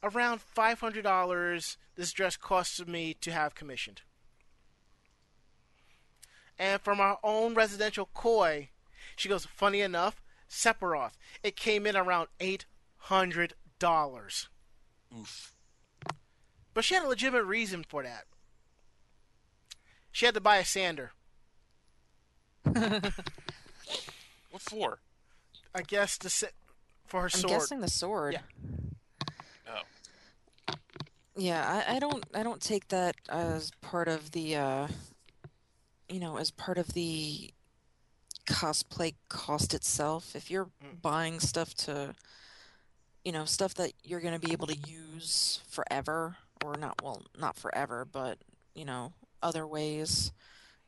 Around 0.00 0.42
$500 0.56 1.76
this 1.96 2.12
dress 2.12 2.36
costed 2.36 2.86
me 2.86 3.14
to 3.14 3.32
have 3.32 3.56
commissioned. 3.56 4.02
And 6.60 6.80
from 6.82 7.00
our 7.00 7.18
own 7.24 7.54
residential 7.54 8.10
koi, 8.12 8.68
she 9.16 9.30
goes, 9.30 9.46
funny 9.46 9.80
enough, 9.80 10.22
Sephiroth. 10.48 11.12
It 11.42 11.56
came 11.56 11.86
in 11.86 11.96
around 11.96 12.28
$800. 12.38 13.54
Oof. 15.18 15.54
But 16.74 16.84
she 16.84 16.94
had 16.94 17.04
a 17.04 17.08
legitimate 17.08 17.44
reason 17.44 17.82
for 17.88 18.02
that. 18.02 18.24
She 20.12 20.26
had 20.26 20.34
to 20.34 20.40
buy 20.40 20.58
a 20.58 20.64
sander. 20.66 21.12
What 24.50 24.62
for? 24.62 24.98
I 25.74 25.82
guess 25.82 26.18
to 26.18 26.28
sit 26.28 26.54
for 27.06 27.22
her 27.22 27.28
sword. 27.28 27.52
I'm 27.52 27.58
guessing 27.58 27.80
the 27.80 27.88
sword. 27.88 28.32
Yeah. 28.34 28.40
Oh. 30.68 30.74
Yeah, 31.36 31.84
I, 31.86 31.96
I 31.96 31.98
don't 32.00 32.24
I 32.34 32.42
don't 32.42 32.60
take 32.60 32.88
that 32.88 33.14
as 33.28 33.70
part 33.80 34.08
of 34.08 34.32
the 34.32 34.56
uh 34.56 34.88
you 36.10 36.20
know, 36.20 36.36
as 36.38 36.50
part 36.50 36.78
of 36.78 36.88
the 36.88 37.50
cosplay 38.46 39.14
cost 39.28 39.74
itself. 39.74 40.34
If 40.34 40.50
you're 40.50 40.70
Mm. 40.82 41.00
buying 41.02 41.40
stuff 41.40 41.74
to 41.86 42.14
you 43.24 43.32
know, 43.32 43.44
stuff 43.44 43.74
that 43.74 43.92
you're 44.02 44.20
gonna 44.20 44.38
be 44.38 44.52
able 44.52 44.66
to 44.66 44.76
use 44.76 45.60
forever 45.68 46.36
or 46.64 46.76
not 46.76 47.02
well, 47.02 47.22
not 47.38 47.56
forever, 47.56 48.04
but 48.04 48.38
you 48.74 48.84
know, 48.84 49.12
other 49.42 49.66
ways. 49.66 50.32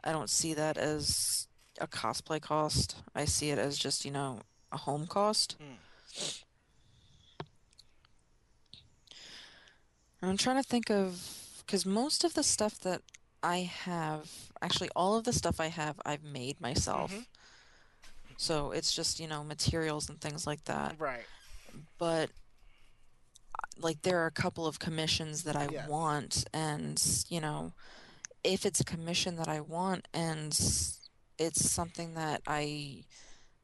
I 0.04 0.12
don't 0.12 0.30
see 0.30 0.54
that 0.54 0.76
as 0.78 1.46
a 1.80 1.86
cosplay 1.86 2.40
cost. 2.40 2.96
I 3.14 3.24
see 3.26 3.50
it 3.50 3.58
as 3.58 3.78
just, 3.78 4.04
you 4.04 4.10
know, 4.10 4.40
a 4.72 4.78
home 4.78 5.06
cost. 5.06 5.56
I'm 10.22 10.36
trying 10.36 10.56
to 10.62 10.68
think 10.68 10.90
of 10.90 11.54
because 11.64 11.84
most 11.86 12.24
of 12.24 12.34
the 12.34 12.42
stuff 12.42 12.78
that 12.80 13.02
I 13.42 13.58
have, 13.84 14.30
actually, 14.60 14.90
all 14.94 15.16
of 15.16 15.24
the 15.24 15.32
stuff 15.32 15.60
I 15.60 15.66
have, 15.68 16.00
I've 16.06 16.22
made 16.22 16.60
myself. 16.60 17.12
Mhm. 17.12 17.26
So 18.36 18.72
it's 18.72 18.94
just, 18.94 19.20
you 19.20 19.26
know, 19.26 19.44
materials 19.44 20.08
and 20.08 20.20
things 20.20 20.46
like 20.46 20.64
that. 20.64 20.98
Right. 20.98 21.26
But, 21.98 22.30
like, 23.78 24.02
there 24.02 24.18
are 24.20 24.26
a 24.26 24.30
couple 24.32 24.66
of 24.66 24.78
commissions 24.78 25.44
that 25.44 25.56
I 25.56 25.68
Yeah. 25.68 25.86
want, 25.86 26.44
and, 26.52 27.02
you 27.28 27.40
know, 27.40 27.72
if 28.44 28.66
it's 28.66 28.80
a 28.80 28.84
commission 28.84 29.36
that 29.36 29.48
I 29.48 29.60
want 29.60 30.08
and 30.12 30.52
it's 31.38 31.70
something 31.70 32.14
that 32.14 32.42
I 32.46 33.04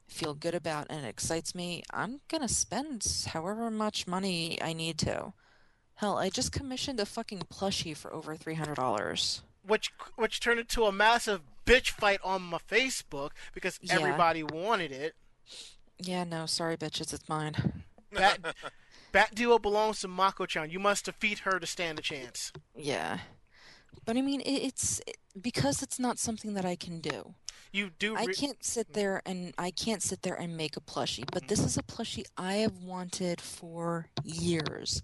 feel 0.07 0.35
good 0.35 0.55
about 0.55 0.87
and 0.91 1.05
it 1.05 1.09
excites 1.09 1.55
me, 1.55 1.83
I'm 1.91 2.21
gonna 2.29 2.49
spend 2.49 3.05
however 3.29 3.71
much 3.71 4.07
money 4.07 4.61
I 4.63 4.73
need 4.73 4.99
to. 5.01 5.33
Hell, 5.97 6.17
I 6.17 6.31
just 6.31 6.53
commissioned 6.53 7.01
a 7.01 7.07
fucking 7.07 7.41
plushie 7.41 7.97
for 7.97 8.13
over 8.13 8.37
three 8.37 8.55
hundred 8.55 8.77
dollars. 8.77 9.43
Which 9.69 9.93
which 10.17 10.41
turned 10.41 10.59
into 10.59 10.85
a 10.85 10.93
massive 10.93 11.43
bitch 11.65 11.91
fight 11.91 12.21
on 12.25 12.43
my 12.43 12.59
Facebook 12.59 13.31
because 13.55 13.79
Yeah. 13.83 13.95
everybody 13.95 14.43
wanted 14.43 14.91
it. 14.91 15.15
Yeah, 15.99 16.25
no, 16.25 16.47
sorry, 16.47 16.77
bitches, 16.77 17.13
it's 17.13 17.29
mine. 17.29 17.85
Bat, 18.13 18.55
Bat 19.13 19.31
Duo 19.35 19.59
belongs 19.59 20.01
to 20.01 20.09
Mako-chan. 20.09 20.71
You 20.71 20.79
must 20.79 21.05
defeat 21.05 21.41
her 21.41 21.59
to 21.59 21.67
stand 21.67 21.99
a 21.99 22.03
chance. 22.03 22.53
Yeah, 22.75 23.19
but 24.05 24.17
I 24.17 24.23
mean, 24.23 24.41
it, 24.41 24.63
it's 24.63 25.01
it, 25.07 25.19
because 25.41 25.83
it's 25.83 25.99
not 25.99 26.19
something 26.19 26.55
that 26.55 26.65
I 26.65 26.77
can 26.77 27.01
do. 27.01 27.35
You 27.73 27.91
do. 27.99 28.17
I 28.17 28.27
can't 28.27 28.65
sit 28.65 28.95
there 28.95 29.21
and 29.27 29.53
I 29.59 29.71
can't 29.71 30.03
sit 30.03 30.23
there 30.23 30.35
and 30.35 30.57
make 30.57 30.77
a 30.77 30.81
plushie, 30.81 31.25
but 31.31 31.49
this 31.49 31.61
is 31.61 31.77
a 31.77 31.83
plushie 31.83 32.25
I 32.39 32.55
have 32.55 32.79
wanted 32.79 33.41
for 33.41 34.07
years. 34.25 35.03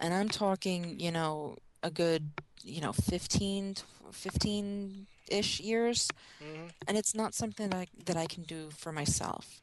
And 0.00 0.12
I'm 0.12 0.28
talking, 0.28 0.98
you 0.98 1.12
know, 1.12 1.56
a 1.84 1.90
good, 1.90 2.30
you 2.64 2.80
know, 2.80 2.92
15 2.92 3.76
15-ish 4.12 5.60
years. 5.60 6.08
Mhm. 6.42 6.70
And 6.88 6.96
it's 6.96 7.14
not 7.14 7.34
something 7.34 7.68
that 7.70 7.76
I, 7.78 7.86
that 8.06 8.16
I 8.16 8.26
can 8.26 8.42
do 8.44 8.70
for 8.70 8.92
myself. 8.92 9.60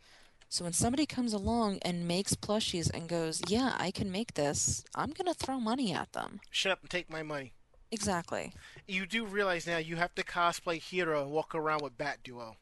So 0.49 0.65
when 0.65 0.73
somebody 0.73 1.06
comes 1.06 1.31
along 1.34 1.80
and 1.84 2.06
makes 2.07 2.35
plushies 2.35 2.89
and 2.93 3.07
goes, 3.07 3.41
"Yeah, 3.48 3.76
I 3.80 3.91
can 3.91 4.11
make 4.11 4.34
this." 4.34 4.84
I'm 4.95 5.11
going 5.11 5.27
to 5.27 5.34
throw 5.34 5.60
money 5.61 5.93
at 5.93 6.11
them. 6.11 6.41
Shut 6.52 6.73
up 6.73 6.81
and 6.81 6.89
take 6.89 7.10
my 7.10 7.23
money. 7.23 7.53
exactly. 7.93 8.53
You 8.88 9.06
do 9.06 9.26
realize 9.26 9.65
now 9.68 9.77
you 9.77 9.95
have 9.98 10.14
to 10.15 10.23
cosplay 10.23 10.81
Heero 10.81 11.22
and 11.22 11.31
walk 11.31 11.53
around 11.56 11.81
with 11.81 11.98
Bat 11.98 12.19
Duo. 12.23 12.56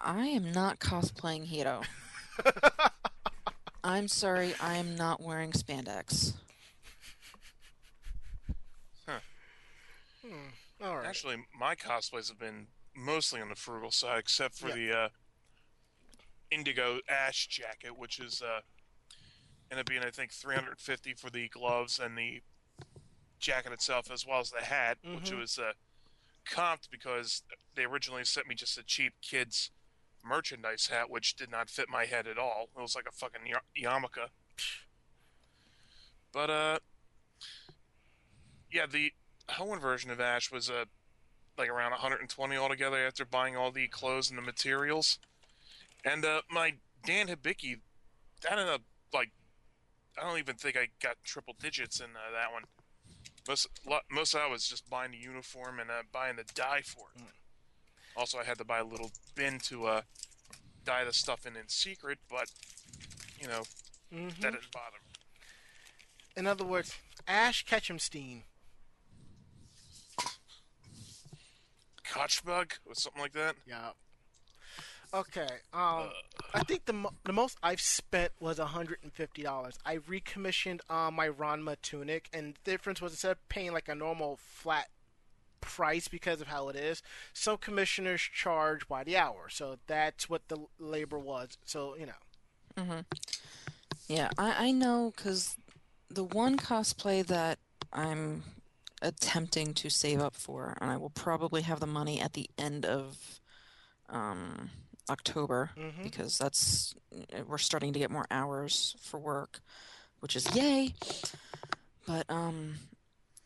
I 0.00 0.26
am 0.26 0.50
not 0.52 0.78
cosplaying 0.80 1.46
Heero. 1.48 1.84
I'm 3.84 4.06
sorry, 4.08 4.54
I 4.60 4.74
am 4.76 4.94
not 4.96 5.20
wearing 5.20 5.52
spandex. 5.52 6.34
All 10.24 10.96
right. 10.98 11.06
Actually, 11.06 11.36
my 11.58 11.74
cosplays 11.74 12.28
have 12.28 12.38
been 12.38 12.68
mostly 12.94 13.40
on 13.40 13.48
the 13.48 13.54
frugal 13.54 13.90
side, 13.90 14.18
except 14.18 14.56
for 14.58 14.68
Yeah. 14.68 14.74
the 14.74 14.98
uh, 14.98 15.08
indigo 16.50 17.00
ash 17.08 17.46
jacket, 17.48 17.96
which 17.96 18.18
is 18.18 18.42
uh, 18.42 18.60
ended 19.70 19.80
up 19.84 19.86
being 19.86 20.02
I 20.04 20.10
think 20.10 20.32
350 20.32 21.14
for 21.14 21.30
the 21.30 21.48
gloves 21.48 21.98
and 21.98 22.16
the 22.16 22.42
jacket 23.38 23.72
itself, 23.72 24.10
as 24.10 24.26
well 24.26 24.40
as 24.40 24.50
the 24.50 24.62
hat, 24.64 24.98
which 25.02 25.30
Mhm. 25.30 25.38
was 25.40 25.58
uh, 25.58 25.72
comped 26.44 26.90
because 26.90 27.42
they 27.74 27.84
originally 27.84 28.24
sent 28.24 28.46
me 28.46 28.54
just 28.54 28.76
a 28.78 28.82
cheap 28.82 29.14
kids 29.22 29.70
merchandise 30.24 30.86
hat, 30.86 31.10
which 31.10 31.34
did 31.34 31.50
not 31.50 31.68
fit 31.68 31.88
my 31.88 32.04
head 32.06 32.28
at 32.28 32.38
all. 32.38 32.68
It 32.76 32.80
was 32.80 32.94
like 32.94 33.06
a 33.08 33.12
fucking 33.12 33.44
y- 33.44 33.60
yarmulke. 33.76 34.30
But 36.32 36.50
uh, 36.50 36.78
yeah, 38.70 38.86
the 38.86 39.12
Hoenn 39.52 39.80
version 39.80 40.10
of 40.10 40.20
Ash 40.20 40.50
was 40.50 40.68
uh, 40.70 40.84
like 41.58 41.68
around 41.68 41.90
120 41.92 42.56
altogether 42.56 43.06
after 43.06 43.24
buying 43.24 43.56
all 43.56 43.70
the 43.70 43.88
clothes 43.88 44.28
and 44.30 44.38
the 44.38 44.42
materials. 44.42 45.18
And 46.04 46.24
uh, 46.24 46.42
my 46.50 46.74
Dan 47.04 47.28
Hibiki, 47.28 47.80
that 48.42 48.52
ended 48.52 48.68
up 48.68 48.82
like 49.12 49.30
I 50.20 50.22
don't 50.28 50.38
even 50.38 50.56
think 50.56 50.76
I 50.76 50.88
got 51.02 51.16
triple 51.24 51.54
digits 51.60 52.00
in 52.00 52.06
uh, 52.16 52.32
that 52.32 52.52
one. 52.52 52.64
Most 53.48 53.68
lo- 53.86 54.00
most 54.10 54.34
of 54.34 54.40
that 54.40 54.50
was 54.50 54.66
just 54.68 54.88
buying 54.88 55.12
the 55.12 55.18
uniform 55.18 55.78
and 55.80 55.90
uh, 55.90 56.02
buying 56.12 56.36
the 56.36 56.44
dye 56.54 56.82
for 56.84 57.06
it. 57.16 57.22
Also, 58.16 58.38
I 58.38 58.44
had 58.44 58.58
to 58.58 58.64
buy 58.64 58.78
a 58.80 58.84
little 58.84 59.10
bin 59.34 59.58
to 59.60 59.86
uh, 59.86 60.02
dye 60.84 61.04
the 61.04 61.12
stuff 61.12 61.46
in 61.46 61.56
in 61.56 61.68
secret, 61.68 62.18
but 62.30 62.46
you 63.40 63.48
know 63.48 63.62
Mhm. 64.12 64.40
that 64.40 64.52
didn't 64.52 64.70
bother 64.72 64.98
me. 65.04 65.20
In 66.36 66.46
other 66.46 66.64
words, 66.64 66.94
Ash 67.26 67.64
Ketchumstein. 67.64 68.42
Kochbug 72.12 72.72
or 72.86 72.94
something 72.94 73.22
like 73.22 73.32
that. 73.32 73.56
Yeah. 73.66 73.90
Okay. 75.14 75.48
Um, 75.74 76.08
I 76.54 76.60
think 76.66 76.86
the 76.86 76.92
mo- 76.94 77.12
the 77.24 77.32
most 77.32 77.58
I've 77.62 77.80
spent 77.80 78.32
was 78.40 78.58
hundred 78.58 78.98
and 79.02 79.12
fifty 79.12 79.42
dollars. 79.42 79.78
I 79.84 79.98
recommissioned 80.06 80.80
um, 80.88 81.14
my 81.14 81.28
Ranma 81.28 81.76
tunic, 81.82 82.28
and 82.32 82.54
the 82.64 82.70
difference 82.70 83.00
was 83.00 83.12
instead 83.12 83.32
of 83.32 83.48
paying 83.48 83.72
like 83.72 83.88
a 83.88 83.94
normal 83.94 84.38
flat 84.42 84.88
price 85.60 86.08
because 86.08 86.40
of 86.40 86.48
how 86.48 86.68
it 86.68 86.76
is, 86.76 87.02
some 87.32 87.56
commissioners 87.58 88.20
charge 88.20 88.88
by 88.88 89.04
the 89.04 89.16
hour. 89.16 89.48
So 89.50 89.78
that's 89.86 90.28
what 90.28 90.48
the 90.48 90.58
labor 90.78 91.18
was. 91.18 91.58
So 91.64 91.96
you 91.96 92.06
know. 92.06 93.04
Yeah, 94.08 94.30
I, 94.38 94.68
I 94.68 94.70
know 94.72 95.12
because 95.14 95.56
the 96.08 96.24
one 96.24 96.56
cosplay 96.56 97.24
that 97.26 97.58
I'm 97.92 98.42
attempting 99.02 99.74
to 99.74 99.90
save 99.90 100.20
up 100.20 100.34
for, 100.34 100.76
and 100.80 100.90
I 100.90 100.96
will 100.96 101.10
probably 101.10 101.62
have 101.62 101.80
the 101.80 101.86
money 101.86 102.20
at 102.20 102.32
the 102.32 102.48
end 102.56 102.86
of 102.86 103.40
um, 104.08 104.70
October 105.10 105.70
Mhm. 105.76 106.02
because 106.02 106.38
that's 106.38 106.94
we're 107.46 107.58
starting 107.58 107.92
to 107.92 107.98
get 107.98 108.10
more 108.10 108.26
hours 108.30 108.94
for 109.00 109.18
work, 109.18 109.60
which 110.20 110.36
is 110.36 110.54
yay. 110.54 110.94
But 112.06 112.28
um, 112.30 112.74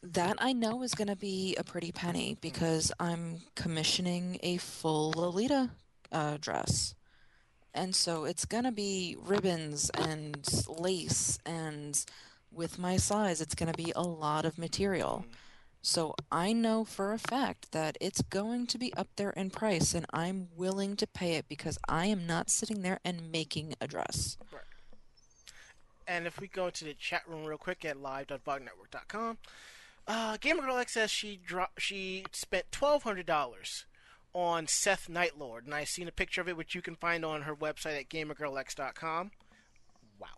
that 0.02 0.36
I 0.38 0.52
know 0.52 0.82
is 0.82 0.94
going 0.94 1.08
to 1.08 1.16
be 1.16 1.56
a 1.56 1.64
pretty 1.64 1.92
penny 1.92 2.36
because 2.40 2.92
I'm 3.00 3.42
commissioning 3.54 4.38
a 4.42 4.56
full 4.58 5.12
Lolita 5.16 5.70
uh, 6.12 6.36
dress. 6.40 6.94
And 7.74 7.94
so 7.94 8.24
it's 8.24 8.44
going 8.46 8.64
to 8.64 8.72
be 8.72 9.16
ribbons 9.20 9.90
and 9.90 10.38
lace, 10.68 11.38
and 11.44 12.02
with 12.50 12.78
my 12.78 12.96
size, 12.96 13.40
it's 13.42 13.54
going 13.54 13.70
to 13.70 13.76
be 13.76 13.92
a 13.94 14.02
lot 14.02 14.46
of 14.46 14.56
material. 14.56 15.26
So 15.86 16.16
I 16.32 16.52
know 16.52 16.84
for 16.84 17.12
a 17.12 17.18
fact 17.18 17.70
that 17.70 17.96
it's 18.00 18.20
going 18.20 18.66
to 18.66 18.76
be 18.76 18.92
up 18.94 19.06
there 19.14 19.30
in 19.30 19.50
price, 19.50 19.94
and 19.94 20.04
I'm 20.12 20.48
willing 20.56 20.96
to 20.96 21.06
pay 21.06 21.34
it 21.34 21.46
because 21.48 21.78
I 21.88 22.06
am 22.06 22.26
not 22.26 22.50
sitting 22.50 22.82
there 22.82 22.98
and 23.04 23.30
making 23.30 23.76
a 23.80 23.86
dress. 23.86 24.36
Right. 24.52 24.62
And 26.08 26.26
if 26.26 26.40
we 26.40 26.48
go 26.48 26.70
to 26.70 26.84
the 26.84 26.92
chat 26.92 27.22
room 27.28 27.44
real 27.44 27.56
quick 27.56 27.84
at 27.84 28.00
live.vognetwork.com, 28.00 29.38
uh, 30.08 30.36
says 30.88 31.12
she 31.12 31.38
dro- 31.46 31.66
she 31.78 32.24
spent 32.32 32.72
twelve 32.72 33.04
hundred 33.04 33.26
dollars 33.26 33.86
on 34.34 34.66
Seth 34.66 35.06
Nightlord, 35.08 35.66
and 35.66 35.74
I've 35.74 35.88
seen 35.88 36.08
a 36.08 36.12
picture 36.12 36.40
of 36.40 36.48
it, 36.48 36.56
which 36.56 36.74
you 36.74 36.82
can 36.82 36.96
find 36.96 37.24
on 37.24 37.42
her 37.42 37.54
website 37.54 38.00
at 38.00 38.08
gamergirlx.com. 38.08 39.30
Wow. 40.18 40.28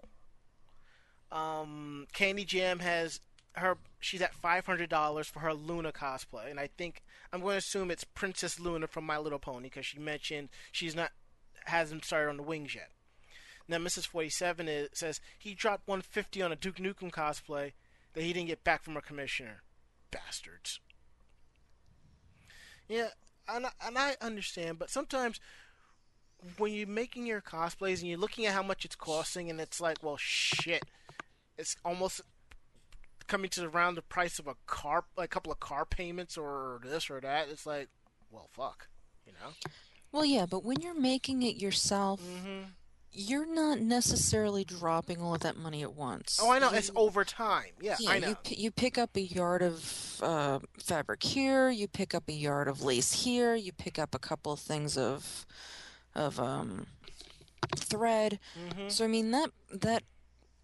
Um, 1.32 2.06
Candy 2.12 2.44
Jam 2.44 2.80
has 2.80 3.20
her. 3.54 3.78
She's 4.00 4.22
at 4.22 4.34
five 4.34 4.66
hundred 4.66 4.90
dollars 4.90 5.26
for 5.28 5.40
her 5.40 5.54
Luna 5.54 5.92
cosplay, 5.92 6.50
and 6.50 6.60
I 6.60 6.68
think 6.68 7.02
I'm 7.32 7.40
going 7.40 7.54
to 7.54 7.58
assume 7.58 7.90
it's 7.90 8.04
Princess 8.04 8.58
Luna 8.60 8.86
from 8.86 9.04
My 9.04 9.18
Little 9.18 9.38
Pony 9.38 9.68
because 9.68 9.86
she 9.86 9.98
mentioned 9.98 10.48
she's 10.72 10.94
not 10.94 11.10
hasn't 11.66 12.04
started 12.04 12.30
on 12.30 12.36
the 12.36 12.42
wings 12.42 12.74
yet. 12.74 12.90
Now, 13.68 13.76
Nemesis 13.76 14.06
47 14.06 14.68
is, 14.68 14.88
says 14.92 15.20
he 15.38 15.54
dropped 15.54 15.86
150 15.86 16.40
on 16.42 16.52
a 16.52 16.56
Duke 16.56 16.76
Nukem 16.76 17.10
cosplay 17.10 17.72
that 18.14 18.22
he 18.22 18.32
didn't 18.32 18.48
get 18.48 18.64
back 18.64 18.82
from 18.82 18.96
a 18.96 19.02
commissioner. 19.02 19.62
Bastards. 20.10 20.80
Yeah, 22.88 23.08
and 23.46 23.66
I, 23.66 23.70
and 23.86 23.98
I 23.98 24.16
understand, 24.22 24.78
but 24.78 24.88
sometimes 24.88 25.38
when 26.56 26.72
you're 26.72 26.86
making 26.86 27.26
your 27.26 27.42
cosplays 27.42 27.98
and 27.98 28.08
you're 28.08 28.18
looking 28.18 28.46
at 28.46 28.54
how 28.54 28.62
much 28.62 28.86
it's 28.86 28.96
costing, 28.96 29.50
and 29.50 29.60
it's 29.60 29.80
like, 29.80 29.98
well, 30.02 30.16
shit, 30.18 30.84
it's 31.58 31.76
almost 31.84 32.22
coming 33.28 33.50
to 33.50 33.64
around 33.68 33.94
the 33.94 34.02
price 34.02 34.38
of 34.40 34.46
a 34.48 34.56
car, 34.66 35.04
a 35.16 35.28
couple 35.28 35.52
of 35.52 35.60
car 35.60 35.84
payments 35.84 36.36
or 36.36 36.80
this 36.84 37.08
or 37.10 37.20
that. 37.20 37.48
It's 37.48 37.66
like, 37.66 37.88
well, 38.30 38.48
fuck, 38.52 38.88
you 39.26 39.32
know. 39.34 39.52
Well, 40.10 40.24
yeah, 40.24 40.46
but 40.46 40.64
when 40.64 40.80
you're 40.80 40.98
making 40.98 41.42
it 41.42 41.56
yourself, 41.56 42.20
Mm-hmm. 42.22 42.70
you're 43.12 43.46
not 43.46 43.78
necessarily 43.80 44.64
dropping 44.64 45.20
all 45.20 45.34
of 45.34 45.40
that 45.42 45.56
money 45.56 45.82
at 45.82 45.94
once. 45.94 46.38
Oh, 46.42 46.50
I 46.50 46.58
know. 46.58 46.70
You- 46.70 46.76
It's 46.78 46.90
over 46.96 47.24
time. 47.24 47.72
Yeah, 47.80 47.96
Yeah, 48.00 48.10
I 48.10 48.18
know. 48.18 48.28
you 48.28 48.36
you 48.56 48.70
pick 48.70 48.96
up 48.98 49.16
a 49.16 49.20
yard 49.22 49.62
of 49.62 50.20
uh, 50.22 50.58
fabric 50.82 51.22
here, 51.22 51.68
you 51.70 51.88
pick 51.88 52.14
up 52.14 52.28
a 52.28 52.32
yard 52.32 52.68
of 52.68 52.82
lace 52.82 53.24
here, 53.24 53.54
you 53.54 53.72
pick 53.72 53.98
up 53.98 54.14
a 54.14 54.18
couple 54.18 54.52
of 54.52 54.60
things 54.60 54.96
of 54.98 55.46
of 56.14 56.40
um, 56.40 56.86
thread. 57.76 58.38
Mhm. 58.58 58.90
So 58.90 59.04
I 59.04 59.08
mean 59.08 59.30
that 59.32 59.50
that 59.72 60.02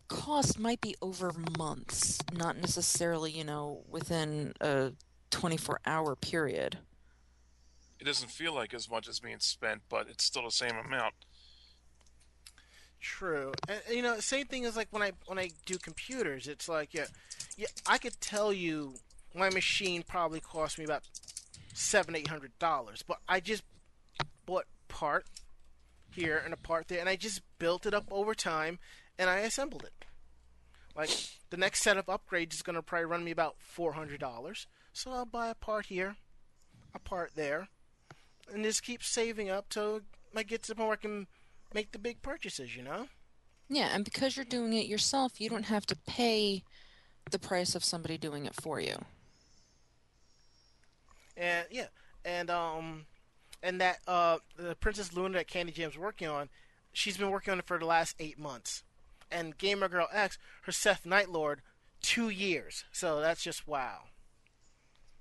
cost 0.08 0.58
might 0.58 0.80
be 0.80 0.94
over 1.00 1.32
months, 1.58 2.18
not 2.32 2.56
necessarily 2.56 3.30
you 3.30 3.44
know 3.44 3.82
within 3.88 4.52
a 4.60 4.92
24 5.30 5.80
hour 5.86 6.16
period. 6.16 6.78
It 8.00 8.04
doesn't 8.04 8.30
feel 8.30 8.54
like 8.54 8.74
as 8.74 8.90
much 8.90 9.08
as 9.08 9.20
being 9.20 9.40
spent, 9.40 9.82
but 9.88 10.08
it's 10.08 10.24
still 10.24 10.44
the 10.44 10.50
same 10.50 10.76
amount. 10.76 11.14
True, 13.00 13.52
and 13.68 13.80
and, 13.86 13.96
you 13.96 14.02
know, 14.02 14.18
same 14.20 14.46
thing 14.46 14.64
as 14.64 14.76
like 14.76 14.88
when 14.90 15.02
I 15.02 15.12
when 15.26 15.38
I 15.38 15.50
do 15.66 15.76
computers. 15.78 16.48
It's 16.48 16.68
like, 16.68 16.94
yeah, 16.94 17.06
yeah, 17.56 17.66
I 17.86 17.98
could 17.98 18.20
tell 18.20 18.52
you 18.52 18.94
my 19.34 19.50
machine 19.50 20.02
probably 20.06 20.40
cost 20.40 20.78
me 20.78 20.84
about 20.84 21.02
seven, 21.74 22.16
eight 22.16 22.28
hundred 22.28 22.58
dollars, 22.58 23.04
but 23.06 23.18
I 23.28 23.40
just 23.40 23.62
bought 24.46 24.66
part 24.88 25.26
here 26.12 26.40
and 26.42 26.54
a 26.54 26.56
part 26.56 26.88
there, 26.88 27.00
and 27.00 27.08
I 27.08 27.16
just 27.16 27.42
built 27.58 27.84
it 27.84 27.94
up 27.94 28.06
over 28.10 28.34
time, 28.34 28.78
and 29.18 29.30
I 29.30 29.38
assembled 29.38 29.84
it. 29.84 30.04
Like 30.96 31.10
the 31.50 31.56
next 31.56 31.82
set 31.82 31.96
of 31.96 32.06
upgrades 32.06 32.54
is 32.54 32.62
going 32.62 32.76
to 32.76 32.82
probably 32.82 33.06
run 33.06 33.24
me 33.24 33.30
about 33.30 33.56
four 33.58 33.92
hundred 33.92 34.20
dollars, 34.20 34.66
so 34.92 35.10
I'll 35.10 35.26
buy 35.26 35.48
a 35.48 35.54
part 35.54 35.86
here, 35.86 36.16
a 36.94 36.98
part 36.98 37.32
there, 37.34 37.68
and 38.52 38.64
just 38.64 38.84
keep 38.84 39.02
saving 39.02 39.50
up 39.50 39.68
till 39.68 40.00
I 40.36 40.42
get 40.42 40.62
to 40.64 40.68
the 40.68 40.74
point 40.76 40.88
where 40.88 40.98
I 40.98 41.02
can 41.02 41.26
make 41.72 41.92
the 41.92 41.98
big 41.98 42.22
purchases. 42.22 42.76
You 42.76 42.82
know. 42.82 43.08
Yeah, 43.68 43.88
and 43.92 44.04
because 44.04 44.36
you're 44.36 44.44
doing 44.44 44.72
it 44.74 44.86
yourself, 44.86 45.40
you 45.40 45.48
don't 45.48 45.64
have 45.64 45.86
to 45.86 45.96
pay 45.96 46.62
the 47.30 47.38
price 47.38 47.74
of 47.74 47.82
somebody 47.82 48.18
doing 48.18 48.44
it 48.44 48.54
for 48.54 48.78
you. 48.78 48.96
And 51.36 51.66
yeah, 51.70 51.86
and 52.24 52.50
um, 52.50 53.06
and 53.62 53.80
that 53.80 53.98
uh, 54.06 54.38
the 54.56 54.76
Princess 54.76 55.12
Luna 55.12 55.38
that 55.38 55.48
Candy 55.48 55.72
Jam's 55.72 55.98
working 55.98 56.28
on, 56.28 56.48
she's 56.92 57.16
been 57.16 57.30
working 57.30 57.52
on 57.52 57.58
it 57.58 57.66
for 57.66 57.78
the 57.78 57.86
last 57.86 58.14
eight 58.20 58.38
months, 58.38 58.84
and 59.34 59.58
Gamer 59.58 59.88
Girl 59.88 60.08
X, 60.12 60.38
her 60.62 60.72
Seth 60.72 61.04
Nightlord, 61.04 61.56
two 62.00 62.28
years. 62.28 62.84
So 62.92 63.20
that's 63.20 63.42
just 63.42 63.66
wow. 63.66 64.04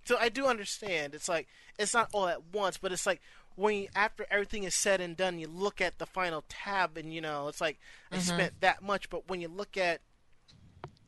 So 0.05 0.17
I 0.17 0.29
do 0.29 0.45
understand. 0.45 1.15
It's 1.15 1.29
like 1.29 1.47
it's 1.79 1.93
not 1.93 2.09
all 2.13 2.27
at 2.27 2.53
once, 2.53 2.77
but 2.77 2.91
it's 2.91 3.05
like 3.05 3.21
when 3.55 3.75
you, 3.75 3.87
after 3.95 4.25
everything 4.29 4.63
is 4.63 4.75
said 4.75 5.01
and 5.01 5.15
done, 5.15 5.39
you 5.39 5.47
look 5.47 5.79
at 5.81 5.99
the 5.99 6.05
final 6.05 6.43
tab, 6.49 6.97
and 6.97 7.13
you 7.13 7.21
know 7.21 7.47
it's 7.47 7.61
like 7.61 7.79
I 8.11 8.17
mm-hmm. 8.17 8.35
spent 8.35 8.61
that 8.61 8.81
much. 8.81 9.09
But 9.09 9.27
when 9.27 9.41
you 9.41 9.47
look 9.47 9.77
at 9.77 10.01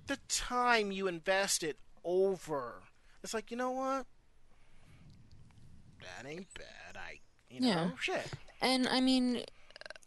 the 0.08 0.18
time 0.28 0.92
you 0.92 1.08
invested 1.08 1.76
over 2.04 2.84
It's 3.24 3.34
like 3.34 3.50
you 3.52 3.58
know 3.58 3.72
what? 3.72 4.06
That 6.02 6.30
ain't 6.30 6.54
bad. 6.54 6.96
I 6.96 7.20
you 7.50 7.62
know 7.62 7.68
Yeah. 7.68 7.90
shit. 8.00 8.32
And 8.62 8.88
I 8.88 9.02
mean, 9.02 9.44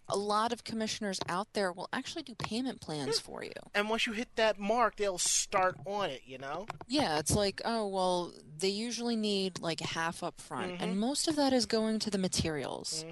a 0.08 0.16
lot 0.16 0.52
of 0.52 0.64
commissioners 0.64 1.20
out 1.28 1.48
there 1.52 1.70
will 1.72 1.88
actually 1.92 2.22
do 2.22 2.34
payment 2.34 2.80
plans 2.80 3.18
for 3.18 3.44
you. 3.44 3.52
And 3.74 3.88
once 3.90 4.06
you 4.06 4.12
hit 4.12 4.28
that 4.36 4.58
mark, 4.58 4.96
they'll 4.96 5.18
start 5.18 5.76
on 5.84 6.10
it. 6.10 6.22
You 6.26 6.38
know. 6.38 6.66
Yeah, 6.86 7.18
it's 7.18 7.34
like, 7.34 7.60
oh, 7.64 7.86
well, 7.88 8.32
they 8.58 8.68
usually 8.68 9.16
need 9.16 9.60
like 9.60 9.80
half 9.80 10.22
up 10.22 10.40
front, 10.40 10.72
Mm-hmm. 10.72 10.82
and 10.82 10.98
most 11.00 11.28
of 11.28 11.36
that 11.36 11.52
is 11.52 11.66
going 11.66 11.98
to 12.00 12.10
the 12.10 12.18
materials. 12.18 13.04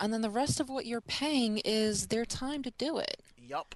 And 0.00 0.12
then 0.12 0.22
the 0.22 0.30
rest 0.30 0.60
of 0.60 0.68
what 0.68 0.86
you're 0.86 1.00
paying 1.00 1.58
is 1.64 2.06
their 2.08 2.24
time 2.24 2.62
to 2.62 2.70
do 2.78 2.98
it. 2.98 3.20
Yup. 3.36 3.74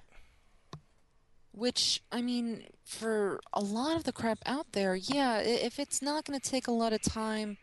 Which, 1.51 2.01
I 2.11 2.21
mean, 2.21 2.63
for 2.83 3.39
a 3.53 3.61
lot 3.61 3.95
of 3.95 4.05
the 4.05 4.11
crap 4.11 4.39
out 4.45 4.71
there, 4.71 4.95
yeah, 4.95 5.39
if 5.39 5.77
it's 5.79 6.01
not 6.01 6.25
going 6.25 6.39
to 6.39 6.49
take 6.49 6.67
a 6.67 6.71
lot 6.71 6.93
of 6.93 7.01
time, 7.03 7.57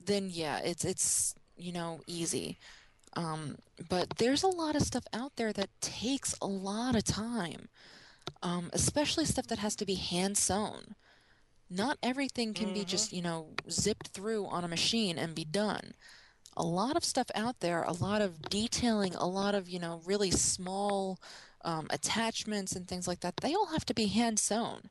then 0.00 0.28
yeah, 0.30 0.58
it's 0.58 0.84
it's, 0.84 1.34
you 1.56 1.72
know, 1.72 2.00
easy. 2.06 2.58
Um, 3.16 3.56
but 3.88 4.16
there's 4.18 4.42
a 4.42 4.48
lot 4.48 4.76
of 4.76 4.82
stuff 4.82 5.04
out 5.12 5.36
there 5.36 5.52
that 5.52 5.70
takes 5.80 6.34
a 6.40 6.46
lot 6.46 6.96
of 6.96 7.04
time, 7.04 7.68
um, 8.42 8.70
especially 8.72 9.24
stuff 9.24 9.46
that 9.48 9.58
has 9.58 9.76
to 9.76 9.86
be 9.86 9.94
hand 9.94 10.36
sewn. 10.36 10.94
Not 11.70 11.98
everything 12.02 12.54
can 12.54 12.72
be 12.72 12.84
just, 12.84 13.12
you 13.12 13.22
know, 13.22 13.48
zipped 13.70 14.08
through 14.08 14.46
on 14.46 14.64
a 14.64 14.68
machine 14.68 15.18
and 15.18 15.34
be 15.34 15.44
done. 15.44 15.94
A 16.56 16.62
lot 16.62 16.96
of 16.96 17.04
stuff 17.04 17.26
out 17.34 17.60
there, 17.60 17.82
a 17.82 17.92
lot 17.92 18.22
of 18.22 18.42
detailing, 18.42 19.14
a 19.14 19.26
lot 19.26 19.54
of, 19.54 19.68
you 19.68 19.78
know, 19.78 20.00
really 20.04 20.30
small 20.30 21.18
um, 21.64 21.86
attachments 21.90 22.76
and 22.76 22.86
things 22.86 23.08
like 23.08 23.20
that, 23.20 23.38
they 23.38 23.54
all 23.54 23.66
have 23.66 23.84
to 23.86 23.94
be 23.94 24.06
hand 24.06 24.38
sewn. 24.38 24.90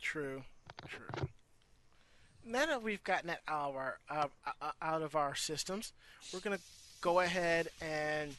True. 0.00 0.42
True. 0.86 1.28
Now 2.48 2.64
that 2.64 2.82
we've 2.82 3.04
gotten 3.04 3.26
that 3.26 3.42
out 3.46 3.70
of 3.70 3.76
our 3.76 3.98
uh, 4.08 4.26
uh, 4.62 4.70
out 4.80 5.02
of 5.02 5.14
our 5.14 5.34
systems, 5.34 5.92
we're 6.32 6.40
gonna 6.40 6.58
go 7.02 7.20
ahead 7.20 7.68
and 7.82 8.34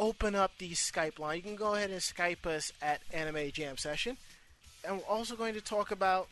open 0.00 0.34
up 0.34 0.50
the 0.58 0.70
Skype 0.70 1.20
line. 1.20 1.36
You 1.36 1.42
can 1.42 1.54
go 1.56 1.74
ahead 1.74 1.90
and 1.90 2.00
Skype 2.00 2.44
us 2.44 2.72
at 2.82 3.00
Anime 3.12 3.52
Jam 3.52 3.76
Session, 3.76 4.16
and 4.84 4.96
we're 4.96 5.04
also 5.04 5.36
going 5.36 5.54
to 5.54 5.60
talk 5.60 5.92
about 5.92 6.26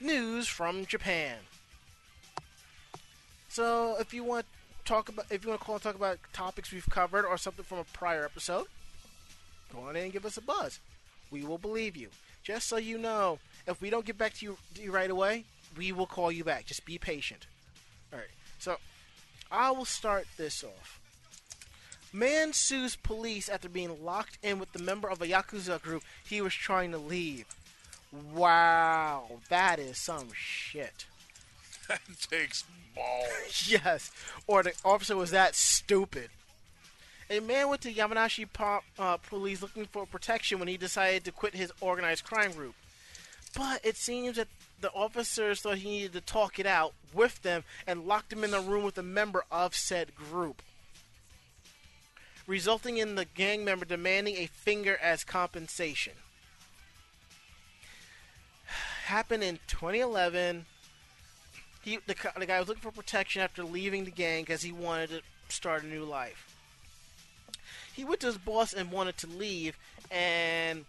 news 0.00 0.48
from 0.48 0.86
Japan. 0.86 1.36
So 3.50 3.96
if 4.00 4.14
you 4.14 4.24
want 4.24 4.46
to 4.46 4.84
talk 4.90 5.10
about, 5.10 5.26
if 5.30 5.44
you 5.44 5.50
want 5.50 5.60
to 5.60 5.66
call 5.66 5.74
and 5.74 5.82
talk 5.82 5.96
about 5.96 6.18
topics 6.32 6.72
we've 6.72 6.88
covered 6.88 7.26
or 7.26 7.36
something 7.36 7.64
from 7.64 7.78
a 7.78 7.84
prior 7.84 8.24
episode, 8.24 8.68
go 9.70 9.80
on 9.80 9.96
in 9.96 10.04
and 10.04 10.12
give 10.14 10.24
us 10.24 10.38
a 10.38 10.42
buzz. 10.42 10.80
We 11.30 11.44
will 11.44 11.58
believe 11.58 11.94
you. 11.94 12.08
Just 12.42 12.68
so 12.68 12.78
you 12.78 12.96
know, 12.96 13.38
if 13.66 13.82
we 13.82 13.90
don't 13.90 14.06
get 14.06 14.16
back 14.16 14.32
to 14.34 14.46
you, 14.46 14.56
to 14.74 14.82
you 14.82 14.90
right 14.90 15.10
away, 15.10 15.44
we 15.76 15.92
will 15.92 16.06
call 16.06 16.30
you 16.32 16.44
back. 16.44 16.66
Just 16.66 16.84
be 16.84 16.98
patient. 16.98 17.46
All 18.12 18.18
right. 18.18 18.28
So 18.58 18.76
I 19.50 19.70
will 19.70 19.84
start 19.84 20.26
this 20.36 20.64
off. 20.64 21.00
Man 22.12 22.52
sues 22.52 22.94
police 22.94 23.48
after 23.48 23.68
being 23.68 24.04
locked 24.04 24.38
in 24.42 24.60
with 24.60 24.72
the 24.72 24.78
member 24.78 25.08
of 25.08 25.20
a 25.20 25.26
yakuza 25.26 25.82
group 25.82 26.02
he 26.24 26.40
was 26.40 26.54
trying 26.54 26.92
to 26.92 26.98
leave. 26.98 27.46
Wow, 28.32 29.40
that 29.48 29.78
is 29.78 29.98
some 29.98 30.28
shit. 30.32 31.06
That 31.88 32.00
takes 32.30 32.64
balls. 32.94 33.66
Yes, 33.84 34.10
or 34.46 34.62
the 34.62 34.72
officer 34.84 35.16
was 35.16 35.32
that 35.32 35.54
stupid. 35.54 36.30
A 37.28 37.40
man 37.40 37.68
went 37.68 37.82
to 37.82 37.92
Yamanashi 37.92 38.46
po- 38.50 38.80
uh, 38.98 39.16
police 39.16 39.60
looking 39.60 39.86
for 39.86 40.06
protection 40.06 40.58
when 40.58 40.68
he 40.68 40.76
decided 40.76 41.24
to 41.24 41.32
quit 41.32 41.54
his 41.54 41.72
organized 41.80 42.24
crime 42.24 42.52
group. 42.52 42.74
But 43.56 43.84
it 43.84 43.96
seems 43.96 44.36
that 44.36 44.48
the 44.84 44.92
officers 44.92 45.62
thought 45.62 45.78
he 45.78 45.88
needed 45.88 46.12
to 46.12 46.20
talk 46.20 46.58
it 46.58 46.66
out 46.66 46.92
with 47.14 47.40
them 47.40 47.64
and 47.86 48.06
locked 48.06 48.30
him 48.30 48.44
in 48.44 48.52
a 48.52 48.60
room 48.60 48.84
with 48.84 48.98
a 48.98 49.02
member 49.02 49.42
of 49.50 49.74
said 49.74 50.14
group, 50.14 50.60
resulting 52.46 52.98
in 52.98 53.14
the 53.14 53.24
gang 53.24 53.64
member 53.64 53.86
demanding 53.86 54.36
a 54.36 54.44
finger 54.44 54.98
as 55.00 55.24
compensation. 55.24 56.12
Happened 59.06 59.42
in 59.42 59.58
2011 59.68 60.66
he 61.80 61.98
the, 62.06 62.14
the 62.38 62.44
guy 62.46 62.58
was 62.58 62.68
looking 62.68 62.82
for 62.82 62.90
protection 62.90 63.40
after 63.40 63.64
leaving 63.64 64.04
the 64.04 64.10
gang 64.10 64.42
because 64.42 64.60
he 64.60 64.72
wanted 64.72 65.08
to 65.08 65.22
start 65.48 65.82
a 65.82 65.86
new 65.86 66.04
life. 66.04 66.54
He 67.94 68.04
went 68.04 68.20
to 68.20 68.26
his 68.26 68.36
boss 68.36 68.74
and 68.74 68.92
wanted 68.92 69.16
to 69.18 69.28
leave, 69.28 69.78
and 70.10 70.84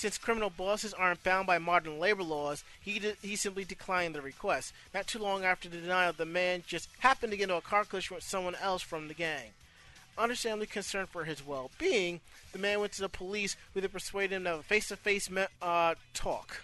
since 0.00 0.16
criminal 0.16 0.48
bosses 0.48 0.94
aren't 0.94 1.22
bound 1.22 1.46
by 1.46 1.58
modern 1.58 2.00
labor 2.00 2.22
laws, 2.22 2.64
he 2.80 2.98
de- 2.98 3.16
he 3.20 3.36
simply 3.36 3.64
declined 3.64 4.14
the 4.14 4.22
request. 4.22 4.72
Not 4.94 5.06
too 5.06 5.18
long 5.18 5.44
after 5.44 5.68
the 5.68 5.76
denial, 5.76 6.14
the 6.14 6.24
man 6.24 6.64
just 6.66 6.88
happened 7.00 7.32
to 7.32 7.36
get 7.36 7.42
into 7.44 7.56
a 7.56 7.60
car 7.60 7.84
collision 7.84 8.14
with 8.14 8.24
someone 8.24 8.54
else 8.54 8.80
from 8.80 9.08
the 9.08 9.14
gang. 9.14 9.50
Understandably 10.16 10.68
concerned 10.68 11.10
for 11.10 11.24
his 11.24 11.46
well-being, 11.46 12.20
the 12.52 12.58
man 12.58 12.80
went 12.80 12.92
to 12.92 13.02
the 13.02 13.10
police, 13.10 13.56
who 13.74 13.82
then 13.82 13.90
persuaded 13.90 14.36
him 14.36 14.44
to 14.44 14.50
have 14.50 14.60
a 14.60 14.62
face-to-face 14.62 15.28
me- 15.28 15.44
uh, 15.60 15.94
talk. 16.14 16.62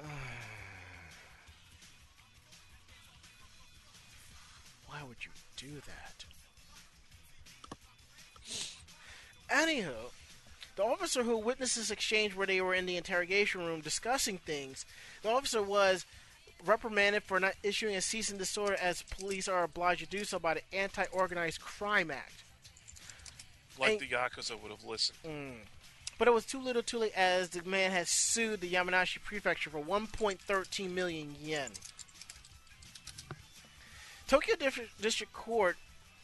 Why 4.88 5.02
would 5.06 5.18
you 5.22 5.32
do 5.58 5.82
that? 5.86 6.24
Anywho, 9.50 10.10
the 10.76 10.84
officer 10.84 11.22
who 11.22 11.36
witnessed 11.38 11.76
this 11.76 11.90
exchange 11.90 12.36
where 12.36 12.46
they 12.46 12.60
were 12.60 12.74
in 12.74 12.86
the 12.86 12.96
interrogation 12.96 13.64
room 13.64 13.80
discussing 13.80 14.38
things, 14.38 14.84
the 15.22 15.30
officer 15.30 15.62
was 15.62 16.04
reprimanded 16.64 17.22
for 17.22 17.40
not 17.40 17.54
issuing 17.62 17.96
a 17.96 18.00
cease 18.00 18.30
and 18.30 18.38
desist 18.38 18.58
order 18.58 18.76
as 18.80 19.02
police 19.02 19.48
are 19.48 19.64
obliged 19.64 20.00
to 20.00 20.06
do 20.06 20.24
so 20.24 20.38
by 20.38 20.54
the 20.54 20.76
Anti-Organized 20.76 21.60
Crime 21.60 22.10
Act. 22.10 22.44
Like 23.78 23.90
Hey. 23.90 23.98
the 23.98 24.08
Yakuza 24.08 24.60
would 24.60 24.70
have 24.70 24.84
listened. 24.84 25.18
Mm. 25.26 25.54
But 26.18 26.28
it 26.28 26.30
was 26.34 26.46
too 26.46 26.60
little 26.60 26.82
too 26.82 26.98
late 26.98 27.12
as 27.14 27.50
the 27.50 27.62
man 27.68 27.90
has 27.90 28.08
sued 28.08 28.60
the 28.60 28.72
Yamanashi 28.72 29.22
prefecture 29.22 29.68
for 29.68 29.80
1.13 29.80 30.90
million 30.90 31.34
yen. 31.42 31.70
Tokyo 34.26 34.56
District 35.00 35.32
Court 35.32 35.76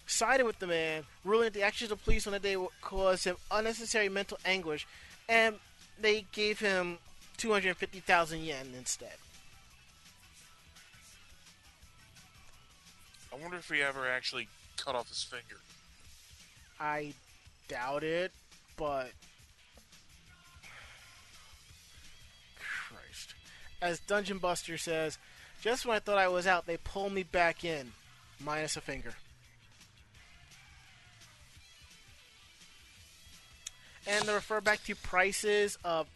sided 0.06 0.44
with 0.44 0.58
the 0.58 0.66
man, 0.66 1.04
ruling 1.24 1.44
that 1.44 1.54
the 1.54 1.62
actions 1.62 1.90
of 1.90 2.02
police 2.04 2.26
on 2.26 2.32
that 2.32 2.42
day 2.42 2.56
would 2.56 2.70
cause 2.80 3.24
him 3.24 3.36
unnecessary 3.50 4.08
mental 4.08 4.38
anguish, 4.44 4.86
and 5.28 5.56
they 6.00 6.26
gave 6.32 6.60
him 6.60 6.98
250,000 7.36 8.40
yen 8.40 8.68
instead. 8.76 9.14
I 13.32 13.40
wonder 13.40 13.56
if 13.56 13.68
he 13.68 13.80
ever 13.80 14.08
actually 14.08 14.48
cut 14.76 14.94
off 14.94 15.08
his 15.08 15.22
finger. 15.22 15.60
I 16.78 17.14
doubt 17.68 18.04
it, 18.04 18.32
but 18.76 19.10
Christ. 22.58 23.34
As 23.80 24.00
Dungeon 24.00 24.38
Buster 24.38 24.76
says, 24.76 25.18
just 25.62 25.86
when 25.86 25.96
I 25.96 26.00
thought 26.00 26.18
I 26.18 26.28
was 26.28 26.46
out, 26.46 26.66
they 26.66 26.76
pulled 26.76 27.12
me 27.12 27.22
back 27.22 27.64
in, 27.64 27.92
minus 28.44 28.76
a 28.76 28.80
finger. 28.80 29.14
And 34.06 34.24
to 34.24 34.32
refer 34.32 34.60
back 34.60 34.82
to 34.84 34.96
prices 34.96 35.78
of 35.84 36.08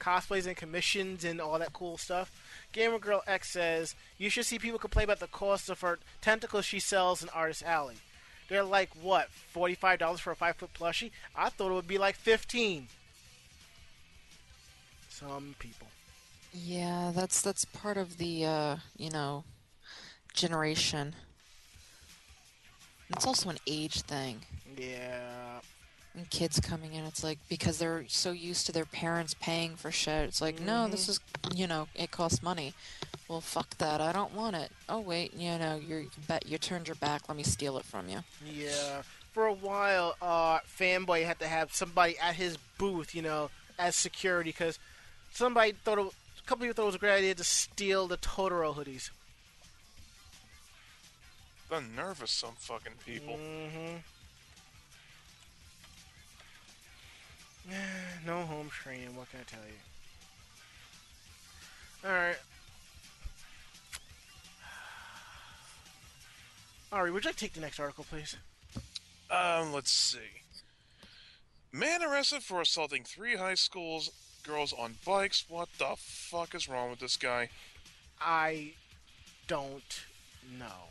cosplays 0.00 0.46
and 0.46 0.56
commissions 0.56 1.24
and 1.24 1.40
all 1.40 1.58
that 1.58 1.72
cool 1.72 1.98
stuff, 1.98 2.30
Gamer 2.72 2.98
Girl 2.98 3.22
X 3.26 3.50
says 3.50 3.94
you 4.16 4.30
should 4.30 4.46
see 4.46 4.58
people 4.58 4.78
complain 4.78 5.04
about 5.04 5.20
the 5.20 5.26
cost 5.28 5.70
of 5.70 5.80
her 5.80 5.98
tentacles 6.20 6.64
she 6.64 6.80
sells 6.80 7.22
in 7.22 7.28
Artist 7.30 7.62
Alley. 7.64 7.96
They're 8.48 8.64
like 8.64 8.90
what, 9.00 9.28
forty-five 9.30 9.98
dollars 9.98 10.20
for 10.20 10.30
a 10.30 10.36
five-foot 10.36 10.74
plushie? 10.74 11.10
I 11.36 11.48
thought 11.50 11.70
it 11.70 11.74
would 11.74 11.86
be 11.86 11.98
like 11.98 12.16
fifteen. 12.16 12.88
Some 15.08 15.54
people. 15.58 15.88
Yeah, 16.52 17.12
that's 17.14 17.42
that's 17.42 17.64
part 17.64 17.96
of 17.96 18.18
the 18.18 18.46
uh, 18.46 18.76
you 18.96 19.10
know, 19.10 19.44
generation. 20.32 21.14
It's 23.10 23.26
also 23.26 23.50
an 23.50 23.58
age 23.66 24.02
thing. 24.02 24.40
Yeah. 24.76 25.60
And 26.18 26.28
kids 26.30 26.58
coming 26.58 26.94
in, 26.94 27.04
it's 27.04 27.22
like 27.22 27.38
because 27.48 27.78
they're 27.78 28.04
so 28.08 28.32
used 28.32 28.66
to 28.66 28.72
their 28.72 28.84
parents 28.84 29.36
paying 29.40 29.76
for 29.76 29.92
shit. 29.92 30.24
It's 30.24 30.40
like, 30.40 30.60
no, 30.60 30.88
this 30.88 31.08
is, 31.08 31.20
you 31.54 31.68
know, 31.68 31.86
it 31.94 32.10
costs 32.10 32.42
money. 32.42 32.74
Well, 33.28 33.40
fuck 33.40 33.78
that. 33.78 34.00
I 34.00 34.10
don't 34.10 34.34
want 34.34 34.56
it. 34.56 34.72
Oh 34.88 34.98
wait, 34.98 35.32
you 35.34 35.56
know, 35.58 35.80
you're 35.80 36.06
bet 36.26 36.44
you 36.44 36.58
turned 36.58 36.88
your 36.88 36.96
back. 36.96 37.28
Let 37.28 37.36
me 37.36 37.44
steal 37.44 37.78
it 37.78 37.84
from 37.84 38.08
you. 38.08 38.24
Yeah. 38.52 39.02
For 39.32 39.46
a 39.46 39.54
while, 39.54 40.16
uh, 40.20 40.58
Fanboy 40.60 41.24
had 41.24 41.38
to 41.38 41.46
have 41.46 41.72
somebody 41.72 42.18
at 42.18 42.34
his 42.34 42.58
booth, 42.78 43.14
you 43.14 43.22
know, 43.22 43.50
as 43.78 43.94
security 43.94 44.50
because 44.50 44.80
somebody 45.32 45.70
thought 45.70 45.98
it, 45.98 46.06
a 46.06 46.48
couple 46.48 46.62
people 46.66 46.74
thought 46.74 46.82
it 46.82 46.86
was 46.86 46.94
a 46.96 46.98
great 46.98 47.18
idea 47.18 47.36
to 47.36 47.44
steal 47.44 48.08
the 48.08 48.16
Totoro 48.16 48.74
hoodies. 48.74 49.10
The 51.70 51.80
nerve 51.80 52.22
of 52.22 52.28
some 52.28 52.54
fucking 52.56 52.94
people. 53.06 53.34
Mm-hmm. 53.34 53.98
no 58.26 58.42
home 58.42 58.68
training. 58.70 59.16
What 59.16 59.30
can 59.30 59.40
I 59.40 59.44
tell 59.44 59.60
you? 59.66 59.74
All 62.08 62.12
right. 62.12 62.36
Ari, 66.92 67.10
would 67.10 67.24
you 67.24 67.28
like 67.28 67.36
to 67.36 67.44
take 67.44 67.54
the 67.54 67.60
next 67.60 67.80
article, 67.80 68.04
please? 68.08 68.36
Um, 69.30 69.72
let's 69.72 69.90
see. 69.90 70.18
Man 71.72 72.02
arrested 72.02 72.42
for 72.42 72.60
assaulting 72.62 73.04
three 73.04 73.36
high 73.36 73.54
schools 73.54 74.10
girls 74.42 74.72
on 74.72 74.94
bikes. 75.04 75.44
What 75.48 75.68
the 75.78 75.94
fuck 75.96 76.54
is 76.54 76.68
wrong 76.68 76.90
with 76.90 77.00
this 77.00 77.16
guy? 77.16 77.50
I 78.20 78.72
don't 79.46 80.04
know. 80.58 80.87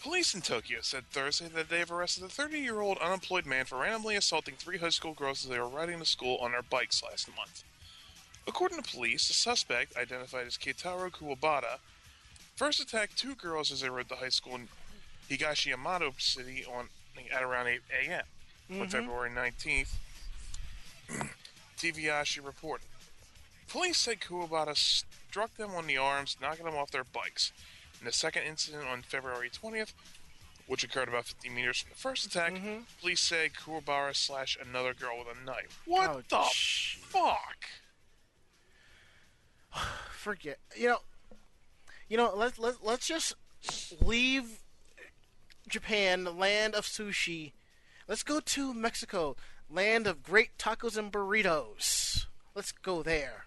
Police 0.00 0.34
in 0.34 0.40
Tokyo 0.40 0.78
said 0.80 1.04
Thursday 1.10 1.48
that 1.48 1.68
they 1.68 1.78
have 1.78 1.92
arrested 1.92 2.24
a 2.24 2.28
30-year-old 2.28 2.96
unemployed 2.98 3.44
man 3.44 3.66
for 3.66 3.78
randomly 3.78 4.16
assaulting 4.16 4.54
three 4.54 4.78
high 4.78 4.88
school 4.88 5.12
girls 5.12 5.44
as 5.44 5.50
they 5.50 5.58
were 5.58 5.68
riding 5.68 5.98
to 5.98 6.06
school 6.06 6.38
on 6.38 6.52
their 6.52 6.62
bikes 6.62 7.02
last 7.02 7.28
month. 7.36 7.64
According 8.46 8.82
to 8.82 8.90
police, 8.96 9.28
the 9.28 9.34
suspect, 9.34 9.96
identified 9.98 10.46
as 10.46 10.56
Keitaro 10.56 11.10
Kuwabata, 11.10 11.78
first 12.56 12.80
attacked 12.80 13.18
two 13.18 13.34
girls 13.34 13.70
as 13.70 13.82
they 13.82 13.90
rode 13.90 14.08
to 14.08 14.16
high 14.16 14.30
school 14.30 14.54
in 14.54 14.68
Higashiyamato 15.28 16.18
City 16.18 16.64
on 16.64 16.88
at 17.30 17.42
around 17.42 17.66
8 17.66 17.80
a.m. 18.02 18.22
on 18.70 18.76
mm-hmm. 18.76 18.84
February 18.86 19.30
19th. 19.30 19.92
TV 21.76 22.04
Asahi 22.04 22.42
reported. 22.44 22.86
Police 23.68 23.98
said 23.98 24.20
Kuwabata 24.20 24.76
struck 24.76 25.54
them 25.56 25.72
on 25.72 25.86
the 25.86 25.98
arms, 25.98 26.38
knocking 26.40 26.64
them 26.64 26.74
off 26.74 26.90
their 26.90 27.04
bikes. 27.04 27.52
In 28.00 28.06
the 28.06 28.12
second 28.12 28.44
incident 28.44 28.84
on 28.86 29.02
February 29.02 29.50
20th, 29.50 29.92
which 30.66 30.82
occurred 30.84 31.08
about 31.08 31.26
50 31.26 31.50
meters 31.50 31.80
from 31.80 31.90
the 31.90 31.98
first 31.98 32.24
attack, 32.24 32.54
mm-hmm. 32.54 32.82
police 33.00 33.20
say 33.20 33.50
Kuwabara 33.54 34.16
slashed 34.16 34.58
another 34.60 34.94
girl 34.94 35.18
with 35.18 35.36
a 35.36 35.44
knife. 35.44 35.80
What 35.84 36.10
Oh, 36.10 36.22
the 36.28 36.44
sh- 36.50 36.96
fuck? 37.02 37.66
Forget. 40.12 40.58
You 40.76 40.88
know. 40.88 40.98
You 42.08 42.16
know. 42.16 42.32
Let's 42.34 42.58
let 42.58 42.82
let's 42.82 43.06
just 43.06 43.34
leave 44.00 44.60
Japan, 45.68 46.24
the 46.24 46.32
land 46.32 46.74
of 46.74 46.84
sushi. 46.86 47.52
Let's 48.08 48.22
go 48.22 48.40
to 48.40 48.74
Mexico, 48.74 49.36
land 49.70 50.06
of 50.06 50.22
great 50.22 50.56
tacos 50.58 50.96
and 50.96 51.12
burritos. 51.12 52.26
Let's 52.54 52.72
go 52.72 53.02
there. 53.02 53.46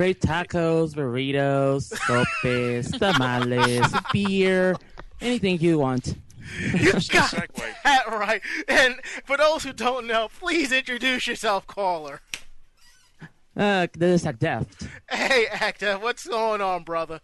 Great 0.00 0.22
tacos, 0.22 0.94
burritos, 0.94 1.92
sopes, 2.06 2.90
tamales, 2.98 3.86
beer, 4.10 4.74
anything 5.20 5.60
you 5.60 5.78
want. 5.78 6.16
A 6.72 7.04
got 7.12 7.30
that 7.84 8.06
right. 8.08 8.40
And 8.66 8.94
for 9.26 9.36
those 9.36 9.62
who 9.62 9.74
don't 9.74 10.06
know, 10.06 10.30
please 10.38 10.72
introduce 10.72 11.26
yourself, 11.26 11.66
caller. 11.66 12.22
Uh, 13.54 13.88
this 13.92 14.22
is 14.22 14.26
a 14.26 14.32
death. 14.32 14.88
Hey, 15.10 15.46
actor, 15.50 15.98
what's 15.98 16.26
going 16.26 16.62
on, 16.62 16.82
brother? 16.82 17.20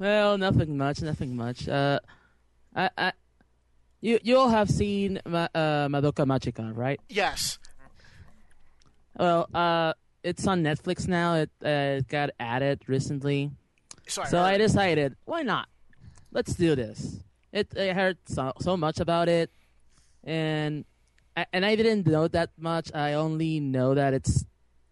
Well, 0.00 0.38
nothing 0.38 0.76
much, 0.76 1.00
nothing 1.00 1.36
much. 1.36 1.68
Uh, 1.68 2.00
I, 2.74 2.90
I, 2.98 3.12
you, 4.00 4.18
you 4.24 4.36
all 4.36 4.48
have 4.48 4.68
seen 4.68 5.20
Ma- 5.24 5.46
uh, 5.54 5.86
Madoka 5.86 6.26
Magica, 6.26 6.76
right? 6.76 7.00
Yes. 7.08 7.60
Well, 9.16 9.48
uh, 9.54 9.92
it's 10.26 10.46
on 10.46 10.62
Netflix 10.64 11.06
now. 11.06 11.46
It, 11.46 11.50
uh, 11.64 12.00
got 12.08 12.30
added 12.40 12.82
recently. 12.88 13.52
Sorry. 14.08 14.28
So 14.28 14.42
I 14.42 14.58
decided, 14.58 15.14
why 15.24 15.42
not? 15.42 15.68
Let's 16.32 16.54
do 16.54 16.74
this. 16.74 17.20
It 17.52 17.68
I 17.78 17.92
heard 17.92 18.18
so, 18.26 18.52
so 18.60 18.76
much 18.76 18.98
about 19.00 19.28
it, 19.28 19.50
and 20.24 20.84
I, 21.36 21.46
and 21.52 21.64
I 21.64 21.76
didn't 21.76 22.06
know 22.06 22.28
that 22.28 22.50
much. 22.58 22.92
I 22.92 23.14
only 23.14 23.60
know 23.60 23.94
that 23.94 24.12
it's 24.12 24.44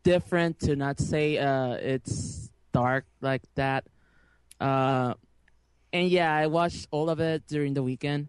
different 0.05 0.61
to 0.61 0.77
not 0.77 1.01
say 1.01 1.37
uh, 1.37 1.75
it's 1.75 2.49
dark 2.73 3.05
like 3.21 3.43
that. 3.57 3.85
Uh, 4.61 5.15
and 5.93 6.09
yeah, 6.09 6.33
I 6.33 6.47
watched 6.47 6.87
all 6.91 7.11
of 7.11 7.21
it 7.21 7.43
during 7.49 7.75
the 7.75 7.83
weekend, 7.83 8.29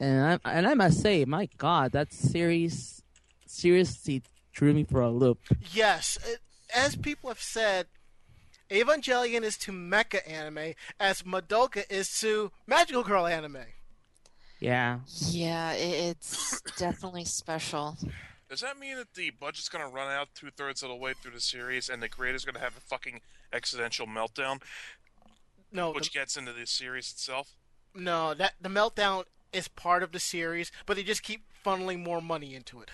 and 0.00 0.40
I 0.44 0.50
and 0.52 0.66
I 0.66 0.74
must 0.74 1.02
say, 1.02 1.24
my 1.24 1.48
God, 1.58 1.92
that 1.92 2.14
series 2.14 3.02
seriously 3.46 4.22
threw 4.58 4.74
me 4.74 4.82
for 4.82 5.00
a 5.00 5.08
loop. 5.08 5.38
Yes, 5.72 6.18
uh, 6.26 6.34
as 6.74 6.96
people 6.96 7.30
have 7.30 7.40
said, 7.40 7.86
Evangelion 8.70 9.42
is 9.42 9.56
to 9.58 9.72
mecha 9.72 10.28
anime 10.28 10.74
as 10.98 11.22
Madoka 11.22 11.84
is 11.88 12.18
to 12.20 12.50
magical 12.66 13.04
girl 13.04 13.26
anime. 13.26 13.58
Yeah. 14.58 14.98
Yeah, 15.28 15.72
it's 15.72 16.60
definitely 16.76 17.24
special. 17.24 17.96
Does 18.50 18.60
that 18.60 18.78
mean 18.78 18.96
that 18.96 19.14
the 19.14 19.30
budget's 19.30 19.68
going 19.68 19.86
to 19.88 19.94
run 19.94 20.10
out 20.10 20.30
two 20.34 20.50
thirds 20.50 20.82
of 20.82 20.88
the 20.88 20.96
way 20.96 21.14
through 21.22 21.32
the 21.32 21.40
series 21.40 21.88
and 21.88 22.02
the 22.02 22.08
creator's 22.08 22.44
going 22.44 22.56
to 22.56 22.60
have 22.60 22.76
a 22.76 22.80
fucking 22.80 23.20
existential 23.52 24.06
meltdown, 24.06 24.60
No, 25.70 25.92
which 25.92 26.12
the, 26.12 26.18
gets 26.18 26.36
into 26.36 26.52
the 26.52 26.66
series 26.66 27.12
itself? 27.12 27.52
no, 27.94 28.34
that 28.34 28.54
the 28.60 28.68
meltdown 28.68 29.24
is 29.52 29.68
part 29.68 30.02
of 30.02 30.10
the 30.12 30.18
series, 30.20 30.72
but 30.84 30.96
they 30.96 31.04
just 31.04 31.22
keep 31.22 31.44
funneling 31.64 32.02
more 32.02 32.20
money 32.20 32.54
into 32.56 32.80
it. 32.80 32.90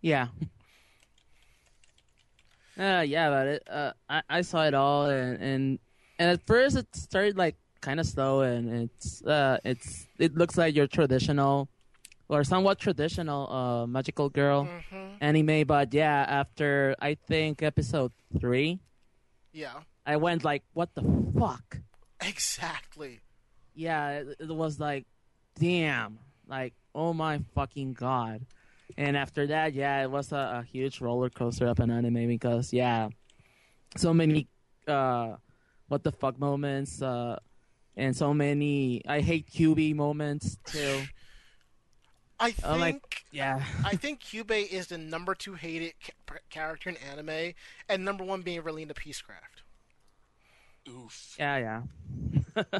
Yeah. 0.00 0.28
Uh, 2.80 3.04
yeah, 3.06 3.28
but 3.28 3.46
it, 3.46 3.62
uh, 3.68 3.92
I 4.08 4.22
I 4.28 4.40
saw 4.40 4.64
it 4.64 4.72
all, 4.72 5.04
and 5.04 5.36
and 5.42 5.78
and 6.18 6.30
at 6.30 6.40
first 6.46 6.76
it 6.76 6.88
started 6.96 7.36
like 7.36 7.56
kind 7.82 8.00
of 8.00 8.06
slow, 8.06 8.40
and 8.40 8.88
it's 8.88 9.20
uh 9.24 9.58
it's 9.64 10.08
it 10.18 10.34
looks 10.34 10.56
like 10.56 10.74
your 10.74 10.86
traditional 10.86 11.68
or 12.28 12.42
somewhat 12.42 12.78
traditional 12.78 13.52
uh 13.52 13.86
magical 13.86 14.30
girl 14.30 14.64
Mm-hmm. 14.64 15.20
anime, 15.20 15.66
but 15.66 15.92
yeah, 15.92 16.24
after 16.26 16.96
I 17.00 17.16
think 17.28 17.62
episode 17.62 18.12
three, 18.40 18.80
Yeah, 19.52 19.84
I 20.06 20.16
went 20.16 20.42
like, 20.44 20.62
what 20.72 20.94
the 20.94 21.04
fuck? 21.38 21.84
exactly. 22.22 23.20
yeah, 23.74 24.24
it, 24.24 24.36
it 24.40 24.48
was 24.54 24.80
like, 24.80 25.04
damn, 25.58 26.18
like, 26.48 26.72
oh 26.94 27.12
my 27.12 27.40
fucking 27.54 27.92
god. 27.92 28.46
And 28.96 29.16
after 29.16 29.46
that, 29.48 29.74
yeah, 29.74 30.02
it 30.02 30.10
was 30.10 30.32
a, 30.32 30.60
a 30.60 30.62
huge 30.62 31.00
roller 31.00 31.30
coaster 31.30 31.66
of 31.66 31.80
an 31.80 31.90
anime 31.90 32.26
because, 32.26 32.72
yeah, 32.72 33.08
so 33.96 34.12
many, 34.14 34.48
uh, 34.86 35.36
what 35.88 36.02
the 36.04 36.12
fuck 36.12 36.38
moments, 36.38 37.02
uh, 37.02 37.38
and 37.96 38.16
so 38.16 38.32
many 38.32 39.02
I 39.06 39.20
hate 39.20 39.50
Kyubey 39.50 39.94
moments 39.94 40.58
too. 40.64 41.02
I 42.38 42.52
think 42.52 42.66
I'm 42.66 42.80
like, 42.80 43.24
yeah, 43.32 43.62
I 43.84 43.96
think 43.96 44.20
Kyubey 44.20 44.70
is 44.70 44.86
the 44.86 44.96
number 44.96 45.34
two 45.34 45.54
hated 45.54 45.92
ca- 46.02 46.38
character 46.48 46.88
in 46.88 46.96
anime, 46.96 47.52
and 47.88 48.04
number 48.04 48.24
one 48.24 48.40
being 48.40 48.62
Relena 48.62 48.94
Peacecraft. 48.94 49.62
Oof. 50.88 51.36
yeah, 51.38 51.82
yeah. 52.56 52.64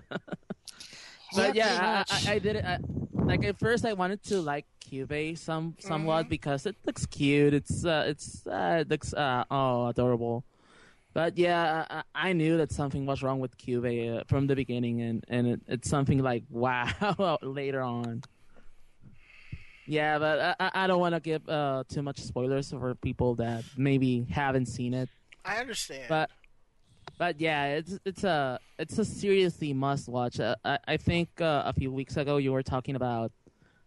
Yeah, 1.32 1.46
but 1.46 1.54
yeah, 1.54 2.04
I. 2.10 2.30
I, 2.30 2.32
I 2.32 2.38
did 2.40 2.56
it. 2.56 2.64
I, 2.64 2.78
like 3.12 3.44
at 3.44 3.56
first, 3.58 3.84
I 3.84 3.92
wanted 3.92 4.20
to 4.24 4.40
like 4.40 4.66
Cube 4.90 5.36
some 5.38 5.76
somewhat 5.78 6.28
because 6.28 6.66
it 6.66 6.76
looks 6.84 7.06
cute. 7.06 7.54
It's 7.54 7.84
uh, 7.84 8.04
it's 8.08 8.44
uh, 8.46 8.78
it 8.80 8.88
looks 8.90 9.14
uh, 9.14 9.44
oh 9.50 9.86
adorable. 9.86 10.44
But 11.12 11.38
yeah, 11.38 11.86
I, 11.88 12.02
I 12.14 12.32
knew 12.32 12.56
that 12.58 12.70
something 12.72 13.06
was 13.06 13.22
wrong 13.22 13.40
with 13.40 13.56
Cube 13.56 13.84
uh, 13.86 14.24
from 14.26 14.46
the 14.48 14.56
beginning, 14.56 15.00
and 15.00 15.24
and 15.28 15.46
it, 15.46 15.60
it's 15.68 15.88
something 15.88 16.18
like 16.22 16.44
wow 16.50 17.38
later 17.42 17.82
on. 17.82 18.22
Yeah, 19.86 20.18
but 20.18 20.38
I, 20.40 20.54
I- 20.66 20.84
I 20.84 20.86
don't 20.86 21.00
want 21.00 21.14
to 21.14 21.20
give 21.20 21.48
uh, 21.48 21.84
too 21.88 22.02
much 22.02 22.18
spoilers 22.20 22.70
for 22.70 22.94
people 22.94 23.34
that 23.36 23.64
maybe 23.76 24.26
haven't 24.30 24.66
seen 24.66 24.94
it. 24.94 25.08
I 25.44 25.56
understand. 25.58 26.04
But 26.08 26.30
but 27.18 27.40
yeah, 27.40 27.74
it's 27.78 27.98
it's 28.04 28.24
a 28.24 28.60
it's 28.78 28.98
a 28.98 29.04
seriously 29.04 29.72
must 29.72 30.08
watch. 30.08 30.38
Uh, 30.38 30.54
I 30.64 30.78
I 30.86 30.96
think 30.96 31.40
uh, 31.40 31.62
a 31.66 31.72
few 31.72 31.90
weeks 31.92 32.16
ago 32.16 32.36
you 32.36 32.52
were 32.52 32.62
talking 32.62 32.94
about 32.94 33.32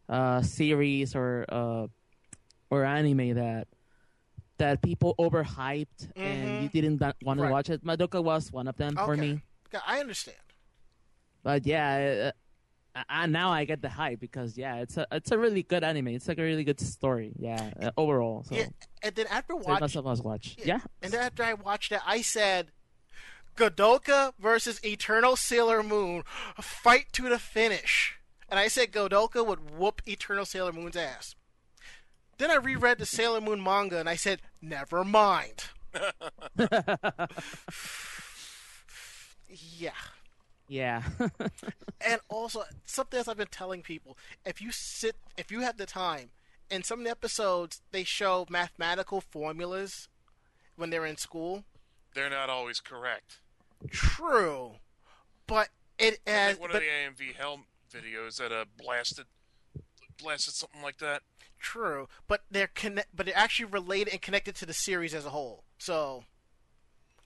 uh 0.09 0.41
series 0.41 1.15
or 1.15 1.45
uh 1.49 1.87
or 2.69 2.83
anime 2.85 3.35
that 3.35 3.67
that 4.57 4.81
people 4.81 5.15
overhyped 5.19 6.09
and 6.15 6.63
you 6.63 6.69
didn't 6.69 6.99
want 7.01 7.15
to 7.21 7.25
Mm-hmm. 7.25 7.39
Right. 7.41 7.51
watch 7.51 7.69
it. 7.69 7.83
Madoka 7.85 8.23
was 8.23 8.51
one 8.51 8.67
of 8.67 8.75
them 8.77 8.95
for 8.95 9.15
me. 9.17 9.41
Yeah, 9.73 9.79
I 9.87 9.99
understand. 9.99 10.37
But 11.41 11.65
yeah, 11.65 12.31
uh, 12.95 12.99
I, 13.09 13.23
I, 13.23 13.25
now 13.25 13.51
I 13.51 13.65
get 13.65 13.81
the 13.81 13.89
hype 13.89 14.19
because 14.19 14.55
yeah, 14.57 14.77
it's 14.77 14.97
a 14.97 15.07
it's 15.11 15.31
a 15.31 15.37
really 15.37 15.63
good 15.63 15.83
anime. 15.83 16.09
It's 16.09 16.27
like 16.27 16.37
a 16.37 16.43
really 16.43 16.63
good 16.63 16.79
story. 16.79 17.33
Yeah, 17.39 17.71
uh, 17.81 17.91
overall. 17.97 18.43
So, 18.43 18.55
Yeah, 18.55 18.67
and 19.01 19.15
then 19.15 19.25
after 19.31 19.55
watching, 19.55 20.03
must 20.03 20.23
watch. 20.23 20.55
Yeah. 20.63 20.79
and 21.01 21.11
then 21.11 21.21
after 21.21 21.43
I 21.43 21.53
watched 21.55 21.91
it, 21.91 21.99
I 22.05 22.21
said, 22.21 22.67
Godoka 23.55 24.33
versus 24.39 24.79
Eternal 24.85 25.35
Sailor 25.35 25.83
Moon, 25.83 26.23
a 26.57 26.61
fight 26.61 27.07
to 27.13 27.27
the 27.29 27.39
finish. 27.39 28.19
And 28.53 28.59
I 28.59 28.67
said 28.67 28.91
Godoka 28.91 29.43
would 29.43 29.71
whoop 29.71 30.03
Eternal 30.05 30.45
Sailor 30.45 30.71
Moon's 30.71 30.95
ass. 30.95 31.33
Then 32.37 32.51
I 32.51 32.55
reread 32.57 32.99
the 32.99 33.05
Sailor 33.07 33.41
Moon 33.41 33.63
manga, 33.63 33.99
and 33.99 34.07
I 34.07 34.15
said, 34.15 34.41
never 34.61 35.03
mind. 35.03 35.63
yeah. 39.49 39.89
Yeah. 40.67 41.01
And 42.05 42.21
also, 42.29 42.61
something 42.85 43.17
else 43.17 43.27
I've 43.27 43.37
been 43.37 43.47
telling 43.47 43.81
people: 43.81 44.17
if 44.45 44.61
you 44.61 44.71
sit, 44.71 45.15
if 45.35 45.49
you 45.51 45.61
have 45.61 45.77
the 45.77 45.87
time, 45.87 46.29
in 46.69 46.83
some 46.83 46.99
of 46.99 47.05
the 47.05 47.11
episodes 47.11 47.81
they 47.91 48.03
show 48.03 48.45
mathematical 48.49 49.21
formulas 49.21 50.09
when 50.75 50.89
they're 50.91 51.05
in 51.07 51.17
school. 51.17 51.63
They're 52.13 52.29
not 52.29 52.49
always 52.49 52.81
correct. 52.81 53.37
True, 53.89 54.73
but 55.47 55.69
it 55.97 56.19
I 56.27 56.29
has. 56.29 56.47
think 56.49 56.61
one 56.61 56.71
but, 56.71 56.83
of 56.83 56.83
the 56.83 57.25
AMV 57.25 57.35
Hell 57.35 57.61
videos 57.93 58.37
that 58.37 58.51
uh 58.51 58.65
blasted 58.77 59.25
blasted 60.21 60.53
something 60.53 60.81
like 60.81 60.97
that. 60.97 61.21
True, 61.59 62.07
but 62.27 62.41
they're 62.51 62.67
connect, 62.67 63.15
but 63.15 63.25
they're 63.25 63.37
actually 63.37 63.65
related 63.65 64.11
and 64.13 64.21
connected 64.21 64.55
to 64.55 64.65
the 64.65 64.73
series 64.73 65.13
as 65.13 65.25
a 65.25 65.29
whole. 65.29 65.63
So, 65.77 66.25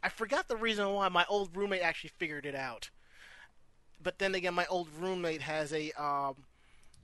I 0.04 0.10
forgot 0.10 0.48
the 0.48 0.56
reason 0.58 0.88
why 0.94 1.10
my 1.10 1.26
old 1.28 1.56
roommate 1.58 1.82
actually 1.82 2.12
figured 2.18 2.46
it 2.46 2.54
out. 2.56 2.90
But 4.02 4.20
then 4.20 4.36
again, 4.36 4.54
my 4.54 4.68
old 4.68 4.90
roommate 5.00 5.42
has 5.42 5.74
a 5.74 5.92
um, 5.94 6.36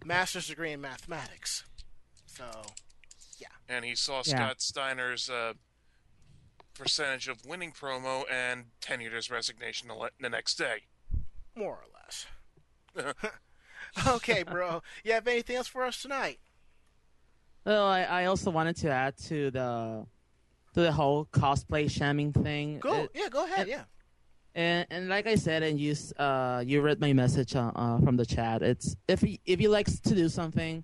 master's 0.06 0.48
degree 0.48 0.72
in 0.72 0.82
mathematics. 0.82 1.64
So, 2.28 2.46
yeah. 3.40 3.48
And 3.68 3.84
he 3.84 3.96
saw 3.96 4.18
Yeah. 4.18 4.36
Scott 4.36 4.62
Steiner's 4.62 5.28
uh, 5.30 5.54
percentage 6.76 7.28
of 7.28 7.46
winning 7.46 7.72
promo 7.72 8.24
and 8.32 8.66
tenured 8.80 9.14
his 9.14 9.32
resignation 9.32 9.88
the 9.88 10.12
the 10.20 10.30
next 10.30 10.56
day. 10.56 10.84
more 11.56 11.80
or 11.82 11.86
less. 11.94 12.28
okay, 14.08 14.44
bro. 14.44 14.82
You 15.04 15.14
have 15.14 15.28
anything 15.28 15.56
else 15.56 15.68
for 15.68 15.84
us 15.84 16.02
tonight? 16.02 16.40
Well, 17.66 17.86
I, 17.86 18.02
I 18.04 18.26
also 18.26 18.52
wanted 18.52 18.76
to 18.78 18.90
add 18.90 19.18
to 19.30 19.52
the 19.52 20.06
to 20.74 20.82
the 20.82 20.92
whole 20.92 21.26
cosplay 21.32 21.90
shamming 21.90 22.34
thing. 22.34 22.80
Go. 22.80 23.04
It- 23.04 23.12
yeah, 23.16 23.30
go 23.30 23.46
ahead. 23.46 23.60
and- 23.62 23.70
Yeah. 23.70 23.84
And 24.56 24.86
and 24.92 25.10
like 25.10 25.26
I 25.26 25.34
said, 25.36 25.64
and 25.64 25.80
you 25.80 25.96
uh 26.20 26.64
you 26.66 26.82
read 26.82 27.00
my 27.00 27.12
message 27.14 27.56
uh, 27.56 27.72
uh, 27.76 27.98
from 28.02 28.18
the 28.18 28.26
chat. 28.26 28.62
It's 28.62 28.96
if 29.08 29.24
you, 29.24 29.38
if 29.46 29.60
you 29.60 29.70
like 29.70 29.88
to 29.88 30.14
do 30.14 30.30
something, 30.30 30.84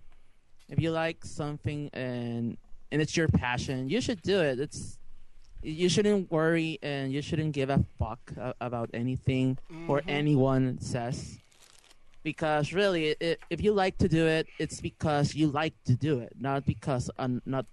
if 0.70 0.80
you 0.80 0.90
like 0.90 1.24
something 1.24 1.90
and 1.94 2.58
and 2.92 3.00
it's 3.02 3.16
your 3.16 3.28
passion, 3.28 3.88
you 3.88 4.02
should 4.02 4.24
do 4.24 4.40
it. 4.42 4.60
It's 4.60 4.98
you 5.62 5.88
shouldn't 5.90 6.32
worry 6.32 6.80
and 6.82 7.12
you 7.14 7.22
shouldn't 7.22 7.52
give 7.52 7.70
a 7.70 7.84
fuck 8.00 8.32
about 8.60 8.90
anything 8.94 9.58
or 9.88 10.02
anyone 10.08 10.80
says. 10.82 11.38
Because 12.24 12.74
really, 12.74 13.16
it, 13.20 13.40
if 13.50 13.62
you 13.64 13.72
like 13.74 13.98
to 14.00 14.10
do 14.10 14.28
it, 14.28 14.48
it's 14.60 14.82
because 14.82 15.34
you 15.36 15.48
like 15.48 15.74
to 15.86 15.96
do 15.96 16.20
it, 16.20 16.34
not 16.40 16.66
because 16.66 17.10
uh, 17.18 17.28
not 17.46 17.66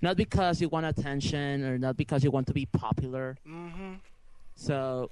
not 0.00 0.16
because 0.16 0.60
you 0.60 0.68
want 0.68 0.86
attention 0.86 1.64
or 1.64 1.76
not 1.76 1.96
because 1.96 2.22
you 2.24 2.30
want 2.30 2.46
to 2.46 2.54
be 2.54 2.66
popular. 2.66 3.36
Mm-hmm. 3.46 3.94
So, 4.54 5.10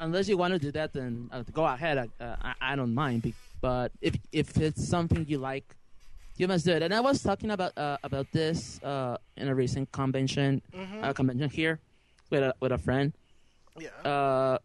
unless 0.00 0.28
you 0.28 0.36
want 0.36 0.52
to 0.52 0.58
do 0.58 0.70
that, 0.72 0.92
then 0.92 1.28
uh, 1.32 1.42
go 1.52 1.64
ahead. 1.64 1.96
Uh, 1.98 2.36
I, 2.42 2.54
I 2.60 2.76
don't 2.76 2.94
mind. 2.94 3.22
Be- 3.22 3.34
But 3.60 3.92
if 4.00 4.16
if 4.32 4.56
it's 4.56 4.88
something 4.88 5.24
you 5.28 5.38
like, 5.38 5.76
you 6.36 6.48
must 6.48 6.64
do 6.64 6.72
it. 6.72 6.82
And 6.82 6.92
I 6.94 7.00
was 7.00 7.22
talking 7.22 7.50
about 7.50 7.76
uh, 7.78 7.98
about 8.02 8.26
this 8.32 8.80
uh, 8.82 9.16
in 9.36 9.48
a 9.48 9.54
recent 9.54 9.92
convention 9.92 10.62
Mm-hmm. 10.74 11.04
uh, 11.04 11.12
convention 11.12 11.50
here 11.50 11.78
with 12.30 12.42
a 12.42 12.54
with 12.60 12.72
a 12.72 12.78
friend. 12.78 13.12
Yeah. 13.78 14.58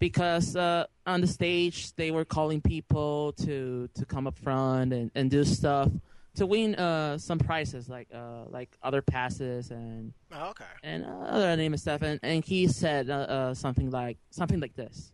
Because 0.00 0.56
uh, 0.56 0.86
on 1.06 1.20
the 1.20 1.28
stage 1.28 1.94
they 1.94 2.10
were 2.10 2.24
calling 2.24 2.60
people 2.60 3.32
to 3.44 3.88
to 3.94 4.04
come 4.04 4.26
up 4.26 4.36
front 4.38 4.92
and, 4.92 5.12
and 5.14 5.30
do 5.30 5.44
stuff 5.44 5.90
to 6.36 6.46
win 6.46 6.74
uh, 6.76 7.18
some 7.18 7.38
prizes 7.38 7.88
like 7.88 8.08
uh, 8.14 8.44
like 8.48 8.76
other 8.82 9.02
passes 9.02 9.70
and 9.70 10.12
oh, 10.32 10.50
okay. 10.50 10.64
and 10.82 11.04
uh, 11.04 11.08
other 11.08 11.56
name 11.56 11.72
and 11.72 11.80
stuff, 11.80 12.02
and, 12.02 12.20
and 12.22 12.44
he 12.44 12.66
said 12.68 13.10
uh, 13.10 13.14
uh, 13.14 13.54
something 13.54 13.90
like 13.90 14.18
something 14.30 14.60
like 14.60 14.74
this. 14.74 15.12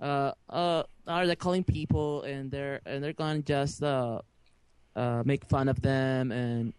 Uh, 0.00 0.32
uh, 0.48 0.82
are 1.06 1.26
they 1.26 1.34
calling 1.36 1.64
people 1.64 2.22
and 2.22 2.50
they're 2.50 2.80
and 2.86 3.02
they're 3.02 3.12
gonna 3.12 3.42
just 3.42 3.82
uh, 3.82 4.20
uh, 4.94 5.22
make 5.24 5.44
fun 5.44 5.68
of 5.68 5.80
them 5.82 6.30
and 6.30 6.72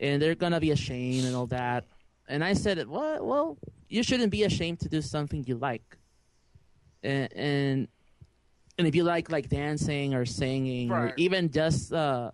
and 0.00 0.20
they're 0.20 0.34
gonna 0.34 0.60
be 0.60 0.70
ashamed 0.72 1.24
and 1.24 1.34
all 1.34 1.46
that. 1.46 1.84
And 2.28 2.42
I 2.42 2.54
said, 2.54 2.86
what? 2.88 3.24
Well, 3.24 3.58
you 3.88 4.02
shouldn't 4.02 4.30
be 4.30 4.44
ashamed 4.44 4.80
to 4.80 4.88
do 4.88 5.02
something 5.02 5.44
you 5.46 5.56
like. 5.56 5.98
And 7.04 7.32
and, 7.32 7.88
and 8.78 8.88
if 8.88 8.94
you 8.96 9.04
like 9.04 9.30
like 9.30 9.48
dancing 9.48 10.14
or 10.14 10.24
singing 10.24 10.90
or 10.90 11.12
even 11.16 11.50
just 11.50 11.92
uh, 11.92 12.32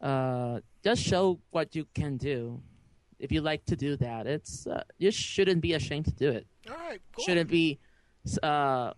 uh, 0.00 0.60
just 0.84 1.02
show 1.02 1.40
what 1.50 1.74
you 1.74 1.86
can 1.94 2.16
do 2.16 2.62
if 3.22 3.30
you 3.30 3.40
like 3.40 3.64
to 3.66 3.76
do 3.76 3.96
that, 3.96 4.26
it's 4.26 4.66
uh, 4.66 4.82
you 4.98 5.12
shouldn't 5.12 5.62
be 5.62 5.74
ashamed 5.74 6.06
to 6.06 6.10
do 6.10 6.28
it. 6.28 6.46
All 6.68 6.76
right. 6.76 7.00
Cool. 7.14 7.24
Shouldn't 7.24 7.48
be 7.48 7.78
uh, 8.42 8.92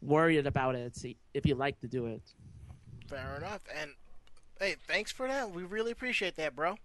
worried 0.00 0.46
about 0.46 0.76
it 0.76 0.96
See, 0.96 1.16
if 1.34 1.44
you 1.44 1.56
like 1.56 1.80
to 1.80 1.88
do 1.88 2.06
it. 2.06 2.22
Fair 3.08 3.36
enough. 3.36 3.62
And 3.80 3.90
hey, 4.60 4.76
thanks 4.86 5.10
for 5.10 5.26
that. 5.26 5.50
We 5.50 5.64
really 5.64 5.90
appreciate 5.90 6.36
that, 6.36 6.54
bro. 6.54 6.76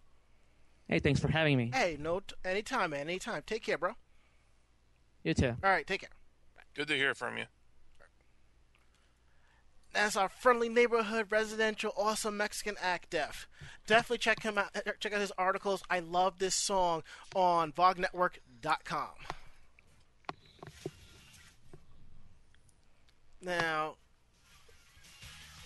Hey, 0.87 0.99
thanks 0.99 1.19
for 1.19 1.27
having 1.27 1.55
me. 1.55 1.69
Hey, 1.73 1.97
no, 1.99 2.19
t- 2.19 2.35
anytime, 2.43 2.89
man. 2.89 3.01
Anytime. 3.01 3.43
Take 3.45 3.63
care, 3.63 3.77
bro. 3.77 3.93
You 5.23 5.35
too. 5.35 5.55
All 5.63 5.69
right. 5.69 5.85
Take 5.85 6.01
care. 6.01 6.09
Good 6.73 6.87
to 6.87 6.95
hear 6.95 7.13
from 7.13 7.37
you. 7.37 7.45
That's 9.93 10.15
our 10.15 10.27
friendly 10.27 10.69
neighborhood 10.69 11.27
residential 11.29 11.93
awesome 11.95 12.35
Mexican 12.35 12.75
act 12.81 13.11
def. 13.11 13.47
Definitely 13.85 14.17
check 14.17 14.41
him 14.41 14.57
out. 14.57 14.75
Check 14.99 15.13
out 15.13 15.21
his 15.21 15.31
articles. 15.37 15.83
I 15.87 15.99
love 15.99 16.39
this 16.39 16.55
song 16.55 17.03
on 17.35 17.71
VogNetwork.com. 17.73 19.09
Now, 23.43 23.95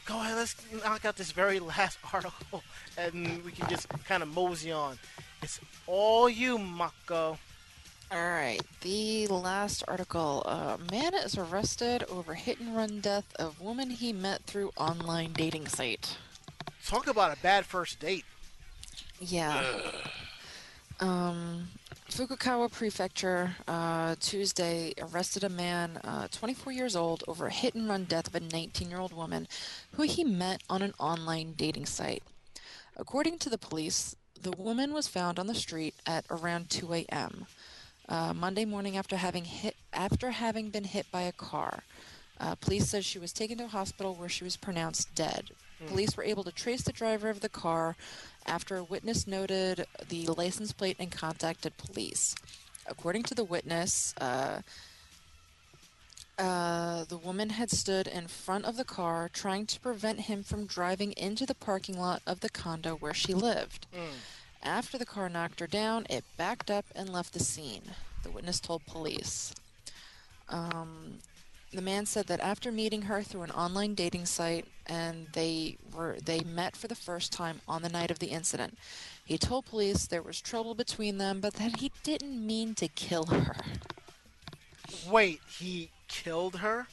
go 0.06 0.20
ahead. 0.20 0.36
Let's 0.36 0.56
knock 0.84 1.06
out 1.06 1.16
this 1.16 1.32
very 1.32 1.60
last 1.60 1.98
article, 2.14 2.64
and 2.98 3.46
we 3.46 3.52
can 3.54 3.70
just 3.70 3.88
kind 4.06 4.24
of 4.24 4.30
mosey 4.30 4.74
on. 4.74 5.00
It's 5.42 5.62
all 5.86 6.28
you, 6.28 6.58
Mako. 6.58 7.38
All 8.10 8.18
right, 8.18 8.62
the 8.82 9.28
last 9.28 9.84
article. 9.86 10.42
Uh, 10.46 10.78
man 10.90 11.14
is 11.14 11.38
arrested 11.38 12.06
over 12.10 12.36
hit 12.36 12.58
and 12.58 12.74
run 12.74 13.02
death 13.02 13.36
of 13.36 13.60
woman 13.60 13.90
he 13.90 14.14
met 14.14 14.44
through 14.44 14.72
online 14.78 15.34
dating 15.34 15.68
site. 15.68 16.16
Talk 16.86 17.08
about 17.08 17.38
a 17.38 17.42
bad 17.42 17.66
first 17.66 18.00
date. 18.00 18.24
Yeah. 19.20 19.62
Um, 21.02 21.68
Fukuoka 22.10 22.72
Prefecture 22.72 23.58
uh, 23.68 24.16
Tuesday 24.22 24.94
arrested 25.02 25.44
a 25.44 25.50
man, 25.50 25.98
uh, 26.06 26.30
24 26.32 26.72
years 26.72 26.96
old, 26.96 27.26
over 27.28 27.48
a 27.48 27.52
hit 27.52 27.76
and 27.76 27.90
run 27.90 28.06
death 28.06 28.28
of 28.28 28.36
a 28.36 28.40
19 28.40 28.90
year 28.90 29.00
old 29.00 29.12
woman 29.12 29.50
who 29.92 30.04
he 30.04 30.24
met 30.24 30.62
on 30.70 30.82
an 30.82 30.94
online 30.98 31.56
dating 31.58 31.86
site. 31.86 32.24
According 32.96 33.40
to 33.40 33.50
the 33.50 33.58
police, 33.58 34.16
the 34.42 34.52
woman 34.52 34.94
was 34.94 35.08
found 35.08 35.40
on 35.40 35.48
the 35.48 35.56
street 35.56 35.96
at 36.06 36.26
around 36.30 36.70
2 36.70 36.94
a.m. 36.94 37.48
Uh, 38.10 38.34
Monday 38.34 38.64
morning 38.64 38.96
after 38.96 39.18
having 39.18 39.44
hit 39.44 39.76
after 39.92 40.32
having 40.32 40.70
been 40.70 40.86
hit 40.86 41.06
by 41.12 41.24
a 41.24 41.32
car. 41.34 41.84
Uh, 42.40 42.56
police 42.56 42.88
said 42.88 43.04
she 43.04 43.20
was 43.20 43.34
taken 43.34 43.58
to 43.58 43.66
a 43.66 43.68
hospital 43.68 44.14
where 44.14 44.30
she 44.30 44.44
was 44.44 44.56
pronounced 44.56 45.14
dead. 45.16 45.50
Police 45.88 46.16
were 46.16 46.24
able 46.24 46.44
to 46.44 46.52
trace 46.52 46.84
the 46.84 46.92
driver 46.94 47.30
of 47.30 47.42
the 47.42 47.50
car 47.50 47.96
after 48.46 48.78
a 48.78 48.84
witness 48.84 49.28
noted 49.28 49.86
the 50.08 50.26
license 50.28 50.72
plate 50.72 50.96
and 51.00 51.12
contacted 51.12 51.78
police. 51.78 52.36
According 52.88 53.24
to 53.24 53.36
the 53.36 53.44
witness, 53.44 54.16
uh, 54.22 54.62
uh, 56.40 57.04
the 57.06 57.18
woman 57.18 57.50
had 57.50 57.70
stood 57.72 58.08
in 58.08 58.28
front 58.28 58.66
of 58.66 58.78
the 58.78 58.84
car 58.86 59.30
trying 59.34 59.66
to 59.66 59.80
prevent 59.80 60.22
him 60.22 60.44
from 60.44 60.66
driving 60.66 61.12
into 61.14 61.46
the 61.46 61.56
parking 61.56 62.00
lot 62.00 62.22
of 62.26 62.40
the 62.40 62.50
condo 62.50 62.96
where 62.96 63.14
she 63.14 63.34
lived. 63.34 63.88
After 64.64 64.98
the 64.98 65.06
car 65.06 65.30
knocked 65.30 65.60
her 65.60 65.68
down, 65.68 66.06
it 66.10 66.24
backed 66.38 66.70
up 66.70 66.86
and 66.96 67.10
left 67.10 67.34
the 67.34 67.40
scene, 67.40 67.84
the 68.24 68.32
witness 68.32 68.60
told 68.60 68.86
police. 68.86 69.54
Um, 70.50 71.20
the 71.72 71.82
man 71.82 72.06
said 72.06 72.28
that 72.28 72.40
after 72.40 72.72
meeting 72.72 73.04
her 73.04 73.22
through 73.22 73.44
an 73.44 73.52
online 73.52 73.94
dating 73.94 74.26
site 74.26 74.66
and 74.86 75.28
they 75.34 75.78
were 75.94 76.18
they 76.24 76.40
met 76.40 76.78
for 76.78 76.88
the 76.88 76.96
first 76.96 77.34
time 77.34 77.62
on 77.68 77.82
the 77.82 77.90
night 77.90 78.10
of 78.10 78.20
the 78.20 78.28
incident. 78.28 78.78
He 79.26 79.38
told 79.38 79.66
police 79.66 80.08
there 80.08 80.22
was 80.22 80.40
trouble 80.40 80.76
between 80.76 81.18
them, 81.18 81.42
but 81.42 81.56
that 81.56 81.80
he 81.80 81.92
didn't 82.04 82.46
mean 82.46 82.74
to 82.76 82.88
kill 82.88 83.26
her. 83.26 83.56
Wait, 85.10 85.42
he 85.60 85.90
killed 86.08 86.58
her? 86.58 86.88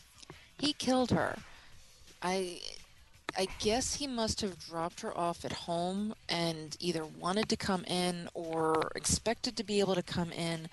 He 0.59 0.73
killed 0.73 1.11
her. 1.11 1.39
I 2.20 2.61
I 3.36 3.48
guess 3.59 3.94
he 3.97 4.06
must 4.06 4.40
have 4.43 4.59
dropped 4.65 5.01
her 5.01 5.16
off 5.16 5.44
at 5.44 5.52
home 5.52 6.15
and 6.28 6.77
either 6.78 7.05
wanted 7.05 7.48
to 7.48 7.56
come 7.56 7.85
in 7.85 8.28
or 8.32 8.93
expected 8.94 9.56
to 9.56 9.65
be 9.65 9.81
able 9.81 9.97
to 9.97 10.02
come 10.02 10.31
in 10.31 10.69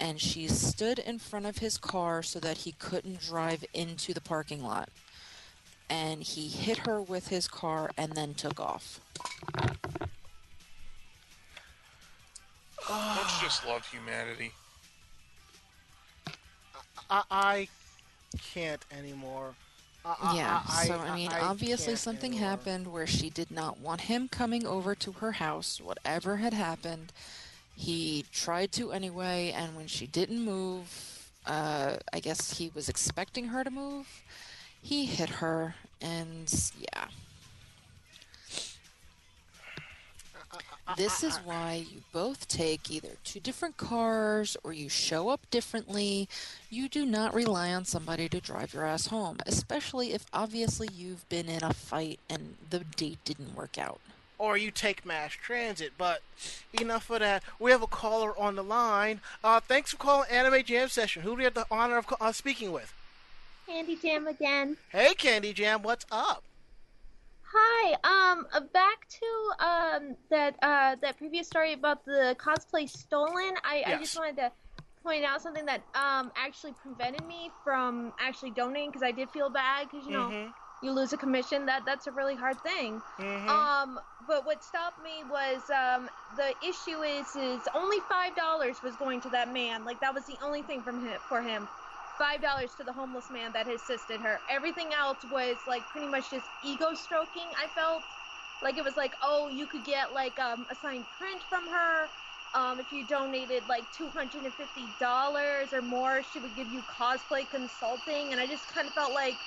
and 0.00 0.20
she 0.20 0.48
stood 0.48 0.98
in 0.98 1.18
front 1.18 1.46
of 1.46 1.58
his 1.58 1.76
car 1.76 2.22
so 2.22 2.40
that 2.40 2.58
he 2.58 2.72
couldn't 2.72 3.20
drive 3.20 3.64
into 3.74 4.12
the 4.14 4.20
parking 4.20 4.62
lot. 4.62 4.88
And 5.88 6.22
he 6.22 6.48
hit 6.48 6.78
her 6.78 7.02
with 7.02 7.28
his 7.28 7.46
car 7.46 7.90
and 7.96 8.14
then 8.14 8.34
took 8.34 8.58
off. 8.58 9.00
Don't 12.88 13.18
you 13.18 13.42
just 13.42 13.66
love 13.66 13.86
humanity? 13.86 14.52
I, 17.10 17.22
I 17.30 17.68
can't 18.52 18.84
anymore. 18.96 19.54
I- 20.04 20.36
Yeah, 20.36 20.62
I- 20.68 20.86
so 20.86 20.98
I 20.98 21.14
mean, 21.14 21.30
obviously 21.42 21.94
something 21.96 22.32
happened 22.34 22.86
where 22.92 23.06
she 23.06 23.30
did 23.30 23.50
not 23.50 23.78
want 23.78 24.02
him 24.02 24.28
coming 24.28 24.66
over 24.66 24.94
to 24.94 25.12
her 25.12 25.32
house, 25.32 25.80
whatever 25.80 26.38
had 26.38 26.54
happened. 26.54 27.12
He 27.76 28.24
tried 28.32 28.72
to 28.72 28.92
anyway, 28.92 29.52
and 29.52 29.74
when 29.76 29.86
she 29.88 30.06
didn't 30.06 30.40
move, 30.44 31.30
uh, 31.46 31.96
I 32.12 32.20
guess 32.20 32.58
he 32.58 32.70
was 32.74 32.88
expecting 32.88 33.46
her 33.48 33.64
to 33.64 33.70
move. 33.70 34.06
He 34.82 35.04
hit 35.06 35.28
her, 35.28 35.74
and 36.00 36.52
yeah. 36.78 37.08
This 40.96 41.22
is 41.22 41.36
why 41.38 41.84
you 41.90 42.02
both 42.12 42.48
take 42.48 42.90
either 42.90 43.10
two 43.24 43.40
different 43.40 43.76
cars 43.76 44.56
or 44.64 44.72
you 44.72 44.88
show 44.88 45.28
up 45.28 45.48
differently. 45.50 46.28
You 46.68 46.88
do 46.88 47.06
not 47.06 47.34
rely 47.34 47.72
on 47.72 47.84
somebody 47.84 48.28
to 48.28 48.40
drive 48.40 48.74
your 48.74 48.84
ass 48.84 49.06
home, 49.06 49.38
especially 49.46 50.12
if 50.12 50.26
obviously 50.32 50.88
you've 50.94 51.28
been 51.28 51.48
in 51.48 51.62
a 51.62 51.72
fight 51.72 52.18
and 52.28 52.56
the 52.70 52.80
date 52.80 53.18
didn't 53.24 53.54
work 53.56 53.78
out. 53.78 54.00
or 54.38 54.56
you 54.56 54.70
take 54.70 55.04
mass 55.04 55.32
transit. 55.32 55.92
But 55.98 56.22
enough 56.72 57.10
of 57.10 57.20
that. 57.20 57.42
We 57.58 57.70
have 57.72 57.82
a 57.82 57.86
caller 57.86 58.36
on 58.38 58.56
the 58.56 58.64
line. 58.64 59.20
Uh, 59.44 59.60
thanks 59.60 59.90
for 59.90 59.98
calling 59.98 60.30
Anime 60.30 60.62
Jam 60.64 60.88
Session. 60.88 61.22
Who 61.22 61.30
do 61.32 61.36
we 61.36 61.44
have 61.44 61.52
the 61.54 61.66
honor 61.70 61.98
of 61.98 62.06
uh, 62.20 62.32
speaking 62.32 62.72
with? 62.72 62.94
Candy 63.66 63.96
Jam 63.96 64.26
again. 64.26 64.78
Hey, 64.88 65.12
Candy 65.14 65.52
Jam, 65.52 65.82
what's 65.82 66.06
up? 66.10 66.42
Hi. 67.52 67.94
Um, 68.04 68.46
uh, 68.52 68.60
back 68.72 69.08
to 69.08 69.64
um 69.64 70.16
that 70.30 70.54
uh 70.62 70.96
that 71.02 71.18
previous 71.18 71.48
story 71.48 71.72
about 71.72 72.04
the 72.04 72.36
cosplay 72.38 72.88
stolen. 72.88 73.54
I, 73.64 73.82
I 73.86 73.98
just 73.98 74.16
wanted 74.16 74.36
to 74.36 74.52
point 75.02 75.24
out 75.24 75.42
something 75.42 75.66
that 75.66 75.82
um 75.94 76.30
actually 76.36 76.72
prevented 76.72 77.26
me 77.26 77.52
from 77.64 78.12
actually 78.20 78.50
donating 78.52 78.90
because 78.90 79.02
I 79.02 79.12
did 79.12 79.30
feel 79.30 79.50
bad 79.50 79.88
because 79.90 80.06
you 80.06 80.12
know 80.12 80.30
Mhm. 80.30 80.54
you 80.80 80.92
lose 80.92 81.12
a 81.12 81.16
commission 81.16 81.66
that 81.66 81.84
that's 81.84 82.06
a 82.06 82.12
really 82.12 82.36
hard 82.36 82.60
thing. 82.60 83.02
Mhm. 83.18 83.48
Um, 83.50 84.00
but 84.26 84.44
what 84.46 84.62
stopped 84.62 85.00
me 85.02 85.24
was 85.24 85.68
um 85.70 86.08
the 86.36 86.54
issue 86.64 87.02
is 87.02 87.34
is 87.34 87.66
only 87.74 87.98
five 88.00 88.36
dollars 88.36 88.80
was 88.80 88.94
going 88.96 89.20
to 89.22 89.30
that 89.30 89.48
man. 89.52 89.84
Like 89.84 89.98
that 90.00 90.14
was 90.14 90.24
the 90.26 90.38
only 90.40 90.62
thing 90.62 90.82
from 90.84 91.00
him 91.04 91.20
for 91.28 91.42
him. 91.42 91.68
Five 92.20 92.42
dollars 92.42 92.74
to 92.76 92.84
the 92.84 92.92
homeless 92.92 93.30
man 93.30 93.50
that 93.54 93.66
assisted 93.66 94.20
her. 94.20 94.42
Everything 94.50 94.90
else 94.92 95.24
was 95.24 95.56
like 95.66 95.88
pretty 95.88 96.06
much 96.06 96.30
just 96.30 96.50
ego 96.62 96.92
stroking. 96.92 97.48
I 97.58 97.66
felt 97.68 98.04
like 98.62 98.76
it 98.76 98.84
was 98.84 98.98
like, 98.98 99.14
oh, 99.22 99.48
you 99.48 99.66
could 99.66 99.84
get 99.84 100.12
like 100.12 100.38
um, 100.38 100.66
a 100.70 100.74
signed 100.74 101.06
print 101.18 101.42
from 101.48 101.66
her. 101.66 102.10
Um, 102.52 102.78
if 102.78 102.92
you 102.92 103.06
donated 103.06 103.62
like 103.70 103.90
two 103.90 104.10
hundred 104.10 104.44
and 104.44 104.52
fifty 104.52 104.84
dollars 105.00 105.72
or 105.72 105.80
more, 105.80 106.22
she 106.22 106.40
would 106.40 106.54
give 106.54 106.68
you 106.68 106.82
cosplay 106.82 107.48
consulting. 107.48 108.32
And 108.32 108.40
I 108.40 108.46
just 108.46 108.68
kind 108.68 108.86
of 108.86 108.92
felt 108.92 109.14
like 109.14 109.38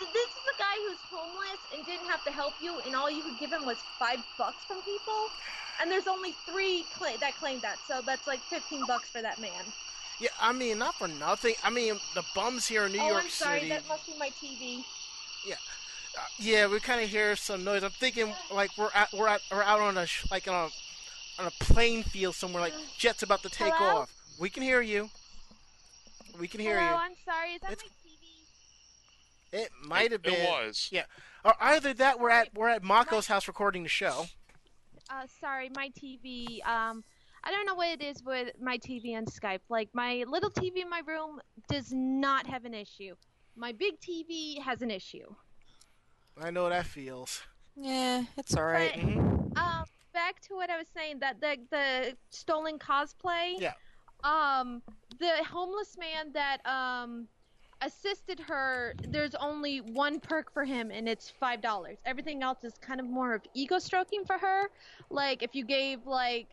this 0.00 0.30
is 0.30 0.44
a 0.54 0.58
guy 0.58 0.76
who's 0.86 1.00
homeless 1.10 1.60
and 1.74 1.86
didn't 1.86 2.10
have 2.10 2.24
to 2.24 2.30
help 2.30 2.54
you, 2.60 2.80
and 2.80 2.94
all 2.94 3.10
you 3.10 3.22
could 3.22 3.38
give 3.38 3.52
him 3.52 3.64
was 3.64 3.78
five 3.98 4.20
bucks 4.38 4.64
from 4.66 4.82
people. 4.82 5.30
And 5.80 5.90
there's 5.90 6.08
only 6.08 6.36
three 6.46 6.84
cla- 6.92 7.18
that 7.20 7.38
claimed 7.38 7.62
that, 7.62 7.78
so 7.86 8.02
that's 8.04 8.26
like 8.26 8.40
fifteen 8.50 8.82
bucks 8.86 9.08
for 9.10 9.22
that 9.22 9.40
man. 9.40 9.72
Yeah, 10.20 10.28
I 10.40 10.52
mean, 10.52 10.78
not 10.78 10.94
for 10.96 11.08
nothing. 11.08 11.54
I 11.64 11.70
mean, 11.70 11.94
the 12.14 12.22
bums 12.34 12.66
here 12.66 12.84
in 12.84 12.92
New 12.92 13.00
oh, 13.00 13.08
York 13.08 13.24
I'm 13.24 13.30
sorry, 13.30 13.60
City. 13.60 13.70
that 13.70 13.88
must 13.88 14.06
be 14.06 14.14
my 14.18 14.28
TV. 14.28 14.84
Uh, 16.16 16.20
yeah, 16.38 16.66
we 16.66 16.80
kind 16.80 17.02
of 17.02 17.08
hear 17.08 17.36
some 17.36 17.64
noise. 17.64 17.82
I'm 17.84 17.90
thinking 17.90 18.32
like 18.52 18.70
we're 18.76 18.90
at, 18.94 19.12
we're 19.12 19.28
at, 19.28 19.40
we're 19.50 19.62
out 19.62 19.80
on 19.80 19.96
a 19.96 20.06
sh- 20.06 20.26
like 20.30 20.48
on 20.48 20.54
a 20.54 21.40
on 21.40 21.46
a 21.46 21.64
playing 21.64 22.02
field 22.02 22.34
somewhere, 22.34 22.60
like 22.60 22.74
jets 22.98 23.22
about 23.22 23.42
to 23.42 23.48
take 23.48 23.72
Hello? 23.74 24.00
off. 24.02 24.14
We 24.38 24.50
can 24.50 24.62
hear 24.62 24.80
you. 24.80 25.10
We 26.38 26.48
can 26.48 26.60
hear 26.60 26.78
Hello, 26.78 26.90
you. 26.90 26.96
I'm 26.96 27.14
sorry. 27.24 27.52
Is 27.52 27.60
that 27.62 27.72
It's- 27.72 27.88
my 29.52 29.58
TV? 29.58 29.64
It 29.64 29.70
might 29.84 30.12
have 30.12 30.22
been. 30.22 30.34
It 30.34 30.38
been. 30.38 30.46
was. 30.46 30.88
Yeah. 30.90 31.04
Or 31.44 31.54
either 31.60 31.94
that, 31.94 32.18
we're 32.20 32.30
at 32.30 32.54
we're 32.54 32.68
at 32.68 32.82
Mako's 32.82 33.28
house 33.28 33.46
recording 33.46 33.82
the 33.84 33.88
show. 33.88 34.26
Uh, 35.08 35.26
sorry, 35.40 35.70
my 35.74 35.90
TV. 35.90 36.64
Um, 36.66 37.04
I 37.42 37.50
don't 37.50 37.66
know 37.66 37.74
what 37.74 37.88
it 37.88 38.02
is 38.02 38.22
with 38.22 38.50
my 38.60 38.78
TV 38.78 39.16
and 39.16 39.26
Skype. 39.26 39.60
Like 39.68 39.88
my 39.92 40.24
little 40.28 40.50
TV 40.50 40.78
in 40.82 40.90
my 40.90 41.02
room 41.06 41.40
does 41.68 41.92
not 41.92 42.46
have 42.46 42.64
an 42.64 42.74
issue. 42.74 43.14
My 43.56 43.72
big 43.72 43.94
TV 44.00 44.60
has 44.60 44.82
an 44.82 44.90
issue. 44.90 45.34
I 46.40 46.50
know 46.50 46.68
that 46.68 46.86
feels. 46.86 47.42
Yeah, 47.76 48.24
it's 48.36 48.56
alright. 48.56 48.92
But, 48.94 49.04
Mhm. 49.04 49.56
um, 49.58 49.84
back 50.12 50.40
to 50.42 50.54
what 50.54 50.70
I 50.70 50.76
was 50.76 50.88
saying 50.88 51.18
that 51.20 51.40
the 51.40 51.56
the 51.70 52.16
stolen 52.30 52.78
cosplay. 52.78 53.58
Yeah. 53.58 53.74
Um, 54.22 54.82
the 55.18 55.42
homeless 55.44 55.96
man 55.98 56.32
that 56.32 56.64
um 56.66 57.26
assisted 57.82 58.38
her. 58.40 58.94
There's 59.08 59.34
only 59.36 59.80
one 59.80 60.20
perk 60.20 60.52
for 60.52 60.64
him, 60.66 60.90
and 60.90 61.08
it's 61.08 61.30
five 61.30 61.62
dollars. 61.62 61.96
Everything 62.04 62.42
else 62.42 62.62
is 62.64 62.74
kind 62.78 63.00
of 63.00 63.06
more 63.06 63.32
of 63.34 63.42
ego 63.54 63.78
stroking 63.78 64.24
for 64.26 64.36
her. 64.36 64.70
Like 65.08 65.42
if 65.42 65.54
you 65.54 65.64
gave 65.64 66.06
like. 66.06 66.48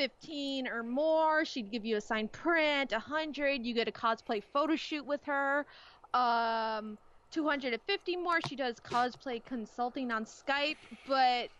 15 0.00 0.66
or 0.66 0.82
more 0.82 1.44
she'd 1.44 1.70
give 1.70 1.84
you 1.84 1.98
a 1.98 2.00
signed 2.00 2.32
print 2.32 2.90
100 2.90 3.66
you 3.66 3.74
get 3.74 3.86
a 3.86 3.92
cosplay 3.92 4.42
photo 4.42 4.74
shoot 4.74 5.04
with 5.04 5.22
her. 5.24 5.66
Um 6.14 6.96
250 7.30 8.16
more 8.16 8.38
she 8.48 8.56
does 8.56 8.76
cosplay 8.80 9.44
consulting 9.44 10.10
on 10.10 10.24
skype 10.24 10.78
but 11.06 11.50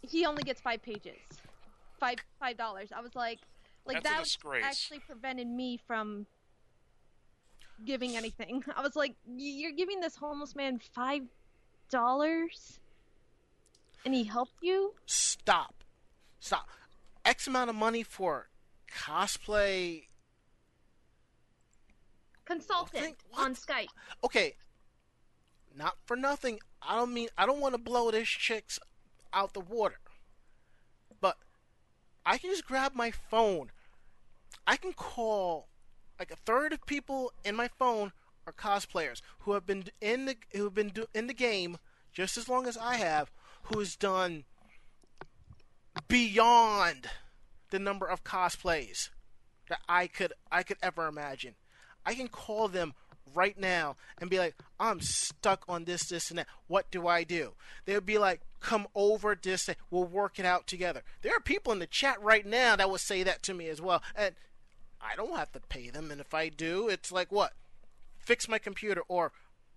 he 0.00 0.24
only 0.24 0.42
gets 0.42 0.58
five 0.58 0.82
pages. 0.82 1.18
Five 2.00 2.16
five 2.40 2.56
dollars. 2.56 2.88
I 2.96 3.02
was 3.02 3.14
like 3.14 3.40
like 3.84 4.02
That's 4.02 4.38
that 4.38 4.62
actually 4.62 5.00
prevented 5.00 5.46
me 5.46 5.78
from 5.86 6.24
giving 7.84 8.16
anything. 8.16 8.64
I 8.74 8.80
was 8.80 8.96
like 8.96 9.14
you're 9.36 9.72
giving 9.72 10.00
this 10.00 10.16
homeless 10.16 10.56
man 10.56 10.80
five 10.94 11.24
dollars? 11.90 12.80
And 14.06 14.14
he 14.14 14.24
helped 14.24 14.62
you? 14.62 14.94
Stop. 15.04 15.74
Stop. 16.40 16.70
X 17.24 17.46
amount 17.46 17.70
of 17.70 17.76
money 17.76 18.02
for 18.02 18.48
cosplay. 18.90 20.04
consultant 22.44 23.02
Think- 23.04 23.18
on 23.34 23.54
skype 23.54 23.88
Okay. 24.24 24.56
Not 25.74 25.96
for 26.04 26.16
nothing. 26.16 26.60
I 26.82 26.96
don't 26.96 27.14
mean 27.14 27.28
I 27.38 27.46
don't 27.46 27.60
want 27.60 27.74
to 27.74 27.78
blow 27.78 28.10
this 28.10 28.28
chick's 28.28 28.78
out 29.32 29.54
the 29.54 29.60
water. 29.60 30.00
But 31.20 31.38
I 32.26 32.38
can 32.38 32.50
just 32.50 32.66
grab 32.66 32.94
my 32.94 33.10
phone. 33.10 33.70
I 34.66 34.76
can 34.76 34.92
call 34.92 35.68
like 36.18 36.30
a 36.30 36.36
third 36.36 36.72
of 36.72 36.84
people 36.86 37.32
in 37.44 37.56
my 37.56 37.68
phone 37.68 38.12
are 38.46 38.52
cosplayers 38.52 39.22
who 39.40 39.52
have 39.52 39.64
been 39.64 39.84
in 40.00 40.26
the 40.26 40.36
who 40.52 40.64
have 40.64 40.74
been 40.74 40.88
do, 40.88 41.06
in 41.14 41.26
the 41.26 41.34
game 41.34 41.78
just 42.12 42.36
as 42.36 42.48
long 42.48 42.66
as 42.66 42.76
I 42.76 42.96
have, 42.96 43.30
who 43.64 43.78
has 43.78 43.96
done 43.96 44.44
beyond 46.12 47.08
the 47.70 47.78
number 47.78 48.06
of 48.06 48.22
cosplays 48.22 49.08
that 49.70 49.80
I 49.88 50.06
could 50.06 50.34
I 50.50 50.62
could 50.62 50.76
ever 50.82 51.06
imagine. 51.06 51.54
I 52.04 52.14
can 52.14 52.28
call 52.28 52.68
them 52.68 52.92
right 53.34 53.58
now 53.58 53.96
and 54.18 54.28
be 54.28 54.38
like, 54.38 54.54
I'm 54.78 55.00
stuck 55.00 55.64
on 55.68 55.84
this, 55.84 56.04
this, 56.04 56.28
and 56.28 56.38
that. 56.38 56.48
What 56.66 56.90
do 56.90 57.08
I 57.08 57.24
do? 57.24 57.52
They 57.86 57.94
would 57.94 58.04
be 58.04 58.18
like, 58.18 58.42
come 58.60 58.88
over 58.94 59.38
this, 59.40 59.64
thing. 59.64 59.76
we'll 59.90 60.04
work 60.04 60.38
it 60.38 60.44
out 60.44 60.66
together. 60.66 61.02
There 61.22 61.34
are 61.34 61.40
people 61.40 61.72
in 61.72 61.78
the 61.78 61.86
chat 61.86 62.20
right 62.20 62.44
now 62.44 62.76
that 62.76 62.90
would 62.90 63.00
say 63.00 63.22
that 63.22 63.42
to 63.44 63.54
me 63.54 63.68
as 63.68 63.80
well, 63.80 64.02
and 64.14 64.34
I 65.00 65.16
don't 65.16 65.36
have 65.36 65.52
to 65.52 65.60
pay 65.60 65.88
them. 65.88 66.10
And 66.10 66.20
if 66.20 66.34
I 66.34 66.50
do, 66.50 66.88
it's 66.88 67.10
like 67.10 67.32
what? 67.32 67.52
Fix 68.18 68.48
my 68.48 68.58
computer 68.58 69.02
or 69.08 69.32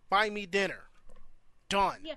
buy 0.09 0.29
me 0.29 0.45
dinner. 0.45 0.89
Done. 1.69 1.99
Yeah. 2.03 2.15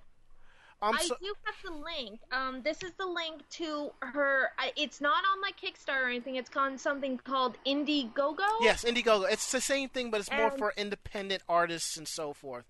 I'm 0.80 0.94
I 0.94 0.98
so, 1.02 1.16
do 1.20 1.32
have 1.44 1.54
the 1.64 1.72
link. 1.76 2.20
Um, 2.30 2.62
this 2.62 2.82
is 2.82 2.92
the 2.98 3.06
link 3.06 3.48
to 3.50 3.90
her. 4.00 4.50
I, 4.58 4.72
it's 4.76 5.00
not 5.00 5.24
on 5.32 5.40
my 5.40 5.50
Kickstarter 5.60 6.04
or 6.04 6.08
anything. 6.08 6.36
It's 6.36 6.50
on 6.56 6.78
something 6.78 7.18
called 7.18 7.56
Indiegogo. 7.66 8.46
Yes, 8.60 8.84
Indiegogo. 8.84 9.26
It's 9.30 9.50
the 9.50 9.60
same 9.60 9.88
thing, 9.88 10.10
but 10.10 10.20
it's 10.20 10.30
more 10.30 10.50
And- 10.50 10.58
for 10.58 10.72
independent 10.76 11.42
artists 11.48 11.96
and 11.96 12.06
so 12.06 12.32
forth. 12.32 12.64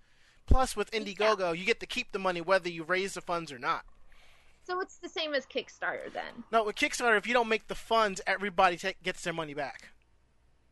Plus, 0.47 0.75
with 0.75 0.91
Indiegogo, 0.93 1.55
you 1.57 1.67
get 1.67 1.81
to 1.81 1.87
keep 1.87 2.13
the 2.13 2.19
money 2.19 2.41
whether 2.41 2.71
you 2.71 2.83
raise 2.83 3.13
the 3.13 3.21
funds 3.21 3.53
or 3.53 3.59
not. 3.59 3.85
So 4.67 4.81
it's 4.81 4.97
the 4.97 5.09
same 5.09 5.35
as 5.35 5.45
Kickstarter 5.45 6.11
then. 6.13 6.45
No, 6.51 6.65
with 6.65 6.77
Kickstarter, 6.77 7.19
if 7.19 7.27
you 7.27 7.35
don't 7.35 7.49
make 7.49 7.69
the 7.69 7.75
funds, 7.75 8.21
everybody 8.27 8.77
ta 8.79 8.93
gets 9.03 9.23
their 9.23 9.33
money 9.35 9.53
back. 9.53 9.91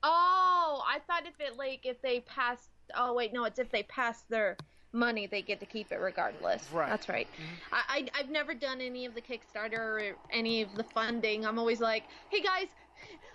Oh, 0.02 0.82
I 0.86 1.00
thought 1.06 1.26
if 1.26 1.38
it 1.40 1.56
like 1.56 1.80
if 1.84 2.00
they 2.00 2.20
pass. 2.20 2.68
Oh 2.94 3.14
wait, 3.14 3.32
no, 3.32 3.44
it's 3.44 3.58
if 3.58 3.70
they 3.70 3.82
pass 3.82 4.22
their 4.28 4.56
money, 4.96 5.26
they 5.26 5.42
get 5.42 5.60
to 5.60 5.66
keep 5.66 5.92
it 5.92 6.00
regardless. 6.00 6.68
Right. 6.72 6.84
Mm-hmm. 6.84 6.90
That's 6.90 7.08
right. 7.08 7.28
I, 7.72 7.82
I 7.88 8.08
I've 8.18 8.30
never 8.30 8.54
done 8.54 8.80
any 8.80 9.04
of 9.06 9.14
the 9.14 9.20
Kickstarter 9.20 9.78
or 9.78 10.16
any 10.32 10.62
of 10.62 10.74
the 10.74 10.84
funding. 10.84 11.46
I'm 11.46 11.58
always 11.58 11.80
like, 11.80 12.04
hey 12.30 12.40
guys, 12.40 12.68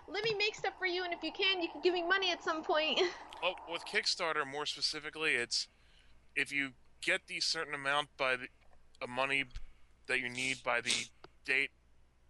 let 0.08 0.24
me 0.24 0.34
make 0.38 0.56
stuff 0.56 0.74
for 0.78 0.88
you, 0.88 1.04
and 1.04 1.14
if 1.14 1.24
you 1.24 1.32
can, 1.32 1.62
you 1.62 1.70
can 1.70 1.82
give 1.82 1.94
me 1.94 2.06
money 2.06 2.32
at 2.32 2.44
some 2.44 2.64
point. 2.64 3.00
Well, 3.42 3.56
with 3.72 3.86
Kickstarter, 3.86 4.46
more 4.46 4.66
specifically, 4.66 5.32
it's 5.36 5.68
if 6.36 6.52
you 6.52 6.72
get 7.02 7.22
the 7.28 7.40
certain 7.40 7.74
amount 7.74 8.10
by 8.18 8.36
the 8.36 8.48
of 9.02 9.10
money 9.10 9.44
that 10.08 10.20
you 10.20 10.30
need 10.30 10.58
by 10.64 10.82
the 10.82 10.94
date 11.46 11.72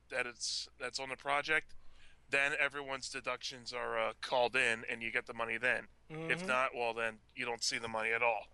that 0.09 0.25
it's 0.25 0.67
that's 0.79 0.99
on 0.99 1.09
the 1.09 1.17
project, 1.17 1.73
then 2.29 2.53
everyone's 2.59 3.09
deductions 3.09 3.73
are 3.73 3.99
uh, 3.99 4.13
called 4.21 4.55
in, 4.55 4.83
and 4.89 5.01
you 5.01 5.11
get 5.11 5.25
the 5.25 5.33
money 5.33 5.57
then. 5.57 5.87
If 6.09 6.43
Mhm. 6.43 6.47
not, 6.47 6.75
well, 6.75 6.93
then 6.93 7.19
you 7.35 7.45
don't 7.45 7.63
see 7.63 7.77
the 7.77 7.87
money 7.87 8.11
at 8.11 8.21
all. 8.21 8.47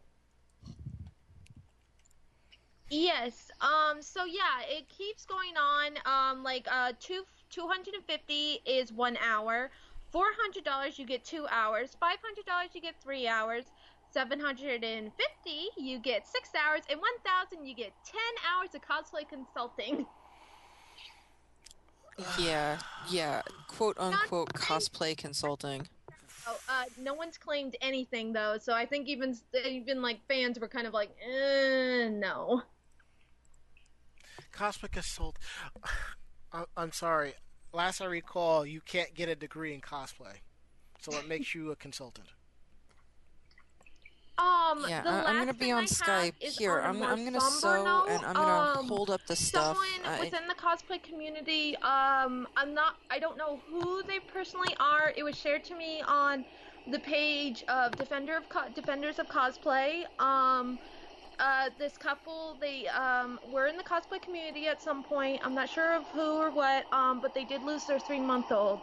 Yes. 2.89 3.51
Um. 3.61 4.01
So 4.01 4.25
yeah, 4.25 4.63
it 4.67 4.87
keeps 4.89 5.25
going 5.25 5.57
on. 5.57 5.91
Um. 6.05 6.43
Like 6.43 6.67
uh, 6.71 6.93
two 6.99 7.23
two 7.49 7.67
hundred 7.67 7.95
and 7.95 8.03
fifty 8.05 8.59
is 8.65 8.93
one 8.93 9.17
hour. 9.17 9.69
Four 10.11 10.27
hundred 10.39 10.63
dollars 10.63 10.97
you 10.97 11.05
get 11.05 11.25
two 11.25 11.45
hours. 11.49 11.95
Five 11.99 12.17
hundred 12.23 12.45
dollars 12.45 12.69
you 12.73 12.81
get 12.81 12.95
three 13.03 13.27
hours. 13.27 13.65
Seven 14.11 14.39
hundred 14.39 14.83
and 14.83 15.11
fifty 15.13 15.67
you 15.77 15.99
get 15.99 16.25
six 16.25 16.49
hours, 16.55 16.81
and 16.89 16.99
one 16.99 17.11
thousand 17.25 17.65
you 17.65 17.75
get 17.75 17.91
ten 18.05 18.21
hours 18.49 18.69
of 18.73 18.81
cosplay 18.81 19.27
consulting. 19.27 20.05
Yeah, 22.39 22.79
yeah. 23.11 23.43
Quote 23.67 23.95
unquote 23.99 24.53
cosplay 24.53 25.15
consulting. 25.15 25.87
Oh, 26.47 26.57
uh, 26.69 26.85
no 26.97 27.13
one's 27.13 27.37
claimed 27.37 27.75
anything 27.81 28.33
though, 28.33 28.57
so 28.59 28.73
I 28.73 28.85
think 28.85 29.07
even 29.07 29.37
even 29.53 30.01
like 30.01 30.19
fans 30.27 30.59
were 30.59 30.67
kind 30.67 30.87
of 30.87 30.93
like, 30.93 31.15
eh, 31.21 32.09
no. 32.09 32.63
Cosmic 34.57 34.91
Consult. 34.93 35.37
I- 36.53 36.65
I'm 36.75 36.91
sorry. 36.91 37.33
Last 37.73 38.01
I 38.01 38.05
recall, 38.05 38.65
you 38.65 38.81
can't 38.81 39.13
get 39.13 39.29
a 39.29 39.35
degree 39.35 39.73
in 39.73 39.81
cosplay, 39.81 40.37
so 40.99 41.15
it 41.17 41.27
makes 41.27 41.53
you 41.53 41.71
a 41.71 41.75
consultant. 41.75 42.27
Um, 44.39 44.85
Yeah, 44.87 45.01
the 45.01 45.09
I- 45.09 45.11
I'm 45.11 45.23
last 45.25 45.39
gonna 45.39 45.53
be 45.55 45.71
on 45.71 45.77
I 45.79 45.81
have 45.81 45.89
Skype. 45.89 46.33
is 46.41 46.57
Here, 46.57 46.79
on 46.79 46.95
a 46.95 46.99
I'm- 46.99 47.03
I'm 47.03 47.25
gonna 47.25 47.41
sew 47.41 47.83
note. 47.83 48.05
and 48.09 48.25
I'm 48.25 48.33
gonna 48.35 48.79
Um, 48.79 48.87
hold 48.87 49.09
up 49.09 49.21
the 49.27 49.35
stuff. 49.35 49.77
Someone 49.77 50.05
I- 50.05 50.19
within 50.21 50.47
the 50.47 50.53
cosplay 50.55 51.01
community, 51.03 51.75
um, 51.77 52.47
I'm 52.55 52.73
not, 52.73 52.97
I 53.09 53.19
don't 53.19 53.37
know 53.37 53.57
who 53.67 54.01
they 54.03 54.19
personally 54.19 54.75
are. 54.79 55.11
It 55.15 55.23
was 55.23 55.37
shared 55.37 55.63
to 55.65 55.75
me 55.75 56.01
on 56.03 56.45
the 56.87 56.99
page 56.99 57.63
of 57.63 57.91
Defender 57.97 58.37
of 58.37 58.47
Co- 58.47 58.69
Defenders 58.69 59.19
of 59.19 59.27
Cosplay. 59.27 60.05
Um, 60.19 60.79
uh, 61.39 61.69
this 61.77 61.97
couple, 61.97 62.57
they 62.59 62.87
um, 62.87 63.39
were 63.51 63.67
in 63.67 63.77
the 63.77 63.83
cosplay 63.83 64.21
community 64.21 64.67
at 64.67 64.81
some 64.81 65.03
point. 65.03 65.41
I'm 65.43 65.53
not 65.53 65.69
sure 65.69 65.93
of 65.93 66.03
who 66.07 66.37
or 66.37 66.49
what, 66.51 66.85
um, 66.91 67.19
but 67.21 67.33
they 67.33 67.43
did 67.45 67.63
lose 67.63 67.85
their 67.85 67.99
three-month-old 67.99 68.79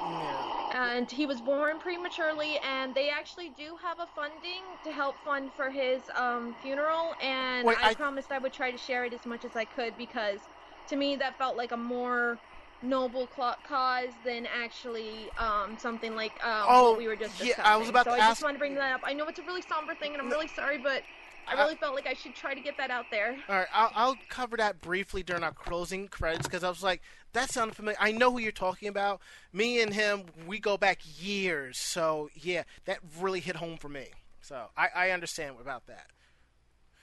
Yeah. 0.00 0.44
and 0.72 1.10
he 1.10 1.26
was 1.26 1.40
born 1.40 1.78
prematurely 1.78 2.58
and 2.58 2.94
they 2.94 3.10
actually 3.10 3.50
do 3.50 3.76
have 3.82 3.98
a 4.00 4.06
funding 4.14 4.62
to 4.84 4.92
help 4.92 5.16
fund 5.24 5.50
for 5.56 5.70
his 5.70 6.02
um, 6.16 6.54
funeral 6.62 7.14
and 7.22 7.66
Wait, 7.66 7.76
I, 7.82 7.90
I- 7.90 7.94
promised 7.94 8.30
i 8.32 8.38
would 8.38 8.52
try 8.52 8.70
to 8.70 8.78
share 8.78 9.04
it 9.04 9.12
as 9.12 9.24
much 9.26 9.44
as 9.44 9.56
i 9.56 9.64
could 9.64 9.96
because 9.98 10.38
to 10.88 10.96
me 10.96 11.16
that 11.16 11.36
felt 11.36 11.56
like 11.56 11.72
a 11.72 11.76
more 11.76 12.38
noble 12.82 13.26
cause 13.26 14.10
than 14.24 14.46
actually 14.46 15.28
um, 15.38 15.76
something 15.78 16.14
like 16.14 16.32
um, 16.44 16.64
Oh, 16.68 16.90
what 16.90 16.98
we 16.98 17.06
were 17.08 17.16
just 17.16 17.36
discussing. 17.38 17.64
yeah. 17.64 17.72
I 17.74 17.76
was 17.76 17.88
about 17.88 18.04
so 18.04 18.10
to 18.12 18.16
I 18.16 18.18
just 18.20 18.30
ask- 18.30 18.42
wanted 18.42 18.54
to 18.54 18.58
bring 18.60 18.74
that 18.76 18.94
up. 18.94 19.00
I 19.04 19.12
know 19.14 19.26
it's 19.26 19.40
a 19.40 19.42
really 19.42 19.62
somber 19.62 19.94
thing, 19.96 20.12
and 20.12 20.22
I'm 20.22 20.30
really 20.30 20.46
sorry, 20.46 20.78
but 20.78 21.02
I 21.48 21.54
I- 21.54 21.68
really 21.68 21.76
felt 21.76 21.94
like 21.94 22.06
I 22.06 22.14
should 22.14 22.34
try 22.34 22.54
to 22.54 22.60
get 22.60 22.76
that 22.78 22.90
out 22.90 23.10
there. 23.10 23.38
All 23.48 23.56
right, 23.56 23.68
I'll, 23.72 23.90
I'll 23.94 24.16
cover 24.28 24.56
that 24.58 24.80
briefly 24.80 25.22
during 25.22 25.42
our 25.42 25.52
closing 25.52 26.08
credits 26.08 26.46
because 26.46 26.62
I 26.62 26.68
was 26.68 26.82
like, 26.82 27.00
that 27.32 27.50
sounded 27.50 27.74
familiar. 27.74 27.96
I 28.00 28.12
know 28.12 28.30
who 28.30 28.38
you're 28.38 28.52
talking 28.52 28.88
about. 28.88 29.20
Me 29.52 29.80
and 29.80 29.94
him, 29.94 30.24
we 30.46 30.58
go 30.58 30.76
back 30.76 31.00
years, 31.18 31.78
so 31.78 32.28
yeah, 32.34 32.64
that 32.84 32.98
really 33.18 33.40
hit 33.40 33.56
home 33.56 33.78
for 33.78 33.88
me. 33.88 34.08
So 34.42 34.66
I, 34.76 34.88
I 34.94 35.10
understand 35.10 35.56
about 35.60 35.86
that. 35.86 36.10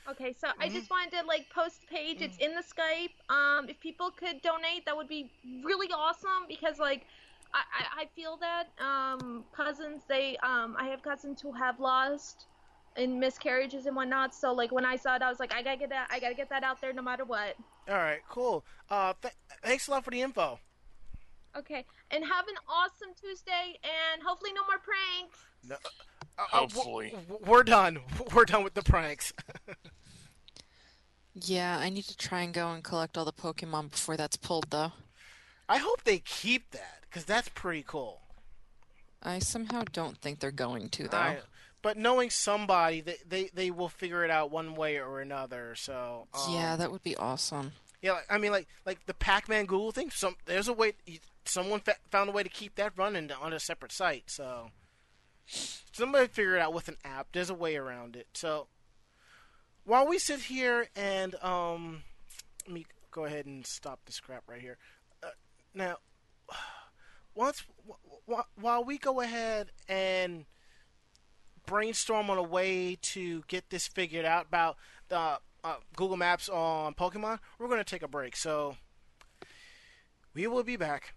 Okay, 0.10 0.34
so 0.34 0.50
I 0.62 0.70
Mm-hmm. 0.70 0.70
just 0.70 0.90
wanted 0.90 1.12
to 1.20 1.26
like 1.26 1.50
post 1.50 1.82
the 1.82 1.88
page. 1.88 2.22
It's 2.22 2.38
in 2.38 2.54
the 2.54 2.62
Skype. 2.62 3.16
Um, 3.34 3.70
if 3.70 3.80
people 3.80 4.12
could 4.12 4.42
donate, 4.42 4.86
that 4.86 4.96
would 4.96 5.08
be 5.08 5.32
really 5.64 5.88
awesome 5.92 6.46
because 6.48 6.78
like 6.80 7.08
I, 7.54 7.62
I, 7.80 8.02
I 8.04 8.06
feel 8.16 8.38
that 8.38 8.68
um 8.84 9.46
cousins 9.52 10.04
they 10.08 10.38
um 10.44 10.76
I 10.78 10.86
have 10.90 11.02
cousins 11.02 11.42
who 11.42 11.54
have 11.54 11.80
lost 11.80 12.46
in 12.98 13.20
miscarriages 13.20 13.86
and 13.86 13.96
whatnot. 13.96 14.34
So 14.34 14.54
like 14.54 14.72
when 14.72 14.86
I 14.86 14.96
saw 14.96 15.16
it, 15.16 15.22
I 15.22 15.30
was 15.30 15.40
like 15.40 15.54
I 15.54 15.62
gotta 15.62 15.78
get 15.78 15.90
that 15.90 16.08
I 16.12 16.20
gotta 16.20 16.36
get 16.36 16.50
that 16.50 16.64
out 16.64 16.80
there 16.82 16.94
no 16.94 17.02
matter 17.02 17.26
what. 17.26 17.56
All 17.90 17.96
right, 17.96 18.22
cool. 18.30 18.66
Uh, 18.90 19.14
th- 19.22 19.34
thanks 19.64 19.88
a 19.88 19.92
lot 19.92 20.04
for 20.04 20.12
the 20.12 20.22
info. 20.22 20.60
Okay, 21.58 21.86
and 22.12 22.24
have 22.24 22.48
an 22.48 22.56
awesome 22.68 23.14
Tuesday 23.20 23.80
and 23.84 24.22
hopefully 24.24 24.52
no 24.54 24.62
more 24.66 24.80
pranks. 24.80 25.38
No, 25.68 25.76
uh, 25.76 26.42
uh, 26.42 26.58
Hopefully. 26.58 27.10
w- 27.12 27.28
w- 27.28 27.46
we're 27.52 27.64
done. 27.64 28.00
We're 28.34 28.46
done 28.46 28.64
with 28.64 28.74
the 28.74 28.84
pranks. 28.84 29.32
Yeah, 31.38 31.78
I 31.80 31.90
need 31.90 32.04
to 32.06 32.16
try 32.16 32.42
and 32.42 32.54
go 32.54 32.72
and 32.72 32.82
collect 32.84 33.18
all 33.18 33.26
the 33.26 33.34
Pokemon 33.34 33.92
before 33.92 34.16
that's 34.16 34.38
pulled, 34.38 34.68
though. 34.70 34.94
I 35.68 35.80
hope 35.80 36.04
they 36.06 36.20
keep 36.20 36.72
that 36.72 37.00
because 37.02 37.26
that's 37.26 37.50
pretty 37.50 37.84
cool. 37.86 38.22
I 39.22 39.40
somehow 39.40 39.84
don't 39.92 40.18
think 40.18 40.40
they're 40.40 40.52
going 40.52 40.88
to, 40.90 41.08
though. 41.10 41.18
I- 41.18 41.40
but 41.86 41.98
knowing 41.98 42.32
somebody, 42.32 43.00
they, 43.00 43.18
they 43.30 43.50
they 43.54 43.70
will 43.70 43.90
figure 43.90 44.26
it 44.26 44.32
out 44.32 44.50
one 44.50 44.74
way 44.74 45.00
or 45.00 45.22
another. 45.22 45.76
So 45.76 46.28
um, 46.34 46.56
yeah, 46.56 46.76
that 46.76 46.92
would 46.92 47.04
be 47.04 47.16
awesome. 47.16 47.74
Yeah, 48.02 48.14
like, 48.14 48.26
I 48.28 48.40
mean, 48.40 48.52
like 48.52 48.68
like 48.88 49.06
the 49.06 49.14
Pac-Man 49.14 49.68
Google 49.68 49.92
thing. 49.92 50.10
Some 50.10 50.36
there's 50.46 50.68
a 50.68 50.74
way. 50.74 50.94
Someone 51.46 51.82
fa- 51.82 51.98
found 52.10 52.28
a 52.30 52.32
way 52.32 52.42
to 52.42 52.50
keep 52.50 52.74
that 52.78 52.94
running 52.98 53.32
on 53.32 53.54
a 53.54 53.60
separate 53.60 53.92
site. 53.92 54.24
So 54.32 54.72
somebody 55.46 56.28
figured 56.28 56.56
it 56.56 56.62
out 56.62 56.74
with 56.74 56.88
an 56.88 56.98
app. 57.06 57.28
There's 57.34 57.52
a 57.52 57.54
way 57.54 57.76
around 57.76 58.16
it. 58.16 58.30
So 58.34 58.66
while 59.84 60.08
we 60.08 60.18
sit 60.18 60.40
here 60.40 60.88
and 60.96 61.36
um, 61.44 62.02
let 62.66 62.74
me 62.74 62.88
go 63.12 63.26
ahead 63.26 63.46
and 63.46 63.64
stop 63.64 64.00
the 64.06 64.12
scrap 64.12 64.42
right 64.48 64.60
here. 64.60 64.80
Uh, 65.22 65.28
now, 65.76 65.98
once 67.36 67.64
wh- 67.88 68.32
wh- 68.34 68.60
while 68.60 68.84
we 68.84 68.98
go 68.98 69.22
ahead 69.22 69.70
and 69.88 70.46
brainstorm 71.66 72.30
on 72.30 72.38
a 72.38 72.44
way 72.44 72.98
to 73.02 73.44
get 73.48 73.70
this 73.70 73.88
figured 73.88 74.26
out 74.26 74.48
about 74.48 74.78
the 75.10 75.40
uh, 75.64 75.76
Google 75.96 76.18
Maps 76.18 76.48
on 76.48 76.94
Pokemon, 76.94 77.40
we're 77.58 77.68
going 77.68 77.80
to 77.80 77.84
take 77.84 78.04
a 78.04 78.08
break. 78.08 78.36
So 78.36 78.78
we 80.34 80.48
will 80.48 80.64
be 80.64 80.78
back. 80.78 81.14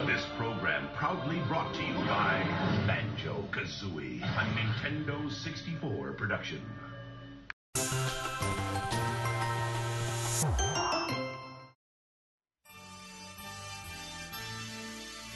This 0.00 0.24
program 0.36 0.88
proudly 0.94 1.40
brought 1.48 1.74
to 1.74 1.82
you 1.82 1.94
by 1.94 2.44
Banjo 2.86 3.44
Kazooie, 3.50 4.22
a 4.22 4.84
Nintendo 4.84 5.30
64 5.30 6.12
production. 6.12 6.62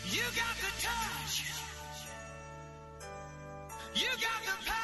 You 0.04 0.22
got 0.36 0.56
the 0.60 0.70
touch. 0.80 1.44
You 3.94 4.06
got 4.06 4.42
the 4.46 4.70
power. 4.70 4.81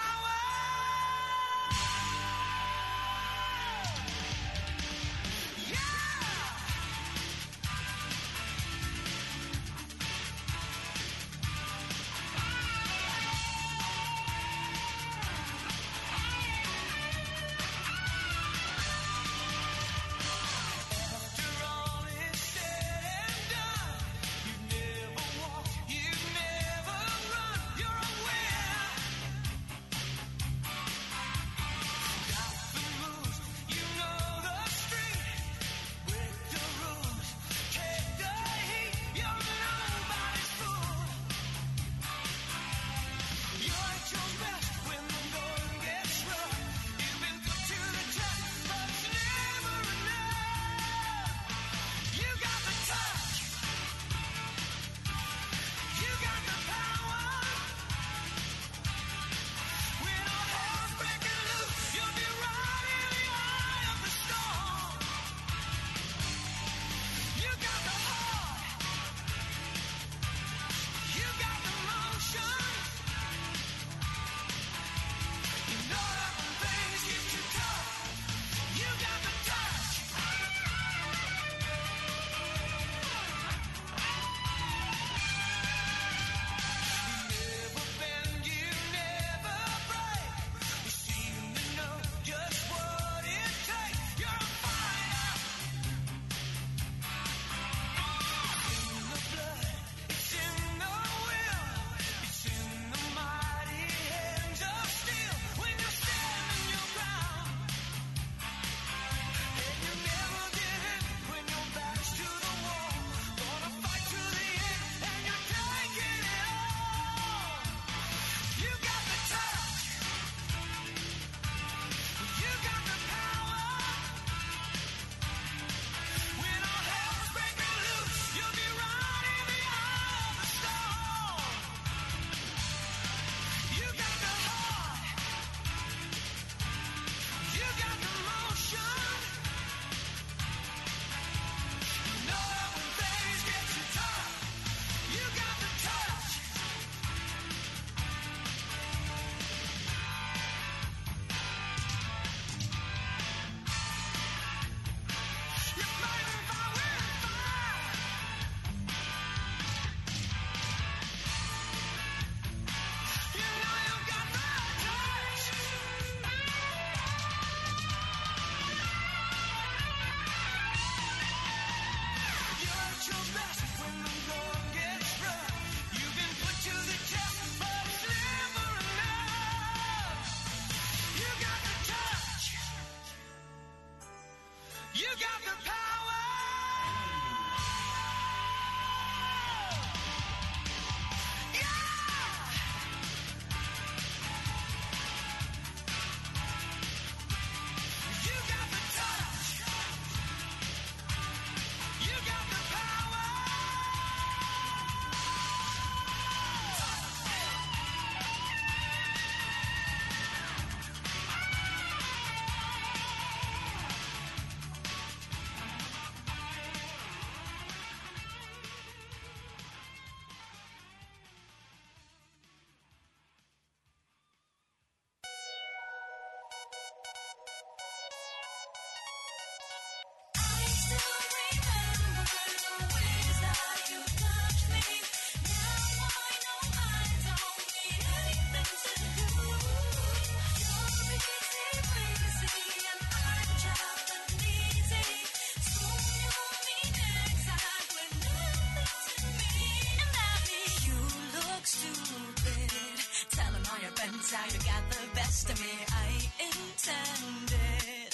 How 254.33 254.45
you 254.45 254.59
got 254.61 254.85
the 254.91 255.15
best 255.15 255.51
of 255.51 255.61
me. 255.61 255.73
I 255.89 256.09
intended 256.49 258.13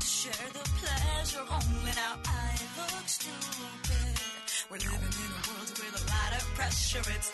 to 0.00 0.06
share 0.06 0.50
the 0.52 0.64
pleasure 0.80 1.44
only. 1.46 1.92
Now 1.94 2.18
I 2.26 2.58
look 2.78 3.06
stupid. 3.06 4.18
We're 4.70 4.78
living 4.78 5.14
in 5.24 5.30
a 5.30 5.42
world 5.46 5.70
with 5.78 5.94
a 5.94 6.04
lot 6.10 6.32
of 6.38 6.44
pressure. 6.54 7.02
It's 7.14 7.30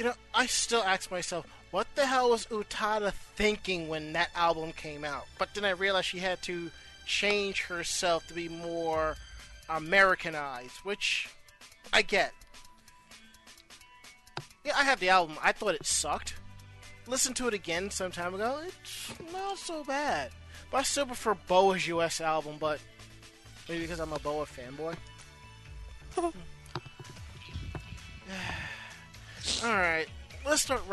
You 0.00 0.06
know, 0.06 0.14
I 0.32 0.46
still 0.46 0.82
ask 0.82 1.10
myself, 1.10 1.46
what 1.72 1.86
the 1.94 2.06
hell 2.06 2.30
was 2.30 2.46
Utada 2.46 3.12
thinking 3.12 3.86
when 3.86 4.14
that 4.14 4.30
album 4.34 4.72
came 4.72 5.04
out? 5.04 5.26
But 5.38 5.50
then 5.52 5.62
I 5.62 5.72
realized 5.72 6.06
she 6.06 6.20
had 6.20 6.40
to 6.44 6.70
change 7.04 7.64
herself 7.64 8.26
to 8.28 8.32
be 8.32 8.48
more 8.48 9.16
Americanized, 9.68 10.78
which 10.84 11.28
I 11.92 12.00
get. 12.00 12.32
Yeah, 14.64 14.72
I 14.74 14.84
have 14.84 15.00
the 15.00 15.10
album. 15.10 15.36
I 15.42 15.52
thought 15.52 15.74
it 15.74 15.84
sucked. 15.84 16.32
Listened 17.06 17.36
to 17.36 17.48
it 17.48 17.52
again 17.52 17.90
some 17.90 18.10
time 18.10 18.34
ago. 18.34 18.58
It's 18.66 19.12
not 19.34 19.58
so 19.58 19.84
bad. 19.84 20.30
But 20.70 20.78
I 20.78 20.82
still 20.84 21.04
prefer 21.04 21.34
Boa's 21.46 21.86
US 21.88 22.22
album, 22.22 22.56
but 22.58 22.80
maybe 23.68 23.82
because 23.82 24.00
I'm 24.00 24.14
a 24.14 24.18
Boa 24.18 24.46
fanboy. 24.46 24.96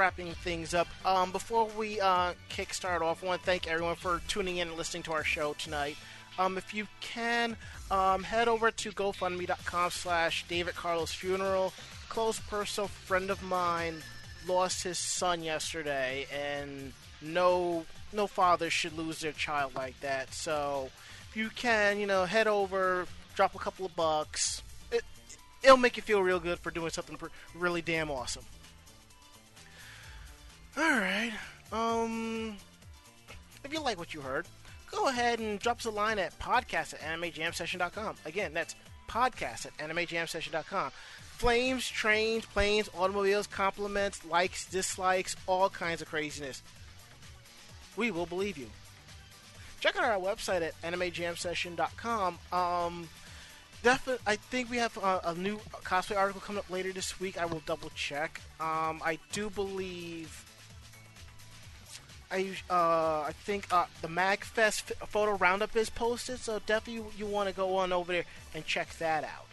wrapping 0.08 0.32
things 0.36 0.74
up. 0.74 0.88
Um, 1.06 1.34
before 1.34 1.68
we 1.78 2.00
uh, 2.00 2.32
kick 2.48 2.74
start 2.74 3.02
off, 3.02 3.22
I 3.22 3.28
want 3.28 3.42
to 3.42 3.46
thank 3.46 3.68
everyone 3.68 3.98
for 3.98 4.22
tuning 4.30 4.56
in 4.56 4.70
and 4.70 4.78
listening 4.78 5.04
to 5.04 5.12
our 5.12 5.26
show 5.26 5.52
tonight. 5.56 5.98
Um, 6.40 6.58
if 6.58 6.74
you 6.74 6.88
can, 7.02 7.58
um, 7.92 8.24
head 8.24 8.48
over 8.48 8.72
to 8.72 8.92
GoFundMe.com 8.94 9.92
slash 9.92 10.46
David 10.48 10.76
Carlos 10.76 11.12
Funeral. 11.12 11.74
Close 12.08 12.40
personal 12.40 12.88
friend 12.88 13.30
of 13.30 13.44
mine 13.44 13.96
lost 14.48 14.82
his 14.82 14.98
son 14.98 15.44
yesterday, 15.44 16.26
and 16.34 16.94
no 17.22 17.86
no 18.14 18.28
father 18.28 18.70
should 18.70 18.98
lose 18.98 19.20
their 19.20 19.34
child 19.34 19.76
like 19.76 20.00
that. 20.00 20.34
So, 20.34 20.90
if 21.30 21.36
you 21.36 21.50
can, 21.50 22.00
you 22.00 22.08
know, 22.08 22.24
head 22.24 22.48
over, 22.48 23.08
drop 23.36 23.56
a 23.56 23.60
couple 23.60 23.86
of 23.86 23.94
bucks. 23.94 24.64
It, 24.90 25.04
it'll 25.64 25.76
make 25.76 25.98
you 25.98 26.04
feel 26.04 26.24
real 26.24 26.40
good 26.40 26.60
for 26.60 26.72
doing 26.72 26.92
something 26.92 27.18
really 27.54 27.82
damn 27.82 28.10
awesome. 28.10 28.46
All 30.78 30.84
right. 30.84 31.32
Um, 31.72 32.56
if 33.64 33.74
you 33.74 33.82
like 33.82 33.98
what 33.98 34.14
you 34.14 34.22
heard, 34.22 34.46
go 34.92 35.08
ahead 35.08 35.40
and 35.40 35.60
drop 35.60 35.80
us 35.80 35.86
a 35.86 35.90
line 35.90 36.20
at 36.20 36.38
podcast 36.38 36.94
at 36.94 37.02
animejamsession.com. 37.02 38.16
Again, 38.26 38.54
that's 38.54 38.76
podcast 39.10 39.66
at 39.66 39.76
animejamsession.com. 39.78 40.92
Flames, 41.38 41.88
trains, 41.90 42.46
planes, 42.46 42.90
automobiles, 42.96 43.48
compliments, 43.48 44.24
likes, 44.26 44.66
dislikes, 44.68 45.36
all 45.48 45.70
kinds 45.70 46.02
of 46.02 46.08
craziness. 46.08 46.62
We 47.96 48.12
will 48.12 48.28
believe 48.28 48.58
you. 48.58 48.70
Check 49.80 49.96
out 49.96 50.04
our 50.04 50.20
website 50.20 50.62
at 50.62 50.80
animejamsession.com. 50.82 52.40
Um, 52.52 53.10
definitely, 53.82 54.24
I 54.28 54.36
think 54.36 54.70
we 54.70 54.78
have 54.78 54.96
a, 54.98 55.22
a 55.26 55.34
new 55.36 55.58
cosplay 55.84 56.18
article 56.18 56.42
coming 56.42 56.60
up 56.60 56.70
later 56.70 56.92
this 56.92 57.20
week. 57.20 57.40
I 57.40 57.46
will 57.46 57.62
double 57.66 57.90
check. 57.96 58.42
Um, 58.60 59.02
I 59.04 59.18
do 59.32 59.50
believe 59.50 60.47
I 62.30 62.50
uh, 62.70 63.24
I 63.28 63.32
think 63.44 63.68
uh, 63.72 63.86
the 64.02 64.10
MagFest 64.10 64.92
photo 65.08 65.36
roundup 65.38 65.76
is 65.76 65.90
posted, 65.90 66.40
so 66.40 66.60
definitely 66.66 67.10
you, 67.18 67.26
want 67.26 67.48
to 67.48 67.56
go 67.56 67.78
on 67.78 67.94
over 67.94 68.12
there 68.12 68.26
and 68.54 68.66
check 68.66 68.98
that 68.98 69.24
out. 69.24 69.46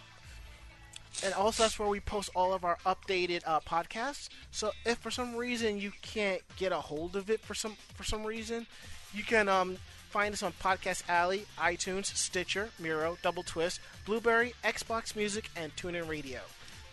And 1.23 1.33
also, 1.35 1.63
that's 1.63 1.79
where 1.79 1.89
we 1.89 2.01
post 2.01 2.31
all 2.35 2.53
of 2.53 2.65
our 2.65 2.79
updated 2.85 3.43
uh, 3.47 3.61
podcasts. 3.61 4.29
So 4.51 4.73
if 4.85 4.99
for 4.99 5.13
some 5.13 5.37
reason 5.37 5.79
you 5.79 5.93
can't 6.03 6.43
get 6.57 6.73
a 6.73 6.81
hold 6.81 7.15
of 7.15 7.31
it 7.31 7.41
for 7.41 7.55
some 7.55 7.77
for 7.95 8.03
some 8.03 8.25
reason, 8.25 8.67
you 9.13 9.23
can 9.23 9.49
um, 9.49 9.77
find 10.11 10.35
us 10.35 10.43
on 10.43 10.53
Podcast 10.61 11.09
Alley, 11.09 11.47
iTunes, 11.57 12.07
Stitcher, 12.07 12.71
Miro, 12.81 13.19
Double 13.23 13.45
Twist, 13.45 13.81
Blueberry, 14.05 14.55
Xbox 14.65 15.15
Music, 15.15 15.49
and 15.57 15.75
TuneIn 15.77 16.09
Radio. 16.09 16.41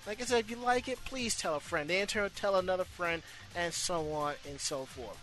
Like 0.06 0.22
I 0.22 0.26
said, 0.26 0.41
if 0.41 0.52
you 0.52 0.58
like 0.58 0.88
it, 0.88 1.03
please 1.06 1.36
tell 1.36 1.56
a 1.56 1.60
friend. 1.60 1.90
Turn, 2.08 2.30
tell 2.36 2.56
another 2.56 2.84
friend, 2.84 3.24
and 3.56 3.74
so 3.74 4.12
on 4.14 4.36
and 4.48 4.60
so 4.60 4.86
forth 4.86 5.18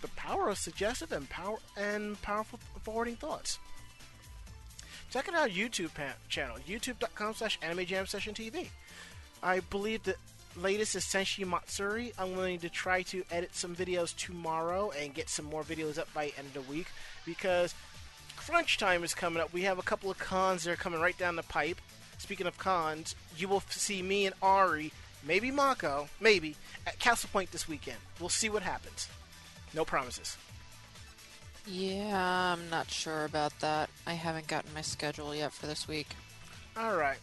the 0.00 0.08
power 0.08 0.48
of 0.48 0.58
suggestive 0.58 1.12
and 1.12 1.28
power 1.28 1.56
and 1.76 2.20
powerful 2.22 2.58
forwarding 2.82 3.16
thoughts. 3.16 3.58
Check 5.10 5.28
out 5.28 5.34
our 5.34 5.48
YouTube 5.48 5.92
pa- 5.94 6.14
channel, 6.28 6.56
youtube.com 6.68 7.34
slash 7.34 7.58
anime 7.62 7.84
jam 7.84 8.06
session 8.06 8.32
TV. 8.32 8.68
I 9.42 9.60
believe 9.60 10.04
the 10.04 10.14
latest 10.56 10.94
is 10.94 11.04
Senshi 11.04 11.46
Matsuri. 11.46 12.12
I'm 12.18 12.34
going 12.34 12.60
to 12.60 12.68
try 12.68 13.02
to 13.02 13.24
edit 13.30 13.54
some 13.54 13.74
videos 13.74 14.14
tomorrow 14.16 14.92
and 14.98 15.14
get 15.14 15.28
some 15.28 15.46
more 15.46 15.62
videos 15.62 15.98
up 15.98 16.12
by 16.14 16.32
end 16.38 16.48
of 16.48 16.54
the 16.54 16.72
week 16.72 16.86
because 17.24 17.74
crunch 18.36 18.78
time 18.78 19.02
is 19.04 19.14
coming 19.14 19.42
up. 19.42 19.52
We 19.52 19.62
have 19.62 19.78
a 19.78 19.82
couple 19.82 20.10
of 20.10 20.18
cons 20.18 20.64
that 20.64 20.72
are 20.72 20.76
coming 20.76 21.00
right 21.00 21.16
down 21.18 21.36
the 21.36 21.42
pipe. 21.42 21.80
Speaking 22.18 22.46
of 22.46 22.58
cons, 22.58 23.14
you 23.36 23.48
will 23.48 23.62
see 23.70 24.02
me 24.02 24.26
and 24.26 24.34
Ari, 24.42 24.92
maybe 25.26 25.50
Mako, 25.50 26.08
maybe, 26.20 26.54
at 26.86 26.98
Castle 26.98 27.30
Point 27.32 27.50
this 27.50 27.66
weekend. 27.66 27.96
We'll 28.20 28.28
see 28.28 28.50
what 28.50 28.62
happens. 28.62 29.08
No 29.74 29.84
promises. 29.84 30.36
Yeah, 31.66 32.54
I'm 32.54 32.68
not 32.70 32.90
sure 32.90 33.24
about 33.24 33.58
that. 33.60 33.90
I 34.06 34.14
haven't 34.14 34.46
gotten 34.46 34.72
my 34.74 34.80
schedule 34.80 35.34
yet 35.34 35.52
for 35.52 35.66
this 35.66 35.86
week. 35.86 36.08
All 36.76 36.96
right. 36.96 37.18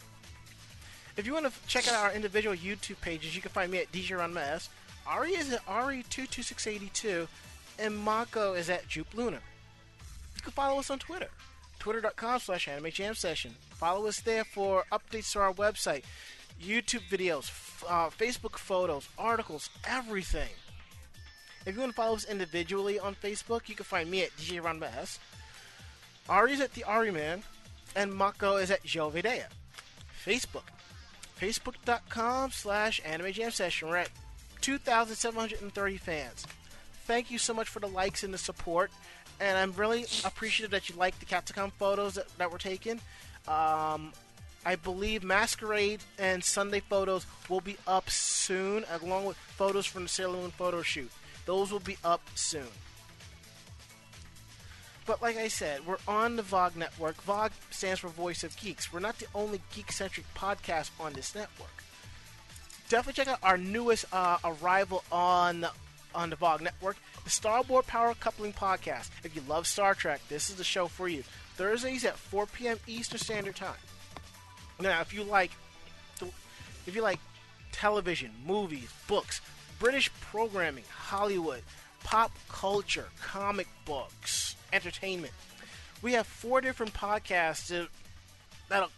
If 1.16 1.26
you 1.26 1.32
want 1.32 1.46
to 1.46 1.52
check 1.66 1.88
out 1.88 1.94
our 1.94 2.12
individual 2.12 2.54
YouTube 2.54 3.00
pages, 3.00 3.34
you 3.34 3.42
can 3.42 3.50
find 3.50 3.72
me 3.72 3.78
at 3.78 3.90
DJ 3.90 4.16
Ranma 4.16 4.40
S. 4.40 4.68
Ari 5.06 5.32
is 5.32 5.52
at 5.52 5.66
Ari22682, 5.66 7.26
and 7.78 7.98
Mako 7.98 8.54
is 8.54 8.70
at 8.70 8.86
Jupe 8.86 9.14
Luna. 9.14 9.40
You 10.36 10.42
can 10.42 10.52
follow 10.52 10.78
us 10.78 10.90
on 10.90 10.98
Twitter, 10.98 11.28
twitter.com 11.78 12.40
slash 12.40 12.68
anime 12.68 12.90
jam 12.92 13.14
session. 13.14 13.54
Follow 13.70 14.06
us 14.06 14.20
there 14.20 14.44
for 14.44 14.84
updates 14.92 15.32
to 15.32 15.40
our 15.40 15.52
website, 15.52 16.04
YouTube 16.62 17.08
videos, 17.10 17.50
uh, 17.88 18.10
Facebook 18.10 18.56
photos, 18.56 19.08
articles, 19.18 19.70
everything. 19.84 20.50
If 21.68 21.74
you 21.74 21.80
want 21.82 21.92
to 21.92 21.96
follow 21.96 22.16
us 22.16 22.24
individually 22.24 22.98
on 22.98 23.14
Facebook, 23.14 23.68
you 23.68 23.74
can 23.74 23.84
find 23.84 24.10
me 24.10 24.22
at 24.22 24.34
DJ 24.38 24.62
Ranma 24.62 24.84
S. 24.96 25.18
Ari's 26.26 26.62
at 26.62 26.72
the 26.72 26.84
Ari 26.84 27.10
Man, 27.10 27.42
and 27.94 28.14
Mako 28.14 28.56
is 28.56 28.70
at 28.70 28.82
Joe 28.84 29.10
Videa. 29.10 29.48
Facebook. 30.24 30.62
Facebook.com 31.38 32.52
slash 32.52 33.02
Anime 33.04 33.32
Jam 33.32 33.50
Session. 33.50 33.88
We're 33.88 33.98
at 33.98 34.08
2,730 34.62 35.96
fans. 35.98 36.46
Thank 37.04 37.30
you 37.30 37.36
so 37.36 37.52
much 37.52 37.68
for 37.68 37.80
the 37.80 37.86
likes 37.86 38.24
and 38.24 38.32
the 38.32 38.38
support. 38.38 38.90
And 39.38 39.58
I'm 39.58 39.72
really 39.72 40.06
appreciative 40.24 40.70
that 40.70 40.88
you 40.88 40.96
like 40.96 41.18
the 41.18 41.26
Capcom 41.26 41.70
photos 41.72 42.14
that, 42.14 42.28
that 42.38 42.50
were 42.50 42.56
taken. 42.56 42.98
Um, 43.46 44.14
I 44.64 44.76
believe 44.82 45.22
Masquerade 45.22 46.00
and 46.18 46.42
Sunday 46.42 46.80
photos 46.80 47.26
will 47.46 47.60
be 47.60 47.76
up 47.86 48.08
soon, 48.08 48.86
along 49.02 49.26
with 49.26 49.36
photos 49.36 49.84
from 49.84 50.04
the 50.04 50.08
Sailor 50.08 50.38
Moon 50.38 50.50
photo 50.50 50.80
shoot. 50.80 51.10
Those 51.48 51.72
will 51.72 51.80
be 51.80 51.96
up 52.04 52.20
soon. 52.34 52.68
But 55.06 55.22
like 55.22 55.38
I 55.38 55.48
said, 55.48 55.86
we're 55.86 55.96
on 56.06 56.36
the 56.36 56.42
VOG 56.42 56.76
network. 56.76 57.16
VOG 57.24 57.52
stands 57.70 58.00
for 58.00 58.08
Voice 58.08 58.44
of 58.44 58.54
Geeks. 58.58 58.92
We're 58.92 59.00
not 59.00 59.18
the 59.18 59.28
only 59.34 59.62
geek 59.74 59.90
centric 59.90 60.26
podcast 60.34 60.90
on 61.00 61.14
this 61.14 61.34
network. 61.34 61.82
Definitely 62.90 63.24
check 63.24 63.28
out 63.32 63.38
our 63.42 63.56
newest 63.56 64.04
uh, 64.12 64.36
arrival 64.44 65.04
on 65.10 65.66
on 66.14 66.28
the 66.28 66.36
VOG 66.36 66.60
network, 66.60 66.98
the 67.24 67.30
Starboard 67.30 67.86
Power 67.86 68.12
Coupling 68.12 68.52
Podcast. 68.52 69.08
If 69.24 69.34
you 69.34 69.40
love 69.48 69.66
Star 69.66 69.94
Trek, 69.94 70.20
this 70.28 70.50
is 70.50 70.56
the 70.56 70.64
show 70.64 70.86
for 70.86 71.08
you. 71.08 71.24
Thursdays 71.56 72.04
at 72.04 72.18
4 72.18 72.44
p.m. 72.44 72.76
Eastern 72.86 73.20
Standard 73.20 73.56
Time. 73.56 73.72
Now, 74.78 75.00
if 75.00 75.14
you 75.14 75.24
like, 75.24 75.52
if 76.86 76.94
you 76.94 77.00
like 77.00 77.20
television, 77.72 78.32
movies, 78.44 78.92
books, 79.06 79.40
British 79.78 80.10
programming, 80.20 80.84
Hollywood, 80.90 81.62
pop 82.04 82.32
culture, 82.48 83.08
comic 83.22 83.68
books, 83.84 84.56
entertainment. 84.72 85.32
We 86.02 86.12
have 86.12 86.26
four 86.26 86.60
different 86.60 86.94
podcasts 86.94 87.68
that, 87.68 87.88
that'll 88.68 88.90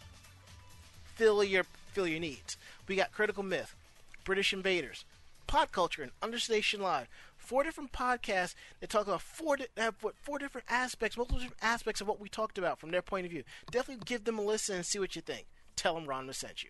fill 1.15 1.43
your 1.43 1.65
fill 1.93 2.07
your 2.07 2.19
needs. 2.19 2.57
We 2.87 2.95
got 2.95 3.11
Critical 3.11 3.43
Myth, 3.43 3.75
British 4.23 4.53
Invaders, 4.53 5.05
Pod 5.47 5.71
Culture, 5.71 6.03
and 6.03 6.11
Understation 6.21 6.81
Live. 6.81 7.07
Four 7.37 7.63
different 7.63 7.91
podcasts 7.91 8.55
that 8.79 8.89
talk 8.89 9.07
about 9.07 9.21
four 9.21 9.57
di- 9.57 9.67
have 9.77 9.95
four 10.21 10.39
different 10.39 10.67
aspects, 10.69 11.17
multiple 11.17 11.39
different 11.39 11.61
aspects 11.61 12.01
of 12.01 12.07
what 12.07 12.19
we 12.19 12.29
talked 12.29 12.57
about 12.57 12.79
from 12.79 12.91
their 12.91 13.01
point 13.01 13.25
of 13.25 13.31
view. 13.31 13.43
Definitely 13.69 14.03
give 14.05 14.23
them 14.23 14.39
a 14.39 14.41
listen 14.41 14.77
and 14.77 14.85
see 14.85 14.99
what 14.99 15.15
you 15.15 15.21
think. 15.21 15.47
Tell 15.75 15.95
them 15.95 16.05
Ron 16.05 16.31
sent 16.33 16.63
you. 16.63 16.69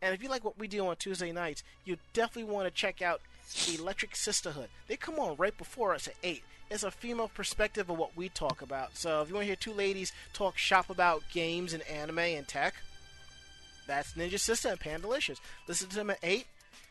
And 0.00 0.14
if 0.14 0.22
you 0.22 0.28
like 0.28 0.44
what 0.44 0.58
we 0.58 0.68
do 0.68 0.86
on 0.86 0.96
Tuesday 0.96 1.32
nights, 1.32 1.62
you 1.84 1.96
definitely 2.12 2.52
want 2.52 2.66
to 2.66 2.70
check 2.70 3.02
out 3.02 3.20
Electric 3.72 4.14
Sisterhood. 4.14 4.68
They 4.86 4.96
come 4.96 5.18
on 5.18 5.36
right 5.36 5.56
before 5.56 5.94
us 5.94 6.06
at 6.06 6.14
8. 6.22 6.42
It's 6.70 6.82
a 6.82 6.90
female 6.90 7.28
perspective 7.28 7.88
of 7.88 7.98
what 7.98 8.16
we 8.16 8.28
talk 8.28 8.62
about. 8.62 8.96
So 8.96 9.22
if 9.22 9.28
you 9.28 9.34
want 9.34 9.44
to 9.44 9.48
hear 9.48 9.56
two 9.56 9.72
ladies 9.72 10.12
talk 10.32 10.58
shop 10.58 10.90
about 10.90 11.22
games 11.32 11.72
and 11.72 11.82
anime 11.84 12.18
and 12.18 12.46
tech, 12.46 12.74
that's 13.86 14.12
Ninja 14.12 14.38
Sister 14.38 14.68
and 14.68 14.78
Pandalicious. 14.78 15.40
Listen 15.66 15.88
to 15.88 15.96
them 15.96 16.10
at 16.10 16.18
8, 16.22 16.46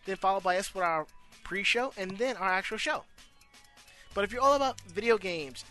then 0.06 0.16
followed 0.16 0.44
by 0.44 0.58
us 0.58 0.74
with 0.74 0.84
our 0.84 1.06
pre 1.44 1.64
show 1.64 1.94
and 1.96 2.18
then 2.18 2.36
our 2.38 2.50
actual 2.50 2.78
show. 2.78 3.04
But 4.14 4.24
if 4.24 4.34
you're 4.34 4.42
all 4.42 4.56
about 4.56 4.82
video 4.82 5.18
games, 5.20 5.64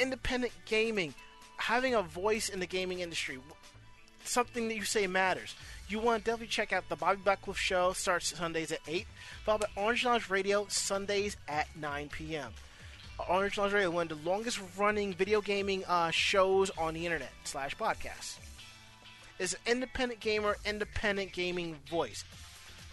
independent 0.00 0.52
gaming, 0.64 1.14
having 1.58 1.94
a 1.94 2.02
voice 2.02 2.48
in 2.48 2.58
the 2.58 2.66
gaming 2.66 3.00
industry, 3.00 3.38
something 4.24 4.68
that 4.68 4.76
you 4.76 4.84
say 4.84 5.06
matters. 5.06 5.54
You 5.88 6.00
want 6.00 6.24
to 6.24 6.30
definitely 6.30 6.48
check 6.48 6.72
out 6.72 6.88
the 6.88 6.96
Bobby 6.96 7.20
Blackwolf 7.24 7.56
Show. 7.56 7.92
Starts 7.92 8.36
Sundays 8.36 8.72
at 8.72 8.80
8. 8.88 9.06
Followed 9.44 9.60
by 9.60 9.82
Orange 9.82 10.04
Lounge 10.04 10.28
Radio, 10.28 10.66
Sundays 10.68 11.36
at 11.46 11.68
9 11.76 12.08
p.m. 12.08 12.52
Orange 13.28 13.56
Lounge 13.56 13.72
Radio, 13.72 13.90
one 13.90 14.10
of 14.10 14.22
the 14.22 14.28
longest 14.28 14.60
running 14.76 15.14
video 15.14 15.40
gaming 15.40 15.84
uh, 15.86 16.10
shows 16.10 16.70
on 16.70 16.94
the 16.94 17.04
internet 17.06 17.30
slash 17.44 17.76
podcast. 17.76 18.38
Is 19.38 19.54
an 19.54 19.60
independent 19.66 20.20
gamer, 20.20 20.56
independent 20.64 21.32
gaming 21.32 21.76
voice. 21.88 22.24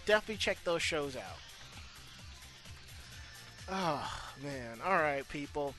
Definitely 0.06 0.36
check 0.36 0.58
those 0.62 0.82
shows 0.82 1.16
out. 1.16 1.38
Oh, 3.68 4.20
man. 4.42 4.78
All 4.84 4.98
right, 4.98 5.26
people. 5.28 5.74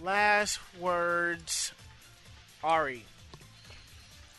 Last 0.00 0.58
words. 0.80 1.72
Ari. 2.64 3.04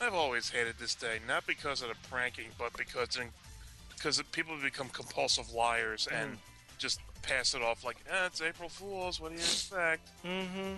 I've 0.02 0.14
always 0.16 0.50
hated 0.50 0.76
this 0.80 0.96
day, 0.96 1.20
not 1.28 1.46
because 1.46 1.82
of 1.84 1.90
the 1.90 1.96
pranking, 2.10 2.48
but 2.58 2.76
because 2.76 3.18
because 3.96 4.22
people 4.32 4.56
become 4.62 4.90
compulsive 4.90 5.52
liars 5.54 6.08
and 6.12 6.38
just 6.80 7.00
pass 7.22 7.54
it 7.54 7.62
off 7.62 7.84
like, 7.86 7.98
eh, 8.10 8.26
it's 8.26 8.42
April 8.42 8.68
Fool's. 8.68 9.20
What 9.20 9.30
do 9.30 9.36
you 9.36 9.42
expect? 9.42 10.10
Mm-hmm. 10.26 10.78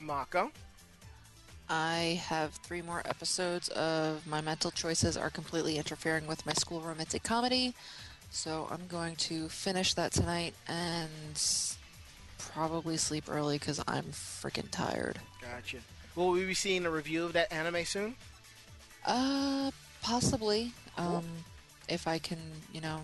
Mako. 0.00 0.50
I 1.70 2.20
have 2.26 2.54
three 2.64 2.82
more 2.82 3.02
episodes 3.04 3.68
of 3.70 4.26
My 4.26 4.40
Mental 4.40 4.70
Choices 4.72 5.16
Are 5.16 5.30
Completely 5.30 5.76
Interfering 5.76 6.26
with 6.26 6.44
My 6.46 6.54
School 6.54 6.80
Romantic 6.80 7.22
Comedy. 7.22 7.74
So 8.30 8.66
I'm 8.70 8.86
going 8.88 9.16
to 9.16 9.48
finish 9.48 9.94
that 9.94 10.12
tonight 10.12 10.54
and 10.66 11.08
s- 11.32 11.77
probably 12.38 12.96
sleep 12.96 13.24
early 13.28 13.58
because 13.58 13.82
I'm 13.86 14.04
freaking 14.04 14.70
tired. 14.70 15.18
Gotcha. 15.42 15.78
Will 16.14 16.30
we 16.30 16.44
be 16.44 16.54
seeing 16.54 16.86
a 16.86 16.90
review 16.90 17.24
of 17.24 17.32
that 17.34 17.52
anime 17.52 17.84
soon? 17.84 18.16
Uh, 19.06 19.70
Possibly, 20.02 20.72
um, 20.96 21.24
if 21.88 22.06
I 22.06 22.18
can, 22.18 22.38
you 22.72 22.80
know, 22.80 23.02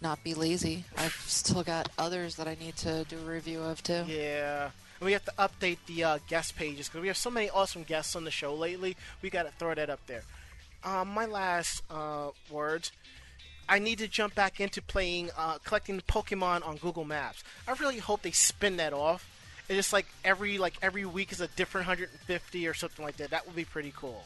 not 0.00 0.22
be 0.22 0.34
lazy. 0.34 0.84
I've 0.96 1.14
still 1.26 1.62
got 1.62 1.88
others 1.98 2.36
that 2.36 2.46
I 2.46 2.56
need 2.60 2.76
to 2.76 3.04
do 3.04 3.16
a 3.18 3.30
review 3.30 3.60
of 3.62 3.82
too. 3.82 4.04
Yeah. 4.06 4.70
And 5.00 5.06
we 5.06 5.12
have 5.12 5.24
to 5.24 5.32
update 5.38 5.78
the 5.86 6.04
uh, 6.04 6.18
guest 6.28 6.56
pages 6.56 6.88
because 6.88 7.00
we 7.00 7.08
have 7.08 7.16
so 7.16 7.30
many 7.30 7.50
awesome 7.50 7.82
guests 7.82 8.14
on 8.14 8.24
the 8.24 8.30
show 8.30 8.54
lately. 8.54 8.96
We 9.22 9.30
got 9.30 9.44
to 9.44 9.52
throw 9.58 9.74
that 9.74 9.90
up 9.90 10.00
there. 10.06 10.22
Um, 10.84 11.08
my 11.08 11.26
last 11.26 11.82
uh, 11.90 12.28
words. 12.50 12.92
I 13.68 13.78
need 13.78 13.98
to 13.98 14.08
jump 14.08 14.34
back 14.34 14.60
into 14.60 14.82
playing, 14.82 15.30
uh, 15.36 15.58
collecting 15.64 16.00
Pokemon 16.02 16.66
on 16.66 16.76
Google 16.76 17.04
Maps. 17.04 17.42
I 17.66 17.72
really 17.72 17.98
hope 17.98 18.22
they 18.22 18.30
spin 18.30 18.76
that 18.76 18.92
off. 18.92 19.30
It's 19.68 19.76
just 19.76 19.92
like 19.92 20.06
every 20.24 20.58
like 20.58 20.74
every 20.82 21.06
week 21.06 21.32
is 21.32 21.40
a 21.40 21.48
different 21.48 21.86
150 21.86 22.68
or 22.68 22.74
something 22.74 23.04
like 23.04 23.16
that. 23.16 23.30
That 23.30 23.46
would 23.46 23.56
be 23.56 23.64
pretty 23.64 23.94
cool. 23.96 24.24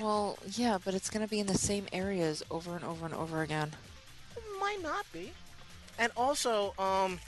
Well, 0.00 0.38
yeah, 0.54 0.78
but 0.84 0.94
it's 0.94 1.10
going 1.10 1.24
to 1.24 1.30
be 1.30 1.40
in 1.40 1.48
the 1.48 1.58
same 1.58 1.86
areas 1.92 2.44
over 2.50 2.76
and 2.76 2.84
over 2.84 3.04
and 3.06 3.14
over 3.14 3.42
again. 3.42 3.72
Might 4.60 4.80
not 4.82 5.10
be. 5.12 5.32
And 5.98 6.12
also, 6.16 6.74
um, 6.78 7.18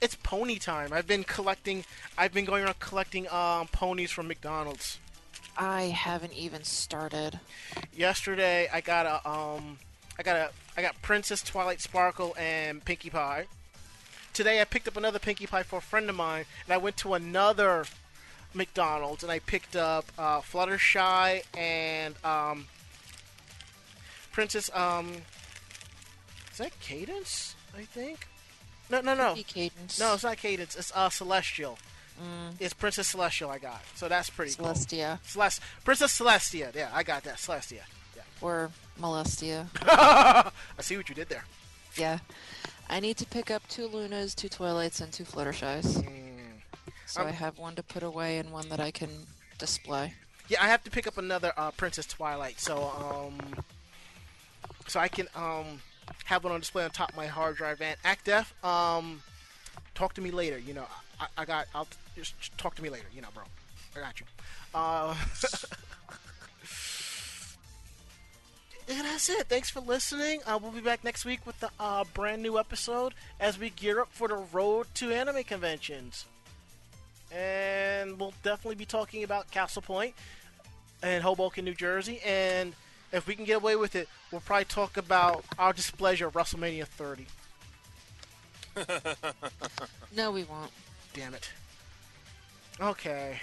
it's 0.00 0.14
pony 0.14 0.58
time. 0.58 0.92
I've 0.92 1.06
been 1.06 1.24
collecting. 1.24 1.84
I've 2.16 2.32
been 2.32 2.46
going 2.46 2.64
around 2.64 2.78
collecting 2.78 3.28
um, 3.30 3.68
ponies 3.68 4.10
from 4.10 4.28
McDonald's. 4.28 4.98
I 5.58 5.82
haven't 5.82 6.32
even 6.32 6.62
started. 6.62 7.40
Yesterday, 7.92 8.68
I 8.72 8.80
got 8.80 9.06
a 9.06 9.28
um, 9.28 9.78
I 10.18 10.22
got 10.22 10.36
a 10.36 10.50
I 10.76 10.82
got 10.82 11.00
Princess 11.02 11.42
Twilight 11.42 11.80
Sparkle 11.80 12.34
and 12.38 12.84
Pinkie 12.84 13.10
Pie. 13.10 13.46
Today, 14.32 14.60
I 14.60 14.64
picked 14.64 14.86
up 14.86 14.96
another 14.96 15.18
Pinkie 15.18 15.46
Pie 15.46 15.64
for 15.64 15.78
a 15.78 15.82
friend 15.82 16.08
of 16.08 16.14
mine, 16.16 16.44
and 16.66 16.72
I 16.72 16.76
went 16.76 16.96
to 16.98 17.14
another 17.14 17.84
McDonald's 18.54 19.22
and 19.22 19.30
I 19.32 19.40
picked 19.40 19.76
up 19.76 20.06
uh, 20.18 20.40
Fluttershy 20.40 21.42
and 21.56 22.14
um, 22.24 22.66
Princess 24.32 24.70
um, 24.74 25.12
is 26.52 26.58
that 26.58 26.72
Cadance? 26.80 27.54
I 27.76 27.82
think. 27.82 28.26
No, 28.90 29.00
no, 29.00 29.14
no. 29.14 29.34
Cadance. 29.34 30.00
No, 30.00 30.14
it's 30.14 30.24
not 30.24 30.36
Cadance. 30.38 30.78
It's 30.78 30.92
uh, 30.94 31.08
Celestial. 31.10 31.78
Mm. 32.20 32.54
It's 32.58 32.74
Princess 32.74 33.06
Celestial 33.08 33.50
I 33.50 33.58
got. 33.58 33.82
So 33.94 34.08
that's 34.08 34.30
pretty 34.30 34.52
Celestia. 34.52 35.18
cool. 35.34 35.42
Celest- 35.42 35.60
Princess 35.84 36.18
Celestia. 36.18 36.74
Yeah, 36.74 36.88
I 36.92 37.02
got 37.02 37.22
that. 37.24 37.36
Celestia. 37.36 37.82
Or 38.40 38.70
Molestia. 39.00 39.66
I 39.82 40.52
see 40.80 40.96
what 40.96 41.08
you 41.08 41.14
did 41.14 41.28
there. 41.28 41.44
Yeah. 41.96 42.18
I 42.88 43.00
need 43.00 43.16
to 43.18 43.26
pick 43.26 43.50
up 43.50 43.66
two 43.68 43.86
Lunas, 43.86 44.34
two 44.34 44.48
Twilights, 44.48 45.00
and 45.00 45.12
two 45.12 45.24
Fluttershies. 45.24 46.04
So 47.06 47.22
Um, 47.22 47.26
I 47.28 47.30
have 47.32 47.58
one 47.58 47.74
to 47.74 47.82
put 47.82 48.02
away 48.02 48.38
and 48.38 48.52
one 48.52 48.68
that 48.68 48.80
I 48.80 48.90
can 48.90 49.26
display. 49.58 50.14
Yeah, 50.48 50.62
I 50.62 50.68
have 50.68 50.82
to 50.84 50.90
pick 50.90 51.06
up 51.06 51.18
another 51.18 51.52
uh, 51.56 51.70
Princess 51.72 52.06
Twilight, 52.06 52.58
so 52.60 52.90
um, 53.28 53.62
so 54.86 54.98
I 55.00 55.08
can 55.08 55.26
um 55.34 55.82
have 56.24 56.44
one 56.44 56.52
on 56.54 56.60
display 56.60 56.84
on 56.84 56.90
top 56.90 57.10
of 57.10 57.16
my 57.16 57.26
hard 57.26 57.56
drive. 57.56 57.82
And 57.82 57.96
ActDef, 58.02 58.46
um, 58.64 59.22
talk 59.94 60.14
to 60.14 60.20
me 60.22 60.30
later. 60.30 60.58
You 60.58 60.72
know, 60.74 60.86
I, 61.20 61.26
I 61.38 61.44
got. 61.44 61.66
I'll 61.74 61.88
just 62.16 62.34
talk 62.56 62.74
to 62.76 62.82
me 62.82 62.88
later. 62.88 63.06
You 63.14 63.20
know, 63.20 63.28
bro, 63.34 63.44
I 63.96 64.00
got 64.00 64.20
you. 64.20 64.26
Uh, 64.74 65.14
and 68.88 69.00
that's 69.04 69.28
it. 69.28 69.46
Thanks 69.48 69.70
for 69.70 69.80
listening. 69.80 70.40
Uh, 70.46 70.58
we'll 70.60 70.72
be 70.72 70.80
back 70.80 71.04
next 71.04 71.24
week 71.24 71.46
with 71.46 71.58
the 71.60 71.70
uh, 71.78 72.04
brand 72.14 72.42
new 72.42 72.58
episode 72.58 73.14
as 73.38 73.58
we 73.58 73.70
gear 73.70 74.00
up 74.00 74.08
for 74.10 74.28
the 74.28 74.36
road 74.52 74.86
to 74.94 75.12
anime 75.12 75.44
conventions. 75.44 76.24
And 77.30 78.18
we'll 78.18 78.34
definitely 78.42 78.76
be 78.76 78.86
talking 78.86 79.22
about 79.22 79.50
Castle 79.50 79.82
Point 79.82 80.14
and 81.02 81.22
Hoboken, 81.22 81.64
New 81.64 81.74
Jersey. 81.74 82.20
And 82.24 82.74
if 83.12 83.26
we 83.26 83.34
can 83.34 83.44
get 83.44 83.56
away 83.58 83.76
with 83.76 83.94
it, 83.94 84.08
we'll 84.32 84.40
probably 84.40 84.64
talk 84.64 84.96
about 84.96 85.44
our 85.58 85.72
displeasure 85.72 86.26
of 86.28 86.32
WrestleMania 86.34 86.86
30. 86.86 87.26
No, 90.16 90.30
we 90.30 90.44
won't. 90.44 90.70
Damn 91.12 91.34
it. 91.34 91.50
Okay. 92.80 93.38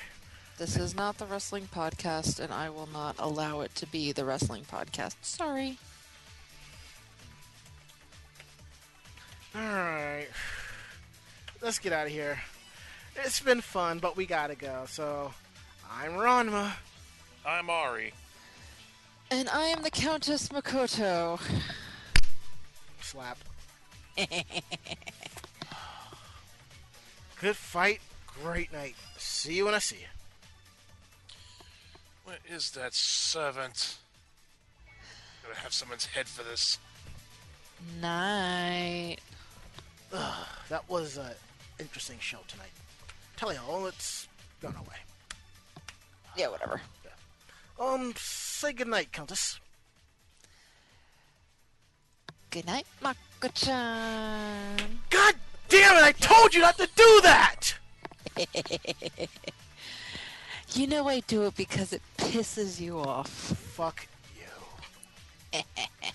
This 0.57 0.77
is 0.77 0.95
not 0.95 1.17
the 1.17 1.25
wrestling 1.25 1.67
podcast, 1.73 2.39
and 2.39 2.53
I 2.53 2.69
will 2.69 2.87
not 2.93 3.17
allow 3.19 3.59
it 3.59 3.75
to 3.75 3.85
be 3.85 4.13
the 4.13 4.23
wrestling 4.23 4.63
podcast. 4.63 5.15
Sorry. 5.21 5.77
Alright. 9.53 10.29
Let's 11.61 11.77
get 11.79 11.91
out 11.91 12.07
of 12.07 12.13
here. 12.13 12.39
It's 13.17 13.41
been 13.41 13.59
fun, 13.59 13.99
but 13.99 14.15
we 14.15 14.25
gotta 14.25 14.55
go. 14.55 14.85
So, 14.87 15.33
I'm 15.91 16.13
Ranma. 16.13 16.71
I'm 17.45 17.69
Ari. 17.69 18.13
And 19.29 19.49
I 19.49 19.65
am 19.65 19.81
the 19.83 19.91
Countess 19.91 20.47
Makoto. 20.49 21.41
Slap. 23.01 23.37
Good 27.41 27.57
fight. 27.57 27.99
Great 28.41 28.71
night. 28.71 28.95
See 29.17 29.55
you 29.55 29.65
when 29.65 29.73
I 29.73 29.79
see 29.79 29.97
you. 29.97 30.14
Where 32.25 32.37
is 32.49 32.71
that 32.71 32.93
servant? 32.93 33.97
Gotta 35.43 35.59
have 35.59 35.73
someone's 35.73 36.07
head 36.07 36.27
for 36.27 36.43
this. 36.43 36.79
Night. 38.01 39.17
Ugh, 40.11 40.47
that 40.69 40.89
was 40.89 41.17
an 41.17 41.31
interesting 41.79 42.17
show 42.19 42.39
tonight. 42.47 42.71
Tell 43.37 43.53
you 43.53 43.59
all, 43.69 43.85
it's 43.85 44.27
gone 44.61 44.75
away. 44.75 44.97
Yeah, 46.35 46.47
whatever. 46.47 46.81
Um, 47.79 48.13
say 48.17 48.73
goodnight, 48.73 49.11
Countess. 49.11 49.59
Good 52.49 52.65
night, 52.65 52.87
Mako-chan. 53.01 54.77
God 55.09 55.35
damn 55.67 55.97
it! 55.97 56.03
I 56.03 56.11
told 56.13 56.55
you 56.55 56.61
not 56.61 56.77
to 56.77 56.87
do 56.95 57.21
that! 57.21 57.75
You 60.75 60.87
know 60.87 61.07
I 61.07 61.21
do 61.21 61.43
it 61.43 61.55
because 61.55 61.93
it 61.93 62.01
pisses 62.17 62.81
you 62.81 62.99
off. 62.99 63.29
Fuck 63.29 64.07
you. 65.53 65.61